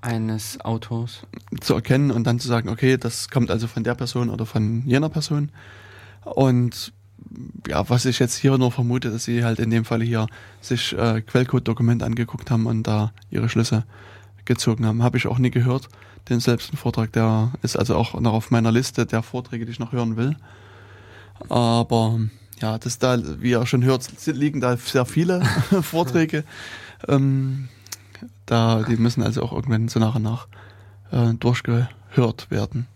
eines 0.00 0.60
Autors. 0.60 1.26
Zu 1.60 1.74
erkennen 1.74 2.10
und 2.10 2.24
dann 2.26 2.38
zu 2.38 2.46
sagen, 2.46 2.68
okay, 2.68 2.96
das 2.96 3.28
kommt 3.28 3.50
also 3.50 3.66
von 3.66 3.82
der 3.82 3.94
Person 3.94 4.30
oder 4.30 4.46
von 4.46 4.86
jener 4.86 5.08
Person. 5.08 5.50
Und 6.24 6.92
ja, 7.66 7.88
was 7.88 8.04
ich 8.04 8.18
jetzt 8.18 8.36
hier 8.36 8.56
nur 8.58 8.70
vermute, 8.70 9.10
dass 9.10 9.24
sie 9.24 9.44
halt 9.44 9.58
in 9.58 9.70
dem 9.70 9.84
Fall 9.84 10.02
hier 10.02 10.26
sich 10.60 10.92
äh, 10.92 11.22
Quellcode-Dokument 11.22 12.02
angeguckt 12.02 12.50
haben 12.50 12.66
und 12.66 12.84
da 12.86 13.12
ihre 13.30 13.48
Schlüsse 13.48 13.84
gezogen 14.44 14.86
haben. 14.86 15.02
Habe 15.02 15.18
ich 15.18 15.26
auch 15.26 15.38
nie 15.38 15.50
gehört. 15.50 15.88
den 16.28 16.40
selbst 16.40 16.70
Vortrag, 16.76 17.12
der 17.12 17.52
ist 17.62 17.76
also 17.76 17.96
auch 17.96 18.18
noch 18.20 18.32
auf 18.32 18.50
meiner 18.50 18.72
Liste 18.72 19.06
der 19.06 19.22
Vorträge, 19.22 19.66
die 19.66 19.72
ich 19.72 19.78
noch 19.78 19.92
hören 19.92 20.16
will. 20.16 20.36
Aber 21.48 22.20
ja, 22.60 22.78
das 22.78 22.98
da, 22.98 23.18
wie 23.40 23.50
ihr 23.50 23.66
schon 23.66 23.84
hört, 23.84 24.08
liegen 24.26 24.60
da 24.60 24.76
sehr 24.76 25.04
viele 25.04 25.44
Vorträge. 25.82 26.44
Ähm, 27.08 27.68
da, 28.46 28.82
die 28.82 28.96
müssen 28.96 29.22
also 29.22 29.42
auch 29.42 29.52
irgendwann 29.52 29.88
so 29.88 29.98
nach 29.98 30.14
und 30.14 30.22
nach 30.22 30.46
äh, 31.10 31.34
durchgehört 31.34 32.50
werden. 32.50 32.86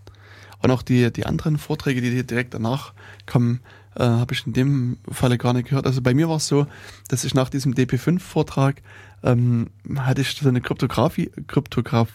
Und 0.62 0.70
auch 0.70 0.82
die, 0.82 1.12
die 1.12 1.27
anderen 1.27 1.59
Vorträge, 1.59 2.01
die 2.01 2.24
direkt 2.24 2.55
danach 2.55 2.93
kommen, 3.27 3.60
äh, 3.97 4.05
habe 4.05 4.35
ich 4.35 4.47
in 4.47 4.52
dem 4.52 4.98
Falle 5.10 5.39
gar 5.39 5.52
nicht 5.52 5.68
gehört. 5.68 5.86
Also 5.86 6.02
bei 6.02 6.14
mir 6.14 6.28
war 6.28 6.36
es 6.36 6.48
so, 6.48 6.66
dass 7.09 7.24
ich 7.24 7.35
nach 7.35 7.48
diesem 7.48 7.74
DP5-Vortrag 7.74 8.82
ähm, 9.23 9.70
hatte 9.98 10.20
ich 10.20 10.32
so 10.32 10.48
eine 10.48 10.60
Kryptographie, 10.60 11.31
Kryptograph, 11.47 12.10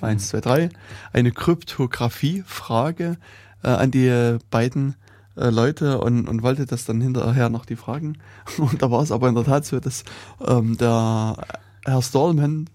eins, 0.00 0.28
zwei, 0.28 0.40
drei, 0.40 0.68
eine 1.12 1.32
Kryptographie-Frage 1.32 3.16
äh, 3.62 3.68
an 3.68 3.90
die 3.90 4.38
beiden 4.50 4.96
äh, 5.36 5.50
Leute 5.50 6.00
und, 6.00 6.28
und 6.28 6.42
wollte 6.42 6.66
das 6.66 6.84
dann 6.84 7.00
hinterher 7.00 7.48
noch 7.48 7.64
die 7.64 7.76
Fragen. 7.76 8.18
Und 8.58 8.82
da 8.82 8.90
war 8.90 9.02
es 9.02 9.12
aber 9.12 9.28
in 9.28 9.34
der 9.34 9.44
Tat 9.44 9.66
so, 9.66 9.78
dass 9.78 10.04
ähm, 10.44 10.76
der 10.78 11.36
Herr 11.84 12.02
Stallman 12.02 12.68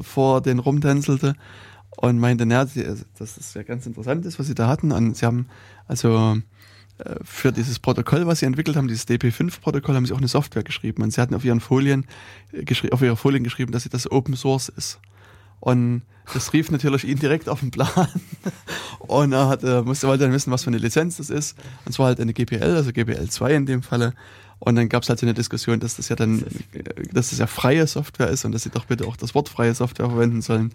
vor 0.00 0.40
den 0.42 0.58
rumtänzelte 0.58 1.34
und 1.96 2.18
meinte, 2.18 2.44
naja, 2.44 2.66
das 3.18 3.38
ist 3.38 3.54
ja 3.54 3.62
ganz 3.62 3.86
interessant 3.86 4.26
ist, 4.26 4.38
was 4.38 4.46
sie 4.46 4.54
da 4.54 4.68
hatten. 4.68 4.92
Und 4.92 5.16
sie 5.16 5.24
haben 5.24 5.46
also 5.86 6.16
äh, 6.16 6.42
für 7.22 7.52
dieses 7.52 7.78
Protokoll, 7.78 8.26
was 8.26 8.40
sie 8.40 8.46
entwickelt 8.46 8.76
haben, 8.76 8.88
dieses 8.88 9.06
DP5-Protokoll, 9.06 9.94
haben 9.94 10.06
sie 10.06 10.12
auch 10.12 10.18
eine 10.18 10.28
Software 10.28 10.62
geschrieben. 10.62 11.02
Und 11.02 11.12
sie 11.12 11.20
hatten 11.20 11.34
auf 11.34 11.44
ihren 11.44 11.60
Folien, 11.60 12.06
äh, 12.52 12.64
auf 12.90 13.02
ihrer 13.02 13.16
Folien 13.16 13.44
geschrieben, 13.44 13.72
dass 13.72 13.82
sie 13.82 13.88
das 13.88 14.10
Open 14.10 14.36
Source 14.36 14.68
ist. 14.68 15.00
Und 15.60 16.02
das 16.32 16.52
rief 16.52 16.70
natürlich 16.70 17.04
ihn 17.04 17.18
direkt 17.18 17.48
auf 17.48 17.60
den 17.60 17.70
Plan. 17.70 18.08
Und 18.98 19.32
er 19.32 19.48
hat, 19.48 19.62
äh, 19.62 19.82
musste 19.82 20.08
halt 20.08 20.20
dann 20.20 20.32
wissen, 20.32 20.50
was 20.50 20.64
für 20.64 20.68
eine 20.68 20.78
Lizenz 20.78 21.18
das 21.18 21.30
ist. 21.30 21.56
Und 21.84 21.92
zwar 21.92 22.06
halt 22.06 22.20
eine 22.20 22.32
GPL, 22.32 22.62
also 22.62 22.92
GPL 22.92 23.28
2 23.28 23.54
in 23.54 23.66
dem 23.66 23.82
Falle. 23.82 24.14
Und 24.58 24.76
dann 24.76 24.88
gab 24.88 25.02
es 25.02 25.08
halt 25.08 25.18
so 25.18 25.26
eine 25.26 25.34
Diskussion, 25.34 25.80
dass 25.80 25.96
das 25.96 26.08
ja 26.08 26.16
dann, 26.16 26.44
dass 27.12 27.30
das 27.30 27.38
ja 27.38 27.46
freie 27.46 27.86
Software 27.86 28.28
ist 28.28 28.44
und 28.44 28.52
dass 28.52 28.62
sie 28.62 28.70
doch 28.70 28.86
bitte 28.86 29.06
auch 29.06 29.16
das 29.16 29.34
Wort 29.34 29.48
freie 29.48 29.74
Software 29.74 30.08
verwenden 30.08 30.42
sollen. 30.42 30.72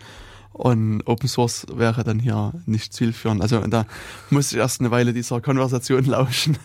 Und 0.52 1.04
Open 1.08 1.30
Source 1.30 1.68
wäre 1.74 2.04
dann 2.04 2.20
hier 2.20 2.54
nicht 2.66 2.94
zielführend. 2.94 3.42
Also 3.42 3.60
da 3.68 3.86
musste 4.30 4.56
ich 4.56 4.60
erst 4.60 4.82
eine 4.82 4.92
Weile 4.92 5.14
dieser 5.14 5.40
Konversation 5.42 6.04
lauschen, 6.06 6.58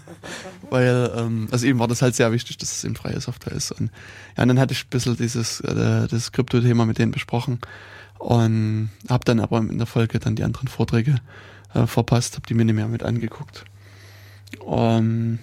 weil 0.70 1.12
ähm, 1.16 1.48
also 1.50 1.66
eben 1.66 1.78
war 1.78 1.86
das 1.86 2.02
halt 2.02 2.16
sehr 2.16 2.32
wichtig, 2.32 2.58
dass 2.58 2.72
es 2.72 2.84
eben 2.84 2.96
freie 2.96 3.20
Software 3.20 3.52
ist. 3.52 3.70
Und 3.72 3.90
ja, 4.36 4.42
und 4.42 4.48
dann 4.48 4.58
hatte 4.58 4.72
ich 4.72 4.84
ein 4.84 4.90
bisschen 4.90 5.16
dieses 5.16 5.60
äh, 5.60 6.08
Krypto-Thema 6.32 6.86
mit 6.86 6.98
denen 6.98 7.12
besprochen 7.12 7.60
und 8.18 8.90
habe 9.08 9.24
dann 9.24 9.38
aber 9.38 9.58
in 9.58 9.78
der 9.78 9.86
Folge 9.86 10.18
dann 10.18 10.34
die 10.34 10.44
anderen 10.44 10.68
Vorträge 10.68 11.16
äh, 11.74 11.86
verpasst, 11.86 12.36
habe 12.36 12.46
die 12.46 12.54
mir 12.54 12.64
nicht 12.64 12.74
mehr 12.74 12.88
mit 12.88 13.02
angeguckt. 13.02 13.64
Um, 14.60 15.38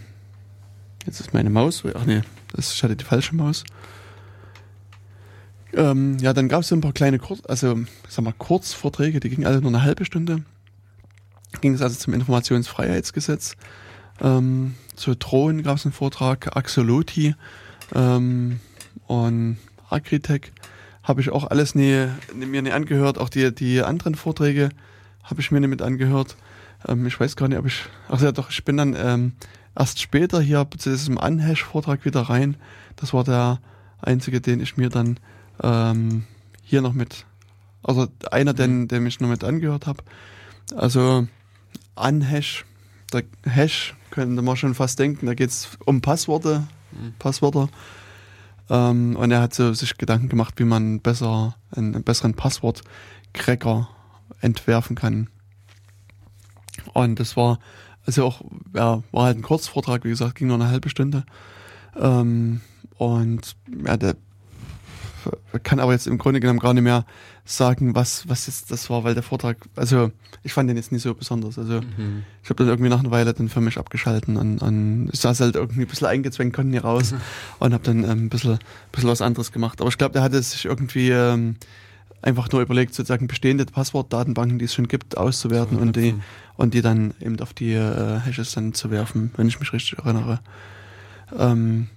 jetzt 1.06 1.20
ist 1.20 1.34
meine 1.34 1.50
Maus, 1.50 1.84
ach 1.94 2.06
nee, 2.06 2.22
das, 2.54 2.74
ich 2.74 2.84
hatte 2.84 2.96
die 2.96 3.06
falsche 3.06 3.36
Maus. 3.36 3.64
Ähm, 5.74 6.18
ja, 6.20 6.34
dann 6.34 6.50
gab 6.50 6.62
es 6.62 6.68
so 6.68 6.76
ein 6.76 6.82
paar 6.82 6.94
kleine 6.94 7.20
Kurz, 7.20 7.42
also 7.48 7.80
sag 8.10 8.26
mal 8.26 8.34
Kurzvorträge, 8.38 9.20
die 9.20 9.30
gingen 9.30 9.46
alle 9.46 9.62
nur 9.62 9.72
eine 9.72 9.84
halbe 9.84 10.06
Stunde. 10.06 10.44
Ging 11.62 11.74
es 11.74 11.82
also 11.82 11.98
zum 11.98 12.14
Informationsfreiheitsgesetz. 12.14 13.56
Ähm, 14.20 14.76
zu 14.96 15.16
Drohnen 15.16 15.64
gab 15.64 15.78
es 15.78 15.86
einen 15.86 15.94
Vortrag, 15.94 16.56
Axoloti 16.56 17.36
ähm, 17.96 18.60
und 19.08 19.58
Agritech 19.90 20.52
habe 21.04 21.22
ich 21.22 21.32
auch 21.32 21.46
alles 21.46 21.76
nie, 21.76 22.08
nie, 22.34 22.46
mir 22.46 22.62
nicht 22.62 22.74
angehört. 22.74 23.18
Auch 23.18 23.30
die, 23.30 23.54
die 23.54 23.82
anderen 23.82 24.16
Vorträge 24.16 24.70
habe 25.24 25.42
ich 25.42 25.52
mir 25.52 25.60
nicht 25.60 25.70
mit 25.70 25.82
angehört. 25.82 26.38
Ähm, 26.88 27.06
ich 27.06 27.20
weiß 27.20 27.36
gar 27.36 27.48
nicht, 27.48 27.58
ob 27.58 27.66
ich. 27.66 27.86
Ach 28.10 28.22
ja, 28.22 28.32
doch, 28.32 28.50
ich 28.50 28.64
bin 28.64 28.78
dann 28.78 28.96
ähm, 28.98 29.34
erst 29.76 30.00
später 30.00 30.42
hier 30.42 30.68
zu 30.78 30.90
diesem 30.90 31.18
Unhash-Vortrag 31.18 32.06
wieder 32.06 32.22
rein. 32.22 32.58
Das 32.96 33.14
war 33.14 33.24
der 33.24 33.60
einzige, 34.00 34.42
den 34.42 34.60
ich 34.60 34.78
mir 34.78 34.90
dann 34.90 35.18
ähm, 35.62 36.24
hier 36.64 36.82
noch 36.82 36.94
mit, 36.94 37.26
also 37.84 38.08
einer, 38.32 38.54
den, 38.54 38.88
den 38.88 39.06
ich 39.06 39.20
noch 39.20 39.30
mit 39.30 39.44
angehört 39.44 39.88
habe. 39.88 40.04
Also 40.76 41.28
Unhash, 41.96 42.66
der 43.14 43.24
Hash 43.44 43.96
könnte 44.10 44.42
man 44.42 44.58
schon 44.58 44.76
fast 44.76 45.00
denken, 45.00 45.26
da 45.26 45.34
geht 45.34 45.50
es 45.50 45.78
um 45.86 46.02
Passworte, 46.02 46.68
mhm. 46.92 47.14
Passwörter. 47.20 47.70
Ähm, 48.70 49.16
und 49.16 49.32
er 49.32 49.42
hat 49.42 49.54
so 49.54 49.74
sich 49.74 49.98
Gedanken 49.98 50.30
gemacht, 50.30 50.56
wie 50.58 50.66
man 50.66 51.00
besser 51.00 51.56
einen 51.72 52.04
besseren 52.04 52.34
Passwort-Cracker 52.34 53.90
entwerfen 54.40 54.96
kann. 54.96 55.30
Und 56.94 57.20
das 57.20 57.38
war 57.38 57.60
also 58.06 58.26
auch, 58.26 58.42
ja, 58.74 59.04
war 59.12 59.26
halt 59.26 59.38
ein 59.38 59.44
Kurzvortrag, 59.44 60.04
wie 60.04 60.10
gesagt, 60.10 60.36
ging 60.36 60.48
nur 60.48 60.56
eine 60.56 60.70
halbe 60.70 60.90
Stunde. 60.90 61.26
Ähm, 61.96 62.62
und 62.98 63.56
ja, 63.86 63.98
der 63.98 64.16
kann 65.64 65.80
aber 65.80 65.94
jetzt 65.94 66.08
im 66.08 66.18
Grunde 66.18 66.40
genommen 66.40 66.60
gar 66.60 66.74
nicht 66.74 66.84
mehr 66.84 67.06
sagen, 67.46 67.96
was, 67.96 68.28
was 68.30 68.48
jetzt 68.48 68.72
das 68.72 68.90
war, 68.90 69.04
weil 69.04 69.14
der 69.14 69.24
Vortrag, 69.24 69.58
also 69.76 70.12
ich 70.44 70.54
fand 70.54 70.70
den 70.70 70.78
jetzt 70.78 70.92
nicht 70.92 71.02
so 71.02 71.14
besonders. 71.14 71.58
Also 71.58 71.82
mhm. 71.82 72.24
ich 72.44 72.50
habe 72.50 72.58
dann 72.58 72.68
irgendwie 72.68 72.90
nach 72.90 73.00
einer 73.00 73.12
Weile 73.12 73.34
dann 73.34 73.50
für 73.50 73.62
mich 73.62 73.78
abgeschalten 73.78 74.38
und, 74.38 74.62
und 74.62 75.10
ich 75.12 75.20
saß 75.20 75.40
halt 75.40 75.56
irgendwie 75.56 75.82
ein 75.82 75.88
bisschen 75.88 76.08
eingezwängt, 76.08 76.54
konnte 76.54 76.72
nicht 76.72 76.84
raus 76.84 77.12
mhm. 77.12 77.22
und 77.60 77.74
habe 77.74 77.84
dann 77.84 78.04
ähm, 78.04 78.26
ein 78.26 78.30
bisschen, 78.30 78.60
bisschen 78.92 79.10
was 79.10 79.22
anderes 79.22 79.52
gemacht. 79.52 79.82
Aber 79.82 79.90
ich 79.90 79.98
glaube, 79.98 80.14
der 80.14 80.24
hatte 80.24 80.42
sich 80.42 80.66
irgendwie 80.66 81.10
ähm, 81.10 81.56
einfach 82.22 82.52
nur 82.52 82.62
überlegt, 82.62 82.94
sozusagen 82.94 83.28
bestehende 83.28 83.66
Passwortdatenbanken, 83.66 84.60
die 84.60 84.66
es 84.66 84.74
schon 84.74 84.88
gibt, 84.88 85.18
auszuwerten 85.18 85.78
so, 85.78 85.84
und 85.84 85.96
die 85.96 86.16
und 86.58 86.74
die 86.74 86.82
dann 86.82 87.14
eben 87.20 87.40
auf 87.40 87.54
die 87.54 87.74
äh, 87.74 88.20
Hashes 88.20 88.54
dann 88.54 88.74
zu 88.74 88.92
werfen, 88.92 89.32
wenn 89.36 89.48
ich 89.48 89.60
mich 89.60 89.74
richtig 89.74 89.98
erinnere. 89.98 90.40
Ähm, 91.38 91.88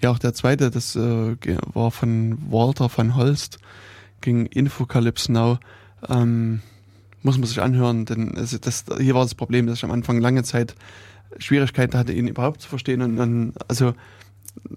ja, 0.00 0.10
auch 0.10 0.18
der 0.18 0.34
zweite, 0.34 0.70
das 0.70 0.96
äh, 0.96 1.36
war 1.72 1.90
von 1.90 2.38
Walter 2.50 2.90
van 2.94 3.16
Holst, 3.16 3.58
ging 4.20 4.46
Infocalypse 4.46 5.30
Now. 5.32 5.58
Ähm, 6.08 6.60
muss 7.22 7.36
man 7.36 7.46
sich 7.46 7.60
anhören, 7.60 8.06
denn 8.06 8.36
also 8.36 8.56
das, 8.58 8.84
hier 8.98 9.14
war 9.14 9.22
das 9.22 9.34
Problem, 9.34 9.66
dass 9.66 9.78
ich 9.78 9.84
am 9.84 9.90
Anfang 9.90 10.20
lange 10.20 10.42
Zeit 10.42 10.74
Schwierigkeiten 11.38 11.96
hatte, 11.96 12.12
ihn 12.12 12.28
überhaupt 12.28 12.62
zu 12.62 12.68
verstehen. 12.68 13.02
Und 13.02 13.16
dann, 13.16 13.52
also, 13.68 13.94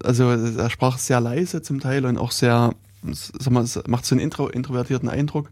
also 0.03 0.29
er 0.29 0.69
sprach 0.69 0.97
sehr 0.97 1.21
leise 1.21 1.61
zum 1.61 1.79
Teil 1.79 2.05
und 2.05 2.17
auch 2.17 2.31
sehr, 2.31 2.73
sag 3.03 3.51
mal, 3.51 3.65
macht 3.87 4.05
so 4.05 4.15
einen 4.15 4.21
intro, 4.21 4.49
introvertierten 4.49 5.09
Eindruck. 5.09 5.49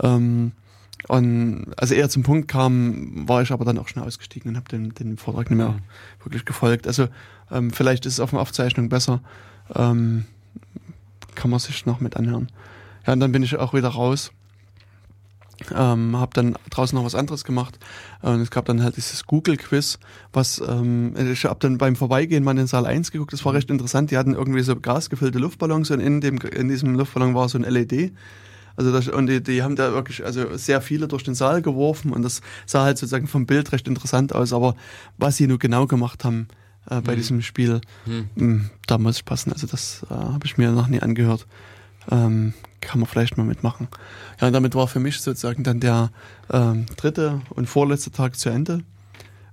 Ähm, 0.00 0.52
und 1.08 1.66
als 1.76 1.90
er 1.90 2.08
zum 2.08 2.22
Punkt 2.22 2.48
kam, 2.48 3.28
war 3.28 3.42
ich 3.42 3.50
aber 3.50 3.64
dann 3.64 3.78
auch 3.78 3.88
schnell 3.88 4.04
ausgestiegen 4.04 4.50
und 4.50 4.56
habe 4.56 4.68
den, 4.68 4.94
den 4.94 5.18
Vortrag 5.18 5.50
nicht 5.50 5.58
mehr 5.58 5.70
mhm. 5.70 5.80
wirklich 6.22 6.44
gefolgt. 6.44 6.86
Also 6.86 7.08
ähm, 7.54 7.70
vielleicht 7.70 8.06
ist 8.06 8.14
es 8.14 8.20
auf 8.20 8.30
der 8.30 8.40
Aufzeichnung 8.40 8.88
besser. 8.88 9.20
Ähm, 9.74 10.24
kann 11.34 11.50
man 11.50 11.60
sich 11.60 11.86
noch 11.86 12.00
mit 12.00 12.16
anhören. 12.16 12.48
Ja, 13.06 13.12
und 13.12 13.20
dann 13.20 13.32
bin 13.32 13.42
ich 13.42 13.56
auch 13.56 13.74
wieder 13.74 13.88
raus. 13.88 14.32
Ähm, 15.72 16.16
habe 16.16 16.32
dann 16.34 16.56
draußen 16.70 16.96
noch 16.98 17.04
was 17.04 17.14
anderes 17.14 17.44
gemacht 17.44 17.78
und 18.22 18.40
es 18.40 18.50
gab 18.50 18.64
dann 18.64 18.82
halt 18.82 18.96
dieses 18.96 19.24
Google-Quiz, 19.24 20.00
was 20.32 20.60
ähm, 20.66 21.14
ich 21.16 21.44
habe 21.44 21.60
dann 21.60 21.78
beim 21.78 21.94
Vorbeigehen 21.94 22.42
mal 22.42 22.50
in 22.50 22.56
den 22.56 22.66
Saal 22.66 22.86
1 22.86 23.12
geguckt, 23.12 23.32
das 23.32 23.44
war 23.44 23.54
recht 23.54 23.70
interessant, 23.70 24.10
die 24.10 24.16
hatten 24.16 24.34
irgendwie 24.34 24.62
so 24.62 24.74
gasgefüllte 24.74 25.38
Luftballons 25.38 25.92
und 25.92 26.00
in, 26.00 26.20
dem, 26.20 26.38
in 26.38 26.68
diesem 26.68 26.96
Luftballon 26.96 27.36
war 27.36 27.48
so 27.48 27.56
ein 27.56 27.62
LED 27.62 28.12
also 28.76 28.92
das, 28.92 29.08
und 29.08 29.28
die, 29.28 29.42
die 29.42 29.62
haben 29.62 29.76
da 29.76 29.92
wirklich 29.92 30.24
also 30.24 30.56
sehr 30.56 30.80
viele 30.80 31.06
durch 31.06 31.22
den 31.22 31.34
Saal 31.34 31.62
geworfen 31.62 32.12
und 32.12 32.22
das 32.22 32.40
sah 32.66 32.82
halt 32.82 32.98
sozusagen 32.98 33.28
vom 33.28 33.46
Bild 33.46 33.72
recht 33.72 33.86
interessant 33.86 34.34
aus. 34.34 34.52
Aber 34.52 34.74
was 35.16 35.36
sie 35.36 35.46
nur 35.46 35.58
genau 35.58 35.86
gemacht 35.86 36.24
haben 36.24 36.48
äh, 36.90 37.00
bei 37.00 37.12
hm. 37.12 37.16
diesem 37.16 37.42
Spiel, 37.42 37.80
hm. 38.04 38.28
mh, 38.34 38.40
hm, 38.40 38.70
da 38.86 38.98
muss 38.98 39.16
ich 39.16 39.24
passen. 39.24 39.52
Also 39.52 39.66
das 39.66 40.04
äh, 40.10 40.14
habe 40.14 40.46
ich 40.46 40.58
mir 40.58 40.70
noch 40.72 40.88
nie 40.88 41.00
angehört. 41.00 41.46
Ähm, 42.10 42.52
kann 42.80 43.00
man 43.00 43.08
vielleicht 43.08 43.36
mal 43.36 43.44
mitmachen. 43.44 43.88
Ja, 44.40 44.48
und 44.48 44.52
damit 44.52 44.74
war 44.74 44.88
für 44.88 45.00
mich 45.00 45.20
sozusagen 45.20 45.64
dann 45.64 45.80
der 45.80 46.10
ähm, 46.52 46.86
dritte 46.96 47.40
und 47.50 47.66
vorletzte 47.66 48.10
Tag 48.10 48.36
zu 48.36 48.50
Ende. 48.50 48.82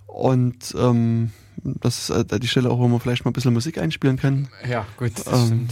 Und 0.06 0.76
ähm, 0.78 1.32
das 1.64 2.10
ist 2.10 2.32
äh, 2.32 2.40
die 2.40 2.48
Stelle 2.48 2.70
auch, 2.70 2.80
wo 2.80 2.88
man 2.88 3.00
vielleicht 3.00 3.24
mal 3.24 3.32
ein 3.32 3.34
bisschen 3.34 3.54
Musik 3.54 3.78
einspielen 3.78 4.18
kann. 4.18 4.50
Ja, 4.68 4.86
gut, 4.98 5.14
das 5.16 5.28
ähm, 5.28 5.46
stimmt. 5.46 5.72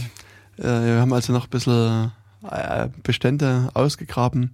Äh, 0.58 0.86
wir 0.86 1.00
haben 1.00 1.12
also 1.12 1.32
noch 1.32 1.44
ein 1.44 1.50
bisschen 1.50 2.12
äh, 2.50 2.88
Bestände 3.02 3.70
ausgegraben. 3.74 4.50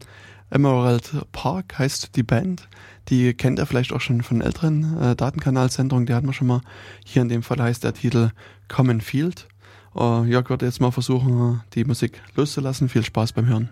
Emerald 0.50 1.12
Park 1.32 1.78
heißt 1.78 2.16
die 2.16 2.22
Band. 2.22 2.68
Die 3.08 3.34
kennt 3.34 3.58
er 3.58 3.66
vielleicht 3.66 3.92
auch 3.92 4.00
schon 4.00 4.22
von 4.22 4.40
älteren 4.40 5.00
äh, 5.00 5.16
Datenkanalsendungen. 5.16 6.06
Die 6.06 6.14
hatten 6.14 6.26
wir 6.26 6.32
schon 6.32 6.46
mal. 6.46 6.60
Hier 7.04 7.22
in 7.22 7.28
dem 7.28 7.42
Fall 7.42 7.60
heißt 7.60 7.84
der 7.84 7.94
Titel 7.94 8.30
Common 8.68 9.00
Field. 9.00 9.48
Uh, 9.94 10.24
Jörg 10.24 10.50
wird 10.50 10.62
jetzt 10.62 10.80
mal 10.80 10.90
versuchen, 10.90 11.62
die 11.72 11.84
Musik 11.84 12.20
loszulassen. 12.34 12.88
Viel 12.88 13.02
Spaß 13.02 13.32
beim 13.32 13.46
Hören. 13.46 13.70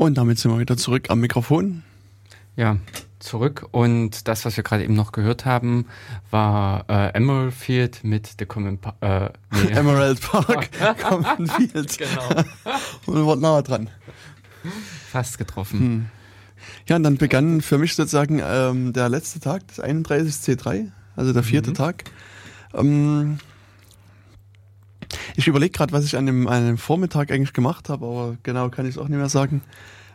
Und 0.00 0.16
damit 0.16 0.38
sind 0.38 0.50
wir 0.50 0.58
wieder 0.58 0.78
zurück 0.78 1.10
am 1.10 1.20
Mikrofon. 1.20 1.82
Ja, 2.56 2.78
zurück. 3.18 3.68
Und 3.70 4.28
das, 4.28 4.46
was 4.46 4.56
wir 4.56 4.64
gerade 4.64 4.82
eben 4.82 4.94
noch 4.94 5.12
gehört 5.12 5.44
haben, 5.44 5.84
war 6.30 6.86
äh, 6.88 7.10
Emerald 7.12 7.52
Field 7.52 8.02
mit 8.02 8.36
The 8.38 8.46
Common 8.46 8.78
pa 8.78 8.94
äh, 9.02 9.28
nee. 9.52 9.72
Emerald 9.76 10.22
Park, 10.22 10.70
Common 11.06 11.46
Field. 11.48 11.98
Genau. 11.98 12.44
Und 13.04 13.26
war 13.26 13.36
nahe 13.36 13.62
dran. 13.62 13.90
Fast 15.12 15.36
getroffen. 15.36 15.78
Hm. 15.78 16.06
Ja, 16.88 16.96
und 16.96 17.02
dann 17.02 17.18
begann 17.18 17.60
für 17.60 17.76
mich 17.76 17.94
sozusagen 17.94 18.40
ähm, 18.42 18.94
der 18.94 19.10
letzte 19.10 19.38
Tag 19.38 19.68
des 19.68 19.80
31 19.80 20.32
C3, 20.32 20.90
also 21.14 21.34
der 21.34 21.42
vierte 21.42 21.72
mhm. 21.72 21.74
Tag. 21.74 22.04
Ähm, 22.72 23.38
ich 25.36 25.46
überlege 25.46 25.72
gerade, 25.72 25.92
was 25.92 26.04
ich 26.04 26.16
an 26.16 26.26
dem, 26.26 26.46
an 26.48 26.66
dem 26.66 26.78
Vormittag 26.78 27.30
eigentlich 27.30 27.52
gemacht 27.52 27.88
habe, 27.88 28.06
aber 28.06 28.36
genau 28.42 28.68
kann 28.68 28.86
ich 28.86 28.92
es 28.92 28.98
auch 28.98 29.08
nicht 29.08 29.18
mehr 29.18 29.28
sagen. 29.28 29.62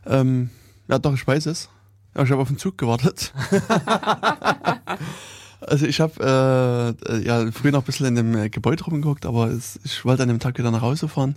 Ähm, 0.05 0.49
ja, 0.87 0.99
doch, 0.99 1.13
ich 1.13 1.25
weiß 1.25 1.47
es. 1.47 1.69
Ja, 2.15 2.23
ich 2.23 2.31
habe 2.31 2.41
auf 2.41 2.47
den 2.47 2.57
Zug 2.57 2.77
gewartet. 2.77 3.33
also 5.61 5.85
ich 5.85 5.99
habe 5.99 6.95
äh, 7.09 7.25
ja 7.25 7.51
früher 7.51 7.71
noch 7.71 7.81
ein 7.81 7.85
bisschen 7.85 8.05
in 8.05 8.15
dem 8.15 8.51
Gebäude 8.51 8.83
rumgeguckt, 8.83 9.25
aber 9.25 9.47
es, 9.47 9.79
ich 9.83 10.05
wollte 10.05 10.23
an 10.23 10.29
dem 10.29 10.39
Tag 10.39 10.57
wieder 10.57 10.71
nach 10.71 10.81
Hause 10.81 11.07
fahren. 11.07 11.35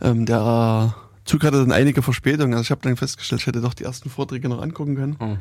Ähm, 0.00 0.24
der 0.24 0.94
Zug 1.24 1.44
hatte 1.44 1.58
dann 1.58 1.72
einige 1.72 2.00
Verspätungen. 2.00 2.54
Also 2.54 2.62
ich 2.62 2.70
habe 2.70 2.80
dann 2.82 2.96
festgestellt, 2.96 3.42
ich 3.42 3.46
hätte 3.46 3.60
doch 3.60 3.74
die 3.74 3.84
ersten 3.84 4.08
Vorträge 4.08 4.48
noch 4.48 4.62
angucken 4.62 4.96
können. 4.96 5.16
Oh. 5.20 5.36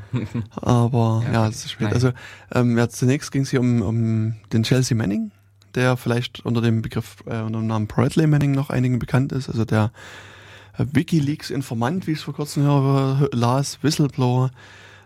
aber 0.60 1.24
ja, 1.28 1.34
ja, 1.34 1.48
es 1.48 1.64
ist 1.64 1.72
spät. 1.72 1.86
Nein. 1.86 1.94
Also 1.94 2.12
ähm, 2.54 2.78
ja, 2.78 2.90
zunächst 2.90 3.32
ging 3.32 3.44
es 3.44 3.52
hier 3.52 3.62
um, 3.62 3.82
um 3.82 4.36
den 4.52 4.64
Chelsea 4.64 4.98
Manning 4.98 5.32
der 5.78 5.96
vielleicht 5.96 6.46
unter 6.46 6.62
dem 6.62 6.82
Begriff, 6.82 7.18
äh, 7.26 7.40
unter 7.42 7.60
dem 7.60 7.68
Namen 7.68 7.88
Bradley 7.88 8.28
Manning 8.28 8.52
noch 8.52 8.70
einigen 8.70 9.00
bekannt 9.00 9.32
ist, 9.32 9.48
also 9.48 9.64
der 9.64 9.92
äh, 10.78 10.86
Wikileaks-Informant, 10.92 12.08
wie 12.08 12.12
ich 12.12 12.18
es 12.18 12.24
vor 12.24 12.34
kurzem 12.34 12.64
höre, 12.64 13.30
las, 13.32 13.80
Whistleblower, 13.84 14.52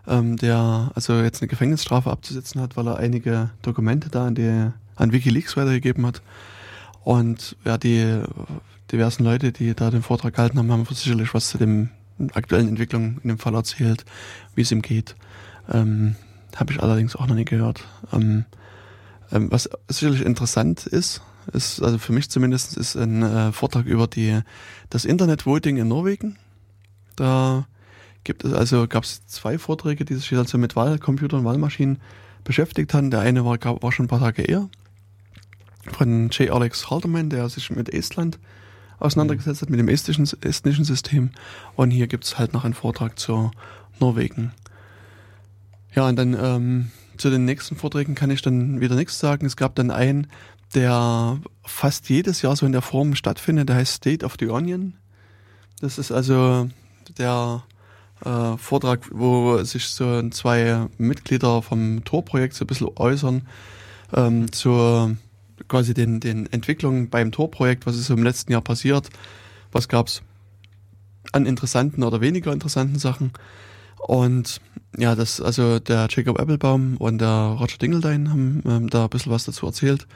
ähm, 0.08 0.36
der 0.38 0.90
also 0.94 1.20
jetzt 1.20 1.42
eine 1.42 1.48
Gefängnisstrafe 1.48 2.10
abzusetzen 2.10 2.60
hat, 2.60 2.76
weil 2.76 2.88
er 2.88 2.96
einige 2.96 3.50
Dokumente 3.60 4.08
da 4.08 4.26
an, 4.26 4.34
die, 4.34 4.70
an 4.96 5.12
Wikileaks 5.12 5.56
weitergegeben 5.56 6.06
hat. 6.06 6.22
Und 7.04 7.56
ja, 7.64 7.78
die 7.78 8.22
diversen 8.90 9.24
Leute, 9.24 9.52
die 9.52 9.74
da 9.74 9.90
den 9.90 10.02
Vortrag 10.02 10.34
gehalten 10.34 10.58
haben, 10.58 10.72
haben 10.72 10.86
sicherlich 10.90 11.34
was 11.34 11.48
zu 11.48 11.58
den 11.58 11.90
aktuellen 12.34 12.68
Entwicklungen 12.68 13.20
in 13.22 13.28
dem 13.28 13.38
Fall 13.38 13.54
erzählt, 13.54 14.04
wie 14.54 14.62
es 14.62 14.72
ihm 14.72 14.82
geht. 14.82 15.16
Ähm, 15.70 16.16
Habe 16.56 16.72
ich 16.72 16.82
allerdings 16.82 17.16
auch 17.16 17.26
noch 17.26 17.34
nie 17.34 17.44
gehört. 17.44 17.84
Ähm, 18.12 18.44
ähm, 19.32 19.50
was 19.50 19.68
sicherlich 19.88 20.22
interessant 20.24 20.86
ist, 20.86 21.22
ist, 21.52 21.82
also 21.82 21.98
für 21.98 22.12
mich 22.12 22.30
zumindest, 22.30 22.76
ist 22.76 22.96
ein 22.96 23.22
äh, 23.22 23.52
Vortrag 23.52 23.86
über 23.86 24.06
die, 24.06 24.40
das 24.90 25.04
Internet-Voting 25.04 25.76
in 25.76 25.88
Norwegen. 25.88 26.38
Da 27.16 27.66
gibt 28.24 28.44
es, 28.44 28.52
also 28.52 28.86
gab 28.86 29.04
es 29.04 29.26
zwei 29.26 29.58
Vorträge, 29.58 30.04
die 30.04 30.14
sich 30.14 30.32
also 30.34 30.58
mit 30.58 30.76
Wahlcomputern 30.76 31.44
Wahlmaschinen 31.44 31.98
beschäftigt 32.44 32.94
haben. 32.94 33.10
Der 33.10 33.20
eine 33.20 33.44
war, 33.44 33.58
war 33.82 33.92
schon 33.92 34.06
ein 34.06 34.08
paar 34.08 34.20
Tage 34.20 34.42
eher 34.42 34.68
von 35.90 36.28
J. 36.30 36.50
Alex 36.50 36.90
Halderman, 36.90 37.30
der 37.30 37.48
sich 37.48 37.70
mit 37.70 37.92
Estland 37.92 38.38
auseinandergesetzt 39.00 39.62
hat, 39.62 39.70
mit 39.70 39.80
dem 39.80 39.88
estnischen, 39.88 40.28
estnischen 40.42 40.84
System. 40.84 41.30
Und 41.74 41.90
hier 41.90 42.06
gibt 42.06 42.24
es 42.24 42.38
halt 42.38 42.52
noch 42.52 42.64
einen 42.64 42.74
Vortrag 42.74 43.18
zu 43.18 43.50
Norwegen. 43.98 44.52
Ja, 45.94 46.06
und 46.08 46.16
dann 46.16 46.36
ähm, 46.40 46.90
zu 47.22 47.30
den 47.30 47.44
nächsten 47.44 47.76
Vorträgen 47.76 48.16
kann 48.16 48.30
ich 48.30 48.42
dann 48.42 48.80
wieder 48.80 48.96
nichts 48.96 49.20
sagen. 49.20 49.46
Es 49.46 49.56
gab 49.56 49.76
dann 49.76 49.92
einen, 49.92 50.26
der 50.74 51.38
fast 51.64 52.08
jedes 52.08 52.42
Jahr 52.42 52.56
so 52.56 52.66
in 52.66 52.72
der 52.72 52.82
Form 52.82 53.14
stattfindet, 53.14 53.68
der 53.68 53.76
heißt 53.76 53.94
State 53.94 54.26
of 54.26 54.34
the 54.40 54.48
Onion. 54.48 54.94
Das 55.80 55.98
ist 55.98 56.10
also 56.10 56.68
der 57.18 57.62
äh, 58.24 58.56
Vortrag, 58.56 59.08
wo 59.12 59.62
sich 59.62 59.86
so 59.86 60.28
zwei 60.30 60.88
Mitglieder 60.98 61.62
vom 61.62 62.02
Tor-Projekt 62.04 62.54
so 62.54 62.64
ein 62.64 62.66
bisschen 62.66 62.90
äußern 62.96 63.46
ähm, 64.12 64.50
zur 64.50 65.16
quasi 65.68 65.94
den, 65.94 66.18
den 66.18 66.52
Entwicklungen 66.52 67.08
beim 67.08 67.30
Tor-Projekt, 67.30 67.86
was 67.86 67.96
ist 67.96 68.10
im 68.10 68.24
letzten 68.24 68.50
Jahr 68.50 68.62
passiert, 68.62 69.10
was 69.70 69.88
gab's 69.88 70.22
an 71.30 71.46
interessanten 71.46 72.02
oder 72.02 72.20
weniger 72.20 72.52
interessanten 72.52 72.98
Sachen. 72.98 73.32
Und 74.02 74.60
ja, 74.98 75.14
das, 75.14 75.40
also 75.40 75.78
der 75.78 76.08
Jacob 76.10 76.38
Applebaum 76.38 76.96
und 76.98 77.18
der 77.18 77.56
Roger 77.58 77.78
Dingledine 77.78 78.30
haben 78.30 78.62
ähm, 78.66 78.90
da 78.90 79.04
ein 79.04 79.10
bisschen 79.10 79.32
was 79.32 79.44
dazu 79.44 79.66
erzählt. 79.66 80.06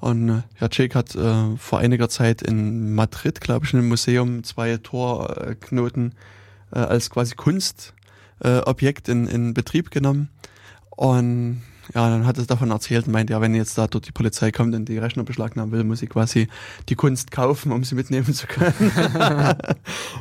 Und 0.00 0.28
äh, 0.28 0.42
ja, 0.60 0.68
Jake 0.70 0.96
hat 0.96 1.14
äh, 1.14 1.56
vor 1.56 1.78
einiger 1.78 2.08
Zeit 2.08 2.42
in 2.42 2.94
Madrid, 2.94 3.40
glaube 3.40 3.66
ich, 3.66 3.72
in 3.72 3.80
einem 3.80 3.88
Museum 3.88 4.44
zwei 4.44 4.76
Torknoten 4.76 6.14
äh, 6.72 6.78
als 6.78 7.10
quasi 7.10 7.34
Kunstobjekt 7.34 9.08
äh, 9.08 9.12
in, 9.12 9.26
in 9.26 9.54
Betrieb 9.54 9.90
genommen. 9.90 10.28
Und 10.90 11.62
ja, 11.94 12.08
dann 12.08 12.26
hat 12.26 12.38
er 12.38 12.46
davon 12.46 12.70
erzählt 12.70 13.06
und 13.06 13.12
meint, 13.12 13.30
ja, 13.30 13.40
wenn 13.40 13.54
jetzt 13.54 13.76
da 13.76 13.86
dort 13.86 14.06
die 14.06 14.12
Polizei 14.12 14.52
kommt 14.52 14.74
und 14.74 14.88
die 14.88 14.98
Rechnung 14.98 15.24
beschlagnahmen 15.24 15.72
will, 15.72 15.84
muss 15.84 16.02
ich 16.02 16.08
quasi 16.08 16.48
die 16.88 16.94
Kunst 16.94 17.30
kaufen, 17.30 17.72
um 17.72 17.82
sie 17.84 17.94
mitnehmen 17.94 18.32
zu 18.32 18.46
können. 18.46 18.92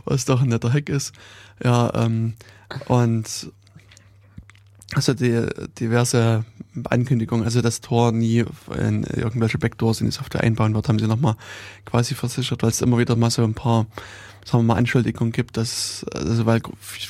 Was 0.06 0.26
doch 0.26 0.42
ein 0.42 0.50
netter 0.50 0.74
Heck 0.74 0.90
ist. 0.90 1.14
Ja, 1.64 1.94
ähm, 1.94 2.34
und 2.88 3.52
also 4.96 5.14
die 5.14 5.46
diverse 5.80 6.46
Ankündigungen, 6.86 7.46
also 7.46 7.62
das 7.62 7.82
Tor 7.82 8.12
nie 8.12 8.44
in 8.76 9.04
irgendwelche 9.04 9.60
Backdoors 9.60 10.02
in 10.02 10.08
die 10.08 10.12
Software 10.12 10.42
einbauen 10.42 10.74
wird, 10.74 10.90
haben 10.90 10.98
sie 10.98 11.08
nochmal 11.08 11.36
quasi 11.86 12.16
versichert, 12.16 12.64
weil 12.64 12.72
es 12.72 12.82
immer 12.82 12.98
wieder 12.98 13.16
mal 13.16 13.30
so 13.30 13.44
ein 13.44 13.54
paar, 13.54 13.86
sagen 14.44 14.64
wir 14.64 14.74
mal, 14.74 14.78
Anschuldigungen 14.78 15.32
gibt, 15.32 15.58
dass, 15.58 16.06
also 16.14 16.48
weil 16.48 16.62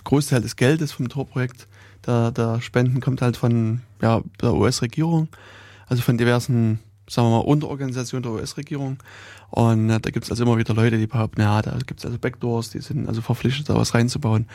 Großteil 0.04 0.42
des 0.42 0.58
Geldes 0.58 0.92
vom 0.92 1.08
Tor-Projekt 1.08 1.69
der, 2.06 2.32
der 2.32 2.62
Spenden 2.62 3.02
kommt 3.02 3.22
halt 3.22 3.38
von 3.38 3.82
ja, 4.02 4.22
der 4.42 4.54
US-Regierung, 4.54 5.28
also 5.88 6.02
von 6.02 6.18
diversen, 6.18 6.80
sagen 7.10 7.28
wir 7.28 7.38
mal, 7.38 7.46
Unterorganisationen 7.46 8.24
der 8.24 8.32
US-Regierung. 8.34 8.98
Und 9.52 9.90
äh, 9.90 10.00
da 10.00 10.12
gibt 10.12 10.26
es 10.26 10.32
also 10.32 10.44
immer 10.44 10.58
wieder 10.58 10.74
Leute, 10.74 10.98
die 10.98 11.08
behaupten, 11.08 11.42
ja, 11.42 11.62
da 11.62 11.78
gibt 11.86 12.00
es 12.00 12.06
also 12.06 12.20
Backdoors, 12.20 12.70
die 12.70 12.82
sind 12.82 13.08
also 13.08 13.22
verpflichtet, 13.22 13.70
da 13.70 13.76
was 13.76 13.96
reinzubauen. 13.96 14.48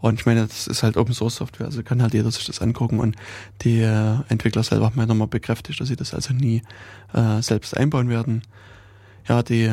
Und 0.00 0.20
ich 0.20 0.26
meine, 0.26 0.46
das 0.46 0.66
ist 0.66 0.82
halt 0.82 0.96
Open 0.96 1.14
Source 1.14 1.36
Software, 1.36 1.66
also 1.66 1.82
kann 1.82 2.02
halt 2.02 2.12
jeder 2.12 2.30
sich 2.30 2.44
das 2.44 2.60
angucken 2.60 3.00
und 3.00 3.16
die 3.62 3.80
äh, 3.80 4.16
Entwickler 4.28 4.62
selber 4.62 4.86
haben 4.86 5.00
ja 5.00 5.06
nochmal 5.06 5.28
bekräftigt, 5.28 5.80
dass 5.80 5.88
sie 5.88 5.96
das 5.96 6.12
also 6.12 6.34
nie 6.34 6.62
äh, 7.14 7.40
selbst 7.40 7.76
einbauen 7.76 8.10
werden. 8.10 8.42
Ja, 9.26 9.42
die 9.42 9.70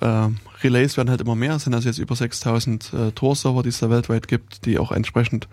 äh, 0.00 0.28
Relays 0.62 0.96
werden 0.96 1.10
halt 1.10 1.20
immer 1.20 1.34
mehr, 1.34 1.56
es 1.56 1.64
sind 1.64 1.74
also 1.74 1.88
jetzt 1.88 1.98
über 1.98 2.16
6000 2.16 2.92
äh, 2.92 3.12
Tor-Server, 3.12 3.62
die 3.62 3.68
es 3.68 3.80
da 3.80 3.90
weltweit 3.90 4.28
gibt, 4.28 4.64
die 4.64 4.78
auch 4.78 4.92
entsprechend 4.92 5.48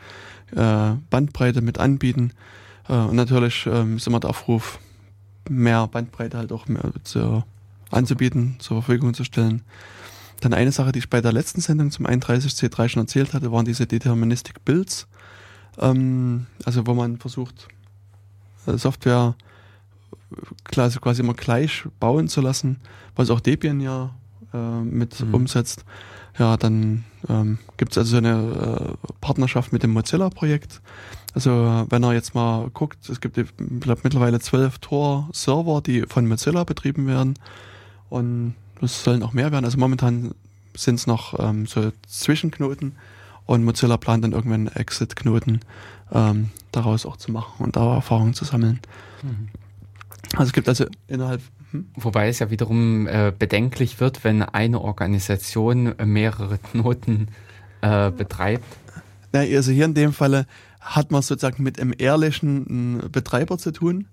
äh, 0.56 0.92
Bandbreite 1.10 1.62
mit 1.62 1.78
anbieten. 1.78 2.32
Äh, 2.88 2.94
und 2.94 3.16
natürlich 3.16 3.66
ähm, 3.66 3.98
ist 3.98 4.08
immer 4.08 4.20
der 4.20 4.30
Aufruf, 4.30 4.80
mehr 5.50 5.88
Bandbreite 5.88 6.38
halt 6.38 6.52
auch 6.52 6.68
mehr 6.68 6.92
zu, 7.04 7.44
anzubieten, 7.92 8.56
zur 8.60 8.82
Verfügung 8.82 9.14
zu 9.14 9.24
stellen. 9.24 9.64
Dann 10.42 10.54
eine 10.54 10.72
Sache, 10.72 10.92
die 10.92 11.00
ich 11.00 11.10
bei 11.10 11.22
der 11.22 11.34
letzten 11.34 11.62
Sendung 11.62 11.92
zum 11.92 12.06
31C3 12.06 12.90
schon 12.90 13.04
erzählt 13.04 13.34
hatte, 13.34 13.52
waren 13.52 13.66
diese 13.66 13.88
Deterministic 13.88 14.64
Builds. 14.64 15.08
Ähm, 15.78 16.46
also 16.66 16.88
wo 16.88 16.94
man 16.94 17.18
versucht, 17.18 17.68
äh, 18.68 18.78
Software 18.78 19.36
quasi, 20.66 21.00
quasi 21.00 21.22
immer 21.22 21.34
gleich 21.34 21.84
bauen 22.00 22.28
zu 22.28 22.42
lassen, 22.42 22.78
was 23.16 23.30
auch 23.30 23.40
Debian 23.40 23.82
ja 23.82 24.14
äh, 24.54 24.82
mit 24.82 25.20
mhm. 25.20 25.34
umsetzt. 25.34 25.86
Ja, 26.40 26.56
dann 26.56 27.04
ähm, 27.28 27.60
gibt 27.76 27.92
es 27.92 27.98
also 27.98 28.16
eine 28.18 28.96
äh, 28.96 29.08
Partnerschaft 29.20 29.74
mit 29.74 29.84
dem 29.84 29.92
Mozilla-Projekt. 29.92 30.82
Also 31.36 31.86
wenn 31.90 32.02
er 32.02 32.14
jetzt 32.14 32.34
mal 32.34 32.70
guckt, 32.74 33.10
es 33.10 33.20
gibt 33.20 33.38
glaub, 33.82 34.04
mittlerweile 34.04 34.40
zwölf 34.40 34.80
Tor-Server, 34.80 35.82
die 35.82 36.04
von 36.04 36.28
Mozilla 36.28 36.64
betrieben 36.64 37.08
werden. 37.08 37.38
Und 38.10 38.56
es 38.82 39.04
sollen 39.04 39.22
auch 39.22 39.34
mehr 39.34 39.52
werden. 39.52 39.66
Also 39.66 39.78
momentan 39.78 40.34
sind 40.76 40.96
es 40.96 41.08
noch 41.08 41.38
ähm, 41.38 41.68
so 41.68 41.92
Zwischenknoten 42.08 42.94
und 43.46 43.66
Mozilla 43.66 43.98
plant 43.98 44.24
dann 44.24 44.32
irgendwann 44.32 44.68
Exit-Knoten 44.68 45.60
ähm, 46.14 46.52
daraus 46.72 47.06
auch 47.06 47.18
zu 47.18 47.32
machen 47.34 47.66
und 47.66 47.76
da 47.76 47.96
Erfahrungen 47.96 48.34
zu 48.34 48.46
sammeln. 48.46 48.80
Mhm. 49.24 49.50
Also 50.34 50.46
es 50.46 50.54
gibt 50.54 50.70
also 50.70 50.86
innerhalb 51.08 51.42
hm? 51.72 51.86
Wobei 51.96 52.30
es 52.30 52.40
ja 52.40 52.50
wiederum 52.50 53.08
äh, 53.08 53.32
bedenklich 53.38 54.00
wird, 54.00 54.24
wenn 54.24 54.42
eine 54.42 54.82
Organisation 54.82 55.94
mehrere 56.04 56.58
Knoten 56.72 57.28
äh, 57.82 58.12
betreibt. 58.12 58.66
Na, 59.32 59.42
also 59.42 59.72
hier 59.72 59.86
in 59.86 59.94
dem 59.94 60.14
Falle 60.14 60.46
hat 60.80 61.12
man 61.12 61.22
sozusagen 61.22 61.64
mit 61.64 61.80
einem 61.80 61.94
ehrlichen 61.98 63.10
Betreiber 63.12 63.58
zu 63.58 63.72
tun. 63.72 64.08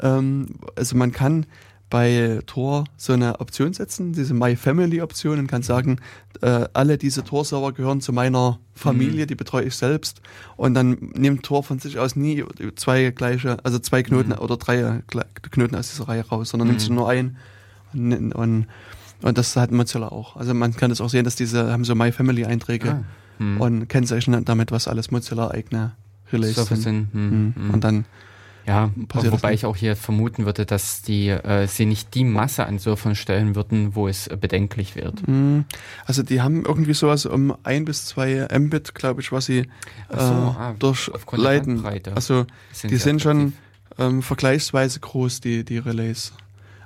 Ähm, 0.00 0.48
also 0.76 0.96
man 0.96 1.12
kann 1.12 1.46
bei 1.90 2.40
Tor 2.46 2.84
so 2.96 3.12
eine 3.12 3.40
Option 3.40 3.72
setzen, 3.72 4.12
diese 4.12 4.32
My 4.32 4.56
Family 4.56 5.02
Option 5.02 5.38
und 5.38 5.48
kann 5.48 5.62
sagen, 5.62 5.98
äh, 6.40 6.66
alle 6.72 6.96
diese 6.96 7.24
Tor-Server 7.24 7.72
gehören 7.72 8.00
zu 8.00 8.12
meiner 8.12 8.58
Familie, 8.74 9.24
mhm. 9.24 9.28
die 9.28 9.34
betreue 9.34 9.64
ich 9.64 9.74
selbst. 9.74 10.22
Und 10.56 10.74
dann 10.74 11.10
nimmt 11.14 11.42
Tor 11.42 11.62
von 11.64 11.80
sich 11.80 11.98
aus 11.98 12.16
nie 12.16 12.44
zwei 12.76 13.10
gleiche, 13.10 13.58
also 13.64 13.78
zwei 13.78 14.02
Knoten 14.02 14.30
mhm. 14.30 14.38
oder 14.38 14.56
drei 14.56 15.02
Knoten 15.50 15.74
aus 15.74 15.90
dieser 15.90 16.08
Reihe 16.08 16.26
raus, 16.26 16.50
sondern 16.50 16.68
mhm. 16.68 16.76
nimmt 16.76 16.90
nur 16.90 17.08
ein 17.08 17.36
und, 17.92 18.32
und, 18.32 18.66
und 19.22 19.36
das 19.36 19.56
hat 19.56 19.72
Mozilla 19.72 20.08
auch. 20.08 20.36
Also 20.36 20.54
man 20.54 20.74
kann 20.74 20.90
es 20.90 21.00
auch 21.00 21.10
sehen, 21.10 21.24
dass 21.24 21.34
diese 21.34 21.72
haben 21.72 21.84
so 21.84 21.94
My 21.94 22.12
Family 22.12 22.44
Einträge. 22.44 22.90
Ah. 22.90 23.04
hm. 23.40 23.60
und 23.60 23.88
kennzeichnen 23.88 24.44
damit, 24.44 24.70
was 24.70 24.86
alles 24.86 25.10
Mozilla 25.10 25.50
eigene 25.50 25.92
Relays 26.32 26.54
sind. 26.54 26.76
sind. 26.76 27.08
Hm, 27.12 27.54
hm. 27.56 27.70
Und 27.70 27.82
dann 27.82 28.04
ja, 28.66 28.90
wobei 29.12 29.54
ich 29.54 29.64
auch 29.64 29.76
hier 29.76 29.96
vermuten 29.96 30.44
würde, 30.44 30.66
dass 30.66 31.02
die 31.02 31.28
äh, 31.28 31.66
sie 31.66 31.86
nicht 31.86 32.14
die 32.14 32.24
Masse 32.24 32.66
an 32.66 32.78
Surfern 32.78 33.14
stellen 33.14 33.54
würden, 33.54 33.94
wo 33.94 34.06
es 34.06 34.26
äh, 34.26 34.36
bedenklich 34.36 34.96
wird. 34.96 35.26
Hm. 35.26 35.64
Also 36.04 36.22
die 36.22 36.40
haben 36.40 36.64
irgendwie 36.64 36.94
sowas 36.94 37.26
um 37.26 37.54
ein 37.62 37.84
bis 37.84 38.06
zwei 38.06 38.46
Mbit, 38.56 38.94
glaube 38.94 39.20
ich, 39.20 39.32
was 39.32 39.46
sie 39.46 39.66
so, 40.10 40.16
äh, 40.16 40.20
ah, 40.20 40.74
durchleiten. 40.78 41.84
Also 42.14 42.46
sind 42.72 42.90
die 42.90 42.96
sind 42.96 43.22
schon 43.22 43.54
ähm, 43.98 44.22
vergleichsweise 44.22 45.00
groß, 45.00 45.40
die, 45.40 45.64
die 45.64 45.78
Relays. 45.78 46.32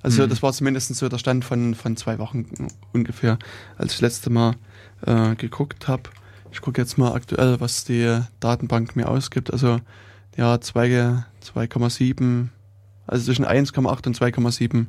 Also 0.02 0.24
mhm. 0.24 0.28
das 0.28 0.42
war 0.42 0.52
zumindest 0.52 0.94
so 0.94 1.08
der 1.08 1.18
Stand 1.18 1.44
von, 1.44 1.74
von 1.74 1.96
zwei 1.96 2.18
Wochen 2.18 2.68
ungefähr, 2.92 3.38
als 3.78 3.92
ich 3.92 3.98
das 3.98 4.02
letzte 4.02 4.30
Mal 4.30 4.54
äh, 5.06 5.34
geguckt 5.34 5.88
habe. 5.88 6.10
Ich 6.52 6.60
gucke 6.60 6.80
jetzt 6.80 6.98
mal 6.98 7.14
aktuell, 7.14 7.60
was 7.60 7.84
die 7.84 8.20
Datenbank 8.38 8.96
mir 8.96 9.08
ausgibt. 9.08 9.52
Also 9.52 9.80
ja, 10.36 10.54
2,7, 10.54 12.48
also 13.06 13.24
zwischen 13.24 13.44
1,8 13.44 14.06
und 14.06 14.18
2,7 14.18 14.86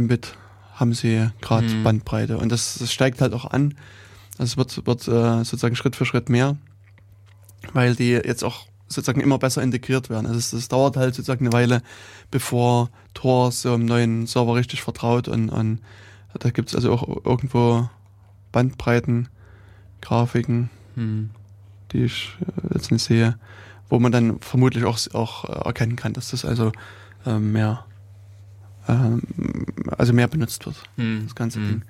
Mbit 0.00 0.34
haben 0.74 0.94
sie 0.94 1.28
gerade 1.40 1.66
mhm. 1.66 1.82
Bandbreite. 1.82 2.38
Und 2.38 2.50
das, 2.50 2.78
das, 2.78 2.92
steigt 2.92 3.20
halt 3.20 3.34
auch 3.34 3.44
an. 3.44 3.74
Es 4.38 4.56
wird, 4.56 4.86
wird 4.86 5.08
äh, 5.08 5.38
sozusagen 5.38 5.76
Schritt 5.76 5.96
für 5.96 6.06
Schritt 6.06 6.28
mehr, 6.28 6.56
weil 7.72 7.96
die 7.96 8.12
jetzt 8.12 8.44
auch 8.44 8.66
sozusagen 8.86 9.20
immer 9.20 9.38
besser 9.38 9.62
integriert 9.62 10.08
werden. 10.08 10.26
Also 10.26 10.38
es, 10.38 10.52
es 10.52 10.68
dauert 10.68 10.96
halt 10.96 11.14
sozusagen 11.14 11.46
eine 11.46 11.52
Weile, 11.52 11.82
bevor 12.30 12.90
Tor 13.14 13.52
so 13.52 13.74
einem 13.74 13.84
neuen 13.84 14.26
Server 14.26 14.54
richtig 14.54 14.82
vertraut 14.82 15.28
und, 15.28 15.50
und 15.50 15.80
da 16.38 16.50
gibt 16.50 16.70
es 16.70 16.74
also 16.74 16.92
auch 16.92 17.24
irgendwo 17.24 17.90
Bandbreiten, 18.52 19.28
Grafiken, 20.00 20.70
hm. 20.94 21.30
die 21.92 22.04
ich 22.04 22.36
äh, 22.40 22.74
jetzt 22.74 22.92
nicht 22.92 23.02
sehe 23.02 23.36
wo 23.88 23.98
man 23.98 24.12
dann 24.12 24.40
vermutlich 24.40 24.84
auch, 24.84 24.98
auch 25.14 25.44
erkennen 25.66 25.96
kann, 25.96 26.12
dass 26.12 26.30
das 26.30 26.44
also 26.44 26.72
äh, 27.26 27.38
mehr, 27.38 27.84
äh, 28.86 28.92
also 29.96 30.12
mehr 30.12 30.28
benutzt 30.28 30.66
wird, 30.66 30.76
hm. 30.96 31.22
das 31.24 31.34
ganze 31.34 31.58
hm. 31.58 31.68
Ding. 31.68 31.82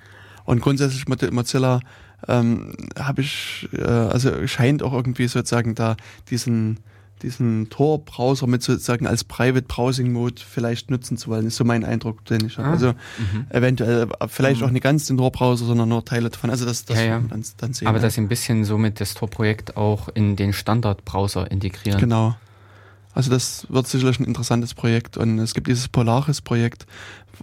Und 0.44 0.60
grundsätzlich 0.60 1.06
Mozilla 1.08 1.80
ähm, 2.26 2.74
habe 2.98 3.20
ich, 3.20 3.68
äh, 3.72 3.82
also 3.82 4.46
scheint 4.46 4.82
auch 4.82 4.92
irgendwie 4.92 5.28
sozusagen 5.28 5.74
da 5.74 5.96
diesen 6.30 6.80
diesen 7.22 7.68
Tor-Browser 7.70 8.46
mit 8.46 8.62
sozusagen 8.62 9.06
als 9.06 9.24
Private 9.24 9.66
Browsing 9.66 10.12
Mode 10.12 10.42
vielleicht 10.46 10.90
nutzen 10.90 11.16
zu 11.16 11.28
wollen, 11.30 11.46
ist 11.46 11.56
so 11.56 11.64
mein 11.64 11.84
Eindruck, 11.84 12.24
den 12.24 12.46
ich 12.46 12.58
habe. 12.58 12.68
Ah, 12.68 12.72
also 12.72 12.88
mhm. 13.18 13.46
eventuell 13.50 14.08
äh, 14.20 14.28
vielleicht 14.28 14.60
mhm. 14.60 14.66
auch 14.66 14.70
nicht 14.70 14.82
ganz 14.82 15.06
den 15.06 15.16
Tor-Browser, 15.16 15.66
sondern 15.66 15.88
nur 15.88 16.04
Teile 16.04 16.30
davon. 16.30 16.50
Also 16.50 16.64
das, 16.64 16.84
das 16.84 16.98
ja, 16.98 17.04
ja. 17.04 17.22
Dann, 17.28 17.44
dann 17.56 17.72
sehen. 17.72 17.88
Aber 17.88 17.98
ja. 17.98 18.02
dass 18.02 18.18
ein 18.18 18.28
bisschen 18.28 18.64
somit 18.64 19.00
das 19.00 19.14
Tor-Projekt 19.14 19.76
auch 19.76 20.08
in 20.08 20.36
den 20.36 20.52
Standard-Browser 20.52 21.50
integrieren. 21.50 22.00
Genau. 22.00 22.36
Also 23.18 23.30
das 23.30 23.66
wird 23.68 23.88
sicherlich 23.88 24.20
ein 24.20 24.26
interessantes 24.26 24.74
Projekt 24.74 25.16
und 25.16 25.40
es 25.40 25.52
gibt 25.52 25.66
dieses 25.66 25.88
Polaris-Projekt, 25.88 26.86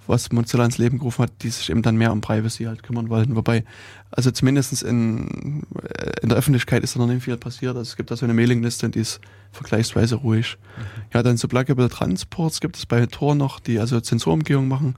was 0.07 0.31
Mozilla 0.31 0.63
ins 0.63 0.77
Leben 0.77 0.99
gerufen 0.99 1.23
hat, 1.23 1.33
die 1.41 1.49
sich 1.49 1.69
eben 1.69 1.81
dann 1.81 1.97
mehr 1.97 2.13
um 2.13 2.21
Privacy 2.21 2.63
halt 2.63 2.81
kümmern 2.81 3.09
wollten. 3.09 3.35
Wobei, 3.35 3.65
also 4.09 4.31
zumindest 4.31 4.83
in, 4.83 5.63
äh, 5.83 6.11
in 6.21 6.29
der 6.29 6.37
Öffentlichkeit 6.37 6.81
ist 6.81 6.95
da 6.95 6.99
noch 7.01 7.07
nicht 7.07 7.25
viel 7.25 7.35
passiert. 7.35 7.75
Also 7.75 7.89
es 7.89 7.97
gibt 7.97 8.09
da 8.09 8.15
so 8.15 8.25
eine 8.25 8.33
Mailingliste 8.33 8.85
und 8.85 8.95
die 8.95 9.01
ist 9.01 9.19
vergleichsweise 9.51 10.15
ruhig. 10.15 10.57
Mhm. 10.77 11.01
Ja, 11.13 11.23
dann 11.23 11.35
so 11.35 11.49
Pluggable 11.49 11.89
Transports 11.89 12.61
gibt 12.61 12.77
es 12.77 12.85
bei 12.85 13.05
Tor 13.07 13.35
noch, 13.35 13.59
die 13.59 13.77
also 13.77 13.99
Zensurumgehung 13.99 14.69
machen. 14.69 14.95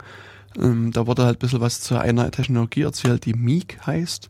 Ähm, 0.59 0.91
da 0.91 1.07
wurde 1.07 1.25
halt 1.25 1.37
ein 1.37 1.39
bisschen 1.39 1.59
was 1.59 1.81
zu 1.81 1.99
einer 1.99 2.29
Technologie 2.29 2.83
erzählt, 2.83 3.25
die 3.25 3.33
Meek 3.33 3.79
heißt. 3.83 4.29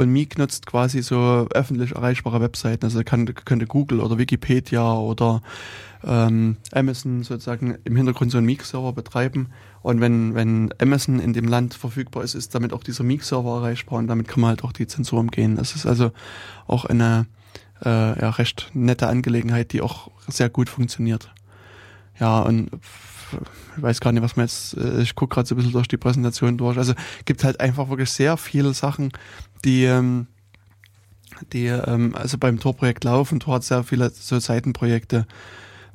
Und 0.00 0.08
Meek 0.08 0.38
nutzt 0.38 0.64
quasi 0.64 1.02
so 1.02 1.46
öffentlich 1.52 1.92
erreichbare 1.92 2.40
Webseiten. 2.40 2.86
Also 2.86 3.04
kann, 3.04 3.26
könnte 3.26 3.66
Google 3.66 4.00
oder 4.00 4.16
Wikipedia 4.16 4.94
oder 4.94 5.42
ähm, 6.02 6.56
Amazon 6.72 7.22
sozusagen 7.22 7.76
im 7.84 7.96
Hintergrund 7.96 8.32
so 8.32 8.38
einen 8.38 8.46
Meek-Server 8.46 8.94
betreiben. 8.94 9.48
Und 9.82 10.00
wenn, 10.00 10.34
wenn 10.34 10.72
Amazon 10.80 11.20
in 11.20 11.34
dem 11.34 11.46
Land 11.46 11.74
verfügbar 11.74 12.24
ist, 12.24 12.34
ist 12.34 12.54
damit 12.54 12.72
auch 12.72 12.82
dieser 12.82 13.04
Meek-Server 13.04 13.56
erreichbar 13.56 13.98
und 13.98 14.06
damit 14.06 14.26
kann 14.26 14.40
man 14.40 14.48
halt 14.48 14.64
auch 14.64 14.72
die 14.72 14.86
Zensur 14.86 15.20
umgehen. 15.20 15.56
Das 15.56 15.76
ist 15.76 15.84
also 15.84 16.12
auch 16.66 16.86
eine 16.86 17.26
äh, 17.84 18.18
ja, 18.18 18.30
recht 18.30 18.70
nette 18.72 19.06
Angelegenheit, 19.06 19.74
die 19.74 19.82
auch 19.82 20.10
sehr 20.28 20.48
gut 20.48 20.70
funktioniert. 20.70 21.30
Ja, 22.18 22.40
und 22.40 22.70
ich 23.76 23.82
weiß 23.82 24.00
gar 24.00 24.12
nicht, 24.12 24.22
was 24.22 24.36
man 24.36 24.46
jetzt, 24.46 24.76
äh, 24.76 25.02
ich 25.02 25.14
gucke 25.14 25.34
gerade 25.34 25.46
so 25.48 25.54
ein 25.54 25.58
bisschen 25.58 25.72
durch 25.72 25.88
die 25.88 25.96
Präsentation 25.96 26.56
durch. 26.58 26.78
Also 26.78 26.94
gibt 27.24 27.44
halt 27.44 27.60
einfach 27.60 27.88
wirklich 27.88 28.10
sehr 28.10 28.36
viele 28.36 28.74
Sachen, 28.74 29.12
die, 29.64 29.84
ähm, 29.84 30.26
die 31.52 31.66
ähm, 31.66 32.14
also 32.14 32.38
beim 32.38 32.58
Tor-Projekt 32.58 33.04
laufen. 33.04 33.40
Tor 33.40 33.56
hat 33.56 33.64
sehr 33.64 33.84
viele 33.84 34.10
so 34.10 34.38
Seitenprojekte. 34.38 35.26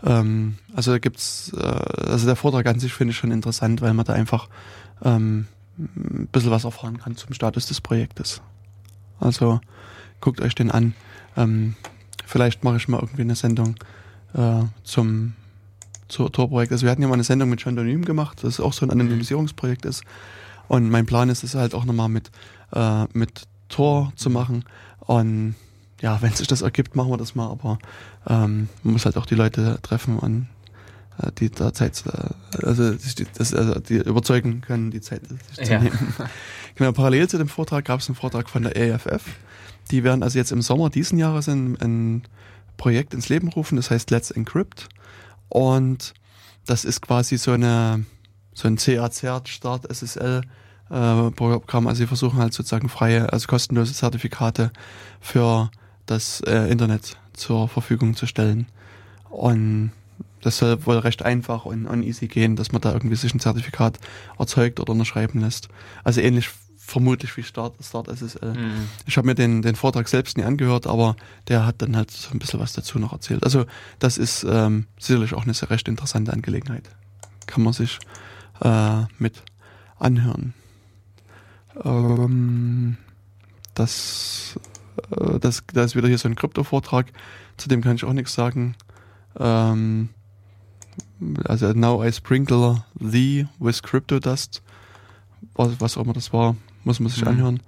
Ähm, 0.03 0.57
also 0.73 0.91
da 0.91 0.99
gibt's, 0.99 1.51
äh, 1.53 1.61
also 1.61 2.25
der 2.25 2.35
Vortrag 2.35 2.65
an 2.67 2.79
sich 2.79 2.93
finde 2.93 3.11
ich 3.11 3.17
schon 3.17 3.31
interessant, 3.31 3.81
weil 3.81 3.93
man 3.93 4.05
da 4.05 4.13
einfach 4.13 4.49
ähm, 5.03 5.47
ein 5.77 6.27
bisschen 6.31 6.51
was 6.51 6.63
erfahren 6.63 6.99
kann 6.99 7.17
zum 7.17 7.33
Status 7.33 7.65
des 7.65 7.81
Projektes. 7.81 8.41
Also 9.19 9.59
guckt 10.21 10.41
euch 10.41 10.55
den 10.55 10.71
an. 10.71 10.93
Ähm, 11.37 11.75
vielleicht 12.25 12.63
mache 12.63 12.77
ich 12.77 12.87
mal 12.87 12.99
irgendwie 12.99 13.21
eine 13.21 13.35
Sendung 13.35 13.75
äh, 14.33 14.63
zum 14.83 15.33
zur 16.07 16.31
Tor-Projekt. 16.31 16.71
Also 16.71 16.83
wir 16.83 16.91
hatten 16.91 17.01
ja 17.01 17.07
mal 17.07 17.15
eine 17.15 17.23
Sendung 17.23 17.49
mit 17.49 17.61
Chandonym 17.61 18.05
gemacht, 18.05 18.43
das 18.43 18.59
auch 18.59 18.73
so 18.73 18.85
ein 18.85 18.91
Anonymisierungsprojekt 18.91 19.85
ist. 19.85 20.03
Und 20.67 20.89
mein 20.89 21.05
Plan 21.05 21.29
ist 21.29 21.43
es 21.43 21.55
halt 21.55 21.73
auch 21.73 21.85
nochmal 21.85 22.09
mit, 22.09 22.31
äh, 22.73 23.05
mit 23.13 23.47
Tor 23.69 24.11
zu 24.15 24.29
machen. 24.29 24.65
Und 24.99 25.55
ja, 26.01 26.21
wenn 26.21 26.33
sich 26.33 26.47
das 26.47 26.61
ergibt, 26.61 26.95
machen 26.95 27.09
wir 27.09 27.17
das 27.17 27.35
mal, 27.35 27.49
aber 27.49 27.79
ähm, 28.27 28.69
man 28.83 28.93
muss 28.93 29.05
halt 29.05 29.17
auch 29.17 29.25
die 29.25 29.35
Leute 29.35 29.79
treffen 29.81 30.19
und 30.19 30.47
äh, 31.21 31.31
die 31.37 31.49
da 31.49 31.73
Zeit, 31.73 32.03
äh, 32.05 32.65
also, 32.65 32.93
das, 32.93 33.53
also 33.53 33.79
die 33.79 33.95
überzeugen 33.95 34.61
können, 34.61 34.91
die 34.91 35.01
Zeit 35.01 35.21
sich 35.27 35.65
zu 35.65 35.71
ja. 35.71 35.79
nehmen. 35.79 36.13
Genau, 36.77 36.91
parallel 36.91 37.29
zu 37.29 37.37
dem 37.37 37.47
Vortrag 37.47 37.85
gab 37.85 38.01
es 38.01 38.09
einen 38.09 38.17
Vortrag 38.17 38.49
von 38.49 38.63
der 38.63 38.75
EFF. 38.75 39.23
Die 39.91 40.03
werden 40.03 40.23
also 40.23 40.37
jetzt 40.37 40.51
im 40.51 40.61
Sommer 40.61 40.89
diesen 40.89 41.17
Jahres 41.17 41.47
ein, 41.47 41.77
ein 41.79 42.23
Projekt 42.75 43.13
ins 43.13 43.29
Leben 43.29 43.47
rufen, 43.47 43.77
das 43.77 43.91
heißt 43.91 44.11
Let's 44.11 44.29
Encrypt. 44.29 44.89
Und 45.47 46.13
das 46.65 46.83
ist 46.83 47.01
quasi 47.01 47.37
so 47.37 47.51
eine 47.51 48.05
so 48.53 48.67
ein 48.67 48.77
CACert 48.77 49.47
Start 49.47 49.85
SSL 49.89 50.41
äh, 50.89 51.31
Programm. 51.31 51.87
Also 51.87 51.99
sie 51.99 52.07
versuchen 52.07 52.39
halt 52.39 52.53
sozusagen 52.53 52.89
freie, 52.89 53.31
also 53.31 53.47
kostenlose 53.47 53.93
Zertifikate 53.93 54.71
für 55.19 55.71
das 56.05 56.41
äh, 56.41 56.69
Internet 56.69 57.17
zur 57.33 57.67
Verfügung 57.67 58.15
zu 58.15 58.25
stellen. 58.27 58.67
Und 59.29 59.91
das 60.41 60.59
soll 60.59 60.85
wohl 60.85 60.99
recht 60.99 61.23
einfach 61.23 61.65
und, 61.65 61.87
und 61.87 62.03
easy 62.03 62.27
gehen, 62.27 62.55
dass 62.55 62.71
man 62.71 62.81
da 62.81 62.93
irgendwie 62.93 63.15
sich 63.15 63.33
ein 63.33 63.39
Zertifikat 63.39 63.99
erzeugt 64.37 64.79
oder 64.79 64.91
unterschreiben 64.91 65.41
lässt. 65.41 65.69
Also 66.03 66.21
ähnlich 66.21 66.49
vermutlich 66.77 67.35
wie 67.35 67.43
Start, 67.43 67.73
Start 67.83 68.07
SSL. 68.07 68.53
Mhm. 68.53 68.89
Ich 69.07 69.17
habe 69.17 69.25
mir 69.25 69.33
den, 69.33 69.63
den 69.63 69.75
Vortrag 69.75 70.07
selbst 70.07 70.37
nie 70.37 70.43
angehört, 70.43 70.85
aber 70.85 71.15
der 71.47 71.65
hat 71.65 71.81
dann 71.81 71.95
halt 71.95 72.11
so 72.11 72.29
ein 72.31 72.37
bisschen 72.37 72.59
was 72.59 72.73
dazu 72.73 72.99
noch 72.99 73.11
erzählt. 73.11 73.43
Also 73.43 73.65
das 73.97 74.19
ist 74.19 74.45
ähm, 74.47 74.85
sicherlich 74.99 75.33
auch 75.33 75.43
eine 75.43 75.55
sehr 75.55 75.71
recht 75.71 75.87
interessante 75.87 76.31
Angelegenheit. 76.31 76.87
Kann 77.47 77.63
man 77.63 77.73
sich 77.73 77.97
äh, 78.61 79.01
mit 79.17 79.41
anhören. 79.97 80.53
Ähm, 81.83 82.97
das, 83.73 84.59
äh, 85.11 85.39
das, 85.39 85.63
da 85.73 85.83
ist 85.83 85.95
wieder 85.95 86.07
hier 86.07 86.17
so 86.17 86.27
ein 86.27 86.35
Krypto-Vortrag, 86.35 87.11
zu 87.57 87.69
dem 87.69 87.81
kann 87.81 87.95
ich 87.95 88.05
auch 88.05 88.13
nichts 88.13 88.33
sagen. 88.33 88.75
Ähm, 89.37 90.09
also 91.45 91.71
Now 91.73 92.03
I 92.03 92.11
Sprinkle 92.11 92.83
Thee 92.99 93.47
with 93.59 93.83
Crypto 93.83 94.19
Dust, 94.19 94.61
was, 95.55 95.79
was 95.79 95.97
auch 95.97 96.03
immer 96.03 96.13
das 96.13 96.33
war, 96.33 96.55
muss 96.83 96.99
man 96.99 97.09
sich 97.09 97.21
mhm. 97.21 97.27
anhören. 97.27 97.59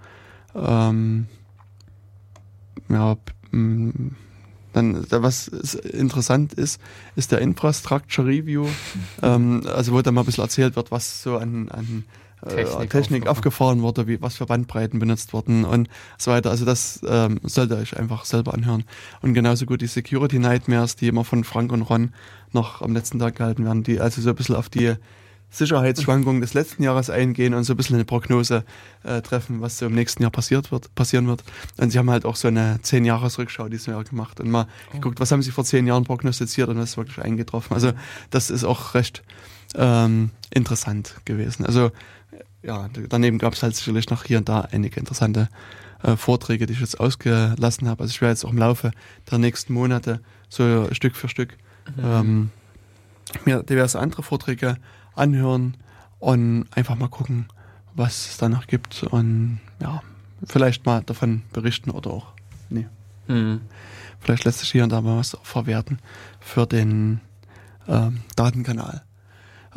Ähm, 0.56 1.28
ja, 2.90 3.18
dann, 4.74 5.06
was 5.10 5.48
interessant 5.48 6.54
ist, 6.54 6.80
ist 7.16 7.32
der 7.32 7.40
Infrastructure 7.40 8.28
Review, 8.28 8.68
ähm, 9.22 9.64
also 9.66 9.94
wo 9.94 10.02
dann 10.02 10.14
mal 10.14 10.22
ein 10.22 10.26
bisschen 10.26 10.44
erzählt 10.44 10.76
wird, 10.76 10.92
was 10.92 11.24
so 11.24 11.38
an, 11.38 11.70
an 11.70 12.06
Technik, 12.46 12.84
äh, 12.84 12.88
Technik 12.88 13.28
aufgefahren 13.28 13.82
wurde, 13.82 14.08
wie, 14.08 14.22
was 14.22 14.38
für 14.38 14.46
Bandbreiten 14.46 15.00
benutzt 15.00 15.34
wurden 15.34 15.66
und 15.66 15.90
so 16.18 16.32
weiter. 16.32 16.50
Also 16.50 16.66
das 16.66 17.02
ähm, 17.08 17.40
sollte 17.44 17.78
euch 17.78 17.98
einfach 17.98 18.26
selber 18.26 18.54
anhören. 18.54 18.84
Und 19.22 19.34
genauso 19.34 19.66
gut 19.66 19.82
die 19.82 19.88
Security 19.88 20.40
Nightmares, 20.40 20.96
die 20.96 21.08
immer 21.08 21.24
von 21.24 21.44
Frank 21.44 21.72
und 21.72 21.82
Ron 21.84 22.14
noch 22.52 22.82
am 22.82 22.94
letzten 22.94 23.20
Tag 23.20 23.36
gehalten 23.36 23.66
werden, 23.66 23.84
die 23.84 24.00
also 24.00 24.22
so 24.22 24.30
ein 24.30 24.36
bisschen 24.36 24.56
auf 24.56 24.70
die 24.70 24.96
Sicherheitsschwankungen 25.50 26.42
des 26.42 26.54
letzten 26.54 26.84
Jahres 26.84 27.10
eingehen 27.10 27.54
und 27.54 27.64
so 27.64 27.74
ein 27.74 27.78
bisschen 27.78 27.96
eine 27.96 28.06
Prognose 28.06 28.66
äh, 29.04 29.22
treffen, 29.22 29.62
was 29.62 29.78
so 29.78 29.86
im 29.86 29.96
nächsten 29.96 30.22
Jahr 30.22 30.32
passiert 30.32 30.72
wird, 30.72 30.94
passieren 30.94 31.28
wird. 31.28 31.44
Und 31.78 31.92
sie 31.92 31.98
haben 31.98 32.10
halt 32.10 32.26
auch 32.26 32.36
so 32.36 32.50
eine 32.50 32.80
zehn 32.82 33.06
Jahres 33.06 33.40
Rückschau 33.40 33.70
dieses 33.70 33.86
Jahr 33.86 34.04
gemacht 34.04 34.40
und 34.40 34.52
mal 34.52 34.68
oh. 34.90 34.96
geguckt, 34.96 35.20
was 35.20 35.32
haben 35.32 35.42
sie 35.42 35.52
vor 35.52 35.64
zehn 35.64 35.88
Jahren 35.88 36.04
prognostiziert 36.04 36.68
und 36.70 36.78
was 36.78 36.92
ist 36.92 36.98
wirklich 36.98 37.24
eingetroffen. 37.24 37.74
Also 37.74 37.94
das 38.30 38.50
ist 38.50 38.66
auch 38.66 38.94
recht 38.94 39.24
ähm, 39.76 40.32
interessant 40.50 41.16
gewesen. 41.26 41.66
Also 41.66 41.92
ja, 42.64 42.90
daneben 43.10 43.38
gab 43.38 43.54
es 43.54 43.64
halt 43.64 43.76
sicherlich 43.76 44.10
noch 44.10 44.24
hier 44.24 44.40
und 44.40 44.50
da 44.50 44.62
einige 44.72 45.00
interessante 45.00 45.50
äh, 46.04 46.16
Vorträge, 46.16 46.66
die 46.66 46.74
ich 46.74 46.80
jetzt 46.80 47.00
ausgelassen 47.00 47.88
habe. 47.88 48.04
Also 48.04 48.12
ich 48.12 48.22
werde 48.22 48.32
jetzt 48.34 48.46
auch 48.46 48.52
im 48.52 48.58
Laufe 48.58 48.92
der 49.30 49.38
nächsten 49.38 49.74
Monate 49.74 50.22
so 50.50 50.88
Stück 50.92 51.16
für 51.16 51.30
Stück 51.30 51.58
mhm. 51.96 52.04
ähm, 52.04 52.52
mir 53.46 53.64
diverse 53.64 54.00
andere 54.00 54.24
Vorträge 54.24 54.78
anhören 55.16 55.76
und 56.20 56.66
einfach 56.72 56.96
mal 56.96 57.10
gucken, 57.10 57.48
was 57.96 58.30
es 58.30 58.38
da 58.38 58.50
noch 58.50 58.68
gibt 58.68 59.04
und 59.04 59.60
ja, 59.82 60.02
vielleicht 60.44 60.86
mal 60.86 61.02
davon 61.04 61.44
berichten 61.54 61.90
oder 61.90 62.12
auch 62.12 62.28
nee. 62.70 62.88
Mhm. 63.28 63.62
Vielleicht 64.20 64.46
lässt 64.46 64.60
sich 64.60 64.72
hier 64.72 64.84
und 64.84 64.92
da 64.92 65.02
mal 65.02 65.18
was 65.18 65.38
verwerten 65.44 66.00
für 66.40 66.66
den 66.66 67.22
ähm, 67.88 68.22
Datenkanal. 68.36 69.04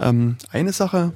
Ähm, 0.01 0.37
eine 0.51 0.73
Sache 0.73 1.13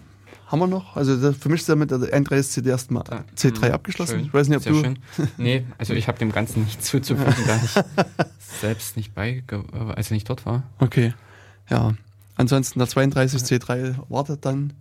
haben 0.47 0.59
wir 0.61 0.66
noch. 0.66 0.97
Also 0.97 1.32
für 1.32 1.48
mich 1.48 1.62
ist 1.62 1.69
damit 1.69 1.90
der 1.90 1.98
N3SC 1.98 2.66
erstmal 2.66 3.02
C3 3.36 3.69
mhm. 3.69 3.74
abgeschlossen. 3.74 4.19
Schön. 4.19 4.27
Ich 4.27 4.35
weiß 4.35 4.48
nicht, 4.48 4.59
ob 4.59 4.62
Sehr 4.62 4.73
du. 4.73 4.82
Schön. 4.82 4.98
Nee, 5.36 5.66
also 5.78 5.94
ich 5.94 6.06
habe 6.06 6.19
dem 6.19 6.32
Ganzen 6.32 6.65
nichts 6.65 6.86
zuzufügen, 6.86 7.35
da 7.47 7.56
ich 7.56 8.27
selbst 8.61 8.97
nicht 8.97 9.15
bei, 9.15 9.43
als 9.94 10.06
ich 10.06 10.12
nicht 10.12 10.28
dort 10.28 10.47
war. 10.47 10.62
Okay. 10.78 11.15
Ja. 11.69 11.94
Ansonsten 12.36 12.78
der 12.78 12.89
32C3 12.89 13.97
wartet 14.09 14.44
dann. 14.44 14.73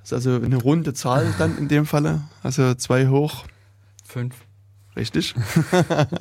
Das 0.00 0.10
ist 0.10 0.12
also 0.12 0.44
eine 0.44 0.56
runde 0.56 0.94
Zahl 0.94 1.34
dann 1.38 1.58
in 1.58 1.68
dem 1.68 1.86
Falle. 1.86 2.22
Also 2.42 2.74
zwei 2.74 3.08
hoch. 3.08 3.44
Fünf. 4.04 4.34
Richtig. 4.96 5.34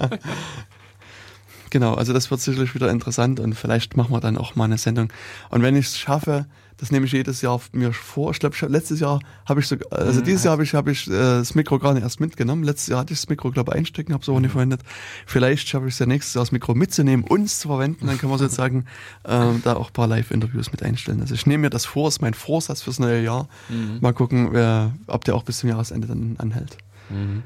genau, 1.69 1.93
also 1.93 2.13
das 2.13 2.31
wird 2.31 2.41
sicherlich 2.41 2.75
wieder 2.75 2.89
interessant 2.89 3.39
und 3.39 3.53
vielleicht 3.53 3.95
machen 3.95 4.11
wir 4.11 4.19
dann 4.19 4.37
auch 4.37 4.55
mal 4.55 4.65
eine 4.65 4.77
Sendung. 4.77 5.11
Und 5.49 5.61
wenn 5.61 5.75
ich 5.75 5.87
es 5.87 5.97
schaffe, 5.97 6.47
das 6.77 6.91
nehme 6.91 7.05
ich 7.05 7.11
jedes 7.13 7.41
Jahr 7.41 7.59
mir 7.71 7.93
vor. 7.93 8.31
Ich 8.31 8.39
glaube, 8.39 8.55
letztes 8.67 8.99
Jahr 8.99 9.19
habe 9.47 9.61
ich 9.61 9.67
so, 9.67 9.77
also 9.91 10.19
mhm. 10.19 10.25
dieses 10.25 10.43
Jahr 10.43 10.53
habe 10.53 10.63
ich, 10.63 10.73
habe 10.73 10.91
ich 10.91 11.07
äh, 11.07 11.11
das 11.11 11.55
Mikro 11.55 11.79
gar 11.79 11.93
nicht 11.93 12.03
erst 12.03 12.19
mitgenommen. 12.19 12.63
Letztes 12.63 12.87
Jahr 12.87 12.99
hatte 12.99 13.13
ich 13.13 13.21
das 13.21 13.29
Mikro, 13.29 13.51
glaube 13.51 13.71
ich, 13.71 13.77
einstecken, 13.77 14.13
habe 14.13 14.21
es 14.21 14.29
aber 14.29 14.41
nicht 14.41 14.51
verwendet. 14.51 14.81
Vielleicht 15.25 15.67
schaffe 15.67 15.87
ich 15.87 15.93
es 15.93 15.99
ja 15.99 16.05
nächstes 16.05 16.33
Jahr, 16.33 16.43
das 16.43 16.51
Mikro 16.51 16.75
mitzunehmen, 16.75 17.25
uns 17.25 17.59
zu 17.59 17.69
verwenden. 17.69 18.07
Dann 18.07 18.17
können 18.17 18.31
wir 18.31 18.37
sozusagen 18.37 18.85
äh, 19.23 19.51
da 19.63 19.75
auch 19.75 19.87
ein 19.87 19.93
paar 19.93 20.07
Live-Interviews 20.07 20.71
mit 20.71 20.83
einstellen. 20.83 21.21
Also 21.21 21.33
ich 21.33 21.45
nehme 21.45 21.61
mir 21.61 21.69
das 21.69 21.85
vor, 21.85 22.09
ist 22.09 22.21
mein 22.21 22.33
Vorsatz 22.33 22.81
fürs 22.81 22.99
neue 22.99 23.23
Jahr. 23.23 23.47
Mhm. 23.69 23.99
Mal 24.01 24.13
gucken, 24.13 24.49
wer, 24.51 24.93
ob 25.07 25.23
der 25.23 25.35
auch 25.35 25.43
bis 25.43 25.59
zum 25.59 25.69
Jahresende 25.69 26.07
dann 26.07 26.35
anhält. 26.37 26.77
Mhm. 27.09 27.43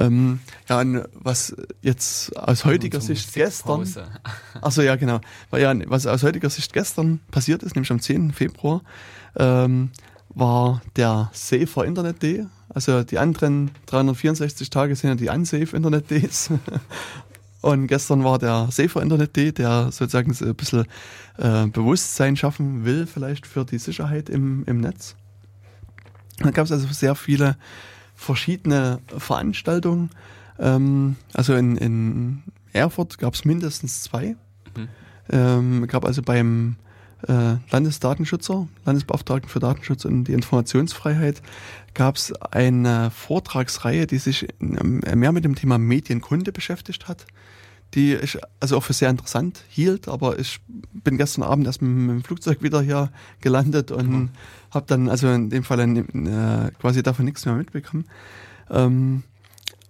Ähm, 0.00 0.40
ja, 0.68 0.80
und 0.80 1.04
was 1.14 1.56
jetzt 1.82 2.36
aus 2.36 2.64
heutiger 2.64 3.00
Sicht 3.00 3.32
gestern. 3.32 3.86
Achso, 4.60 4.82
ja, 4.82 4.96
genau. 4.96 5.20
Ja, 5.52 5.74
was 5.88 6.06
aus 6.06 6.22
heutiger 6.22 6.50
Sicht 6.50 6.72
gestern 6.72 7.20
passiert 7.30 7.62
ist, 7.62 7.74
nämlich 7.74 7.90
am 7.90 8.00
10. 8.00 8.32
Februar, 8.32 8.82
ähm, 9.36 9.90
war 10.28 10.82
der 10.96 11.30
Safer 11.32 11.84
Internet 11.84 12.22
Day. 12.22 12.46
Also 12.68 13.02
die 13.02 13.18
anderen 13.18 13.70
364 13.86 14.68
Tage 14.70 14.94
sind 14.94 15.10
ja 15.10 15.16
die 15.16 15.28
Unsafe 15.28 15.76
Internet 15.76 16.10
Days. 16.10 16.50
Und 17.60 17.88
gestern 17.88 18.22
war 18.22 18.38
der 18.38 18.68
Safer 18.70 19.02
Internet 19.02 19.34
Day, 19.36 19.52
der 19.52 19.90
sozusagen 19.90 20.32
so 20.32 20.44
ein 20.44 20.54
bisschen 20.54 20.86
äh, 21.38 21.66
Bewusstsein 21.66 22.36
schaffen 22.36 22.84
will, 22.84 23.06
vielleicht 23.06 23.46
für 23.46 23.64
die 23.64 23.78
Sicherheit 23.78 24.28
im, 24.28 24.64
im 24.66 24.80
Netz. 24.80 25.16
Da 26.38 26.50
gab 26.50 26.66
es 26.66 26.72
also 26.72 26.86
sehr 26.88 27.16
viele 27.16 27.56
verschiedene 28.18 28.98
Veranstaltungen. 29.16 30.10
Ähm, 30.58 31.16
also 31.32 31.54
in, 31.54 31.76
in 31.76 32.42
Erfurt 32.72 33.16
gab 33.18 33.34
es 33.34 33.44
mindestens 33.44 34.02
zwei. 34.02 34.36
Mhm. 34.76 34.88
Ähm, 35.30 35.86
gab 35.86 36.04
also 36.04 36.20
beim 36.20 36.76
äh, 37.26 37.56
Landesdatenschützer, 37.70 38.66
Landesbeauftragten 38.84 39.48
für 39.48 39.60
Datenschutz 39.60 40.04
und 40.04 40.24
die 40.24 40.32
Informationsfreiheit, 40.32 41.42
gab 41.94 42.16
es 42.16 42.32
eine 42.42 43.10
Vortragsreihe, 43.10 44.06
die 44.06 44.18
sich 44.18 44.48
ähm, 44.60 45.00
mehr 45.14 45.32
mit 45.32 45.44
dem 45.44 45.54
Thema 45.54 45.78
Medienkunde 45.78 46.52
beschäftigt 46.52 47.08
hat 47.08 47.24
die 47.94 48.14
ich 48.14 48.38
also 48.60 48.76
auch 48.76 48.84
für 48.84 48.92
sehr 48.92 49.10
interessant 49.10 49.64
hielt, 49.68 50.08
aber 50.08 50.38
ich 50.38 50.60
bin 50.92 51.16
gestern 51.16 51.42
Abend 51.42 51.66
erst 51.66 51.80
mit, 51.80 52.10
dem 52.10 52.22
Flugzeug 52.22 52.62
wieder 52.62 52.82
hier 52.82 53.10
gelandet 53.40 53.90
und 53.90 54.10
mhm. 54.10 54.28
habe 54.70 54.86
dann 54.86 55.08
also 55.08 55.28
in 55.28 55.50
dem 55.50 55.64
Fall 55.64 55.80
äh, 55.80 56.70
quasi 56.78 57.02
davon 57.02 57.24
nichts 57.24 57.46
mehr 57.46 57.54
mitbekommen. 57.54 58.04
Ähm, 58.70 59.22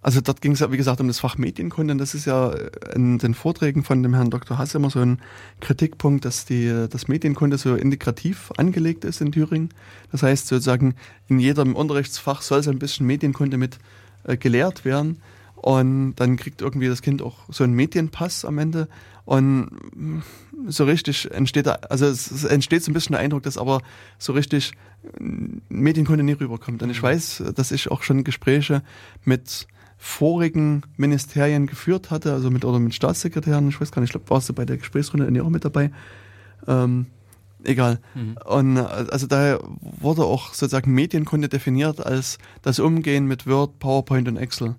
also 0.01 0.21
dort 0.21 0.41
ging 0.41 0.53
es 0.53 0.61
ja, 0.61 0.71
wie 0.71 0.77
gesagt, 0.77 1.01
um 1.01 1.09
das 1.09 1.19
Fach 1.19 1.39
Medienkunde 1.39 1.93
und 1.93 1.99
das 1.99 2.15
ist 2.15 2.25
ja 2.25 2.55
in 2.95 3.19
den 3.19 3.35
Vorträgen 3.35 3.83
von 3.83 4.03
dem 4.03 4.15
Herrn 4.15 4.31
Dr. 4.31 4.57
Hass 4.57 4.77
immer 4.77 4.91
so 4.91 5.01
ein 5.01 5.21
Kritikpunkt, 5.61 6.25
dass 6.25 6.45
die, 6.45 6.87
das 6.89 7.09
Medienkunde 7.09 7.59
so 7.59 7.75
integrativ 7.75 8.53
angelegt 8.57 9.05
ist 9.05 9.21
in 9.21 9.33
Thüringen. 9.33 9.71
Das 10.13 10.23
heißt 10.23 10.47
sozusagen, 10.47 10.95
in 11.27 11.41
jedem 11.41 11.75
Unterrichtsfach 11.75 12.43
soll 12.43 12.61
es 12.61 12.69
ein 12.69 12.79
bisschen 12.79 13.07
Medienkunde 13.07 13.57
mit 13.57 13.79
äh, 14.23 14.37
gelehrt 14.37 14.85
werden. 14.85 15.21
Und 15.61 16.15
dann 16.17 16.37
kriegt 16.37 16.63
irgendwie 16.63 16.89
das 16.89 17.03
Kind 17.03 17.21
auch 17.23 17.39
so 17.49 17.65
einen 17.65 17.75
Medienpass 17.75 18.45
am 18.45 18.59
Ende. 18.59 18.89
Und 19.25 19.69
so 20.67 20.85
richtig 20.85 21.31
entsteht 21.31 21.67
da, 21.67 21.79
also 21.91 22.07
es 22.07 22.45
entsteht 22.45 22.83
so 22.83 22.91
ein 22.91 22.95
bisschen 22.95 23.13
der 23.13 23.21
Eindruck, 23.21 23.43
dass 23.43 23.59
aber 23.59 23.83
so 24.19 24.33
richtig 24.33 24.73
Medienkunde 25.69 26.25
nie 26.25 26.33
rüberkommt. 26.33 26.83
Und 26.83 26.91
ich 26.91 27.03
mhm. 27.03 27.07
weiß, 27.07 27.45
dass 27.55 27.73
ich 27.73 27.91
auch 27.91 28.03
schon 28.03 28.25
Gespräche 28.25 28.83
mit 29.25 29.67
vorigen 29.99 30.83
Ministerien 30.97 31.67
geführt 31.67 32.11
hatte, 32.11 32.33
also 32.33 32.51
mit 32.51 32.65
oder 32.65 32.79
mit 32.79 32.95
Staatssekretären, 32.95 33.69
ich 33.69 33.81
weiß 33.81 33.91
gar 33.91 34.01
nicht, 34.01 34.11
ich 34.11 34.13
glaube, 34.13 34.31
warst 34.31 34.49
du 34.49 34.55
bei 34.55 34.65
der 34.65 34.77
Gesprächsrunde 34.77 35.43
auch 35.43 35.51
mit 35.51 35.65
dabei. 35.65 35.91
Ähm, 36.67 37.07
egal. 37.65 37.99
Mhm. 38.15 38.39
Und 38.45 38.79
also 38.79 39.27
da 39.27 39.59
wurde 39.81 40.25
auch 40.25 40.55
sozusagen 40.55 40.93
Medienkunde 40.93 41.49
definiert 41.49 42.05
als 42.05 42.39
das 42.63 42.79
Umgehen 42.79 43.27
mit 43.27 43.47
Word, 43.47 43.79
PowerPoint 43.79 44.29
und 44.29 44.37
Excel. 44.37 44.77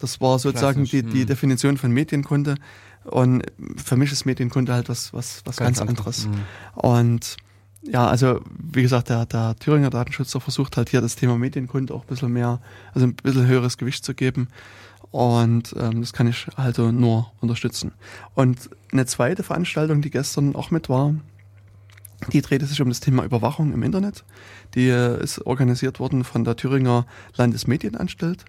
Das 0.00 0.20
war 0.20 0.38
sozusagen 0.38 0.84
die, 0.84 1.02
die 1.02 1.20
hm. 1.20 1.26
Definition 1.26 1.76
von 1.76 1.92
Medienkunde. 1.92 2.56
Und 3.04 3.44
für 3.76 3.96
mich 3.96 4.12
ist 4.12 4.26
Medienkunde 4.26 4.72
halt 4.72 4.88
was, 4.88 5.12
was, 5.12 5.42
was 5.44 5.56
ganz, 5.56 5.78
ganz 5.78 5.88
anderes. 5.88 6.26
Mhm. 6.26 6.34
Und 6.74 7.36
ja, 7.82 8.06
also 8.06 8.40
wie 8.58 8.82
gesagt, 8.82 9.08
der, 9.08 9.24
der 9.24 9.56
Thüringer 9.56 9.90
Datenschützer 9.90 10.40
versucht 10.40 10.76
halt 10.76 10.90
hier 10.90 11.00
das 11.00 11.16
Thema 11.16 11.38
Medienkunde 11.38 11.94
auch 11.94 12.02
ein 12.02 12.06
bisschen 12.06 12.32
mehr, 12.32 12.60
also 12.94 13.06
ein 13.06 13.14
bisschen 13.14 13.46
höheres 13.46 13.78
Gewicht 13.78 14.04
zu 14.04 14.14
geben. 14.14 14.48
Und 15.10 15.74
ähm, 15.78 16.00
das 16.00 16.12
kann 16.12 16.28
ich 16.28 16.46
also 16.56 16.92
nur 16.92 17.32
unterstützen. 17.40 17.92
Und 18.34 18.70
eine 18.92 19.06
zweite 19.06 19.42
Veranstaltung, 19.42 20.02
die 20.02 20.10
gestern 20.10 20.54
auch 20.54 20.70
mit 20.70 20.88
war, 20.88 21.14
die 22.32 22.42
drehte 22.42 22.66
sich 22.66 22.80
um 22.82 22.88
das 22.90 23.00
Thema 23.00 23.24
Überwachung 23.24 23.72
im 23.72 23.82
Internet. 23.82 24.24
Die 24.74 24.88
äh, 24.88 25.22
ist 25.22 25.46
organisiert 25.46 26.00
worden 26.00 26.22
von 26.22 26.44
der 26.44 26.54
Thüringer 26.56 27.06
Landesmedienanstalt. 27.36 28.44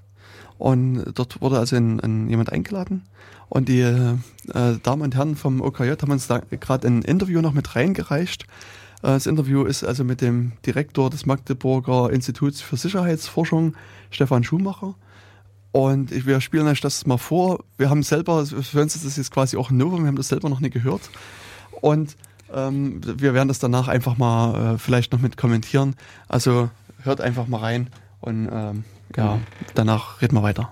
Und 0.61 1.05
dort 1.15 1.41
wurde 1.41 1.57
also 1.57 1.75
ein, 1.75 1.99
ein, 2.01 2.29
jemand 2.29 2.51
eingeladen. 2.51 3.01
Und 3.49 3.67
die 3.67 3.79
äh, 3.81 4.15
Damen 4.83 5.01
und 5.01 5.15
Herren 5.15 5.35
vom 5.35 5.59
OKJ 5.59 5.93
haben 6.03 6.11
uns 6.11 6.27
da 6.27 6.37
gerade 6.37 6.87
ein 6.87 7.01
Interview 7.01 7.41
noch 7.41 7.53
mit 7.53 7.75
reingereicht. 7.75 8.43
Äh, 9.01 9.07
das 9.07 9.25
Interview 9.25 9.63
ist 9.63 9.83
also 9.83 10.03
mit 10.03 10.21
dem 10.21 10.51
Direktor 10.63 11.09
des 11.09 11.25
Magdeburger 11.25 12.11
Instituts 12.11 12.61
für 12.61 12.77
Sicherheitsforschung, 12.77 13.73
Stefan 14.11 14.43
Schumacher. 14.43 14.93
Und 15.71 16.11
ich, 16.11 16.27
wir 16.27 16.39
spielen 16.41 16.67
euch 16.67 16.79
das 16.79 17.07
mal 17.07 17.17
vor. 17.17 17.63
Wir 17.79 17.89
haben 17.89 18.03
selber, 18.03 18.45
für 18.45 18.81
uns 18.81 18.95
ist 18.95 19.03
das 19.03 19.17
jetzt 19.17 19.31
quasi 19.31 19.57
auch 19.57 19.71
ein 19.71 19.77
Novum, 19.77 20.01
wir 20.01 20.09
haben 20.09 20.15
das 20.15 20.27
selber 20.27 20.47
noch 20.47 20.59
nie 20.59 20.69
gehört. 20.69 21.09
Und 21.81 22.15
ähm, 22.53 23.01
wir 23.03 23.33
werden 23.33 23.47
das 23.47 23.57
danach 23.57 23.87
einfach 23.87 24.15
mal 24.15 24.75
äh, 24.75 24.77
vielleicht 24.77 25.11
noch 25.11 25.21
mit 25.21 25.37
kommentieren. 25.37 25.95
Also 26.27 26.69
hört 27.01 27.19
einfach 27.19 27.47
mal 27.47 27.61
rein 27.61 27.87
und 28.19 28.47
ähm, 28.51 28.83
ja, 29.17 29.39
danach 29.75 30.21
reden 30.21 30.35
wir 30.35 30.43
weiter. 30.43 30.71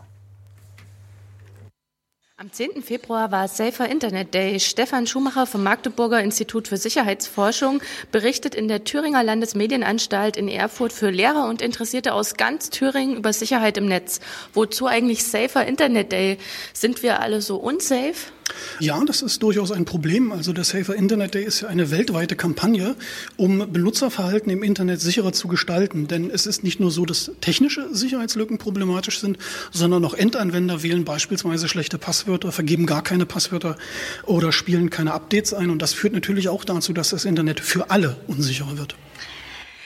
Am 2.41 2.53
10. 2.53 2.83
Februar 2.83 3.33
war 3.33 3.49
Safer 3.49 3.89
Internet 3.89 4.33
Day. 4.33 4.61
Stefan 4.61 5.07
Schumacher 5.07 5.45
vom 5.45 5.61
Magdeburger 5.61 6.23
Institut 6.23 6.69
für 6.69 6.77
Sicherheitsforschung 6.77 7.81
berichtet 8.13 8.55
in 8.55 8.69
der 8.69 8.85
Thüringer 8.85 9.23
Landesmedienanstalt 9.23 10.37
in 10.37 10.47
Erfurt 10.47 10.93
für 10.93 11.09
Lehrer 11.09 11.49
und 11.49 11.61
Interessierte 11.61 12.13
aus 12.13 12.35
ganz 12.35 12.69
Thüringen 12.69 13.17
über 13.17 13.33
Sicherheit 13.33 13.75
im 13.75 13.87
Netz. 13.87 14.21
Wozu 14.53 14.87
eigentlich 14.87 15.25
Safer 15.25 15.65
Internet 15.65 16.13
Day? 16.13 16.37
Sind 16.71 17.03
wir 17.03 17.19
alle 17.19 17.41
so 17.41 17.57
unsafe? 17.57 18.31
Ja, 18.79 19.03
das 19.05 19.21
ist 19.21 19.43
durchaus 19.43 19.71
ein 19.71 19.85
Problem. 19.85 20.31
Also 20.31 20.53
der 20.53 20.63
Safer 20.63 20.95
Internet 20.95 21.33
Day 21.33 21.43
ist 21.43 21.61
ja 21.61 21.67
eine 21.67 21.91
weltweite 21.91 22.35
Kampagne, 22.35 22.95
um 23.37 23.71
Benutzerverhalten 23.71 24.51
im 24.51 24.63
Internet 24.63 25.01
sicherer 25.01 25.33
zu 25.33 25.47
gestalten. 25.47 26.07
Denn 26.07 26.29
es 26.29 26.45
ist 26.45 26.63
nicht 26.63 26.79
nur 26.79 26.91
so, 26.91 27.05
dass 27.05 27.31
technische 27.41 27.93
Sicherheitslücken 27.93 28.57
problematisch 28.57 29.19
sind, 29.19 29.37
sondern 29.71 30.03
auch 30.05 30.13
Endanwender 30.13 30.83
wählen 30.83 31.05
beispielsweise 31.05 31.67
schlechte 31.67 31.97
Passwörter, 31.97 32.51
vergeben 32.51 32.85
gar 32.85 33.03
keine 33.03 33.25
Passwörter 33.25 33.77
oder 34.25 34.51
spielen 34.51 34.89
keine 34.89 35.13
Updates 35.13 35.53
ein. 35.53 35.69
Und 35.69 35.81
das 35.81 35.93
führt 35.93 36.13
natürlich 36.13 36.49
auch 36.49 36.63
dazu, 36.63 36.93
dass 36.93 37.09
das 37.09 37.25
Internet 37.25 37.59
für 37.59 37.89
alle 37.89 38.17
unsicherer 38.27 38.77
wird. 38.77 38.95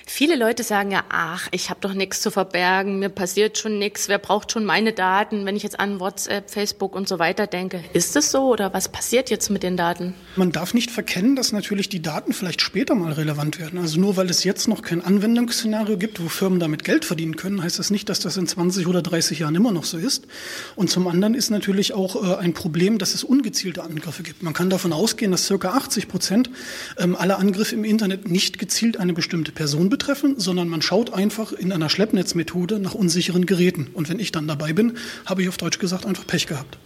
Viele 0.06 0.36
Leute 0.36 0.64
sagen 0.64 0.92
ja, 0.92 1.04
ach, 1.10 1.48
ich 1.52 1.70
habe 1.70 1.80
doch 1.80 1.94
nichts 1.94 2.22
zu 2.22 2.30
verbergen, 2.30 3.00
mir 3.00 3.10
passiert 3.10 3.58
schon 3.58 3.80
nichts, 3.80 4.10
wer 4.10 4.20
braucht 4.20 4.52
schon 4.52 4.66
meine 4.66 4.92
Daten, 4.92 5.46
wenn 5.46 5.56
ich 5.56 5.64
jetzt 5.64 5.80
an 5.80 6.00
WhatsApp, 6.00 6.50
Facebook 6.50 6.96
und 6.96 7.08
so 7.08 7.20
weiter 7.20 7.48
denke. 7.48 7.84
Ist 7.94 8.16
es 8.16 8.30
so 8.30 8.52
oder 8.52 8.74
was 8.74 8.90
passiert 8.90 9.30
jetzt 9.30 9.50
mit 9.50 9.64
den 9.64 9.78
Daten? 9.78 10.14
Man 10.36 10.52
darf 10.52 10.74
nicht 10.74 10.92
verkennen, 10.92 11.36
dass 11.36 11.52
natürlich 11.54 11.88
die 11.88 12.02
Daten 12.02 12.34
vielleicht 12.34 12.62
später 12.62 12.96
mal 12.96 13.14
relevant 13.14 13.60
werden. 13.60 13.80
Also 13.80 14.00
nur 14.00 14.18
weil 14.18 14.30
es 14.30 14.44
jetzt 14.44 14.68
noch 14.68 14.82
kein 14.82 15.02
Anwendungsszenario 15.02 15.98
gibt, 15.98 16.22
wo 16.22 16.28
Firmen 16.28 16.60
damit 16.60 16.84
Geld 16.84 17.06
verdienen 17.06 17.38
können, 17.38 17.64
heißt 17.64 17.80
das 17.80 17.90
nicht, 17.90 18.10
dass 18.10 18.20
das 18.20 18.36
in 18.36 18.46
20 18.46 18.88
oder 18.88 19.02
30 19.02 19.40
Jahren 19.40 19.56
immer 19.56 19.72
noch 19.72 19.86
so 19.86 19.98
ist. 19.98 20.28
Und 20.76 20.90
zum 20.90 21.08
anderen 21.08 21.34
ist 21.34 21.50
natürlich 21.50 21.94
auch 21.94 22.16
äh, 22.16 22.36
ein 22.36 22.54
Problem, 22.54 22.98
dass 22.98 23.14
es 23.14 23.24
ungezielte 23.24 23.84
Angriffe 23.84 24.24
gibt. 24.24 24.44
Man 24.44 24.54
kann 24.54 24.70
davon 24.70 24.92
ausgehen, 24.92 25.32
dass 25.32 25.46
circa 25.48 25.70
80 25.70 26.08
Prozent 26.08 26.50
ähm, 26.98 27.16
aller 27.16 27.40
Angriffe 27.40 27.76
im 27.76 27.86
Internet 27.86 28.30
nicht 28.30 28.60
gezielt 28.60 28.98
eine 28.98 29.14
bestimmte 29.14 29.52
Person 29.52 29.93
betreffen, 29.94 30.40
sondern 30.40 30.70
man 30.70 30.82
schaut 30.82 31.14
einfach 31.14 31.54
in 31.54 31.72
einer 31.72 31.88
Schleppnetzmethode 31.88 32.80
nach 32.80 32.96
unsicheren 32.96 33.46
Geräten. 33.46 33.92
Und 33.94 34.10
wenn 34.10 34.18
ich 34.18 34.32
dann 34.32 34.48
dabei 34.48 34.74
bin, 34.74 34.98
habe 35.28 35.44
ich 35.44 35.50
auf 35.50 35.58
Deutsch 35.58 35.78
gesagt 35.78 36.08
einfach 36.08 36.26
Pech 36.26 36.48
gehabt. 36.48 36.80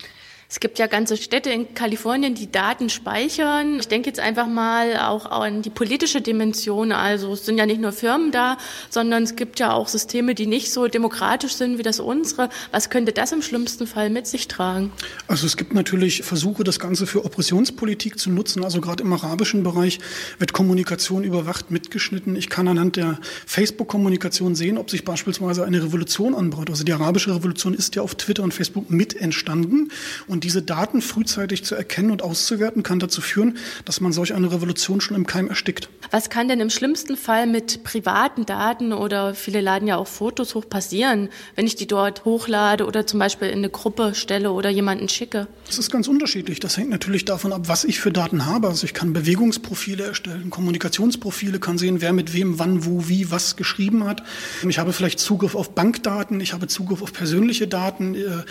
Es 0.49 0.61
gibt 0.61 0.79
ja 0.79 0.87
ganze 0.87 1.17
Städte 1.17 1.49
in 1.49 1.73
Kalifornien, 1.73 2.33
die 2.33 2.49
Daten 2.49 2.89
speichern. 2.89 3.79
Ich 3.79 3.89
denke 3.89 4.07
jetzt 4.07 4.21
einfach 4.21 4.47
mal 4.47 4.97
auch 4.97 5.25
an 5.25 5.61
die 5.61 5.69
politische 5.69 6.21
Dimension. 6.21 6.93
Also 6.93 7.33
es 7.33 7.45
sind 7.45 7.57
ja 7.57 7.65
nicht 7.65 7.81
nur 7.81 7.91
Firmen 7.91 8.31
da, 8.31 8.57
sondern 8.89 9.23
es 9.23 9.35
gibt 9.35 9.59
ja 9.59 9.73
auch 9.73 9.89
Systeme, 9.89 10.35
die 10.35 10.47
nicht 10.47 10.71
so 10.71 10.87
demokratisch 10.87 11.55
sind 11.55 11.77
wie 11.77 11.83
das 11.83 11.99
unsere. 11.99 12.47
Was 12.71 12.89
könnte 12.89 13.11
das 13.11 13.33
im 13.33 13.41
schlimmsten 13.41 13.87
Fall 13.87 14.09
mit 14.09 14.25
sich 14.25 14.47
tragen? 14.47 14.93
Also 15.27 15.45
es 15.45 15.57
gibt 15.57 15.73
natürlich 15.73 16.23
Versuche, 16.23 16.63
das 16.63 16.79
Ganze 16.79 17.07
für 17.07 17.25
Oppressionspolitik 17.25 18.17
zu 18.17 18.29
nutzen. 18.29 18.63
Also 18.63 18.79
gerade 18.79 19.03
im 19.03 19.11
arabischen 19.11 19.63
Bereich 19.63 19.99
wird 20.39 20.53
Kommunikation 20.53 21.25
überwacht, 21.25 21.71
mitgeschnitten. 21.71 22.37
Ich 22.37 22.49
kann 22.49 22.69
anhand 22.69 22.95
der 22.95 23.19
Facebook-Kommunikation 23.45 24.55
sehen, 24.55 24.77
ob 24.77 24.91
sich 24.91 25.03
beispielsweise 25.03 25.65
eine 25.65 25.83
Revolution 25.83 26.33
anbaut. 26.33 26.69
Also 26.69 26.85
die 26.85 26.93
arabische 26.93 27.35
Revolution 27.35 27.73
ist 27.73 27.95
ja 27.95 28.01
auf 28.01 28.15
Twitter 28.15 28.43
und 28.43 28.53
Facebook 28.53 28.89
mit 28.89 29.13
entstanden. 29.13 29.91
Und 30.25 30.36
und 30.37 30.43
diese 30.43 30.61
Daten 30.61 31.01
frühzeitig 31.01 31.65
zu 31.65 31.73
erkennen 31.73 32.11
und 32.11 32.21
auszuwerten, 32.21 32.83
kann 32.83 32.99
dazu 32.99 33.21
führen, 33.21 33.57
dass 33.85 34.01
man 34.01 34.13
solch 34.13 34.35
eine 34.35 34.51
Revolution 34.51 35.01
schon 35.01 35.17
im 35.17 35.25
Keim 35.25 35.47
erstickt. 35.47 35.89
Was 36.11 36.29
kann 36.29 36.47
denn 36.47 36.59
im 36.59 36.69
schlimmsten 36.69 37.17
Fall 37.17 37.47
mit 37.47 37.83
privaten 37.83 38.45
Daten 38.45 38.93
oder 38.93 39.33
viele 39.33 39.61
laden 39.61 39.87
ja 39.87 39.97
auch 39.97 40.05
Fotos 40.05 40.53
hoch 40.53 40.69
passieren, 40.69 41.29
wenn 41.55 41.65
ich 41.65 41.75
die 41.75 41.87
dort 41.87 42.23
hochlade 42.23 42.85
oder 42.85 43.07
zum 43.07 43.19
Beispiel 43.19 43.47
in 43.47 43.57
eine 43.57 43.71
Gruppe 43.71 44.13
stelle 44.13 44.51
oder 44.51 44.69
jemanden 44.69 45.09
schicke? 45.09 45.47
Das 45.65 45.79
ist 45.79 45.91
ganz 45.91 46.07
unterschiedlich. 46.07 46.59
Das 46.59 46.77
hängt 46.77 46.91
natürlich 46.91 47.25
davon 47.25 47.51
ab, 47.51 47.63
was 47.65 47.83
ich 47.83 47.99
für 47.99 48.11
Daten 48.11 48.45
habe. 48.45 48.67
Also 48.67 48.85
ich 48.85 48.93
kann 48.93 49.13
Bewegungsprofile 49.13 50.05
erstellen, 50.05 50.51
Kommunikationsprofile, 50.51 51.57
kann 51.59 51.79
sehen, 51.79 51.99
wer 51.99 52.13
mit 52.13 52.33
wem, 52.35 52.59
wann, 52.59 52.85
wo, 52.85 53.09
wie, 53.09 53.31
was 53.31 53.55
geschrieben 53.55 54.05
hat. 54.05 54.21
Ich 54.69 54.77
habe 54.77 54.93
vielleicht 54.93 55.19
Zugriff 55.19 55.55
auf 55.55 55.71
Bankdaten, 55.71 56.39
ich 56.41 56.53
habe 56.53 56.67
Zugriff 56.67 57.01
auf 57.01 57.11
persönliche 57.11 57.67
Daten. 57.67 58.13
Äh, 58.13 58.43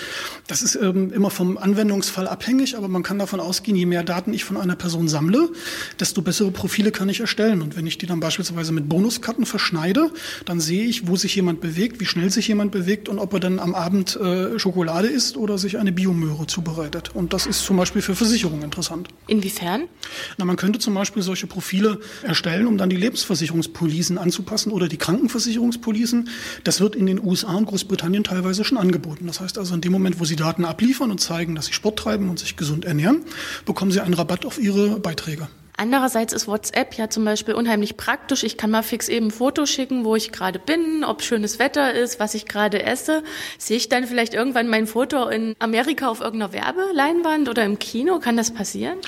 das 0.48 0.62
ist 0.62 0.74
ähm, 0.74 1.12
immer 1.12 1.30
vom 1.30 1.56
Anwender 1.56 1.75
Anwendungsfall 1.76 2.26
abhängig, 2.26 2.74
aber 2.78 2.88
man 2.88 3.02
kann 3.02 3.18
davon 3.18 3.38
ausgehen, 3.38 3.76
je 3.76 3.84
mehr 3.84 4.02
Daten 4.02 4.32
ich 4.32 4.44
von 4.44 4.56
einer 4.56 4.76
Person 4.76 5.08
sammle, 5.08 5.50
desto 6.00 6.22
bessere 6.22 6.50
Profile 6.50 6.90
kann 6.90 7.10
ich 7.10 7.20
erstellen. 7.20 7.60
Und 7.60 7.76
wenn 7.76 7.86
ich 7.86 7.98
die 7.98 8.06
dann 8.06 8.18
beispielsweise 8.18 8.72
mit 8.72 8.88
Bonuskarten 8.88 9.44
verschneide, 9.44 10.10
dann 10.46 10.58
sehe 10.58 10.84
ich, 10.84 11.06
wo 11.06 11.16
sich 11.16 11.36
jemand 11.36 11.60
bewegt, 11.60 12.00
wie 12.00 12.06
schnell 12.06 12.30
sich 12.30 12.48
jemand 12.48 12.72
bewegt 12.72 13.10
und 13.10 13.18
ob 13.18 13.34
er 13.34 13.40
dann 13.40 13.58
am 13.58 13.74
Abend 13.74 14.16
äh, 14.16 14.58
Schokolade 14.58 15.08
isst 15.08 15.36
oder 15.36 15.58
sich 15.58 15.78
eine 15.78 15.92
Biomöhre 15.92 16.46
zubereitet. 16.46 17.14
Und 17.14 17.34
das 17.34 17.44
ist 17.44 17.62
zum 17.62 17.76
Beispiel 17.76 18.00
für 18.00 18.14
Versicherungen 18.14 18.62
interessant. 18.62 19.08
Inwiefern? 19.26 19.82
Na, 20.38 20.46
man 20.46 20.56
könnte 20.56 20.78
zum 20.78 20.94
Beispiel 20.94 21.22
solche 21.22 21.46
Profile 21.46 22.00
erstellen, 22.22 22.66
um 22.66 22.78
dann 22.78 22.88
die 22.88 22.96
Lebensversicherungspolisen 22.96 24.16
anzupassen 24.16 24.72
oder 24.72 24.88
die 24.88 24.96
Krankenversicherungspolisen. 24.96 26.30
Das 26.64 26.80
wird 26.80 26.96
in 26.96 27.04
den 27.04 27.22
USA 27.22 27.54
und 27.54 27.66
Großbritannien 27.66 28.24
teilweise 28.24 28.64
schon 28.64 28.78
angeboten. 28.78 29.26
Das 29.26 29.40
heißt 29.40 29.58
also, 29.58 29.74
in 29.74 29.82
dem 29.82 29.92
Moment, 29.92 30.18
wo 30.20 30.24
Sie 30.24 30.36
Daten 30.36 30.64
abliefern 30.64 31.10
und 31.10 31.18
zeigen, 31.18 31.54
dass 31.54 31.65
Sie 31.66 31.72
Sport 31.72 31.98
treiben 31.98 32.30
und 32.30 32.38
sich 32.38 32.56
gesund 32.56 32.84
ernähren, 32.84 33.22
bekommen 33.64 33.90
Sie 33.90 34.00
einen 34.00 34.14
Rabatt 34.14 34.46
auf 34.46 34.58
Ihre 34.58 34.98
Beiträge. 34.98 35.48
Andererseits 35.78 36.32
ist 36.32 36.48
WhatsApp 36.48 36.94
ja 36.94 37.10
zum 37.10 37.24
Beispiel 37.24 37.52
unheimlich 37.52 37.98
praktisch. 37.98 38.44
Ich 38.44 38.56
kann 38.56 38.70
mal 38.70 38.82
fix 38.82 39.08
eben 39.08 39.26
ein 39.26 39.30
Foto 39.30 39.66
schicken, 39.66 40.04
wo 40.04 40.16
ich 40.16 40.32
gerade 40.32 40.58
bin, 40.58 41.04
ob 41.04 41.22
schönes 41.22 41.58
Wetter 41.58 41.92
ist, 41.92 42.18
was 42.18 42.34
ich 42.34 42.46
gerade 42.46 42.82
esse. 42.82 43.22
Sehe 43.58 43.76
ich 43.76 43.90
dann 43.90 44.06
vielleicht 44.06 44.32
irgendwann 44.32 44.68
mein 44.68 44.86
Foto 44.86 45.28
in 45.28 45.54
Amerika 45.58 46.08
auf 46.08 46.20
irgendeiner 46.20 46.54
Werbeleinwand 46.54 47.48
oder 47.50 47.64
im 47.64 47.78
Kino? 47.78 48.20
Kann 48.20 48.38
das 48.38 48.54
passieren? 48.54 48.98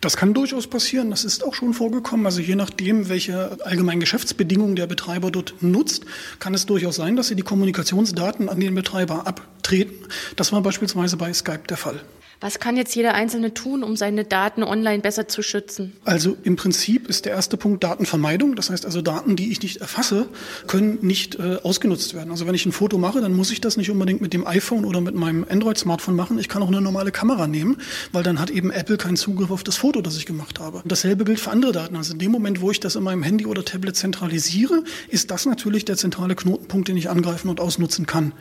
Das 0.00 0.16
kann 0.16 0.34
durchaus 0.34 0.66
passieren. 0.66 1.10
Das 1.10 1.24
ist 1.24 1.44
auch 1.44 1.54
schon 1.54 1.74
vorgekommen. 1.74 2.26
Also 2.26 2.40
je 2.40 2.56
nachdem, 2.56 3.08
welche 3.08 3.58
allgemeinen 3.64 4.00
Geschäftsbedingungen 4.00 4.74
der 4.74 4.88
Betreiber 4.88 5.30
dort 5.30 5.54
nutzt, 5.60 6.06
kann 6.40 6.54
es 6.54 6.66
durchaus 6.66 6.96
sein, 6.96 7.14
dass 7.14 7.28
sie 7.28 7.36
die 7.36 7.42
Kommunikationsdaten 7.42 8.48
an 8.48 8.58
den 8.58 8.74
Betreiber 8.74 9.28
abtreten. 9.28 10.06
Das 10.34 10.52
war 10.52 10.60
beispielsweise 10.60 11.16
bei 11.16 11.32
Skype 11.32 11.68
der 11.68 11.76
Fall. 11.76 12.00
Was 12.38 12.58
kann 12.60 12.76
jetzt 12.76 12.94
jeder 12.94 13.14
Einzelne 13.14 13.54
tun, 13.54 13.82
um 13.82 13.96
seine 13.96 14.24
Daten 14.24 14.62
online 14.62 15.00
besser 15.00 15.26
zu 15.26 15.42
schützen? 15.42 15.94
Also 16.04 16.36
im 16.44 16.56
Prinzip 16.56 17.08
ist 17.08 17.24
der 17.24 17.32
erste 17.32 17.56
Punkt 17.56 17.82
Datenvermeidung. 17.82 18.56
Das 18.56 18.68
heißt 18.68 18.84
also 18.84 19.00
Daten, 19.00 19.36
die 19.36 19.50
ich 19.50 19.62
nicht 19.62 19.78
erfasse, 19.78 20.28
können 20.66 20.98
nicht 21.00 21.36
äh, 21.36 21.56
ausgenutzt 21.62 22.12
werden. 22.12 22.30
Also 22.30 22.46
wenn 22.46 22.54
ich 22.54 22.66
ein 22.66 22.72
Foto 22.72 22.98
mache, 22.98 23.22
dann 23.22 23.32
muss 23.32 23.50
ich 23.50 23.62
das 23.62 23.78
nicht 23.78 23.90
unbedingt 23.90 24.20
mit 24.20 24.34
dem 24.34 24.46
iPhone 24.46 24.84
oder 24.84 25.00
mit 25.00 25.14
meinem 25.14 25.46
Android-Smartphone 25.48 26.14
machen. 26.14 26.38
Ich 26.38 26.50
kann 26.50 26.62
auch 26.62 26.68
eine 26.68 26.82
normale 26.82 27.10
Kamera 27.10 27.46
nehmen, 27.46 27.78
weil 28.12 28.22
dann 28.22 28.38
hat 28.38 28.50
eben 28.50 28.70
Apple 28.70 28.98
keinen 28.98 29.16
Zugriff 29.16 29.50
auf 29.50 29.64
das 29.64 29.76
Foto, 29.76 30.02
das 30.02 30.18
ich 30.18 30.26
gemacht 30.26 30.60
habe. 30.60 30.78
Und 30.82 30.92
dasselbe 30.92 31.24
gilt 31.24 31.40
für 31.40 31.50
andere 31.50 31.72
Daten. 31.72 31.96
Also 31.96 32.12
in 32.12 32.18
dem 32.18 32.32
Moment, 32.32 32.60
wo 32.60 32.70
ich 32.70 32.80
das 32.80 32.96
in 32.96 33.02
meinem 33.02 33.22
Handy 33.22 33.46
oder 33.46 33.64
Tablet 33.64 33.96
zentralisiere, 33.96 34.84
ist 35.08 35.30
das 35.30 35.46
natürlich 35.46 35.86
der 35.86 35.96
zentrale 35.96 36.34
Knotenpunkt, 36.34 36.88
den 36.88 36.98
ich 36.98 37.08
angreifen 37.08 37.48
und 37.48 37.60
ausnutzen 37.60 38.04
kann. 38.04 38.32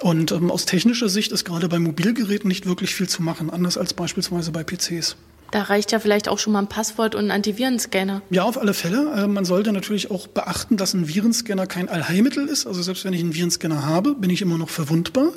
Und 0.00 0.32
ähm, 0.32 0.50
aus 0.50 0.66
technischer 0.66 1.08
Sicht 1.08 1.32
ist 1.32 1.46
gerade 1.46 1.68
bei 1.70 1.78
Mobilgeräten 1.78 2.48
nicht 2.48 2.66
wirklich 2.66 2.94
viel 2.94 3.08
zu 3.08 3.22
machen 3.22 3.37
machen, 3.38 3.50
anders 3.50 3.78
als 3.78 3.94
beispielsweise 3.94 4.50
bei 4.50 4.64
PCs. 4.64 5.16
Da 5.50 5.62
reicht 5.62 5.92
ja 5.92 5.98
vielleicht 5.98 6.28
auch 6.28 6.38
schon 6.38 6.52
mal 6.52 6.58
ein 6.58 6.66
Passwort 6.66 7.14
und 7.14 7.24
ein 7.24 7.30
Antivirenscanner. 7.30 8.20
Ja, 8.28 8.42
auf 8.42 8.60
alle 8.60 8.74
Fälle. 8.74 9.10
Äh, 9.16 9.26
man 9.28 9.46
sollte 9.46 9.72
natürlich 9.72 10.10
auch 10.10 10.26
beachten, 10.26 10.76
dass 10.76 10.92
ein 10.92 11.08
Virenscanner 11.08 11.66
kein 11.66 11.88
Allheilmittel 11.88 12.46
ist. 12.48 12.66
Also 12.66 12.82
selbst 12.82 13.06
wenn 13.06 13.14
ich 13.14 13.20
einen 13.20 13.34
Virenscanner 13.34 13.86
habe, 13.86 14.14
bin 14.14 14.28
ich 14.28 14.42
immer 14.42 14.58
noch 14.58 14.68
verwundbar. 14.68 15.30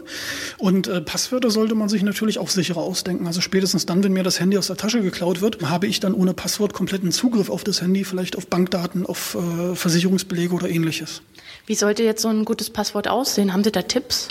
Und 0.58 0.88
äh, 0.88 1.00
Passwörter 1.00 1.50
sollte 1.50 1.76
man 1.76 1.88
sich 1.88 2.04
natürlich 2.04 2.40
auch 2.40 2.50
sicherer 2.50 2.82
ausdenken. 2.82 3.26
Also 3.26 3.40
spätestens 3.40 3.86
dann, 3.86 4.04
wenn 4.04 4.12
mir 4.12 4.24
das 4.24 4.42
Handy 4.42 4.58
aus 4.58 4.68
der 4.68 4.76
Tasche 4.76 5.02
geklaut 5.02 5.40
wird, 5.40 5.62
habe 5.64 5.88
ich 5.88 6.02
dann 6.02 6.14
ohne 6.14 6.34
Passwort 6.34 6.74
kompletten 6.74 7.14
Zugriff 7.14 7.50
auf 7.50 7.64
das 7.64 7.82
Handy, 7.82 8.04
vielleicht 8.04 8.36
auf 8.36 8.48
Bankdaten, 8.48 9.06
auf 9.06 9.36
äh, 9.36 9.76
Versicherungsbelege 9.76 10.54
oder 10.54 10.68
ähnliches. 10.68 11.22
Wie 11.68 11.76
sollte 11.76 12.04
jetzt 12.04 12.22
so 12.22 12.28
ein 12.28 12.44
gutes 12.44 12.70
Passwort 12.70 13.08
aussehen? 13.08 13.54
Haben 13.54 13.64
Sie 13.64 13.72
da 13.72 13.82
Tipps? 13.82 14.28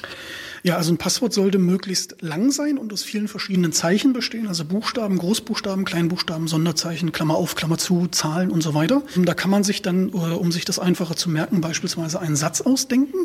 Ja, 0.62 0.76
also 0.76 0.92
ein 0.92 0.98
Passwort 0.98 1.32
sollte 1.32 1.58
möglichst 1.58 2.16
lang 2.20 2.50
sein 2.50 2.76
und 2.76 2.92
aus 2.92 3.02
vielen 3.02 3.28
verschiedenen 3.28 3.72
Zeichen 3.72 4.12
bestehen, 4.12 4.46
also 4.46 4.64
Buchstaben, 4.64 5.16
Großbuchstaben, 5.16 5.86
Kleinbuchstaben, 5.86 6.48
Sonderzeichen, 6.48 7.12
Klammer 7.12 7.36
auf, 7.36 7.54
Klammer 7.54 7.78
zu, 7.78 8.08
Zahlen 8.08 8.50
und 8.50 8.62
so 8.62 8.74
weiter. 8.74 9.02
Und 9.16 9.26
da 9.26 9.32
kann 9.32 9.50
man 9.50 9.64
sich 9.64 9.80
dann, 9.80 10.10
äh, 10.10 10.12
um 10.12 10.52
sich 10.52 10.66
das 10.66 10.78
einfacher 10.78 11.16
zu 11.16 11.30
merken, 11.30 11.62
beispielsweise 11.62 12.20
einen 12.20 12.36
Satz 12.36 12.60
ausdenken 12.60 13.16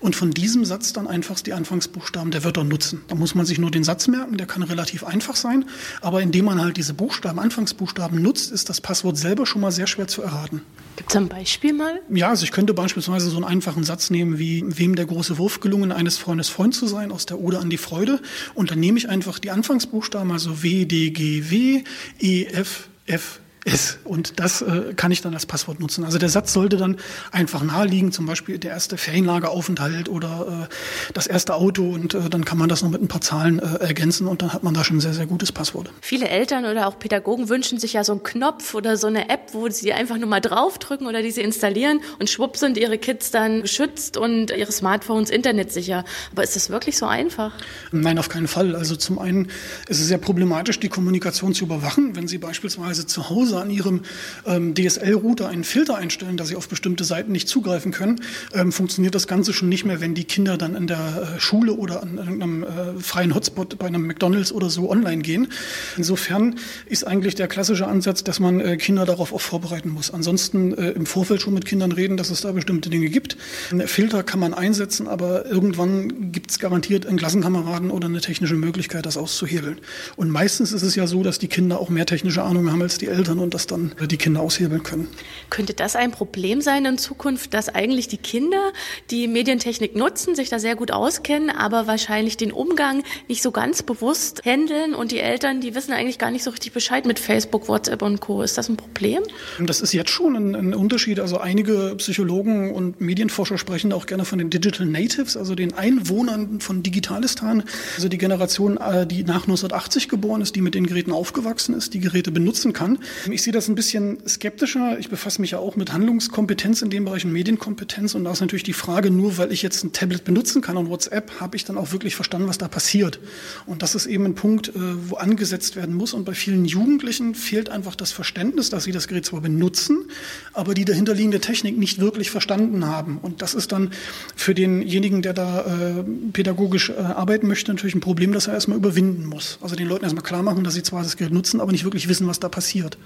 und 0.00 0.16
von 0.16 0.32
diesem 0.32 0.64
Satz 0.64 0.92
dann 0.92 1.06
einfach 1.06 1.38
die 1.40 1.52
Anfangsbuchstaben 1.52 2.32
der 2.32 2.42
Wörter 2.42 2.64
nutzen. 2.64 3.02
Da 3.06 3.14
muss 3.14 3.36
man 3.36 3.46
sich 3.46 3.58
nur 3.58 3.70
den 3.70 3.84
Satz 3.84 4.08
merken, 4.08 4.36
der 4.36 4.46
kann 4.48 4.64
relativ 4.64 5.04
einfach 5.04 5.36
sein, 5.36 5.66
aber 6.00 6.22
indem 6.22 6.46
man 6.46 6.60
halt 6.60 6.76
diese 6.76 6.94
Buchstaben, 6.94 7.38
Anfangsbuchstaben 7.38 8.20
nutzt, 8.20 8.50
ist 8.50 8.68
das 8.68 8.80
Passwort 8.80 9.16
selber 9.16 9.46
schon 9.46 9.60
mal 9.60 9.70
sehr 9.70 9.86
schwer 9.86 10.08
zu 10.08 10.22
erraten. 10.22 10.62
Gibt 10.96 11.10
es 11.10 11.16
ein 11.16 11.28
Beispiel 11.28 11.72
mal? 11.72 12.00
Ja, 12.10 12.30
also 12.30 12.44
ich 12.44 12.52
könnte 12.52 12.74
beispielsweise 12.74 13.30
so 13.30 13.36
einen 13.36 13.44
einfachen 13.44 13.84
Satz 13.84 14.10
nehmen 14.10 14.38
wie, 14.38 14.64
wem 14.66 14.96
der 14.96 15.06
große 15.06 15.38
Wurf 15.38 15.60
gelungen, 15.60 15.92
eines 15.92 16.18
Freundes 16.18 16.48
Freund 16.48 16.74
zu 16.80 16.88
sein, 16.88 17.12
aus 17.12 17.26
der 17.26 17.38
Ode 17.38 17.60
an 17.60 17.70
die 17.70 17.78
Freude. 17.78 18.20
Und 18.54 18.72
dann 18.72 18.80
nehme 18.80 18.98
ich 18.98 19.08
einfach 19.08 19.38
die 19.38 19.50
Anfangsbuchstaben, 19.50 20.32
also 20.32 20.62
W, 20.64 20.84
D, 20.86 21.10
G, 21.10 21.50
W, 21.50 21.84
E, 22.18 22.44
F, 22.46 22.88
F, 23.06 23.40
ist. 23.64 23.98
Und 24.04 24.40
das 24.40 24.62
äh, 24.62 24.94
kann 24.94 25.12
ich 25.12 25.20
dann 25.20 25.34
als 25.34 25.46
Passwort 25.46 25.80
nutzen. 25.80 26.04
Also 26.04 26.18
der 26.18 26.28
Satz 26.28 26.52
sollte 26.52 26.76
dann 26.76 26.96
einfach 27.30 27.62
naheliegen, 27.62 28.10
zum 28.12 28.26
Beispiel 28.26 28.58
der 28.58 28.70
erste 28.70 28.96
Ferienlageraufenthalt 28.96 30.08
oder 30.08 30.68
äh, 30.70 31.12
das 31.12 31.26
erste 31.26 31.54
Auto 31.54 31.90
und 31.90 32.14
äh, 32.14 32.30
dann 32.30 32.44
kann 32.44 32.58
man 32.58 32.68
das 32.68 32.82
noch 32.82 32.90
mit 32.90 33.02
ein 33.02 33.08
paar 33.08 33.20
Zahlen 33.20 33.58
äh, 33.58 33.84
ergänzen 33.84 34.26
und 34.26 34.42
dann 34.42 34.52
hat 34.52 34.62
man 34.62 34.72
da 34.72 34.84
schon 34.84 34.96
ein 34.96 35.00
sehr, 35.00 35.12
sehr 35.12 35.26
gutes 35.26 35.52
Passwort. 35.52 35.90
Viele 36.00 36.28
Eltern 36.28 36.64
oder 36.64 36.86
auch 36.86 36.98
Pädagogen 36.98 37.48
wünschen 37.48 37.78
sich 37.78 37.92
ja 37.92 38.04
so 38.04 38.12
einen 38.12 38.22
Knopf 38.22 38.74
oder 38.74 38.96
so 38.96 39.06
eine 39.06 39.28
App, 39.28 39.52
wo 39.52 39.68
sie 39.68 39.92
einfach 39.92 40.16
nur 40.16 40.28
mal 40.28 40.40
draufdrücken 40.40 41.06
oder 41.06 41.22
die 41.22 41.30
sie 41.30 41.42
installieren 41.42 42.00
und 42.18 42.30
schwupp 42.30 42.56
sind 42.56 42.78
ihre 42.78 42.98
Kids 42.98 43.30
dann 43.30 43.62
geschützt 43.62 44.16
und 44.16 44.50
ihre 44.50 44.72
Smartphones 44.72 45.30
internetsicher. 45.30 46.04
Aber 46.32 46.42
ist 46.42 46.56
das 46.56 46.70
wirklich 46.70 46.96
so 46.96 47.06
einfach? 47.06 47.52
Nein, 47.92 48.18
auf 48.18 48.28
keinen 48.28 48.48
Fall. 48.48 48.74
Also 48.74 48.96
zum 48.96 49.18
einen 49.18 49.48
ist 49.88 50.00
es 50.00 50.08
sehr 50.08 50.18
problematisch, 50.18 50.80
die 50.80 50.88
Kommunikation 50.88 51.54
zu 51.54 51.64
überwachen, 51.64 52.16
wenn 52.16 52.26
Sie 52.26 52.38
beispielsweise 52.38 53.06
zu 53.06 53.28
Hause 53.28 53.49
User 53.50 53.60
an 53.60 53.70
ihrem 53.70 54.02
ähm, 54.46 54.74
DSL-Router 54.74 55.48
einen 55.48 55.64
Filter 55.64 55.96
einstellen, 55.96 56.36
dass 56.36 56.48
sie 56.48 56.56
auf 56.56 56.68
bestimmte 56.68 57.04
Seiten 57.04 57.32
nicht 57.32 57.48
zugreifen 57.48 57.92
können, 57.92 58.20
ähm, 58.54 58.72
funktioniert 58.72 59.14
das 59.14 59.26
Ganze 59.26 59.52
schon 59.52 59.68
nicht 59.68 59.84
mehr, 59.84 60.00
wenn 60.00 60.14
die 60.14 60.24
Kinder 60.24 60.56
dann 60.56 60.74
in 60.74 60.86
der 60.86 61.34
äh, 61.36 61.40
Schule 61.40 61.74
oder 61.74 62.02
an 62.02 62.18
irgendeinem 62.18 62.62
äh, 62.62 62.66
freien 63.00 63.34
Hotspot 63.34 63.78
bei 63.78 63.86
einem 63.86 64.06
McDonalds 64.06 64.52
oder 64.52 64.70
so 64.70 64.90
online 64.90 65.22
gehen. 65.22 65.48
Insofern 65.96 66.56
ist 66.86 67.06
eigentlich 67.06 67.34
der 67.34 67.48
klassische 67.48 67.86
Ansatz, 67.86 68.24
dass 68.24 68.40
man 68.40 68.60
äh, 68.60 68.76
Kinder 68.76 69.04
darauf 69.04 69.32
auch 69.32 69.40
vorbereiten 69.40 69.90
muss. 69.90 70.12
Ansonsten 70.12 70.74
äh, 70.74 70.90
im 70.90 71.06
Vorfeld 71.06 71.42
schon 71.42 71.54
mit 71.54 71.64
Kindern 71.64 71.92
reden, 71.92 72.16
dass 72.16 72.30
es 72.30 72.42
da 72.42 72.52
bestimmte 72.52 72.90
Dinge 72.90 73.08
gibt. 73.08 73.36
Ein 73.72 73.86
Filter 73.88 74.22
kann 74.22 74.40
man 74.40 74.54
einsetzen, 74.54 75.08
aber 75.08 75.46
irgendwann 75.46 76.32
gibt 76.32 76.50
es 76.50 76.58
garantiert 76.58 77.06
einen 77.06 77.18
Klassenkameraden 77.18 77.90
oder 77.90 78.06
eine 78.06 78.20
technische 78.20 78.54
Möglichkeit, 78.54 79.06
das 79.06 79.16
auszuhebeln. 79.16 79.78
Und 80.16 80.30
meistens 80.30 80.72
ist 80.72 80.82
es 80.82 80.94
ja 80.94 81.06
so, 81.06 81.22
dass 81.22 81.38
die 81.38 81.48
Kinder 81.48 81.80
auch 81.80 81.88
mehr 81.88 82.06
technische 82.06 82.42
Ahnung 82.42 82.70
haben 82.70 82.82
als 82.82 82.98
die 82.98 83.08
Eltern 83.08 83.39
und 83.40 83.54
das 83.54 83.66
dann 83.66 83.92
die 84.10 84.16
Kinder 84.16 84.40
aushebeln 84.40 84.82
können. 84.82 85.08
Könnte 85.48 85.74
das 85.74 85.96
ein 85.96 86.10
Problem 86.10 86.60
sein 86.60 86.84
in 86.84 86.98
Zukunft, 86.98 87.54
dass 87.54 87.68
eigentlich 87.68 88.08
die 88.08 88.16
Kinder 88.16 88.72
die 89.10 89.28
Medientechnik 89.28 89.96
nutzen, 89.96 90.34
sich 90.34 90.48
da 90.48 90.58
sehr 90.58 90.76
gut 90.76 90.90
auskennen, 90.90 91.50
aber 91.50 91.86
wahrscheinlich 91.86 92.36
den 92.36 92.52
Umgang 92.52 93.02
nicht 93.28 93.42
so 93.42 93.50
ganz 93.50 93.82
bewusst 93.82 94.42
handeln 94.44 94.94
und 94.94 95.12
die 95.12 95.20
Eltern, 95.20 95.60
die 95.60 95.74
wissen 95.74 95.92
eigentlich 95.92 96.18
gar 96.18 96.30
nicht 96.30 96.44
so 96.44 96.50
richtig 96.50 96.72
Bescheid 96.72 97.06
mit 97.06 97.18
Facebook, 97.18 97.68
WhatsApp 97.68 98.02
und 98.02 98.20
Co. 98.20 98.42
Ist 98.42 98.58
das 98.58 98.68
ein 98.68 98.76
Problem? 98.76 99.22
Das 99.58 99.80
ist 99.80 99.92
jetzt 99.92 100.10
schon 100.10 100.36
ein, 100.36 100.54
ein 100.54 100.74
Unterschied. 100.74 101.20
Also 101.20 101.38
einige 101.38 101.94
Psychologen 101.96 102.72
und 102.72 103.00
Medienforscher 103.00 103.58
sprechen 103.58 103.92
auch 103.92 104.06
gerne 104.06 104.24
von 104.24 104.38
den 104.38 104.50
Digital 104.50 104.86
Natives, 104.86 105.36
also 105.36 105.54
den 105.54 105.74
Einwohnern 105.74 106.60
von 106.60 106.82
Digitalistan, 106.82 107.64
also 107.96 108.08
die 108.08 108.18
Generation, 108.18 108.76
äh, 108.76 109.06
die 109.06 109.24
nach 109.24 109.42
1980 109.42 110.08
geboren 110.08 110.40
ist, 110.40 110.56
die 110.56 110.60
mit 110.60 110.74
den 110.74 110.86
Geräten 110.86 111.12
aufgewachsen 111.12 111.74
ist, 111.74 111.94
die 111.94 112.00
Geräte 112.00 112.30
benutzen 112.30 112.72
kann. 112.72 112.98
Ich 113.32 113.42
sehe 113.42 113.52
das 113.52 113.68
ein 113.68 113.74
bisschen 113.74 114.18
skeptischer. 114.26 114.98
Ich 114.98 115.08
befasse 115.08 115.40
mich 115.40 115.52
ja 115.52 115.58
auch 115.58 115.76
mit 115.76 115.92
Handlungskompetenz 115.92 116.82
in 116.82 116.90
dem 116.90 117.04
Bereich 117.04 117.24
und 117.24 117.32
Medienkompetenz 117.32 118.14
und 118.14 118.24
da 118.24 118.32
ist 118.32 118.40
natürlich 118.40 118.62
die 118.62 118.72
Frage, 118.72 119.10
nur 119.10 119.38
weil 119.38 119.52
ich 119.52 119.62
jetzt 119.62 119.84
ein 119.84 119.92
Tablet 119.92 120.24
benutzen 120.24 120.62
kann 120.62 120.76
und 120.76 120.88
WhatsApp, 120.88 121.40
habe 121.40 121.56
ich 121.56 121.64
dann 121.64 121.76
auch 121.76 121.92
wirklich 121.92 122.16
verstanden, 122.16 122.48
was 122.48 122.58
da 122.58 122.68
passiert. 122.68 123.20
Und 123.66 123.82
das 123.82 123.94
ist 123.94 124.06
eben 124.06 124.24
ein 124.24 124.34
Punkt, 124.34 124.68
äh, 124.68 124.72
wo 125.08 125.16
angesetzt 125.16 125.76
werden 125.76 125.94
muss. 125.94 126.14
Und 126.14 126.24
bei 126.24 126.34
vielen 126.34 126.64
Jugendlichen 126.64 127.34
fehlt 127.34 127.68
einfach 127.68 127.94
das 127.94 128.12
Verständnis, 128.12 128.70
dass 128.70 128.84
sie 128.84 128.92
das 128.92 129.08
Gerät 129.08 129.26
zwar 129.26 129.40
benutzen, 129.40 130.04
aber 130.52 130.74
die 130.74 130.84
dahinterliegende 130.84 131.40
Technik 131.40 131.78
nicht 131.78 132.00
wirklich 132.00 132.30
verstanden 132.30 132.86
haben. 132.86 133.18
Und 133.18 133.42
das 133.42 133.54
ist 133.54 133.72
dann 133.72 133.90
für 134.36 134.54
denjenigen, 134.54 135.22
der 135.22 135.34
da 135.34 135.60
äh, 135.60 136.04
pädagogisch 136.32 136.90
äh, 136.90 136.94
arbeiten 136.94 137.46
möchte, 137.46 137.72
natürlich 137.72 137.94
ein 137.94 138.00
Problem, 138.00 138.32
das 138.32 138.46
er 138.46 138.54
erstmal 138.54 138.78
überwinden 138.78 139.26
muss. 139.26 139.58
Also 139.60 139.76
den 139.76 139.88
Leuten 139.88 140.04
erstmal 140.04 140.24
klar 140.24 140.42
machen, 140.42 140.64
dass 140.64 140.74
sie 140.74 140.82
zwar 140.82 141.02
das 141.02 141.16
Gerät 141.16 141.32
nutzen, 141.32 141.60
aber 141.60 141.72
nicht 141.72 141.84
wirklich 141.84 142.08
wissen, 142.08 142.26
was 142.26 142.40
da 142.40 142.48
passiert. 142.48 142.98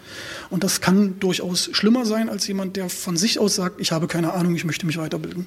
Und 0.50 0.64
das 0.64 0.80
kann 0.80 1.18
durchaus 1.20 1.70
schlimmer 1.72 2.06
sein 2.06 2.28
als 2.28 2.46
jemand, 2.46 2.76
der 2.76 2.88
von 2.88 3.16
sich 3.16 3.38
aus 3.38 3.54
sagt, 3.54 3.80
ich 3.80 3.92
habe 3.92 4.06
keine 4.06 4.32
Ahnung, 4.32 4.54
ich 4.54 4.64
möchte 4.64 4.86
mich 4.86 4.96
weiterbilden. 4.96 5.46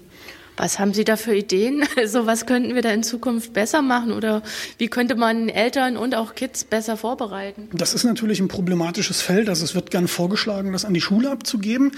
Was 0.58 0.80
haben 0.80 0.94
Sie 0.94 1.04
da 1.04 1.16
für 1.16 1.36
Ideen? 1.36 1.84
Also 1.98 2.26
was 2.26 2.46
könnten 2.46 2.76
wir 2.76 2.82
da 2.82 2.92
in 2.92 3.04
Zukunft 3.04 3.54
besser 3.54 3.82
machen 3.82 4.12
oder 4.12 4.44
wie 4.78 4.88
könnte 4.88 5.16
man 5.16 5.50
Eltern 5.50 5.98
und 5.98 6.16
auch 6.16 6.36
Kids 6.36 6.64
besser 6.64 6.96
vorbereiten? 6.96 7.70
Das 7.74 7.94
ist 7.94 8.04
natürlich 8.04 8.40
ein 8.40 8.48
problematisches 8.48 9.22
Feld. 9.22 9.50
Also 9.50 9.66
es 9.66 9.74
wird 9.74 9.90
gern 9.90 10.08
vorgeschlagen, 10.08 10.72
das 10.74 10.86
an 10.86 10.94
die 10.94 11.02
Schule 11.02 11.32
abzugeben. 11.32 11.92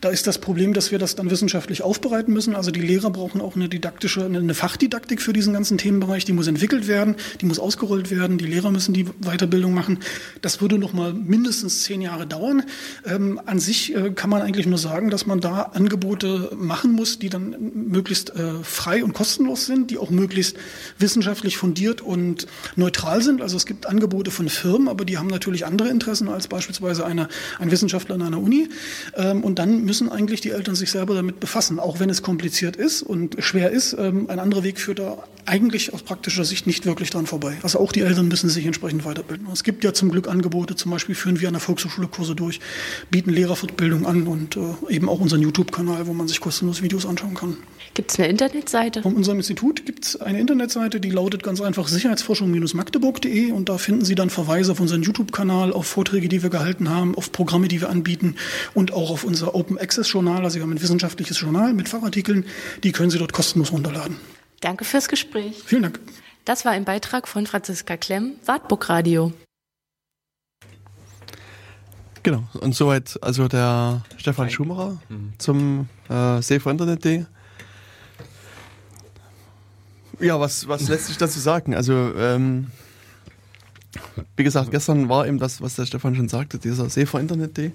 Da 0.00 0.10
ist 0.10 0.26
das 0.26 0.38
Problem, 0.38 0.72
dass 0.72 0.92
wir 0.92 0.98
das 0.98 1.16
dann 1.16 1.30
wissenschaftlich 1.30 1.82
aufbereiten 1.82 2.32
müssen. 2.32 2.54
Also 2.54 2.70
die 2.70 2.80
Lehrer 2.80 3.10
brauchen 3.10 3.40
auch 3.40 3.56
eine 3.56 3.68
didaktische, 3.68 4.24
eine 4.24 4.54
Fachdidaktik 4.54 5.20
für 5.20 5.32
diesen 5.32 5.52
ganzen 5.52 5.78
Themenbereich. 5.78 6.24
Die 6.24 6.32
muss 6.32 6.46
entwickelt 6.46 6.86
werden, 6.86 7.16
die 7.40 7.46
muss 7.46 7.58
ausgerollt 7.58 8.10
werden. 8.10 8.38
Die 8.38 8.46
Lehrer 8.46 8.70
müssen 8.70 8.94
die 8.94 9.04
Weiterbildung 9.20 9.74
machen. 9.74 9.98
Das 10.42 10.60
würde 10.60 10.78
noch 10.78 10.92
mal 10.92 11.12
mindestens 11.12 11.82
zehn 11.82 12.02
Jahre 12.02 12.26
dauern. 12.26 12.62
Ähm, 13.04 13.40
an 13.44 13.58
sich 13.58 13.94
äh, 13.94 14.10
kann 14.10 14.30
man 14.30 14.42
eigentlich 14.42 14.66
nur 14.66 14.78
sagen, 14.78 15.10
dass 15.10 15.26
man 15.26 15.40
da 15.40 15.62
Angebote 15.74 16.52
machen 16.56 16.92
muss, 16.92 17.18
die 17.18 17.28
dann 17.28 17.56
möglichst 17.88 18.30
äh, 18.30 18.62
frei 18.62 19.04
und 19.04 19.12
kostenlos 19.12 19.66
sind, 19.66 19.90
die 19.90 19.98
auch 19.98 20.10
möglichst 20.10 20.56
wissenschaftlich 20.98 21.56
fundiert 21.56 22.00
und 22.00 22.46
neutral 22.76 23.22
sind. 23.22 23.42
Also 23.42 23.56
es 23.56 23.66
gibt 23.66 23.86
Angebote 23.86 24.30
von 24.30 24.48
Firmen, 24.48 24.88
aber 24.88 25.04
die 25.04 25.18
haben 25.18 25.28
natürlich 25.28 25.66
andere 25.66 25.88
Interessen 25.88 26.28
als 26.28 26.48
beispielsweise 26.48 27.04
eine, 27.04 27.28
ein 27.58 27.70
Wissenschaftler 27.70 28.14
an 28.14 28.22
einer 28.22 28.40
Uni. 28.40 28.68
Ähm, 29.14 29.44
und 29.44 29.58
dann 29.58 29.84
müssen 29.84 30.08
eigentlich 30.08 30.40
die 30.40 30.50
Eltern 30.50 30.74
sich 30.74 30.90
selber 30.90 31.14
damit 31.14 31.40
befassen, 31.40 31.78
auch 31.78 32.00
wenn 32.00 32.10
es 32.10 32.22
kompliziert 32.22 32.76
ist 32.76 33.02
und 33.02 33.36
schwer 33.38 33.70
ist. 33.70 33.94
Ähm, 33.98 34.28
ein 34.28 34.38
anderer 34.38 34.64
Weg 34.64 34.78
führt 34.78 34.98
da 34.98 35.24
eigentlich 35.46 35.92
aus 35.92 36.02
praktischer 36.02 36.44
Sicht 36.44 36.66
nicht 36.66 36.86
wirklich 36.86 37.10
dran 37.10 37.26
vorbei. 37.26 37.58
Also 37.62 37.78
auch 37.78 37.92
die 37.92 38.00
Eltern 38.00 38.28
müssen 38.28 38.48
sich 38.48 38.66
entsprechend 38.66 39.04
weiterbilden. 39.04 39.46
Es 39.52 39.62
gibt 39.62 39.84
ja 39.84 39.92
zum 39.92 40.10
Glück 40.10 40.28
Angebote, 40.28 40.74
zum 40.76 40.90
Beispiel 40.90 41.14
führen 41.14 41.40
wir 41.40 41.48
an 41.48 41.54
der 41.54 41.60
Volkshochschule 41.60 42.08
Kurse 42.08 42.34
durch, 42.34 42.60
bieten 43.10 43.30
Lehrerfortbildung 43.30 44.06
an 44.06 44.26
und 44.26 44.56
äh, 44.56 44.60
eben 44.88 45.08
auch 45.08 45.20
unseren 45.20 45.42
YouTube-Kanal, 45.42 46.06
wo 46.06 46.14
man 46.14 46.28
sich 46.28 46.40
kostenlos 46.40 46.82
Videos 46.82 47.06
anschauen 47.06 47.34
kann. 47.34 47.56
Gibt 47.94 48.10
es 48.10 48.18
eine 48.18 48.26
Internetseite? 48.26 49.02
Von 49.02 49.14
unserem 49.14 49.38
Institut 49.38 49.86
gibt 49.86 50.04
es 50.04 50.20
eine 50.20 50.40
Internetseite, 50.40 50.98
die 50.98 51.10
lautet 51.10 51.44
ganz 51.44 51.60
einfach 51.60 51.86
sicherheitsforschung-magdeburg.de 51.86 53.52
und 53.52 53.68
da 53.68 53.78
finden 53.78 54.04
Sie 54.04 54.16
dann 54.16 54.30
Verweise 54.30 54.72
auf 54.72 54.80
unseren 54.80 55.02
YouTube-Kanal, 55.04 55.72
auf 55.72 55.86
Vorträge, 55.86 56.28
die 56.28 56.42
wir 56.42 56.50
gehalten 56.50 56.90
haben, 56.90 57.14
auf 57.14 57.30
Programme, 57.30 57.68
die 57.68 57.80
wir 57.80 57.90
anbieten 57.90 58.34
und 58.74 58.92
auch 58.92 59.10
auf 59.10 59.22
unser 59.22 59.54
Open 59.54 59.78
Access 59.78 60.10
Journal. 60.10 60.42
Also 60.42 60.56
wir 60.56 60.64
haben 60.64 60.72
ein 60.72 60.82
wissenschaftliches 60.82 61.40
Journal 61.40 61.72
mit 61.72 61.88
Fachartikeln, 61.88 62.46
die 62.82 62.90
können 62.90 63.10
Sie 63.10 63.18
dort 63.18 63.32
kostenlos 63.32 63.70
runterladen. 63.70 64.16
Danke 64.60 64.84
fürs 64.84 65.06
Gespräch. 65.06 65.62
Vielen 65.64 65.82
Dank. 65.82 66.00
Das 66.44 66.64
war 66.64 66.72
ein 66.72 66.84
Beitrag 66.84 67.28
von 67.28 67.46
Franziska 67.46 67.96
Klemm, 67.96 68.32
Wartburg 68.44 68.88
Radio. 68.88 69.32
Genau, 72.24 72.42
und 72.60 72.74
soweit 72.74 73.18
also 73.22 73.46
der 73.46 74.02
Stefan 74.16 74.50
Schumacher 74.50 74.98
mhm. 75.08 75.34
zum 75.38 75.88
äh, 76.08 76.42
Safe 76.42 76.70
Internet 76.70 77.04
Day. 77.04 77.26
Ja, 80.20 80.38
was, 80.40 80.68
was 80.68 80.88
lässt 80.88 81.06
sich 81.06 81.18
dazu 81.18 81.38
sagen? 81.38 81.74
Also, 81.74 82.12
ähm, 82.16 82.68
wie 84.36 84.44
gesagt, 84.44 84.70
gestern 84.70 85.08
war 85.08 85.26
eben 85.26 85.38
das, 85.38 85.60
was 85.60 85.76
der 85.76 85.86
Stefan 85.86 86.14
schon 86.14 86.28
sagte, 86.28 86.58
dieser 86.58 86.88
Safer 86.88 87.20
Internet 87.20 87.56
Day 87.56 87.72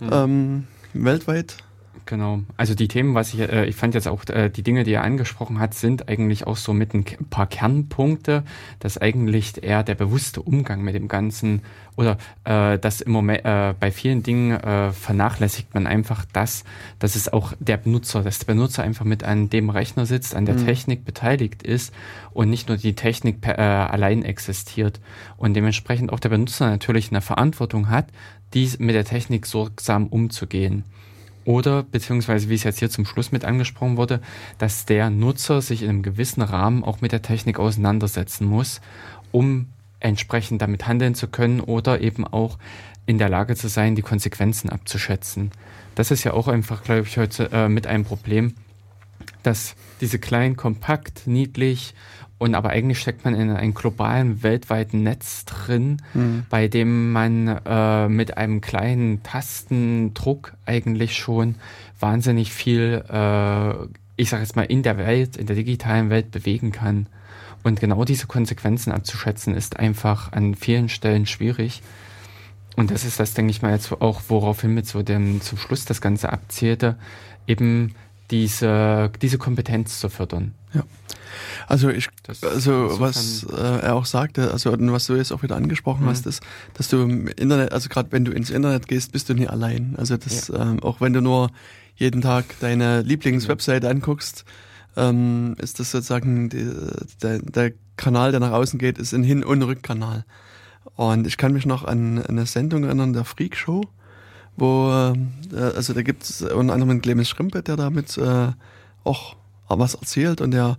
mhm. 0.00 0.10
ähm, 0.12 0.66
weltweit 0.94 1.56
Genau. 2.06 2.40
Also 2.56 2.74
die 2.74 2.88
Themen, 2.88 3.14
was 3.14 3.32
ich, 3.32 3.40
äh, 3.40 3.66
ich 3.66 3.76
fand 3.76 3.94
jetzt 3.94 4.08
auch 4.08 4.24
äh, 4.28 4.50
die 4.50 4.62
Dinge, 4.62 4.84
die 4.84 4.92
er 4.92 5.04
angesprochen 5.04 5.60
hat, 5.60 5.74
sind 5.74 6.08
eigentlich 6.08 6.46
auch 6.46 6.56
so 6.56 6.72
mit 6.72 6.94
ein 6.94 7.04
paar 7.30 7.46
Kernpunkte, 7.46 8.42
dass 8.80 8.98
eigentlich 8.98 9.62
eher 9.62 9.82
der 9.82 9.94
bewusste 9.94 10.42
Umgang 10.42 10.82
mit 10.82 10.94
dem 10.94 11.08
Ganzen 11.08 11.62
oder 11.96 12.16
äh, 12.44 12.78
dass 12.78 13.00
im 13.00 13.12
Moment 13.12 13.44
äh, 13.44 13.74
bei 13.78 13.90
vielen 13.92 14.22
Dingen 14.22 14.52
äh, 14.52 14.92
vernachlässigt 14.92 15.74
man 15.74 15.86
einfach 15.86 16.24
das, 16.32 16.64
dass 16.98 17.14
es 17.14 17.32
auch 17.32 17.52
der 17.60 17.76
Benutzer, 17.76 18.22
dass 18.22 18.38
der 18.38 18.46
Benutzer 18.46 18.82
einfach 18.82 19.04
mit 19.04 19.22
an 19.24 19.50
dem 19.50 19.70
Rechner 19.70 20.06
sitzt, 20.06 20.34
an 20.34 20.46
der 20.46 20.56
mhm. 20.56 20.66
Technik 20.66 21.04
beteiligt 21.04 21.62
ist 21.62 21.94
und 22.32 22.50
nicht 22.50 22.68
nur 22.68 22.78
die 22.78 22.94
Technik 22.94 23.40
per, 23.40 23.58
äh, 23.58 23.62
allein 23.62 24.24
existiert 24.24 25.00
und 25.36 25.54
dementsprechend 25.54 26.12
auch 26.12 26.20
der 26.20 26.30
Benutzer 26.30 26.68
natürlich 26.68 27.10
eine 27.10 27.20
Verantwortung 27.20 27.90
hat, 27.90 28.06
dies 28.54 28.78
mit 28.78 28.94
der 28.94 29.04
Technik 29.04 29.46
sorgsam 29.46 30.06
umzugehen. 30.06 30.84
Oder, 31.44 31.82
beziehungsweise 31.82 32.48
wie 32.48 32.54
es 32.54 32.62
jetzt 32.62 32.78
hier 32.78 32.90
zum 32.90 33.04
Schluss 33.04 33.32
mit 33.32 33.44
angesprochen 33.44 33.96
wurde, 33.96 34.20
dass 34.58 34.86
der 34.86 35.10
Nutzer 35.10 35.60
sich 35.60 35.82
in 35.82 35.88
einem 35.88 36.02
gewissen 36.02 36.42
Rahmen 36.42 36.84
auch 36.84 37.00
mit 37.00 37.12
der 37.12 37.22
Technik 37.22 37.58
auseinandersetzen 37.58 38.46
muss, 38.46 38.80
um 39.32 39.66
entsprechend 40.00 40.62
damit 40.62 40.86
handeln 40.86 41.14
zu 41.14 41.28
können 41.28 41.60
oder 41.60 42.00
eben 42.00 42.26
auch 42.26 42.58
in 43.06 43.18
der 43.18 43.28
Lage 43.28 43.56
zu 43.56 43.68
sein, 43.68 43.94
die 43.94 44.02
Konsequenzen 44.02 44.70
abzuschätzen. 44.70 45.50
Das 45.94 46.10
ist 46.10 46.24
ja 46.24 46.32
auch 46.32 46.48
einfach, 46.48 46.84
glaube 46.84 47.06
ich, 47.06 47.18
heute 47.18 47.50
äh, 47.52 47.68
mit 47.68 47.86
einem 47.86 48.04
Problem, 48.04 48.54
dass 49.42 49.74
diese 50.00 50.18
klein, 50.18 50.56
kompakt, 50.56 51.26
niedlich 51.26 51.94
und 52.42 52.56
aber 52.56 52.70
eigentlich 52.70 52.98
steckt 52.98 53.24
man 53.24 53.36
in 53.36 53.50
einem 53.50 53.72
globalen, 53.72 54.42
weltweiten 54.42 55.04
Netz 55.04 55.44
drin, 55.44 56.02
mhm. 56.12 56.44
bei 56.50 56.66
dem 56.66 57.12
man 57.12 57.46
äh, 57.64 58.08
mit 58.08 58.36
einem 58.36 58.60
kleinen 58.60 59.22
Tastendruck 59.22 60.54
eigentlich 60.66 61.16
schon 61.16 61.54
wahnsinnig 62.00 62.52
viel, 62.52 63.04
äh, 63.08 63.70
ich 64.16 64.28
sage 64.28 64.42
jetzt 64.42 64.56
mal, 64.56 64.64
in 64.64 64.82
der 64.82 64.98
Welt, 64.98 65.36
in 65.36 65.46
der 65.46 65.54
digitalen 65.54 66.10
Welt 66.10 66.32
bewegen 66.32 66.72
kann. 66.72 67.06
Und 67.62 67.78
genau 67.78 68.04
diese 68.04 68.26
Konsequenzen 68.26 68.90
abzuschätzen, 68.92 69.54
ist 69.54 69.78
einfach 69.78 70.32
an 70.32 70.56
vielen 70.56 70.88
Stellen 70.88 71.26
schwierig. 71.26 71.80
Und 72.74 72.90
das 72.90 73.04
ist 73.04 73.20
das, 73.20 73.34
denke 73.34 73.52
ich 73.52 73.62
mal, 73.62 73.70
jetzt 73.72 73.92
auch, 73.92 74.20
woraufhin 74.26 74.74
mit 74.74 74.88
so 74.88 75.04
dem 75.04 75.40
zum 75.42 75.58
Schluss 75.58 75.84
das 75.84 76.00
Ganze 76.00 76.32
abzielte, 76.32 76.96
eben 77.46 77.94
diese, 78.32 79.12
diese 79.22 79.38
Kompetenz 79.38 80.00
zu 80.00 80.08
fördern. 80.08 80.54
Ja. 80.74 80.82
Also 81.66 81.90
ich, 81.90 82.08
also 82.42 83.00
was 83.00 83.44
äh, 83.44 83.56
er 83.56 83.94
auch 83.94 84.06
sagte, 84.06 84.50
also 84.50 84.74
was 84.78 85.06
du 85.06 85.14
jetzt 85.14 85.32
auch 85.32 85.42
wieder 85.42 85.56
angesprochen 85.56 86.04
mhm. 86.04 86.10
hast, 86.10 86.26
ist, 86.26 86.42
dass 86.74 86.88
du 86.88 87.02
im 87.02 87.28
Internet, 87.28 87.72
also 87.72 87.88
gerade 87.88 88.12
wenn 88.12 88.24
du 88.24 88.32
ins 88.32 88.50
Internet 88.50 88.88
gehst, 88.88 89.12
bist 89.12 89.28
du 89.28 89.34
nie 89.34 89.48
allein. 89.48 89.94
Also 89.96 90.16
das, 90.16 90.48
ja. 90.48 90.62
ähm, 90.62 90.82
auch 90.82 91.00
wenn 91.00 91.12
du 91.12 91.20
nur 91.20 91.50
jeden 91.96 92.22
Tag 92.22 92.44
deine 92.60 93.02
Lieblingswebseite 93.02 93.86
mhm. 93.86 93.96
anguckst, 93.96 94.44
ähm, 94.96 95.56
ist 95.58 95.80
das 95.80 95.90
sozusagen 95.90 96.48
die, 96.48 96.70
der, 97.22 97.38
der 97.38 97.72
Kanal, 97.96 98.30
der 98.30 98.40
nach 98.40 98.52
außen 98.52 98.78
geht, 98.78 98.98
ist 98.98 99.12
ein 99.12 99.22
Hin- 99.22 99.44
und 99.44 99.62
Rückkanal. 99.62 100.24
Und 100.96 101.26
ich 101.26 101.36
kann 101.36 101.52
mich 101.52 101.66
noch 101.66 101.84
an 101.84 102.22
eine 102.22 102.46
Sendung 102.46 102.84
erinnern, 102.84 103.12
der 103.12 103.24
Freak 103.24 103.56
Show, 103.56 103.82
wo, 104.56 104.90
äh, 104.90 105.58
also 105.58 105.92
da 105.92 106.02
gibt 106.02 106.24
es 106.24 106.42
unter 106.42 106.74
anderem 106.74 106.90
einen 106.90 107.02
Clemens 107.02 107.28
Schrimpe, 107.28 107.62
der 107.62 107.76
damit 107.76 108.18
äh, 108.18 108.48
auch 109.04 109.36
was 109.68 109.94
erzählt 109.94 110.40
und 110.40 110.50
der 110.50 110.76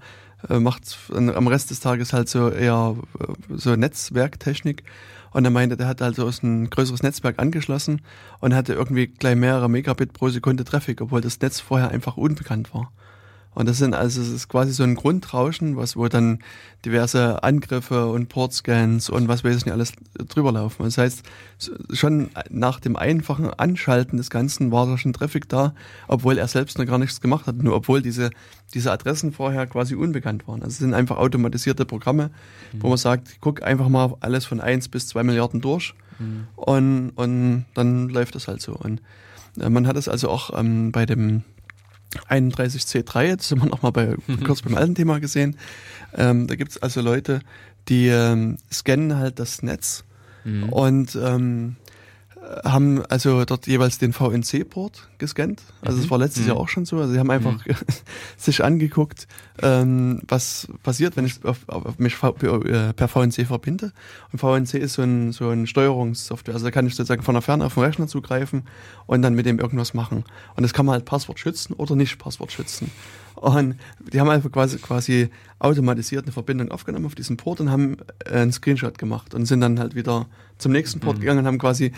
äh, 0.50 0.60
macht 0.60 0.84
am 1.12 1.48
Rest 1.48 1.72
des 1.72 1.80
Tages 1.80 2.14
halt 2.14 2.30
so 2.30 2.50
eher 2.50 2.96
äh, 3.20 3.26
so 3.56 3.76
Netzwerktechnik. 3.76 4.84
Und 5.32 5.46
er 5.46 5.52
meinte, 5.52 5.78
der 5.78 5.88
hat 5.88 6.02
also 6.02 6.26
aus 6.28 6.44
ein 6.44 6.70
größeres 6.70 7.02
Netzwerk 7.02 7.40
angeschlossen 7.40 8.02
und 8.40 8.54
hatte 8.54 8.74
irgendwie 8.74 9.08
gleich 9.08 9.36
mehrere 9.36 9.68
Megabit 9.68 10.14
pro 10.14 10.30
Sekunde 10.30 10.64
Traffic, 10.64 11.02
obwohl 11.02 11.22
das 11.22 11.40
Netz 11.40 11.60
vorher 11.60 11.90
einfach 11.90 12.18
unbekannt 12.18 12.74
war. 12.74 12.92
Und 13.56 13.70
das 13.70 13.78
sind 13.78 13.94
also, 13.94 14.22
es 14.22 14.30
ist 14.30 14.48
quasi 14.48 14.74
so 14.74 14.84
ein 14.84 14.96
Grundrauschen, 14.96 15.78
was, 15.78 15.96
wo 15.96 16.08
dann 16.08 16.40
diverse 16.86 17.44
Angriffe 17.44 18.08
und 18.08 18.28
Portscans 18.30 19.10
und 19.10 19.28
was 19.28 19.44
weiß 19.44 19.58
ich 19.58 19.66
nicht 19.66 19.74
alles 19.74 19.94
drüber 20.28 20.52
laufen. 20.52 20.84
Das 20.84 20.98
heißt, 20.98 21.24
schon 21.92 22.30
nach 22.50 22.80
dem 22.80 22.96
einfachen 22.96 23.50
Anschalten 23.52 24.18
des 24.18 24.30
Ganzen 24.30 24.72
war 24.72 24.88
da 24.88 24.98
schon 24.98 25.14
Traffic 25.14 25.48
da, 25.50 25.74
obwohl 26.08 26.38
er 26.38 26.48
selbst 26.48 26.78
noch 26.78 26.86
gar 26.86 26.98
nichts 26.98 27.22
gemacht 27.22 27.48
hat, 27.48 27.58
nur 27.58 27.76
obwohl 27.76 28.02
diese, 28.02 28.32
diese 28.74 28.92
Adressen 28.92 29.32
vorher 29.32 29.68
quasi 29.68 29.96
unbekannt 29.96 30.48
waren. 30.48 30.62
Also 30.62 30.74
es 30.74 30.78
sind 30.80 30.94
einfach 30.94 31.18
automatisierte 31.18 31.86
Programme, 31.86 32.32
mhm. 32.74 32.82
wo 32.82 32.90
man 32.90 32.98
sagt, 32.98 33.38
guck 33.40 33.64
einfach 33.64 33.90
mal 33.90 34.16
alles 34.20 34.46
von 34.46 34.60
eins 34.60 34.90
bis 34.90 35.08
zwei 35.08 35.24
Milliarden 35.24 35.62
durch 35.62 35.94
mhm. 36.20 36.48
und, 36.56 37.12
und 37.12 37.66
dann 37.76 38.10
läuft 38.10 38.36
das 38.36 38.48
halt 38.48 38.62
so. 38.62 38.74
Und 38.74 39.02
äh, 39.60 39.70
man 39.70 39.88
hat 39.88 39.96
es 39.96 40.08
also 40.08 40.30
auch 40.30 40.58
ähm, 40.58 40.92
bei 40.92 41.06
dem 41.06 41.44
31C3, 42.30 43.24
jetzt 43.24 43.48
sind 43.50 43.62
wir 43.62 43.70
nochmal 43.70 43.92
bei, 43.92 44.16
mhm. 44.28 44.44
kurz 44.44 44.62
beim 44.62 44.76
alten 44.76 44.96
Thema 44.96 45.20
gesehen. 45.20 45.58
Ähm, 46.16 46.48
da 46.48 46.56
gibt 46.56 46.72
es 46.72 46.78
also 46.82 47.02
Leute, 47.02 47.42
die 47.90 48.08
ähm, 48.08 48.58
scannen 48.72 49.18
halt 49.18 49.40
das 49.40 49.64
Netz 49.64 50.04
mhm. 50.44 50.70
und 50.70 51.16
ähm, 51.16 51.76
haben 52.64 53.06
also 53.08 53.46
dort 53.46 53.68
jeweils 53.68 53.98
den 53.98 54.14
VNC-Port 54.14 55.10
gescannt. 55.18 55.62
Also 55.82 55.98
es 56.00 56.06
mhm. 56.06 56.10
war 56.12 56.18
letztes 56.20 56.44
mhm. 56.44 56.50
Jahr 56.50 56.58
auch 56.58 56.68
schon 56.68 56.86
so. 56.86 56.98
Also 56.98 57.14
sie 57.14 57.20
haben 57.20 57.30
einfach 57.32 57.66
mhm. 57.66 57.76
sich 58.38 58.64
angeguckt, 58.64 59.28
ähm, 59.62 60.22
was 60.28 60.68
passiert, 60.84 61.16
wenn 61.18 61.26
ich 61.26 61.44
auf, 61.46 61.68
auf 61.68 62.00
mich 62.00 62.16
äh, 62.22 62.94
per 62.94 63.08
VNC 63.08 63.48
verbinde. 63.48 63.92
Und 64.32 64.40
VNC 64.40 64.76
ist 64.76 64.94
so 64.94 65.04
ein, 65.04 65.32
so 65.32 65.50
ein 65.50 65.68
Steuerungssoftware. 65.68 66.54
Also 66.54 66.66
da 66.66 66.72
kann 66.72 66.88
ich 66.88 66.96
sozusagen 66.96 67.24
von 67.24 67.36
der 67.36 67.42
Ferne 67.42 67.66
auf 67.66 67.74
den 67.76 67.84
Rechner 67.84 68.08
zugreifen 68.08 68.64
und 69.06 69.22
dann 69.22 69.34
mit 69.34 69.46
dem 69.46 69.60
irgendwas 69.60 69.94
machen. 69.94 70.24
Und 70.56 70.64
das 70.64 70.74
kann 70.74 70.86
man 70.86 70.94
halt 70.94 71.06
Passwort 71.06 71.40
schützen 71.40 71.74
oder 71.74 71.96
nicht 71.96 72.18
Passwort 72.20 72.52
schützen. 72.52 72.92
Und 73.44 73.76
die 74.00 74.22
haben 74.22 74.30
einfach 74.30 74.50
quasi, 74.50 74.78
quasi 74.78 75.30
automatisiert 75.60 76.24
eine 76.24 76.32
Verbindung 76.32 76.72
aufgenommen 76.72 77.06
auf 77.06 77.14
diesen 77.14 77.36
Port 77.36 77.60
und 77.60 77.70
haben 77.70 77.98
einen 78.32 78.54
Screenshot 78.54 78.98
gemacht 78.98 79.34
und 79.34 79.48
sind 79.48 79.60
dann 79.60 79.80
halt 79.80 79.96
wieder 79.96 80.28
zum 80.58 80.72
nächsten 80.72 81.02
Port 81.02 81.18
mhm. 81.18 81.22
gegangen 81.22 81.40
und 81.40 81.48
haben 81.48 81.58
quasi 81.58 81.92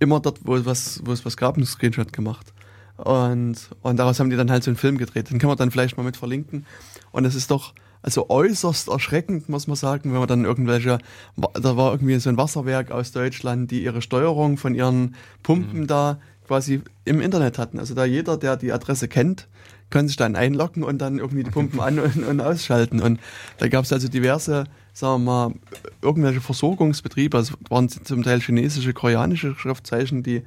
immer 0.00 0.18
dort, 0.18 0.40
wo 0.42 0.56
es 0.56 0.66
was, 0.66 1.00
wo 1.04 1.12
es 1.12 1.24
was 1.24 1.36
gab, 1.36 1.54
einen 1.54 1.66
Screenshot 1.66 2.12
gemacht. 2.12 2.52
Und, 2.96 3.70
und 3.82 3.96
daraus 3.96 4.18
haben 4.18 4.28
die 4.28 4.34
dann 4.34 4.50
halt 4.50 4.64
so 4.64 4.72
einen 4.72 4.76
Film 4.76 4.98
gedreht. 4.98 5.30
Den 5.30 5.38
kann 5.38 5.46
man 5.46 5.56
dann 5.56 5.70
vielleicht 5.70 5.96
mal 5.96 6.02
mit 6.02 6.16
verlinken. 6.16 6.66
Und 7.12 7.24
es 7.24 7.36
ist 7.36 7.52
doch 7.52 7.74
also 8.02 8.28
äußerst 8.28 8.88
erschreckend, 8.88 9.48
muss 9.48 9.68
man 9.68 9.76
sagen, 9.76 10.10
wenn 10.12 10.18
man 10.18 10.26
dann 10.26 10.44
irgendwelche, 10.44 10.98
da 11.36 11.76
war 11.76 11.92
irgendwie 11.92 12.18
so 12.18 12.28
ein 12.28 12.36
Wasserwerk 12.36 12.90
aus 12.90 13.12
Deutschland, 13.12 13.70
die 13.70 13.84
ihre 13.84 14.02
Steuerung 14.02 14.56
von 14.56 14.74
ihren 14.74 15.14
Pumpen 15.44 15.82
mhm. 15.82 15.86
da 15.86 16.18
quasi 16.48 16.82
im 17.04 17.20
Internet 17.20 17.56
hatten. 17.56 17.78
Also 17.78 17.94
da 17.94 18.04
jeder, 18.04 18.36
der 18.36 18.56
die 18.56 18.72
Adresse 18.72 19.06
kennt, 19.06 19.46
kann 19.90 20.08
sich 20.08 20.16
dann 20.16 20.36
einloggen 20.36 20.82
und 20.82 20.98
dann 20.98 21.18
irgendwie 21.18 21.44
die 21.44 21.50
Pumpen 21.50 21.80
an- 21.80 21.98
und, 21.98 22.24
und 22.24 22.40
ausschalten. 22.40 23.00
Und 23.00 23.20
da 23.58 23.68
gab 23.68 23.84
es 23.84 23.92
also 23.92 24.08
diverse 24.08 24.66
sagen 24.98 25.24
wir 25.24 25.30
mal, 25.30 25.54
irgendwelche 26.02 26.40
Versorgungsbetriebe, 26.40 27.36
also 27.36 27.54
waren 27.68 27.88
zum 27.88 28.24
Teil 28.24 28.40
chinesische, 28.40 28.92
koreanische 28.92 29.54
Schriftzeichen, 29.54 30.24
die 30.24 30.42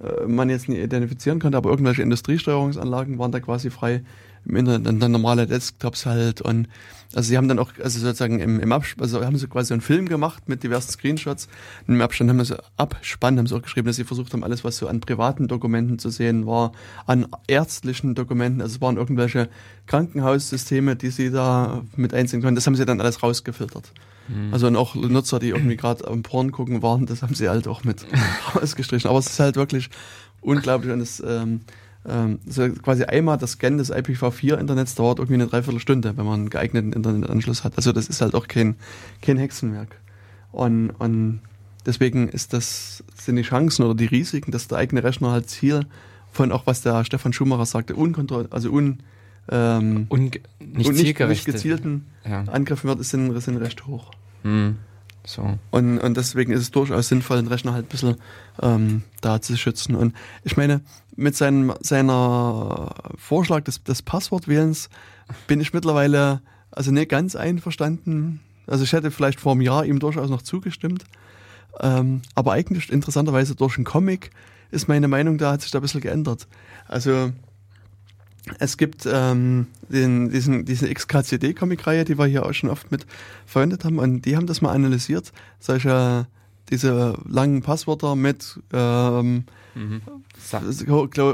äh, 0.00 0.26
man 0.26 0.48
jetzt 0.48 0.70
nicht 0.70 0.80
identifizieren 0.80 1.38
konnte, 1.38 1.58
aber 1.58 1.68
irgendwelche 1.68 2.00
Industriesteuerungsanlagen 2.02 3.18
waren 3.18 3.30
da 3.30 3.40
quasi 3.40 3.68
frei 3.68 4.02
im 4.46 4.56
Internet, 4.56 4.86
dann, 4.86 5.00
dann 5.00 5.12
normale 5.12 5.46
Desktops 5.46 6.06
halt 6.06 6.40
und 6.40 6.66
also 7.12 7.28
sie 7.28 7.36
haben 7.36 7.48
dann 7.48 7.58
auch, 7.58 7.72
also 7.82 7.98
sozusagen 7.98 8.38
im, 8.38 8.60
im 8.60 8.72
Abspann, 8.72 9.02
also 9.02 9.24
haben 9.24 9.36
sie 9.36 9.48
quasi 9.48 9.72
einen 9.72 9.80
Film 9.80 10.08
gemacht 10.08 10.48
mit 10.48 10.62
diversen 10.62 10.92
Screenshots. 10.92 11.48
Und 11.86 11.94
Im 11.94 12.00
Abstand 12.02 12.30
haben 12.30 12.44
sie 12.44 12.56
Abspann 12.76 13.36
haben 13.36 13.48
sie 13.48 13.56
auch 13.56 13.62
geschrieben, 13.62 13.88
dass 13.88 13.96
sie 13.96 14.04
versucht 14.04 14.32
haben, 14.32 14.44
alles, 14.44 14.62
was 14.62 14.76
so 14.76 14.86
an 14.86 15.00
privaten 15.00 15.48
Dokumenten 15.48 15.98
zu 15.98 16.10
sehen 16.10 16.46
war, 16.46 16.70
an 17.06 17.26
ärztlichen 17.48 18.14
Dokumenten, 18.14 18.60
also 18.60 18.76
es 18.76 18.80
waren 18.80 18.96
irgendwelche 18.96 19.48
Krankenhaussysteme, 19.86 20.94
die 20.94 21.10
sie 21.10 21.30
da 21.30 21.82
mit 21.96 22.14
einsehen 22.14 22.42
konnten. 22.42 22.54
Das 22.54 22.66
haben 22.66 22.76
sie 22.76 22.84
dann 22.84 23.00
alles 23.00 23.22
rausgefiltert. 23.24 23.92
Mhm. 24.28 24.52
Also 24.54 24.68
und 24.68 24.76
auch 24.76 24.94
Nutzer, 24.94 25.40
die 25.40 25.48
irgendwie 25.48 25.76
gerade 25.76 26.06
am 26.06 26.22
Porn 26.22 26.52
gucken 26.52 26.80
waren, 26.82 27.06
das 27.06 27.22
haben 27.22 27.34
sie 27.34 27.48
halt 27.48 27.66
auch 27.66 27.82
mit 27.82 28.06
rausgestrichen. 28.54 29.10
Aber 29.10 29.18
es 29.18 29.26
ist 29.26 29.40
halt 29.40 29.56
wirklich 29.56 29.90
unglaublich 30.40 30.92
und 30.92 31.00
es 31.00 31.20
ähm, 31.26 31.62
ähm, 32.08 32.38
so 32.46 32.68
quasi 32.70 33.04
einmal 33.04 33.36
das 33.38 33.52
Scan 33.52 33.76
des 33.76 33.92
IPv4-Internets 33.92 34.94
dauert 34.94 35.18
irgendwie 35.18 35.34
eine 35.34 35.46
Dreiviertelstunde, 35.46 36.16
wenn 36.16 36.24
man 36.24 36.40
einen 36.40 36.50
geeigneten 36.50 36.92
Internetanschluss 36.92 37.64
hat. 37.64 37.76
Also 37.76 37.92
das 37.92 38.08
ist 38.08 38.20
halt 38.20 38.34
auch 38.34 38.48
kein, 38.48 38.76
kein 39.20 39.36
Hexenwerk. 39.36 39.96
Und, 40.50 40.90
und 40.90 41.40
deswegen 41.84 42.28
ist 42.28 42.52
das, 42.52 43.04
sind 43.14 43.36
die 43.36 43.42
Chancen 43.42 43.84
oder 43.84 43.94
die 43.94 44.06
Risiken, 44.06 44.50
dass 44.50 44.68
der 44.68 44.78
eigene 44.78 45.04
Rechner 45.04 45.30
halt 45.30 45.48
Ziel 45.50 45.86
von 46.32 46.52
auch 46.52 46.66
was 46.66 46.80
der 46.80 47.04
Stefan 47.04 47.32
Schumacher 47.32 47.66
sagte, 47.66 47.94
unkontrolliert, 47.96 48.52
also 48.52 48.70
un, 48.70 49.00
ähm, 49.50 50.06
un, 50.08 50.30
nicht, 50.60 50.88
und 50.88 50.96
nicht, 50.96 51.18
nicht 51.18 51.44
gezielten 51.44 52.06
ja. 52.24 52.44
Angriffen 52.44 52.88
wird, 52.88 53.04
sind, 53.04 53.38
sind 53.40 53.56
recht 53.56 53.86
hoch. 53.86 54.12
Mhm. 54.42 54.76
So. 55.24 55.58
Und, 55.70 55.98
und 55.98 56.16
deswegen 56.16 56.52
ist 56.52 56.62
es 56.62 56.70
durchaus 56.70 57.08
sinnvoll, 57.08 57.36
den 57.36 57.46
Rechner 57.46 57.72
halt 57.72 57.86
ein 57.86 57.88
bisschen 57.88 58.16
ähm, 58.62 59.02
da 59.20 59.40
zu 59.40 59.56
schützen. 59.56 59.94
Und 59.94 60.14
ich 60.44 60.56
meine, 60.56 60.80
mit 61.16 61.36
seinem 61.36 61.74
seiner 61.80 62.94
Vorschlag 63.16 63.64
des, 63.64 63.82
des 63.84 64.02
Passwortwählens 64.02 64.88
bin 65.46 65.60
ich 65.60 65.72
mittlerweile 65.72 66.40
also 66.70 66.90
nicht 66.90 67.10
ganz 67.10 67.36
einverstanden. 67.36 68.40
Also 68.66 68.84
ich 68.84 68.92
hätte 68.92 69.10
vielleicht 69.10 69.40
vor 69.40 69.52
einem 69.52 69.60
Jahr 69.60 69.84
ihm 69.84 69.98
durchaus 69.98 70.30
noch 70.30 70.42
zugestimmt. 70.42 71.04
Ähm, 71.80 72.22
aber 72.34 72.52
eigentlich 72.52 72.90
interessanterweise 72.90 73.54
durch 73.54 73.76
einen 73.76 73.84
Comic 73.84 74.30
ist 74.70 74.88
meine 74.88 75.08
Meinung 75.08 75.38
da, 75.38 75.52
hat 75.52 75.62
sich 75.62 75.70
da 75.70 75.78
ein 75.78 75.82
bisschen 75.82 76.00
geändert. 76.00 76.46
Also 76.88 77.32
es 78.58 78.76
gibt 78.76 79.06
ähm, 79.10 79.66
den, 79.88 80.30
diesen, 80.30 80.64
diese 80.64 80.92
XKCD-Comic-Reihe, 80.92 82.04
die 82.04 82.18
wir 82.18 82.26
hier 82.26 82.46
auch 82.46 82.52
schon 82.52 82.70
oft 82.70 82.90
mit 82.90 83.06
verwendet 83.46 83.84
haben, 83.84 83.98
und 83.98 84.22
die 84.22 84.36
haben 84.36 84.46
das 84.46 84.60
mal 84.60 84.72
analysiert, 84.72 85.32
solche 85.58 86.26
diese 86.70 87.18
langen 87.28 87.62
Passwörter 87.62 88.14
mit 88.14 88.60
ähm, 88.72 89.44
mhm. 89.74 90.02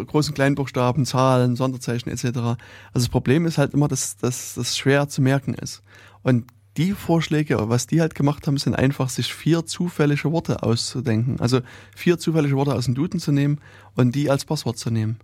großen 0.07 0.35
Kleinbuchstaben, 0.35 1.05
Zahlen, 1.05 1.57
Sonderzeichen 1.57 2.11
etc. 2.11 2.25
Also 2.25 2.59
das 2.95 3.09
Problem 3.09 3.45
ist 3.45 3.59
halt 3.59 3.75
immer, 3.75 3.89
dass, 3.89 4.17
dass 4.17 4.55
das 4.55 4.77
schwer 4.77 5.09
zu 5.09 5.21
merken 5.21 5.55
ist. 5.55 5.83
Und 6.23 6.47
die 6.77 6.93
Vorschläge, 6.93 7.69
was 7.69 7.87
die 7.87 8.01
halt 8.01 8.15
gemacht 8.15 8.47
haben, 8.47 8.59
sind 8.59 8.75
einfach, 8.75 9.09
sich 9.09 9.33
vier 9.33 9.65
zufällige 9.65 10.31
Worte 10.33 10.63
auszudenken. 10.63 11.41
Also 11.41 11.61
vier 11.95 12.19
zufällige 12.19 12.57
Worte 12.57 12.75
aus 12.75 12.87
dem 12.87 12.95
Duden 12.95 13.21
zu 13.21 13.33
nehmen 13.33 13.61
und 13.95 14.15
die 14.15 14.31
als 14.31 14.45
Passwort 14.45 14.79
zu 14.79 14.91
nehmen. 14.91 15.19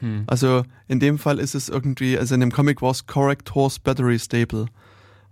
Hm. 0.00 0.24
Also 0.26 0.64
in 0.88 1.00
dem 1.00 1.18
Fall 1.18 1.38
ist 1.38 1.54
es 1.54 1.68
irgendwie, 1.68 2.18
also 2.18 2.34
in 2.34 2.40
dem 2.40 2.52
Comic 2.52 2.82
war 2.82 2.90
es 2.90 3.06
Correct 3.06 3.54
Horse 3.54 3.80
Battery 3.82 4.18
Stable. 4.18 4.66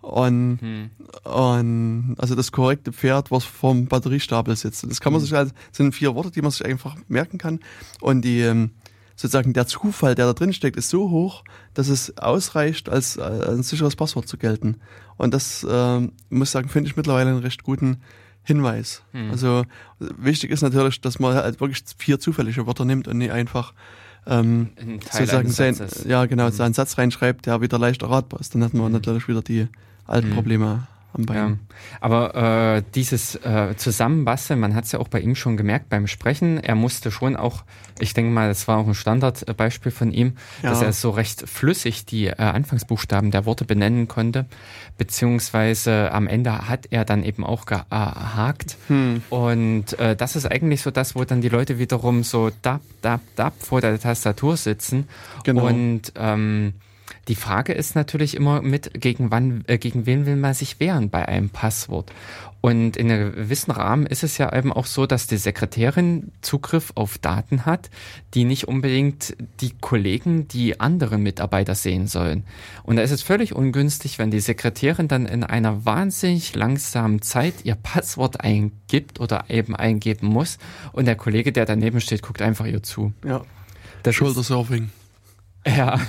Und, 0.00 0.58
hm. 0.60 0.90
und 1.22 2.16
also 2.18 2.34
das 2.34 2.50
korrekte 2.50 2.92
Pferd, 2.92 3.30
was 3.30 3.44
vom 3.44 3.86
Batteriestapel 3.86 4.56
sitzt. 4.56 4.84
Das 4.88 5.00
kann 5.00 5.12
man 5.12 5.20
hm. 5.20 5.26
sich 5.26 5.34
halt, 5.34 5.54
sind 5.70 5.94
vier 5.94 6.14
Worte, 6.14 6.32
die 6.32 6.42
man 6.42 6.50
sich 6.50 6.64
einfach 6.64 6.96
merken 7.08 7.38
kann. 7.38 7.60
Und 8.00 8.22
die 8.22 8.40
ähm, 8.40 8.72
sozusagen 9.14 9.52
der 9.52 9.66
Zufall, 9.66 10.14
der 10.14 10.26
da 10.26 10.32
drin 10.32 10.52
steckt, 10.52 10.76
ist 10.76 10.90
so 10.90 11.10
hoch, 11.10 11.44
dass 11.74 11.88
es 11.88 12.18
ausreicht, 12.18 12.88
als, 12.88 13.18
als 13.18 13.48
ein 13.48 13.62
sicheres 13.62 13.94
Passwort 13.94 14.26
zu 14.26 14.36
gelten. 14.36 14.78
Und 15.16 15.32
das, 15.32 15.64
ähm, 15.68 16.12
muss 16.30 16.48
ich 16.48 16.52
sagen, 16.52 16.68
finde 16.68 16.90
ich 16.90 16.96
mittlerweile 16.96 17.30
einen 17.30 17.38
recht 17.38 17.62
guten 17.62 17.98
Hinweis. 18.42 19.04
Hm. 19.12 19.30
Also 19.30 19.64
wichtig 20.00 20.50
ist 20.50 20.62
natürlich, 20.62 21.00
dass 21.00 21.20
man 21.20 21.34
halt 21.34 21.60
wirklich 21.60 21.84
vier 21.96 22.18
zufällige 22.18 22.66
Wörter 22.66 22.84
nimmt 22.84 23.06
und 23.06 23.18
nicht 23.18 23.30
einfach 23.30 23.72
ähm, 24.26 24.70
sozusagen 25.10 25.50
sein, 25.50 25.76
ja 26.06 26.26
genau, 26.26 26.46
mhm. 26.46 26.52
seinen 26.52 26.74
Satz 26.74 26.98
reinschreibt, 26.98 27.46
der 27.46 27.60
wieder 27.60 27.78
leicht 27.78 28.02
erratbar 28.02 28.40
ist. 28.40 28.54
Dann 28.54 28.64
hat 28.64 28.74
man 28.74 28.86
mhm. 28.86 28.92
natürlich 28.92 29.28
wieder 29.28 29.42
die 29.42 29.68
alten 30.06 30.30
mhm. 30.30 30.34
Probleme 30.34 30.86
am 31.14 31.26
Bein. 31.26 31.36
Ja. 31.36 31.56
Aber 32.00 32.76
äh, 32.76 32.82
dieses 32.94 33.34
äh, 33.36 33.74
Zusammenbasteln, 33.76 34.58
man 34.58 34.74
hat 34.74 34.84
es 34.84 34.92
ja 34.92 34.98
auch 34.98 35.08
bei 35.08 35.20
ihm 35.20 35.34
schon 35.34 35.56
gemerkt 35.56 35.88
beim 35.88 36.06
Sprechen, 36.06 36.58
er 36.58 36.74
musste 36.74 37.10
schon 37.10 37.36
auch, 37.36 37.64
ich 37.98 38.14
denke 38.14 38.30
mal, 38.30 38.48
das 38.48 38.68
war 38.68 38.78
auch 38.78 38.86
ein 38.86 38.94
Standardbeispiel 38.94 39.92
von 39.92 40.12
ihm, 40.12 40.34
ja. 40.62 40.70
dass 40.70 40.82
er 40.82 40.92
so 40.92 41.10
recht 41.10 41.48
flüssig 41.48 42.06
die 42.06 42.26
äh, 42.26 42.36
Anfangsbuchstaben 42.36 43.30
der 43.30 43.46
Worte 43.46 43.64
benennen 43.64 44.08
konnte, 44.08 44.46
beziehungsweise 44.98 46.12
am 46.12 46.26
Ende 46.26 46.68
hat 46.68 46.86
er 46.90 47.04
dann 47.04 47.24
eben 47.24 47.44
auch 47.44 47.66
gehakt. 47.66 48.76
Hm. 48.88 49.22
Und 49.30 49.98
äh, 49.98 50.16
das 50.16 50.36
ist 50.36 50.46
eigentlich 50.46 50.82
so 50.82 50.90
das, 50.90 51.14
wo 51.14 51.24
dann 51.24 51.40
die 51.40 51.48
Leute 51.48 51.78
wiederum 51.78 52.22
so 52.22 52.50
dab, 52.62 52.80
dab, 53.02 53.20
dab 53.36 53.54
vor 53.62 53.80
der 53.80 53.98
Tastatur 53.98 54.56
sitzen 54.56 55.08
genau. 55.44 55.66
und 55.66 56.12
ähm, 56.16 56.74
Die 57.28 57.34
Frage 57.34 57.72
ist 57.72 57.94
natürlich 57.94 58.34
immer 58.34 58.62
mit, 58.62 59.00
gegen 59.00 59.30
wann, 59.30 59.64
äh, 59.66 59.78
gegen 59.78 60.06
wen 60.06 60.26
will 60.26 60.36
man 60.36 60.54
sich 60.54 60.80
wehren 60.80 61.10
bei 61.10 61.26
einem 61.26 61.50
Passwort? 61.50 62.12
Und 62.62 62.96
in 62.96 63.10
einem 63.10 63.34
gewissen 63.34 63.72
Rahmen 63.72 64.06
ist 64.06 64.22
es 64.22 64.38
ja 64.38 64.56
eben 64.56 64.72
auch 64.72 64.86
so, 64.86 65.04
dass 65.04 65.26
die 65.26 65.36
Sekretärin 65.36 66.30
Zugriff 66.42 66.92
auf 66.94 67.18
Daten 67.18 67.66
hat, 67.66 67.90
die 68.34 68.44
nicht 68.44 68.68
unbedingt 68.68 69.36
die 69.60 69.72
Kollegen, 69.80 70.46
die 70.46 70.78
anderen 70.78 71.24
Mitarbeiter 71.24 71.74
sehen 71.74 72.06
sollen. 72.06 72.44
Und 72.84 72.96
da 72.96 73.02
ist 73.02 73.10
es 73.10 73.22
völlig 73.22 73.52
ungünstig, 73.52 74.20
wenn 74.20 74.30
die 74.30 74.38
Sekretärin 74.38 75.08
dann 75.08 75.26
in 75.26 75.42
einer 75.42 75.84
wahnsinnig 75.84 76.54
langsamen 76.54 77.20
Zeit 77.20 77.64
ihr 77.64 77.74
Passwort 77.74 78.40
eingibt 78.40 79.18
oder 79.18 79.46
eben 79.48 79.74
eingeben 79.74 80.28
muss 80.28 80.58
und 80.92 81.06
der 81.06 81.16
Kollege, 81.16 81.50
der 81.50 81.66
daneben 81.66 82.00
steht, 82.00 82.22
guckt 82.22 82.42
einfach 82.42 82.66
ihr 82.66 82.84
zu. 82.84 83.12
Ja. 83.26 83.44
Das 84.04 84.14
Shoulder 84.14 84.44
Surfing. 84.44 84.90
Ja. 85.76 86.00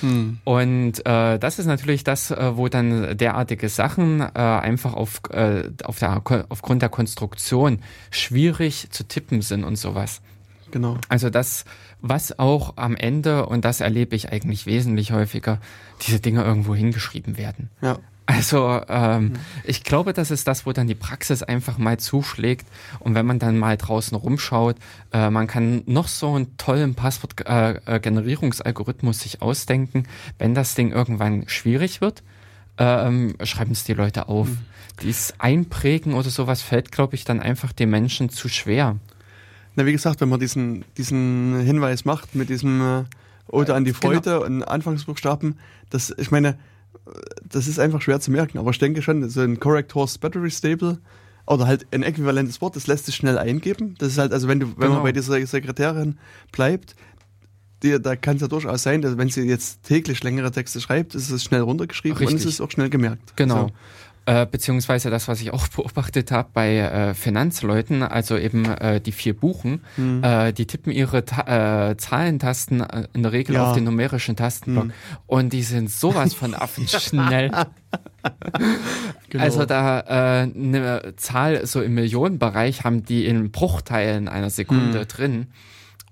Hm. 0.00 0.38
Und 0.44 1.06
äh, 1.06 1.38
das 1.38 1.58
ist 1.58 1.66
natürlich 1.66 2.02
das, 2.02 2.32
äh, 2.32 2.56
wo 2.56 2.68
dann 2.68 3.16
derartige 3.16 3.68
Sachen 3.68 4.20
äh, 4.20 4.26
einfach 4.34 4.94
auf, 4.94 5.20
äh, 5.30 5.70
auf 5.84 6.00
der, 6.00 6.20
aufgrund 6.48 6.82
der 6.82 6.88
Konstruktion 6.88 7.78
schwierig 8.10 8.90
zu 8.90 9.04
tippen 9.06 9.42
sind 9.42 9.62
und 9.62 9.76
sowas. 9.76 10.22
Genau. 10.70 10.96
Also 11.08 11.30
das, 11.30 11.64
was 12.00 12.38
auch 12.38 12.76
am 12.76 12.96
Ende, 12.96 13.46
und 13.46 13.64
das 13.64 13.80
erlebe 13.80 14.16
ich 14.16 14.32
eigentlich 14.32 14.66
wesentlich 14.66 15.12
häufiger, 15.12 15.60
diese 16.06 16.20
Dinge 16.20 16.42
irgendwo 16.42 16.74
hingeschrieben 16.74 17.36
werden. 17.36 17.70
Ja. 17.82 17.98
Also 18.26 18.80
ähm, 18.88 19.32
ich 19.64 19.82
glaube, 19.82 20.12
das 20.12 20.30
ist 20.30 20.46
das, 20.46 20.64
wo 20.64 20.72
dann 20.72 20.86
die 20.86 20.94
Praxis 20.94 21.42
einfach 21.42 21.78
mal 21.78 21.98
zuschlägt. 21.98 22.68
Und 23.00 23.16
wenn 23.16 23.26
man 23.26 23.40
dann 23.40 23.58
mal 23.58 23.76
draußen 23.76 24.16
rumschaut, 24.16 24.76
äh, 25.12 25.30
man 25.30 25.48
kann 25.48 25.82
noch 25.86 26.06
so 26.06 26.34
einen 26.34 26.56
tollen 26.56 26.94
Passwortgenerierungsalgorithmus 26.94 29.18
äh, 29.18 29.22
sich 29.22 29.42
ausdenken. 29.42 30.04
Wenn 30.38 30.54
das 30.54 30.76
Ding 30.76 30.92
irgendwann 30.92 31.48
schwierig 31.48 32.00
wird, 32.00 32.22
ähm, 32.78 33.34
schreiben 33.42 33.72
es 33.72 33.82
die 33.84 33.94
Leute 33.94 34.28
auf. 34.28 34.48
Mhm. 34.48 34.58
Dies 35.02 35.34
Einprägen 35.38 36.14
oder 36.14 36.30
sowas 36.30 36.62
fällt, 36.62 36.92
glaube 36.92 37.16
ich, 37.16 37.24
dann 37.24 37.40
einfach 37.40 37.72
den 37.72 37.90
Menschen 37.90 38.30
zu 38.30 38.48
schwer. 38.48 38.96
Na, 39.76 39.86
wie 39.86 39.92
gesagt, 39.92 40.20
wenn 40.20 40.28
man 40.28 40.40
diesen, 40.40 40.84
diesen 40.96 41.60
Hinweis 41.60 42.04
macht 42.04 42.34
mit 42.34 42.48
diesem 42.48 42.80
äh, 42.80 43.04
Oder 43.48 43.76
an 43.76 43.84
die. 43.84 43.92
Freude 43.92 44.20
genau. 44.20 44.44
und 44.44 44.62
Anfangsbuchstaben, 44.62 45.58
das, 45.90 46.14
ich 46.16 46.30
meine, 46.30 46.58
das 47.48 47.66
ist 47.66 47.78
einfach 47.78 48.02
schwer 48.02 48.20
zu 48.20 48.30
merken, 48.30 48.58
aber 48.58 48.70
ich 48.70 48.78
denke 48.78 49.02
schon, 49.02 49.28
so 49.28 49.40
ein 49.40 49.58
Correct 49.58 49.94
Horse 49.94 50.18
Battery 50.18 50.50
Stable 50.50 50.98
oder 51.46 51.66
halt 51.66 51.86
ein 51.92 52.02
äquivalentes 52.02 52.60
Wort, 52.60 52.76
das 52.76 52.86
lässt 52.86 53.06
sich 53.06 53.16
schnell 53.16 53.38
eingeben. 53.38 53.94
Das 53.98 54.12
ist 54.12 54.18
halt, 54.18 54.32
also 54.32 54.46
wenn 54.48 54.60
du, 54.60 54.66
wenn 54.68 54.82
genau. 54.82 54.94
man 54.94 55.02
bei 55.02 55.12
dieser 55.12 55.44
Sekretärin 55.46 56.18
bleibt, 56.52 56.94
die, 57.82 58.00
da 58.00 58.14
kann 58.14 58.36
es 58.36 58.42
ja 58.42 58.48
durchaus 58.48 58.82
sein, 58.82 59.02
dass 59.02 59.16
wenn 59.16 59.30
sie 59.30 59.42
jetzt 59.42 59.82
täglich 59.82 60.22
längere 60.22 60.50
Texte 60.50 60.80
schreibt, 60.80 61.14
ist 61.14 61.30
es 61.30 61.42
schnell 61.42 61.62
runtergeschrieben 61.62 62.18
Richtig. 62.18 62.34
und 62.34 62.40
es 62.40 62.46
ist 62.46 62.60
auch 62.60 62.70
schnell 62.70 62.90
gemerkt. 62.90 63.36
Genau. 63.36 63.68
So. 63.68 63.72
Äh, 64.30 64.46
beziehungsweise 64.46 65.10
das, 65.10 65.26
was 65.26 65.40
ich 65.40 65.52
auch 65.52 65.66
beobachtet 65.76 66.30
habe 66.30 66.50
bei 66.54 66.76
äh, 66.76 67.14
Finanzleuten, 67.14 68.04
also 68.04 68.38
eben 68.38 68.64
äh, 68.64 69.00
die 69.00 69.10
vier 69.10 69.34
Buchen, 69.34 69.80
mhm. 69.96 70.22
äh, 70.22 70.52
die 70.52 70.66
tippen 70.66 70.92
ihre 70.92 71.24
Ta 71.24 71.90
äh, 71.90 71.96
Zahlentasten 71.96 72.80
äh, 72.80 73.08
in 73.12 73.24
der 73.24 73.32
Regel 73.32 73.56
ja. 73.56 73.66
auf 73.66 73.74
den 73.74 73.82
numerischen 73.82 74.36
Tastenblock 74.36 74.84
mhm. 74.84 74.92
und 75.26 75.52
die 75.52 75.64
sind 75.64 75.90
sowas 75.90 76.32
von 76.32 76.54
affenschnell. 76.54 77.50
genau. 79.30 79.42
Also 79.42 79.64
da 79.64 79.98
äh, 79.98 80.42
eine 80.42 81.14
Zahl 81.16 81.66
so 81.66 81.82
im 81.82 81.94
Millionenbereich 81.94 82.84
haben 82.84 83.04
die 83.04 83.26
in 83.26 83.50
Bruchteilen 83.50 84.28
einer 84.28 84.50
Sekunde 84.50 85.00
mhm. 85.00 85.08
drin 85.08 85.46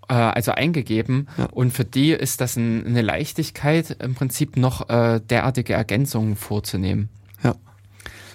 also 0.08 0.52
eingegeben. 0.52 1.28
Ja. 1.36 1.48
Und 1.52 1.74
für 1.74 1.84
die 1.84 2.12
ist 2.12 2.40
das 2.40 2.56
ein, 2.56 2.86
eine 2.86 3.02
Leichtigkeit, 3.02 3.94
im 4.02 4.14
Prinzip 4.14 4.56
noch 4.56 4.88
äh, 4.88 5.20
derartige 5.20 5.74
Ergänzungen 5.74 6.34
vorzunehmen. 6.34 7.10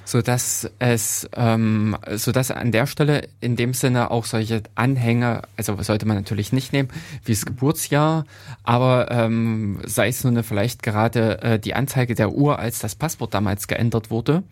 Ja 0.05 0.13
so 0.13 0.21
dass 0.21 0.69
es, 0.80 1.27
ähm, 1.35 1.97
so 2.11 2.31
dass 2.31 2.51
an 2.51 2.71
der 2.71 2.88
Stelle 2.88 3.27
in 3.39 3.55
dem 3.55 3.73
Sinne 3.73 4.11
auch 4.11 4.25
solche 4.25 4.63
Anhänge, 4.75 5.43
also 5.57 5.81
sollte 5.81 6.05
man 6.05 6.17
natürlich 6.17 6.51
nicht 6.51 6.73
nehmen, 6.73 6.89
wie 7.23 7.34
das 7.34 7.45
Geburtsjahr, 7.45 8.25
aber 8.63 9.09
ähm, 9.11 9.80
sei 9.85 10.09
es 10.09 10.23
nun 10.23 10.43
vielleicht 10.43 10.84
gerade 10.84 11.41
äh, 11.41 11.59
die 11.59 11.73
Anzeige 11.73 12.15
der 12.15 12.34
Uhr, 12.34 12.59
als 12.59 12.80
das 12.80 12.95
Passwort 12.95 13.34
damals 13.34 13.67
geändert 13.67 14.11
wurde 14.11 14.43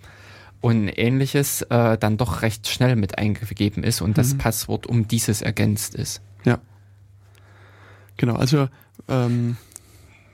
und 0.61 0.87
ähnliches 0.87 1.63
äh, 1.63 1.97
dann 1.97 2.17
doch 2.17 2.41
recht 2.41 2.67
schnell 2.67 2.95
mit 2.95 3.17
eingegeben 3.17 3.83
ist 3.83 4.01
und 4.01 4.11
mhm. 4.11 4.15
das 4.15 4.37
Passwort 4.37 4.87
um 4.87 5.07
dieses 5.07 5.41
ergänzt 5.41 5.95
ist. 5.95 6.21
Ja. 6.45 6.59
Genau, 8.17 8.35
also 8.35 8.69
ähm, 9.07 9.57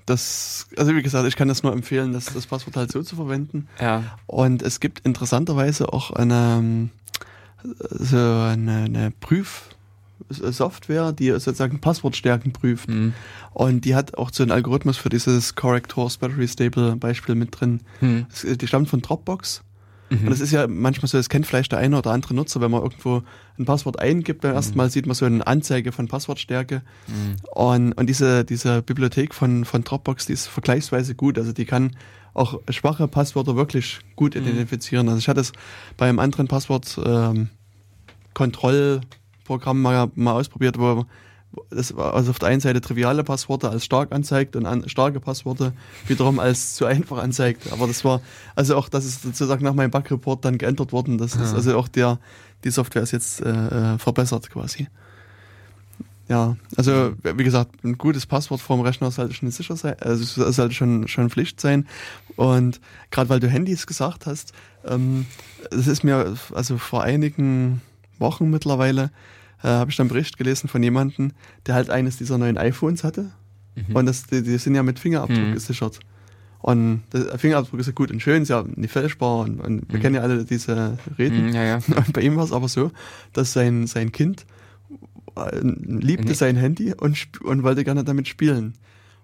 das, 0.08 0.68
also 0.78 0.96
wie 0.96 1.04
gesagt, 1.04 1.28
ich 1.28 1.36
kann 1.36 1.48
das 1.50 1.64
nur 1.64 1.74
empfehlen, 1.74 2.14
das, 2.14 2.26
das 2.34 2.48
Passwort 2.48 2.76
halt 2.78 2.92
so 2.92 3.04
zu 3.04 3.16
verwenden. 3.16 3.68
Ja. 3.80 4.18
Und 4.26 4.62
es 4.64 4.80
gibt 4.80 5.06
interessanterweise 5.06 5.92
auch 5.94 6.12
eine, 6.12 6.90
so 7.90 8.18
eine, 8.18 8.86
eine 8.86 9.12
Prüfsoftware, 9.20 11.12
die 11.12 11.32
sozusagen 11.32 11.80
Passwortstärken 11.80 12.54
prüft. 12.54 12.88
Mhm. 12.90 13.14
Und 13.54 13.84
die 13.86 13.96
hat 13.96 14.18
auch 14.18 14.32
so 14.32 14.44
einen 14.44 14.54
Algorithmus 14.54 14.98
für 14.98 15.10
dieses 15.10 15.56
Correct 15.56 15.96
Horse 15.98 16.18
Battery 16.20 16.48
Stable 16.48 16.96
Beispiel 16.96 17.36
mit 17.36 17.60
drin. 17.60 17.82
Mhm. 18.00 18.28
Die 18.44 18.68
stammt 18.68 18.90
von 18.90 19.02
Dropbox. 19.02 19.62
Mhm. 20.10 20.20
Und 20.20 20.30
das 20.30 20.40
ist 20.40 20.52
ja 20.52 20.68
manchmal 20.68 21.08
so, 21.08 21.18
das 21.18 21.30
kennt 21.30 21.46
vielleicht 21.46 21.72
der 21.72 21.80
eine 21.80 21.98
oder 21.98 22.12
andere 22.12 22.34
Nutzer, 22.34 22.62
wenn 22.62 22.72
man 22.72 22.82
irgendwo 22.82 23.24
ein 23.58 23.66
Passwort 23.66 24.00
eingibt, 24.00 24.42
beim 24.42 24.54
ersten 24.54 24.74
mhm. 24.74 24.78
Mal 24.78 24.90
sieht 24.90 25.06
man 25.06 25.16
so 25.16 25.26
eine 25.26 25.46
Anzeige 25.46 25.92
von 25.92 26.08
Passwortstärke. 26.08 26.82
Mhm. 27.08 27.36
Und, 27.52 27.94
und 27.94 28.08
diese, 28.08 28.46
diese 28.46 28.82
Bibliothek 28.82 29.34
von, 29.34 29.66
von 29.66 29.84
Dropbox, 29.84 30.28
die 30.28 30.34
ist 30.34 30.48
vergleichsweise 30.48 31.16
gut. 31.16 31.38
Also 31.38 31.52
die 31.52 31.66
kann 31.66 31.96
auch 32.34 32.60
schwache 32.70 33.08
Passwörter 33.08 33.56
wirklich 33.56 34.00
gut 34.16 34.36
mhm. 34.36 34.42
identifizieren. 34.42 35.08
Also 35.10 35.20
ich 35.20 35.28
hatte 35.28 35.42
es 35.42 35.52
bei 35.98 36.08
einem 36.08 36.20
anderen 36.20 36.48
Passwort 36.48 37.00
ähm, 37.04 37.50
Kontrollprogramm 38.34 39.82
mal, 39.82 40.12
mal 40.16 40.34
ausprobiert, 40.34 40.78
wo 40.78 41.06
das 41.69 41.95
war 41.95 42.14
also 42.14 42.32
auf 42.32 42.40
der 42.40 42.49
einen 42.49 42.61
Seite 42.61 42.82
triviale 42.82 43.24
Passworte 43.24 43.69
als 43.69 43.86
stark 43.86 44.11
anzeigt 44.11 44.56
und 44.56 44.65
an, 44.65 44.88
starke 44.88 45.19
Passworte 45.19 45.74
wiederum 46.07 46.40
als 46.40 46.76
zu 46.76 46.86
einfach 46.86 47.18
anzeigt. 47.18 47.72
Aber 47.72 47.88
das 47.88 48.03
war, 48.06 48.22
also 48.56 48.76
auch, 48.76 48.90
das 48.90 49.06
ist 49.06 49.24
sozusagen 49.24 49.64
nach 49.64 49.74
meinem 49.74 49.91
Bugreport 49.91 50.45
dann 50.45 50.57
geändert 50.57 50.91
worden. 50.91 51.18
Das 51.18 51.36
ist 51.36 51.53
also 51.53 51.78
auch 51.78 51.88
der, 51.88 52.19
die 52.64 52.69
Software 52.69 53.03
ist 53.03 53.11
jetzt 53.11 53.41
äh, 53.41 53.94
äh, 53.94 53.98
verbessert 53.98 54.49
quasi. 54.49 54.88
Ja, 56.30 56.57
also 56.76 57.14
wie 57.24 57.44
gesagt, 57.44 57.86
ein 57.86 57.98
gutes 57.98 58.26
Passwort 58.26 58.60
vorm 58.60 58.82
Rechner 58.82 59.11
sollte 59.11 59.34
schon 59.34 59.49
sicher 59.49 59.78
sein, 59.78 59.95
also 60.02 60.52
sollte 60.52 60.74
schon, 60.74 61.07
schon 61.07 61.30
Pflicht 61.30 61.61
sein. 61.61 61.88
Und 62.36 62.82
gerade 63.11 63.30
weil 63.30 63.40
du 63.40 63.48
Handys 63.48 63.88
gesagt 63.88 64.26
hast, 64.26 64.52
ähm, 64.86 65.26
das 65.72 65.88
ist 65.88 66.03
mir 66.03 66.36
also 66.53 66.78
vor 66.78 67.03
einigen 67.03 67.82
Wochen 68.19 68.49
mittlerweile 68.49 69.11
äh, 69.64 69.68
habe 69.68 69.92
ich 69.92 69.98
dann 69.98 70.06
einen 70.06 70.10
Bericht 70.10 70.38
gelesen 70.38 70.68
von 70.68 70.82
jemandem, 70.84 71.32
der 71.66 71.76
halt 71.76 71.90
eines 71.90 72.18
dieser 72.18 72.38
neuen 72.38 72.58
iPhones 72.58 73.04
hatte. 73.04 73.32
Mhm. 73.76 73.96
Und 73.96 74.06
das, 74.06 74.28
die, 74.28 74.44
die, 74.44 74.58
sind 74.58 74.76
ja 74.76 74.84
mit 74.84 75.00
Fingerabdruck 75.00 75.40
mhm. 75.40 75.54
gesichert. 75.54 76.00
Und 76.60 77.04
der 77.14 77.38
Fingerabdruck 77.38 77.80
ist 77.80 77.86
ja 77.86 77.94
gut 77.94 78.12
und 78.12 78.22
schön, 78.22 78.44
ist 78.44 78.50
ja 78.50 78.66
nicht 78.76 78.92
fälschbar 78.92 79.40
und, 79.42 79.60
und 79.60 79.90
wir 79.90 80.00
mhm. 80.00 80.02
kennen 80.02 80.16
ja 80.16 80.22
alle 80.22 80.44
diese 80.44 80.98
Reden. 81.18 81.48
Mhm, 81.48 81.54
ja, 81.54 81.64
ja. 81.64 81.76
Und 81.96 82.14
bei 82.14 82.22
ihm 82.22 82.36
war 82.36 82.44
es 82.44 82.52
aber 82.52 82.68
so, 82.68 82.92
dass 83.34 83.54
sein, 83.54 83.88
sein 83.88 84.12
Kind 84.12 84.46
äh, 85.36 85.60
liebte 85.62 86.34
sein 86.34 86.56
Handy 86.56 86.94
und, 86.94 87.42
und 87.42 87.64
wollte 87.64 87.84
gerne 87.84 88.04
damit 88.04 88.28
spielen. 88.28 88.74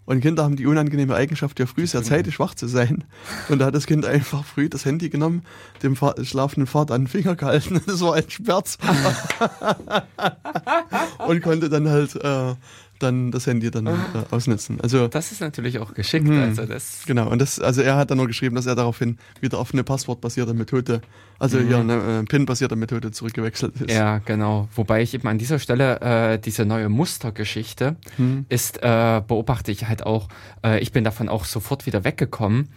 Und 0.06 0.20
Kinder 0.20 0.44
haben 0.44 0.58
die 0.58 0.66
unangenehme 0.66 1.16
Eigenschaft, 1.16 1.60
ja 1.60 1.66
früh 1.66 1.88
sehr 1.88 2.04
zeitig 2.04 2.40
wach 2.40 2.56
zu 2.56 2.68
sein. 2.68 3.06
Und 3.48 3.60
da 3.60 3.68
hat 3.68 3.76
das 3.76 3.86
Kind 3.86 4.06
einfach 4.06 4.44
früh 4.44 4.68
das 4.68 4.84
Handy 4.84 5.10
genommen, 5.10 5.44
dem 5.82 5.96
schlafenden 5.96 6.68
Vater 6.68 6.94
an 6.94 7.04
den 7.04 7.08
Finger 7.08 7.36
gehalten. 7.36 7.82
Das 7.94 8.02
war 8.02 8.16
ein 8.16 8.30
Schmerz. 8.30 8.78
und 11.28 11.42
konnte 11.42 11.70
dann 11.70 11.90
halt 11.90 12.16
äh, 12.16 12.56
dann 13.00 13.32
das 13.32 13.48
Handy 13.48 13.70
dann 13.72 13.88
äh, 13.88 13.92
ausnutzen. 14.32 14.80
Also 14.82 15.08
das 15.08 15.32
ist 15.32 15.42
natürlich 15.42 15.80
auch 15.80 15.94
geschickt. 15.94 16.28
Mh, 16.28 16.44
also 16.44 16.66
das 16.66 17.04
genau. 17.06 17.30
Und 17.30 17.40
das, 17.40 17.60
also 17.60 17.82
er 17.82 17.96
hat 17.96 18.12
dann 18.12 18.18
nur 18.18 18.28
geschrieben, 18.28 18.56
dass 18.56 18.66
er 18.66 18.76
daraufhin 18.76 19.18
wieder 19.42 19.60
auf 19.60 19.74
eine 19.74 19.84
passwortbasierte 19.84 20.54
Methode, 20.54 21.02
also 21.40 21.60
mhm. 21.60 21.72
ja 21.72 21.80
eine 21.80 22.20
äh, 22.20 22.24
PIN-basierte 22.24 22.76
Methode 22.76 23.12
zurückgewechselt 23.12 23.82
ist. 23.82 23.92
Ja, 23.92 24.20
genau. 24.20 24.70
Wobei 24.76 25.02
ich 25.02 25.14
eben 25.14 25.28
an 25.28 25.38
dieser 25.38 25.60
Stelle 25.60 26.00
äh, 26.02 26.40
diese 26.40 26.66
neue 26.66 26.90
Mustergeschichte 26.90 27.96
mhm. 28.18 28.46
ist 28.50 28.82
äh, 28.82 29.22
beobachte 29.26 29.72
ich 29.72 29.88
halt 29.88 30.06
auch. 30.06 30.30
Äh, 30.64 30.80
ich 30.80 30.92
bin 30.92 31.04
davon 31.04 31.30
auch 31.30 31.46
sofort 31.46 31.86
wieder 31.86 32.04
weggekommen. 32.04 32.70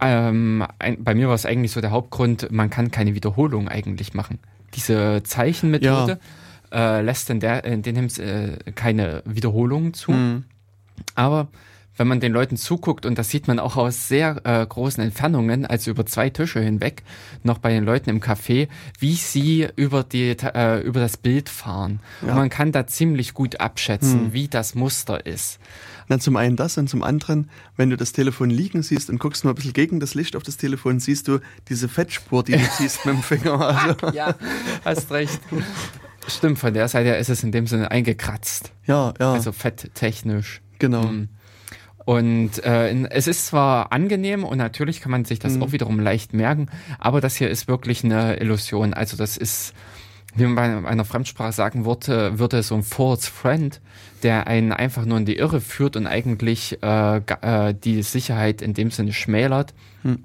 Ähm, 0.00 0.64
ein, 0.78 1.02
bei 1.02 1.14
mir 1.14 1.28
war 1.28 1.34
es 1.34 1.46
eigentlich 1.46 1.72
so 1.72 1.80
der 1.80 1.90
Hauptgrund, 1.90 2.50
man 2.50 2.70
kann 2.70 2.90
keine 2.90 3.14
Wiederholung 3.14 3.68
eigentlich 3.68 4.14
machen. 4.14 4.38
Diese 4.74 5.22
Zeichenmethode. 5.24 6.12
Ja 6.12 6.18
äh, 6.74 7.00
lässt 7.00 7.30
in, 7.30 7.40
der, 7.40 7.64
in 7.64 7.82
dem 7.82 8.08
äh, 8.18 8.72
keine 8.74 9.22
Wiederholungen 9.24 9.94
zu. 9.94 10.12
Mhm. 10.12 10.44
Aber 11.14 11.48
wenn 11.96 12.08
man 12.08 12.20
den 12.20 12.32
Leuten 12.32 12.56
zuguckt, 12.56 13.06
und 13.06 13.18
das 13.18 13.30
sieht 13.30 13.46
man 13.46 13.58
auch 13.58 13.76
aus 13.76 14.08
sehr 14.08 14.40
äh, 14.44 14.66
großen 14.66 15.02
Entfernungen, 15.02 15.64
also 15.64 15.90
über 15.90 16.04
zwei 16.06 16.28
Tische 16.28 16.60
hinweg, 16.60 17.02
noch 17.42 17.58
bei 17.58 17.70
den 17.70 17.84
Leuten 17.84 18.10
im 18.10 18.20
Café, 18.20 18.68
wie 18.98 19.14
sie 19.14 19.68
über, 19.76 20.02
die, 20.02 20.30
äh, 20.30 20.80
über 20.80 21.00
das 21.00 21.16
Bild 21.16 21.48
fahren. 21.48 22.00
Ja. 22.22 22.30
Und 22.30 22.34
man 22.34 22.50
kann 22.50 22.72
da 22.72 22.86
ziemlich 22.86 23.34
gut 23.34 23.60
abschätzen, 23.60 24.26
hm. 24.26 24.32
wie 24.32 24.48
das 24.48 24.74
Muster 24.74 25.24
ist. 25.24 25.60
Na, 26.08 26.18
zum 26.18 26.36
einen 26.36 26.56
das 26.56 26.76
und 26.76 26.88
zum 26.90 27.02
anderen, 27.02 27.48
wenn 27.76 27.90
du 27.90 27.96
das 27.96 28.12
Telefon 28.12 28.50
liegen 28.50 28.82
siehst 28.82 29.08
und 29.08 29.18
guckst 29.18 29.44
mal 29.44 29.52
ein 29.52 29.54
bisschen 29.54 29.72
gegen 29.72 30.00
das 30.00 30.14
Licht 30.14 30.36
auf 30.36 30.42
das 30.42 30.56
Telefon, 30.56 31.00
siehst 31.00 31.28
du 31.28 31.38
diese 31.68 31.88
Fettspur, 31.88 32.42
die 32.42 32.52
du 32.52 32.58
siehst 32.78 33.06
mit 33.06 33.14
dem 33.14 33.22
Finger. 33.22 33.60
Also. 33.60 34.16
ja, 34.16 34.34
hast 34.84 35.10
recht. 35.12 35.40
Stimmt, 36.26 36.58
von 36.58 36.72
der 36.72 36.88
Seite 36.88 37.10
ist 37.10 37.28
es 37.28 37.42
in 37.42 37.52
dem 37.52 37.66
Sinne 37.66 37.90
eingekratzt. 37.90 38.72
Ja, 38.86 39.14
ja. 39.18 39.32
Also 39.32 39.52
fetttechnisch. 39.52 40.62
Genau. 40.78 41.04
Mhm. 41.04 41.28
Und 42.04 42.62
äh, 42.64 42.92
es 43.10 43.26
ist 43.26 43.46
zwar 43.46 43.92
angenehm 43.92 44.44
und 44.44 44.58
natürlich 44.58 45.00
kann 45.00 45.10
man 45.10 45.24
sich 45.24 45.38
das 45.38 45.54
mhm. 45.54 45.62
auch 45.62 45.72
wiederum 45.72 45.98
leicht 45.98 46.34
merken, 46.34 46.68
aber 46.98 47.20
das 47.20 47.36
hier 47.36 47.48
ist 47.48 47.66
wirklich 47.66 48.04
eine 48.04 48.36
Illusion. 48.40 48.92
Also 48.92 49.16
das 49.16 49.38
ist, 49.38 49.72
wie 50.34 50.44
man 50.44 50.82
bei 50.82 50.88
einer 50.88 51.06
Fremdsprache 51.06 51.52
sagen 51.52 51.86
würde, 51.86 52.38
würde 52.38 52.62
so 52.62 52.74
ein 52.74 52.82
False 52.82 53.30
Friend, 53.30 53.80
der 54.22 54.46
einen 54.46 54.72
einfach 54.72 55.06
nur 55.06 55.16
in 55.16 55.24
die 55.24 55.36
Irre 55.36 55.62
führt 55.62 55.96
und 55.96 56.06
eigentlich 56.06 56.82
äh, 56.82 57.16
äh, 57.16 57.74
die 57.74 58.02
Sicherheit 58.02 58.60
in 58.60 58.74
dem 58.74 58.90
Sinne 58.90 59.14
schmälert 59.14 59.72
mhm. 60.02 60.24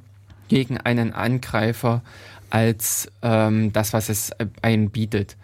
gegen 0.49 0.77
einen 0.79 1.13
Angreifer 1.13 2.01
als 2.49 3.09
ähm, 3.21 3.71
das, 3.71 3.93
was 3.93 4.09
es 4.09 4.31
äh, 4.31 4.47
einen 4.61 4.89
bietet. 4.89 5.37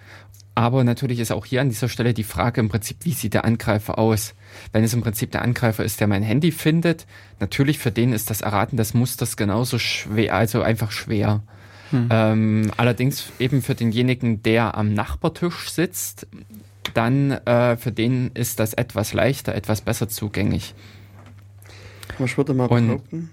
Aber 0.56 0.86
natürlich 0.86 1.20
ist 1.20 1.34
auch 1.34 1.46
hier 1.46 1.60
an 1.60 1.68
dieser 1.68 1.90
Stelle 1.90 2.14
die 2.14 2.24
Frage 2.24 2.62
im 2.62 2.70
Prinzip, 2.70 2.98
wie 3.04 3.12
sieht 3.12 3.34
der 3.34 3.44
Angreifer 3.44 4.00
aus? 4.00 4.36
Wenn 4.72 4.86
es 4.86 4.94
im 4.94 5.02
Prinzip 5.02 5.32
der 5.32 5.42
Angreifer 5.42 5.84
ist, 5.84 6.00
der 6.00 6.08
mein 6.08 6.24
Handy 6.24 6.52
findet, 6.52 7.06
natürlich 7.42 7.78
für 7.78 7.92
den 7.92 8.14
ist 8.14 8.30
das 8.30 8.40
Erraten 8.40 8.78
des 8.78 8.94
Musters 8.94 9.36
genauso 9.36 9.78
schwer, 9.80 10.34
also 10.34 10.62
einfach 10.62 10.92
schwer. 10.92 11.44
Hm. 11.92 12.08
Ähm, 12.10 12.72
allerdings 12.78 13.32
eben 13.38 13.62
für 13.62 13.76
denjenigen, 13.76 14.44
der 14.44 14.76
am 14.78 14.94
Nachbartisch 14.94 15.70
sitzt, 15.70 16.26
dann 16.94 17.32
äh, 17.32 17.76
für 17.76 17.92
den 17.92 18.32
ist 18.34 18.62
das 18.62 18.74
etwas 18.74 19.14
leichter, 19.14 19.54
etwas 19.56 19.82
besser 19.82 20.08
zugänglich. 20.08 20.74
Ich 22.24 22.38
würde 22.38 22.54
mal 22.54 22.68
Und, 22.68 22.88
behaupten. 22.88 23.30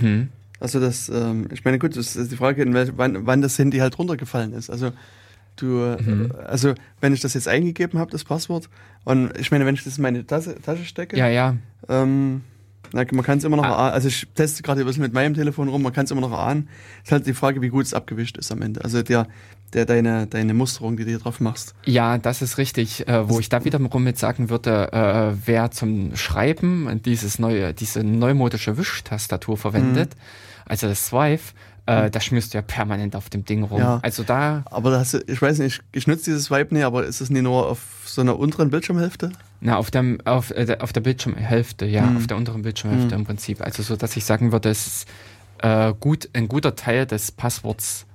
Hm? 0.00 0.28
Also 0.60 0.80
das, 0.80 1.08
ähm, 1.08 1.48
ich 1.50 1.64
meine, 1.64 1.78
gut, 1.78 1.96
das 1.96 2.14
ist 2.14 2.30
die 2.30 2.36
Frage, 2.36 2.64
wann, 2.96 3.26
wann 3.26 3.40
das 3.40 3.58
Handy 3.58 3.78
halt 3.78 3.98
runtergefallen 3.98 4.52
ist. 4.52 4.68
Also 4.68 4.92
Du, 5.56 5.66
mhm. 5.66 6.32
also 6.46 6.74
wenn 7.00 7.12
ich 7.12 7.20
das 7.20 7.34
jetzt 7.34 7.48
eingegeben 7.48 7.98
habe, 7.98 8.10
das 8.10 8.24
Passwort, 8.24 8.68
und 9.04 9.36
ich 9.38 9.50
meine, 9.50 9.66
wenn 9.66 9.74
ich 9.74 9.84
das 9.84 9.98
in 9.98 10.02
meine 10.02 10.26
Tasche, 10.26 10.54
Tasche 10.60 10.84
stecke, 10.84 11.16
ja, 11.16 11.28
ja. 11.28 11.56
Ähm, 11.88 12.42
na, 12.92 13.04
man 13.12 13.24
kann 13.24 13.38
es 13.38 13.44
immer 13.44 13.56
noch 13.56 13.64
ah. 13.64 13.90
Also 13.90 14.08
ich 14.08 14.28
teste 14.34 14.62
gerade 14.62 14.80
ein 14.80 14.86
bisschen 14.86 15.02
mit 15.02 15.12
meinem 15.12 15.34
Telefon 15.34 15.68
rum, 15.68 15.82
man 15.82 15.92
kann 15.92 16.04
es 16.04 16.10
immer 16.10 16.20
noch 16.20 16.32
erahnen. 16.32 16.68
Es 16.98 17.08
ist 17.08 17.12
halt 17.12 17.26
die 17.26 17.34
Frage, 17.34 17.62
wie 17.62 17.68
gut 17.68 17.86
es 17.86 17.94
abgewischt 17.94 18.36
ist 18.36 18.52
am 18.52 18.62
Ende. 18.62 18.84
Also 18.84 19.02
der, 19.02 19.26
der 19.72 19.86
deine, 19.86 20.26
deine 20.26 20.54
Musterung, 20.54 20.96
die 20.96 21.04
du 21.04 21.10
hier 21.10 21.18
drauf 21.18 21.40
machst. 21.40 21.74
Ja, 21.84 22.18
das 22.18 22.42
ist 22.42 22.58
richtig. 22.58 23.08
Äh, 23.08 23.28
wo 23.28 23.40
ich 23.40 23.48
da 23.48 23.64
wiederum 23.64 24.04
mit 24.04 24.18
sagen 24.18 24.50
würde, 24.50 24.92
äh, 24.92 25.36
wer 25.46 25.70
zum 25.70 26.14
Schreiben 26.16 27.00
dieses 27.04 27.38
neue, 27.38 27.72
diese 27.72 28.04
neumodische 28.04 28.76
Wischtastatur 28.76 29.56
verwendet, 29.56 30.14
mhm. 30.14 30.20
also 30.66 30.88
das 30.88 31.06
Swipe, 31.06 31.42
äh, 31.86 32.10
da 32.10 32.20
schmierst 32.20 32.54
du 32.54 32.58
ja 32.58 32.62
permanent 32.62 33.16
auf 33.16 33.28
dem 33.28 33.44
Ding 33.44 33.64
rum. 33.64 33.80
Ja. 33.80 33.98
Also 34.02 34.22
da. 34.22 34.62
Aber 34.66 34.90
da 34.90 35.00
hast 35.00 35.14
du, 35.14 35.18
ich 35.26 35.42
weiß 35.42 35.58
nicht, 35.58 35.82
ich 35.92 36.06
nutze 36.06 36.24
dieses 36.26 36.50
Vibe 36.50 36.74
nicht, 36.74 36.84
aber 36.84 37.04
ist 37.04 37.20
es 37.20 37.30
nicht 37.30 37.42
nur 37.42 37.68
auf 37.68 37.80
so 38.04 38.20
einer 38.20 38.38
unteren 38.38 38.70
Bildschirmhälfte? 38.70 39.32
Na, 39.60 39.76
auf, 39.76 39.90
dem, 39.90 40.20
auf, 40.24 40.50
äh, 40.50 40.76
auf 40.80 40.92
der 40.92 41.00
Bildschirmhälfte, 41.00 41.86
ja, 41.86 42.06
hm. 42.06 42.16
auf 42.18 42.26
der 42.26 42.36
unteren 42.36 42.62
Bildschirmhälfte 42.62 43.14
hm. 43.14 43.22
im 43.22 43.26
Prinzip. 43.26 43.60
Also 43.60 43.82
so, 43.82 43.96
dass 43.96 44.16
ich 44.16 44.24
sagen 44.24 44.52
würde, 44.52 44.70
es 44.70 44.86
ist 44.86 45.08
äh, 45.58 45.92
gut, 45.98 46.28
ein 46.34 46.48
guter 46.48 46.76
Teil 46.76 47.06
des 47.06 47.32
Passworts. 47.32 48.06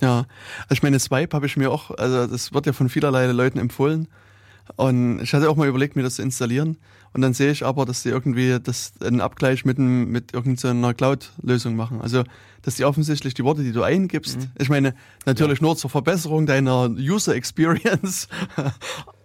Ja, 0.00 0.26
also 0.64 0.72
ich 0.72 0.82
meine, 0.82 0.98
Swipe 0.98 1.34
habe 1.34 1.46
ich 1.46 1.56
mir 1.56 1.70
auch, 1.70 1.90
also 1.90 2.26
das 2.26 2.52
wird 2.52 2.66
ja 2.66 2.72
von 2.72 2.88
vielerlei 2.88 3.26
Leuten 3.26 3.58
empfohlen. 3.58 4.08
Und 4.74 5.20
ich 5.20 5.32
hatte 5.32 5.48
auch 5.48 5.56
mal 5.56 5.68
überlegt, 5.68 5.96
mir 5.96 6.02
das 6.02 6.16
zu 6.16 6.22
installieren. 6.22 6.76
Und 7.12 7.22
dann 7.22 7.32
sehe 7.32 7.50
ich 7.50 7.64
aber, 7.64 7.86
dass 7.86 8.02
sie 8.02 8.10
irgendwie 8.10 8.58
das 8.62 8.92
einen 9.00 9.20
Abgleich 9.20 9.64
mit, 9.64 9.78
einem, 9.78 10.10
mit 10.10 10.34
irgendeiner 10.34 10.92
Cloud-Lösung 10.92 11.74
machen. 11.74 12.00
Also, 12.02 12.24
dass 12.62 12.74
die 12.74 12.84
offensichtlich 12.84 13.32
die 13.32 13.44
Worte, 13.44 13.62
die 13.62 13.72
du 13.72 13.82
eingibst, 13.82 14.40
mhm. 14.40 14.50
ich 14.58 14.68
meine, 14.68 14.94
natürlich 15.24 15.60
ja. 15.60 15.66
nur 15.66 15.76
zur 15.76 15.88
Verbesserung 15.88 16.46
deiner 16.46 16.90
User 16.90 17.34
Experience, 17.34 18.28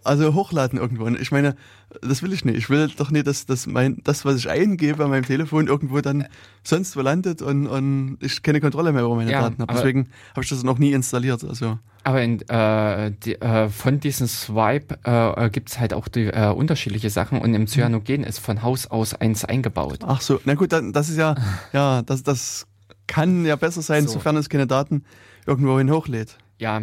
also 0.04 0.34
hochladen 0.34 0.80
irgendwo. 0.80 1.06
Und 1.06 1.20
ich 1.20 1.32
meine, 1.32 1.56
das 2.02 2.24
will 2.24 2.34
ich 2.34 2.46
nicht. 2.46 2.58
Ich 2.58 2.70
will 2.70 2.88
doch 2.96 3.12
nicht, 3.12 3.28
dass, 3.28 3.46
dass 3.46 3.68
mein, 3.68 4.02
das, 4.04 4.26
was 4.26 4.38
ich 4.38 4.50
eingebe 4.50 5.04
an 5.04 5.10
meinem 5.10 5.26
Telefon, 5.26 5.68
irgendwo 5.68 6.02
dann 6.02 6.26
sonst 6.64 6.96
wo 6.96 7.02
landet 7.02 7.42
und, 7.42 7.68
und 7.68 8.18
ich 8.22 8.44
keine 8.44 8.62
Kontrolle 8.62 8.92
mehr 8.92 9.04
über 9.04 9.16
meine 9.16 9.32
ja, 9.32 9.42
Daten 9.42 9.62
habe. 9.62 9.74
Deswegen 9.74 10.10
habe 10.32 10.44
ich 10.44 10.50
das 10.50 10.64
noch 10.64 10.78
nie 10.78 10.92
installiert. 10.92 11.44
Also. 11.44 11.80
Aber 12.04 12.22
in, 12.22 12.42
äh, 12.50 13.12
die, 13.24 13.40
äh, 13.42 13.70
von 13.70 14.00
diesem 14.00 14.28
Swipe 14.28 14.98
äh, 15.04 15.50
gibt 15.50 15.70
es 15.70 15.80
halt 15.80 15.94
auch 15.94 16.08
die, 16.08 16.28
äh, 16.28 16.52
unterschiedliche 16.52 17.10
Sachen 17.10 17.40
und 17.40 17.54
im 17.54 17.68
Cyanogen 17.68 18.24
ist 18.24 18.40
von 18.40 18.64
Haus 18.64 18.88
aus 18.88 19.14
eins 19.14 19.46
eingebaut. 19.46 20.00
Ach 20.06 20.22
so, 20.22 20.40
na 20.46 20.56
gut, 20.56 20.72
dann, 20.72 20.94
das 20.94 21.10
ist 21.10 21.18
ja, 21.18 21.36
ja, 21.74 22.02
das, 22.02 22.24
das 22.24 22.68
kann 23.08 23.46
ja 23.46 23.56
besser 23.56 23.82
sein, 23.82 24.08
so. 24.08 24.14
sofern 24.14 24.38
es 24.38 24.50
keine 24.50 24.68
Daten 24.68 25.04
irgendwo 25.46 25.78
hin 25.78 25.92
hochlädt. 25.92 26.38
Ja, 26.58 26.82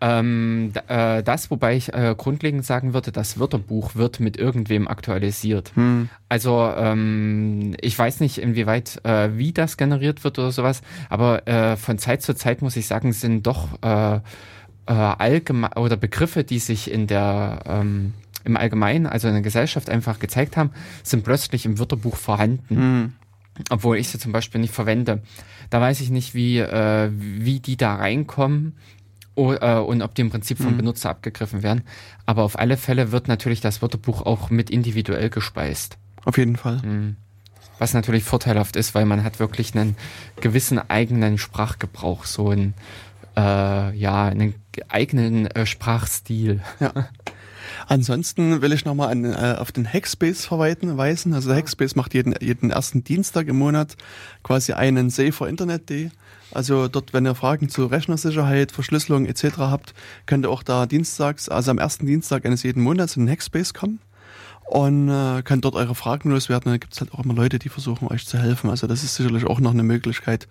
ähm, 0.00 0.72
äh, 0.88 1.22
das, 1.22 1.50
wobei 1.50 1.76
ich 1.76 1.94
äh, 1.94 2.14
grundlegend 2.16 2.66
sagen 2.66 2.92
würde, 2.92 3.12
das 3.12 3.38
Wörterbuch 3.38 3.94
wird 3.94 4.20
mit 4.20 4.36
irgendwem 4.36 4.88
aktualisiert. 4.88 5.72
Hm. 5.74 6.10
Also 6.28 6.70
ähm, 6.76 7.74
ich 7.80 7.98
weiß 7.98 8.20
nicht, 8.20 8.38
inwieweit 8.38 9.00
äh, 9.04 9.30
wie 9.36 9.52
das 9.52 9.76
generiert 9.76 10.22
wird 10.22 10.38
oder 10.38 10.52
sowas, 10.52 10.82
aber 11.08 11.48
äh, 11.48 11.76
von 11.76 11.98
Zeit 11.98 12.22
zu 12.22 12.34
Zeit 12.34 12.60
muss 12.60 12.76
ich 12.76 12.86
sagen, 12.86 13.12
sind 13.12 13.46
doch 13.46 13.82
äh, 13.82 14.16
äh, 14.16 14.20
allgemein 14.92 15.72
oder 15.74 15.96
Begriffe, 15.96 16.44
die 16.44 16.58
sich 16.58 16.90
in 16.90 17.06
der 17.06 17.60
ähm, 17.66 18.12
im 18.44 18.56
Allgemeinen, 18.56 19.06
also 19.06 19.28
in 19.28 19.34
der 19.34 19.42
Gesellschaft 19.42 19.90
einfach 19.90 20.18
gezeigt 20.18 20.56
haben, 20.56 20.70
sind 21.02 21.24
plötzlich 21.24 21.66
im 21.66 21.78
Wörterbuch 21.78 22.16
vorhanden. 22.16 22.76
Hm. 22.76 23.12
Obwohl 23.70 23.96
ich 23.96 24.08
sie 24.08 24.18
zum 24.18 24.32
Beispiel 24.32 24.60
nicht 24.60 24.72
verwende. 24.72 25.22
Da 25.70 25.80
weiß 25.80 26.00
ich 26.00 26.10
nicht, 26.10 26.34
wie, 26.34 26.58
äh, 26.58 27.10
wie 27.12 27.58
die 27.60 27.76
da 27.76 27.96
reinkommen 27.96 28.74
und 29.36 30.02
ob 30.02 30.14
die 30.14 30.22
im 30.22 30.30
Prinzip 30.30 30.58
vom 30.58 30.72
mhm. 30.72 30.78
Benutzer 30.78 31.10
abgegriffen 31.10 31.62
werden. 31.62 31.82
Aber 32.24 32.42
auf 32.42 32.58
alle 32.58 32.76
Fälle 32.76 33.12
wird 33.12 33.28
natürlich 33.28 33.60
das 33.60 33.82
Wörterbuch 33.82 34.22
auch 34.22 34.50
mit 34.50 34.70
individuell 34.70 35.30
gespeist. 35.30 35.98
Auf 36.24 36.38
jeden 36.38 36.56
Fall. 36.56 36.78
Mhm. 36.78 37.16
Was 37.78 37.92
natürlich 37.92 38.24
vorteilhaft 38.24 38.76
ist, 38.76 38.94
weil 38.94 39.04
man 39.04 39.22
hat 39.22 39.38
wirklich 39.38 39.74
einen 39.74 39.96
gewissen 40.40 40.78
eigenen 40.78 41.36
Sprachgebrauch, 41.36 42.24
so 42.24 42.48
einen, 42.48 42.74
äh, 43.36 43.94
ja, 43.94 44.24
einen 44.24 44.54
eigenen 44.88 45.46
äh, 45.48 45.66
Sprachstil. 45.66 46.62
Ja. 46.80 46.92
Ansonsten 47.86 48.62
will 48.62 48.72
ich 48.72 48.84
nochmal 48.84 49.24
äh, 49.24 49.58
auf 49.58 49.72
den 49.72 49.86
Hackspace 49.86 50.46
verweisen. 50.46 51.34
Also 51.34 51.48
der 51.48 51.58
Hackspace 51.58 51.96
macht 51.96 52.14
jeden, 52.14 52.34
jeden 52.40 52.70
ersten 52.70 53.04
Dienstag 53.04 53.48
im 53.48 53.58
Monat 53.58 53.96
quasi 54.42 54.72
einen 54.72 55.10
Safer 55.10 55.48
Internet 55.48 55.90
Day. 55.90 56.10
Also 56.52 56.88
dort, 56.88 57.12
wenn 57.12 57.26
ihr 57.26 57.34
Fragen 57.34 57.68
zu 57.68 57.86
Rechnersicherheit, 57.86 58.72
Verschlüsselung 58.72 59.26
etc. 59.26 59.58
habt, 59.58 59.94
könnt 60.26 60.46
ihr 60.46 60.50
auch 60.50 60.62
da 60.62 60.86
dienstags, 60.86 61.48
also 61.48 61.70
am 61.70 61.78
ersten 61.78 62.06
Dienstag 62.06 62.46
eines 62.46 62.62
jeden 62.62 62.82
Monats 62.82 63.16
in 63.16 63.26
den 63.26 63.32
Hackspace 63.32 63.74
kommen 63.74 63.98
und 64.66 65.08
äh, 65.08 65.42
könnt 65.42 65.64
dort 65.64 65.74
eure 65.74 65.94
Fragen 65.94 66.30
loswerden. 66.30 66.70
Dann 66.70 66.80
gibt 66.80 66.94
es 66.94 67.00
halt 67.00 67.12
auch 67.12 67.24
immer 67.24 67.34
Leute, 67.34 67.58
die 67.58 67.68
versuchen 67.68 68.08
euch 68.08 68.26
zu 68.26 68.38
helfen. 68.38 68.68
Also 68.68 68.86
das 68.86 69.04
ist 69.04 69.14
sicherlich 69.14 69.44
auch 69.44 69.60
noch 69.60 69.72
eine 69.72 69.84
Möglichkeit, 69.84 70.48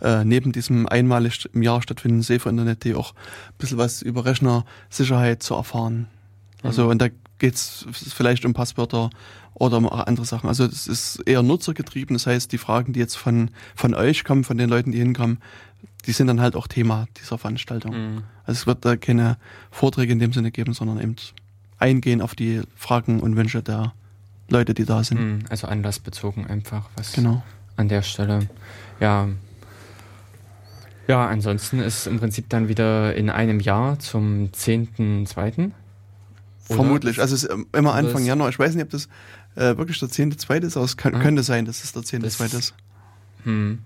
äh, 0.00 0.24
neben 0.24 0.52
diesem 0.52 0.88
einmalig 0.88 1.48
im 1.52 1.62
Jahr 1.62 1.82
stattfindenden 1.82 2.22
Safe 2.22 2.48
Internet 2.48 2.84
Day 2.84 2.94
auch 2.94 3.12
ein 3.12 3.58
bisschen 3.58 3.78
was 3.78 4.02
über 4.02 4.24
Rechnersicherheit 4.24 5.42
zu 5.42 5.54
erfahren. 5.54 6.06
Also 6.62 6.84
mhm. 6.84 6.90
und 6.90 7.02
da 7.02 7.08
geht's 7.38 7.86
vielleicht 7.92 8.44
um 8.44 8.54
Passwörter 8.54 9.10
oder 9.58 9.78
um 9.78 9.88
andere 9.88 10.26
Sachen. 10.26 10.48
Also 10.48 10.66
das 10.66 10.86
ist 10.86 11.20
eher 11.20 11.42
nutzergetrieben. 11.42 12.14
Das 12.14 12.26
heißt, 12.26 12.52
die 12.52 12.58
Fragen, 12.58 12.92
die 12.92 13.00
jetzt 13.00 13.16
von, 13.16 13.50
von 13.74 13.94
euch 13.94 14.24
kommen, 14.24 14.44
von 14.44 14.58
den 14.58 14.68
Leuten, 14.68 14.92
die 14.92 14.98
hinkommen, 14.98 15.38
die 16.06 16.12
sind 16.12 16.26
dann 16.26 16.40
halt 16.40 16.56
auch 16.56 16.66
Thema 16.66 17.06
dieser 17.20 17.38
Veranstaltung. 17.38 17.92
Mhm. 17.92 18.22
Also 18.44 18.60
es 18.60 18.66
wird 18.66 18.84
da 18.84 18.96
keine 18.96 19.38
Vorträge 19.70 20.12
in 20.12 20.18
dem 20.18 20.32
Sinne 20.32 20.50
geben, 20.50 20.74
sondern 20.74 21.00
eben 21.00 21.16
eingehen 21.78 22.20
auf 22.20 22.34
die 22.34 22.62
Fragen 22.76 23.20
und 23.20 23.36
Wünsche 23.36 23.62
der 23.62 23.94
Leute, 24.48 24.74
die 24.74 24.84
da 24.84 25.02
sind. 25.02 25.20
Mhm. 25.20 25.38
Also 25.48 25.66
anlassbezogen 25.66 26.46
einfach, 26.46 26.88
was 26.96 27.12
genau. 27.12 27.42
an 27.76 27.88
der 27.88 28.02
Stelle. 28.02 28.48
Ja. 29.00 29.28
Ja, 31.08 31.26
ansonsten 31.28 31.78
ist 31.78 32.06
im 32.06 32.18
Prinzip 32.18 32.48
dann 32.50 32.68
wieder 32.68 33.14
in 33.14 33.30
einem 33.30 33.60
Jahr 33.60 33.98
zum 34.00 34.50
10.2. 34.50 35.70
Vermutlich. 36.74 37.20
Also 37.20 37.34
es 37.34 37.44
ist 37.44 37.56
immer 37.72 37.94
Anfang 37.94 38.24
Januar. 38.24 38.48
Ich 38.48 38.58
weiß 38.58 38.74
nicht, 38.74 38.84
ob 38.84 38.90
das 38.90 39.08
äh, 39.56 39.76
wirklich 39.76 39.98
der 39.98 40.08
10.2. 40.08 40.62
ist, 40.62 40.76
aber 40.76 40.84
es 40.84 40.96
kann, 40.96 41.14
ah. 41.14 41.20
könnte 41.20 41.42
sein, 41.42 41.64
dass 41.64 41.82
es 41.82 41.92
der 41.92 42.02
10.2. 42.02 42.58
ist. 42.58 42.74
Hm. 43.44 43.78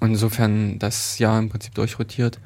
Und 0.00 0.10
insofern 0.10 0.78
das 0.78 1.18
Jahr 1.18 1.38
im 1.38 1.48
Prinzip 1.48 1.74
durchrotiert. 1.74 2.40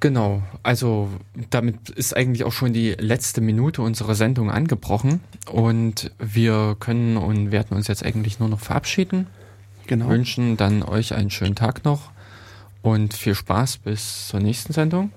Genau, 0.00 0.42
also 0.62 1.08
damit 1.50 1.88
ist 1.90 2.16
eigentlich 2.16 2.44
auch 2.44 2.52
schon 2.52 2.72
die 2.72 2.90
letzte 2.90 3.40
Minute 3.40 3.80
unserer 3.80 4.14
Sendung 4.14 4.50
angebrochen 4.50 5.20
und 5.50 6.10
wir 6.18 6.76
können 6.78 7.16
und 7.16 7.52
werden 7.52 7.74
uns 7.74 7.88
jetzt 7.88 8.04
eigentlich 8.04 8.38
nur 8.38 8.48
noch 8.48 8.60
verabschieden. 8.60 9.28
Genau. 9.86 10.08
Wünschen 10.08 10.56
dann 10.56 10.82
euch 10.82 11.14
einen 11.14 11.30
schönen 11.30 11.54
Tag 11.54 11.84
noch 11.84 12.10
und 12.82 13.14
viel 13.14 13.34
Spaß 13.34 13.78
bis 13.78 14.28
zur 14.28 14.40
nächsten 14.40 14.72
Sendung. 14.72 15.10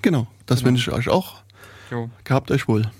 Genau, 0.00 0.26
das 0.46 0.60
genau. 0.60 0.70
wünsche 0.70 0.90
ich 0.90 0.96
euch 0.96 1.08
auch. 1.10 1.42
Jo. 1.90 2.08
Gehabt 2.24 2.50
euch 2.50 2.66
wohl. 2.66 2.90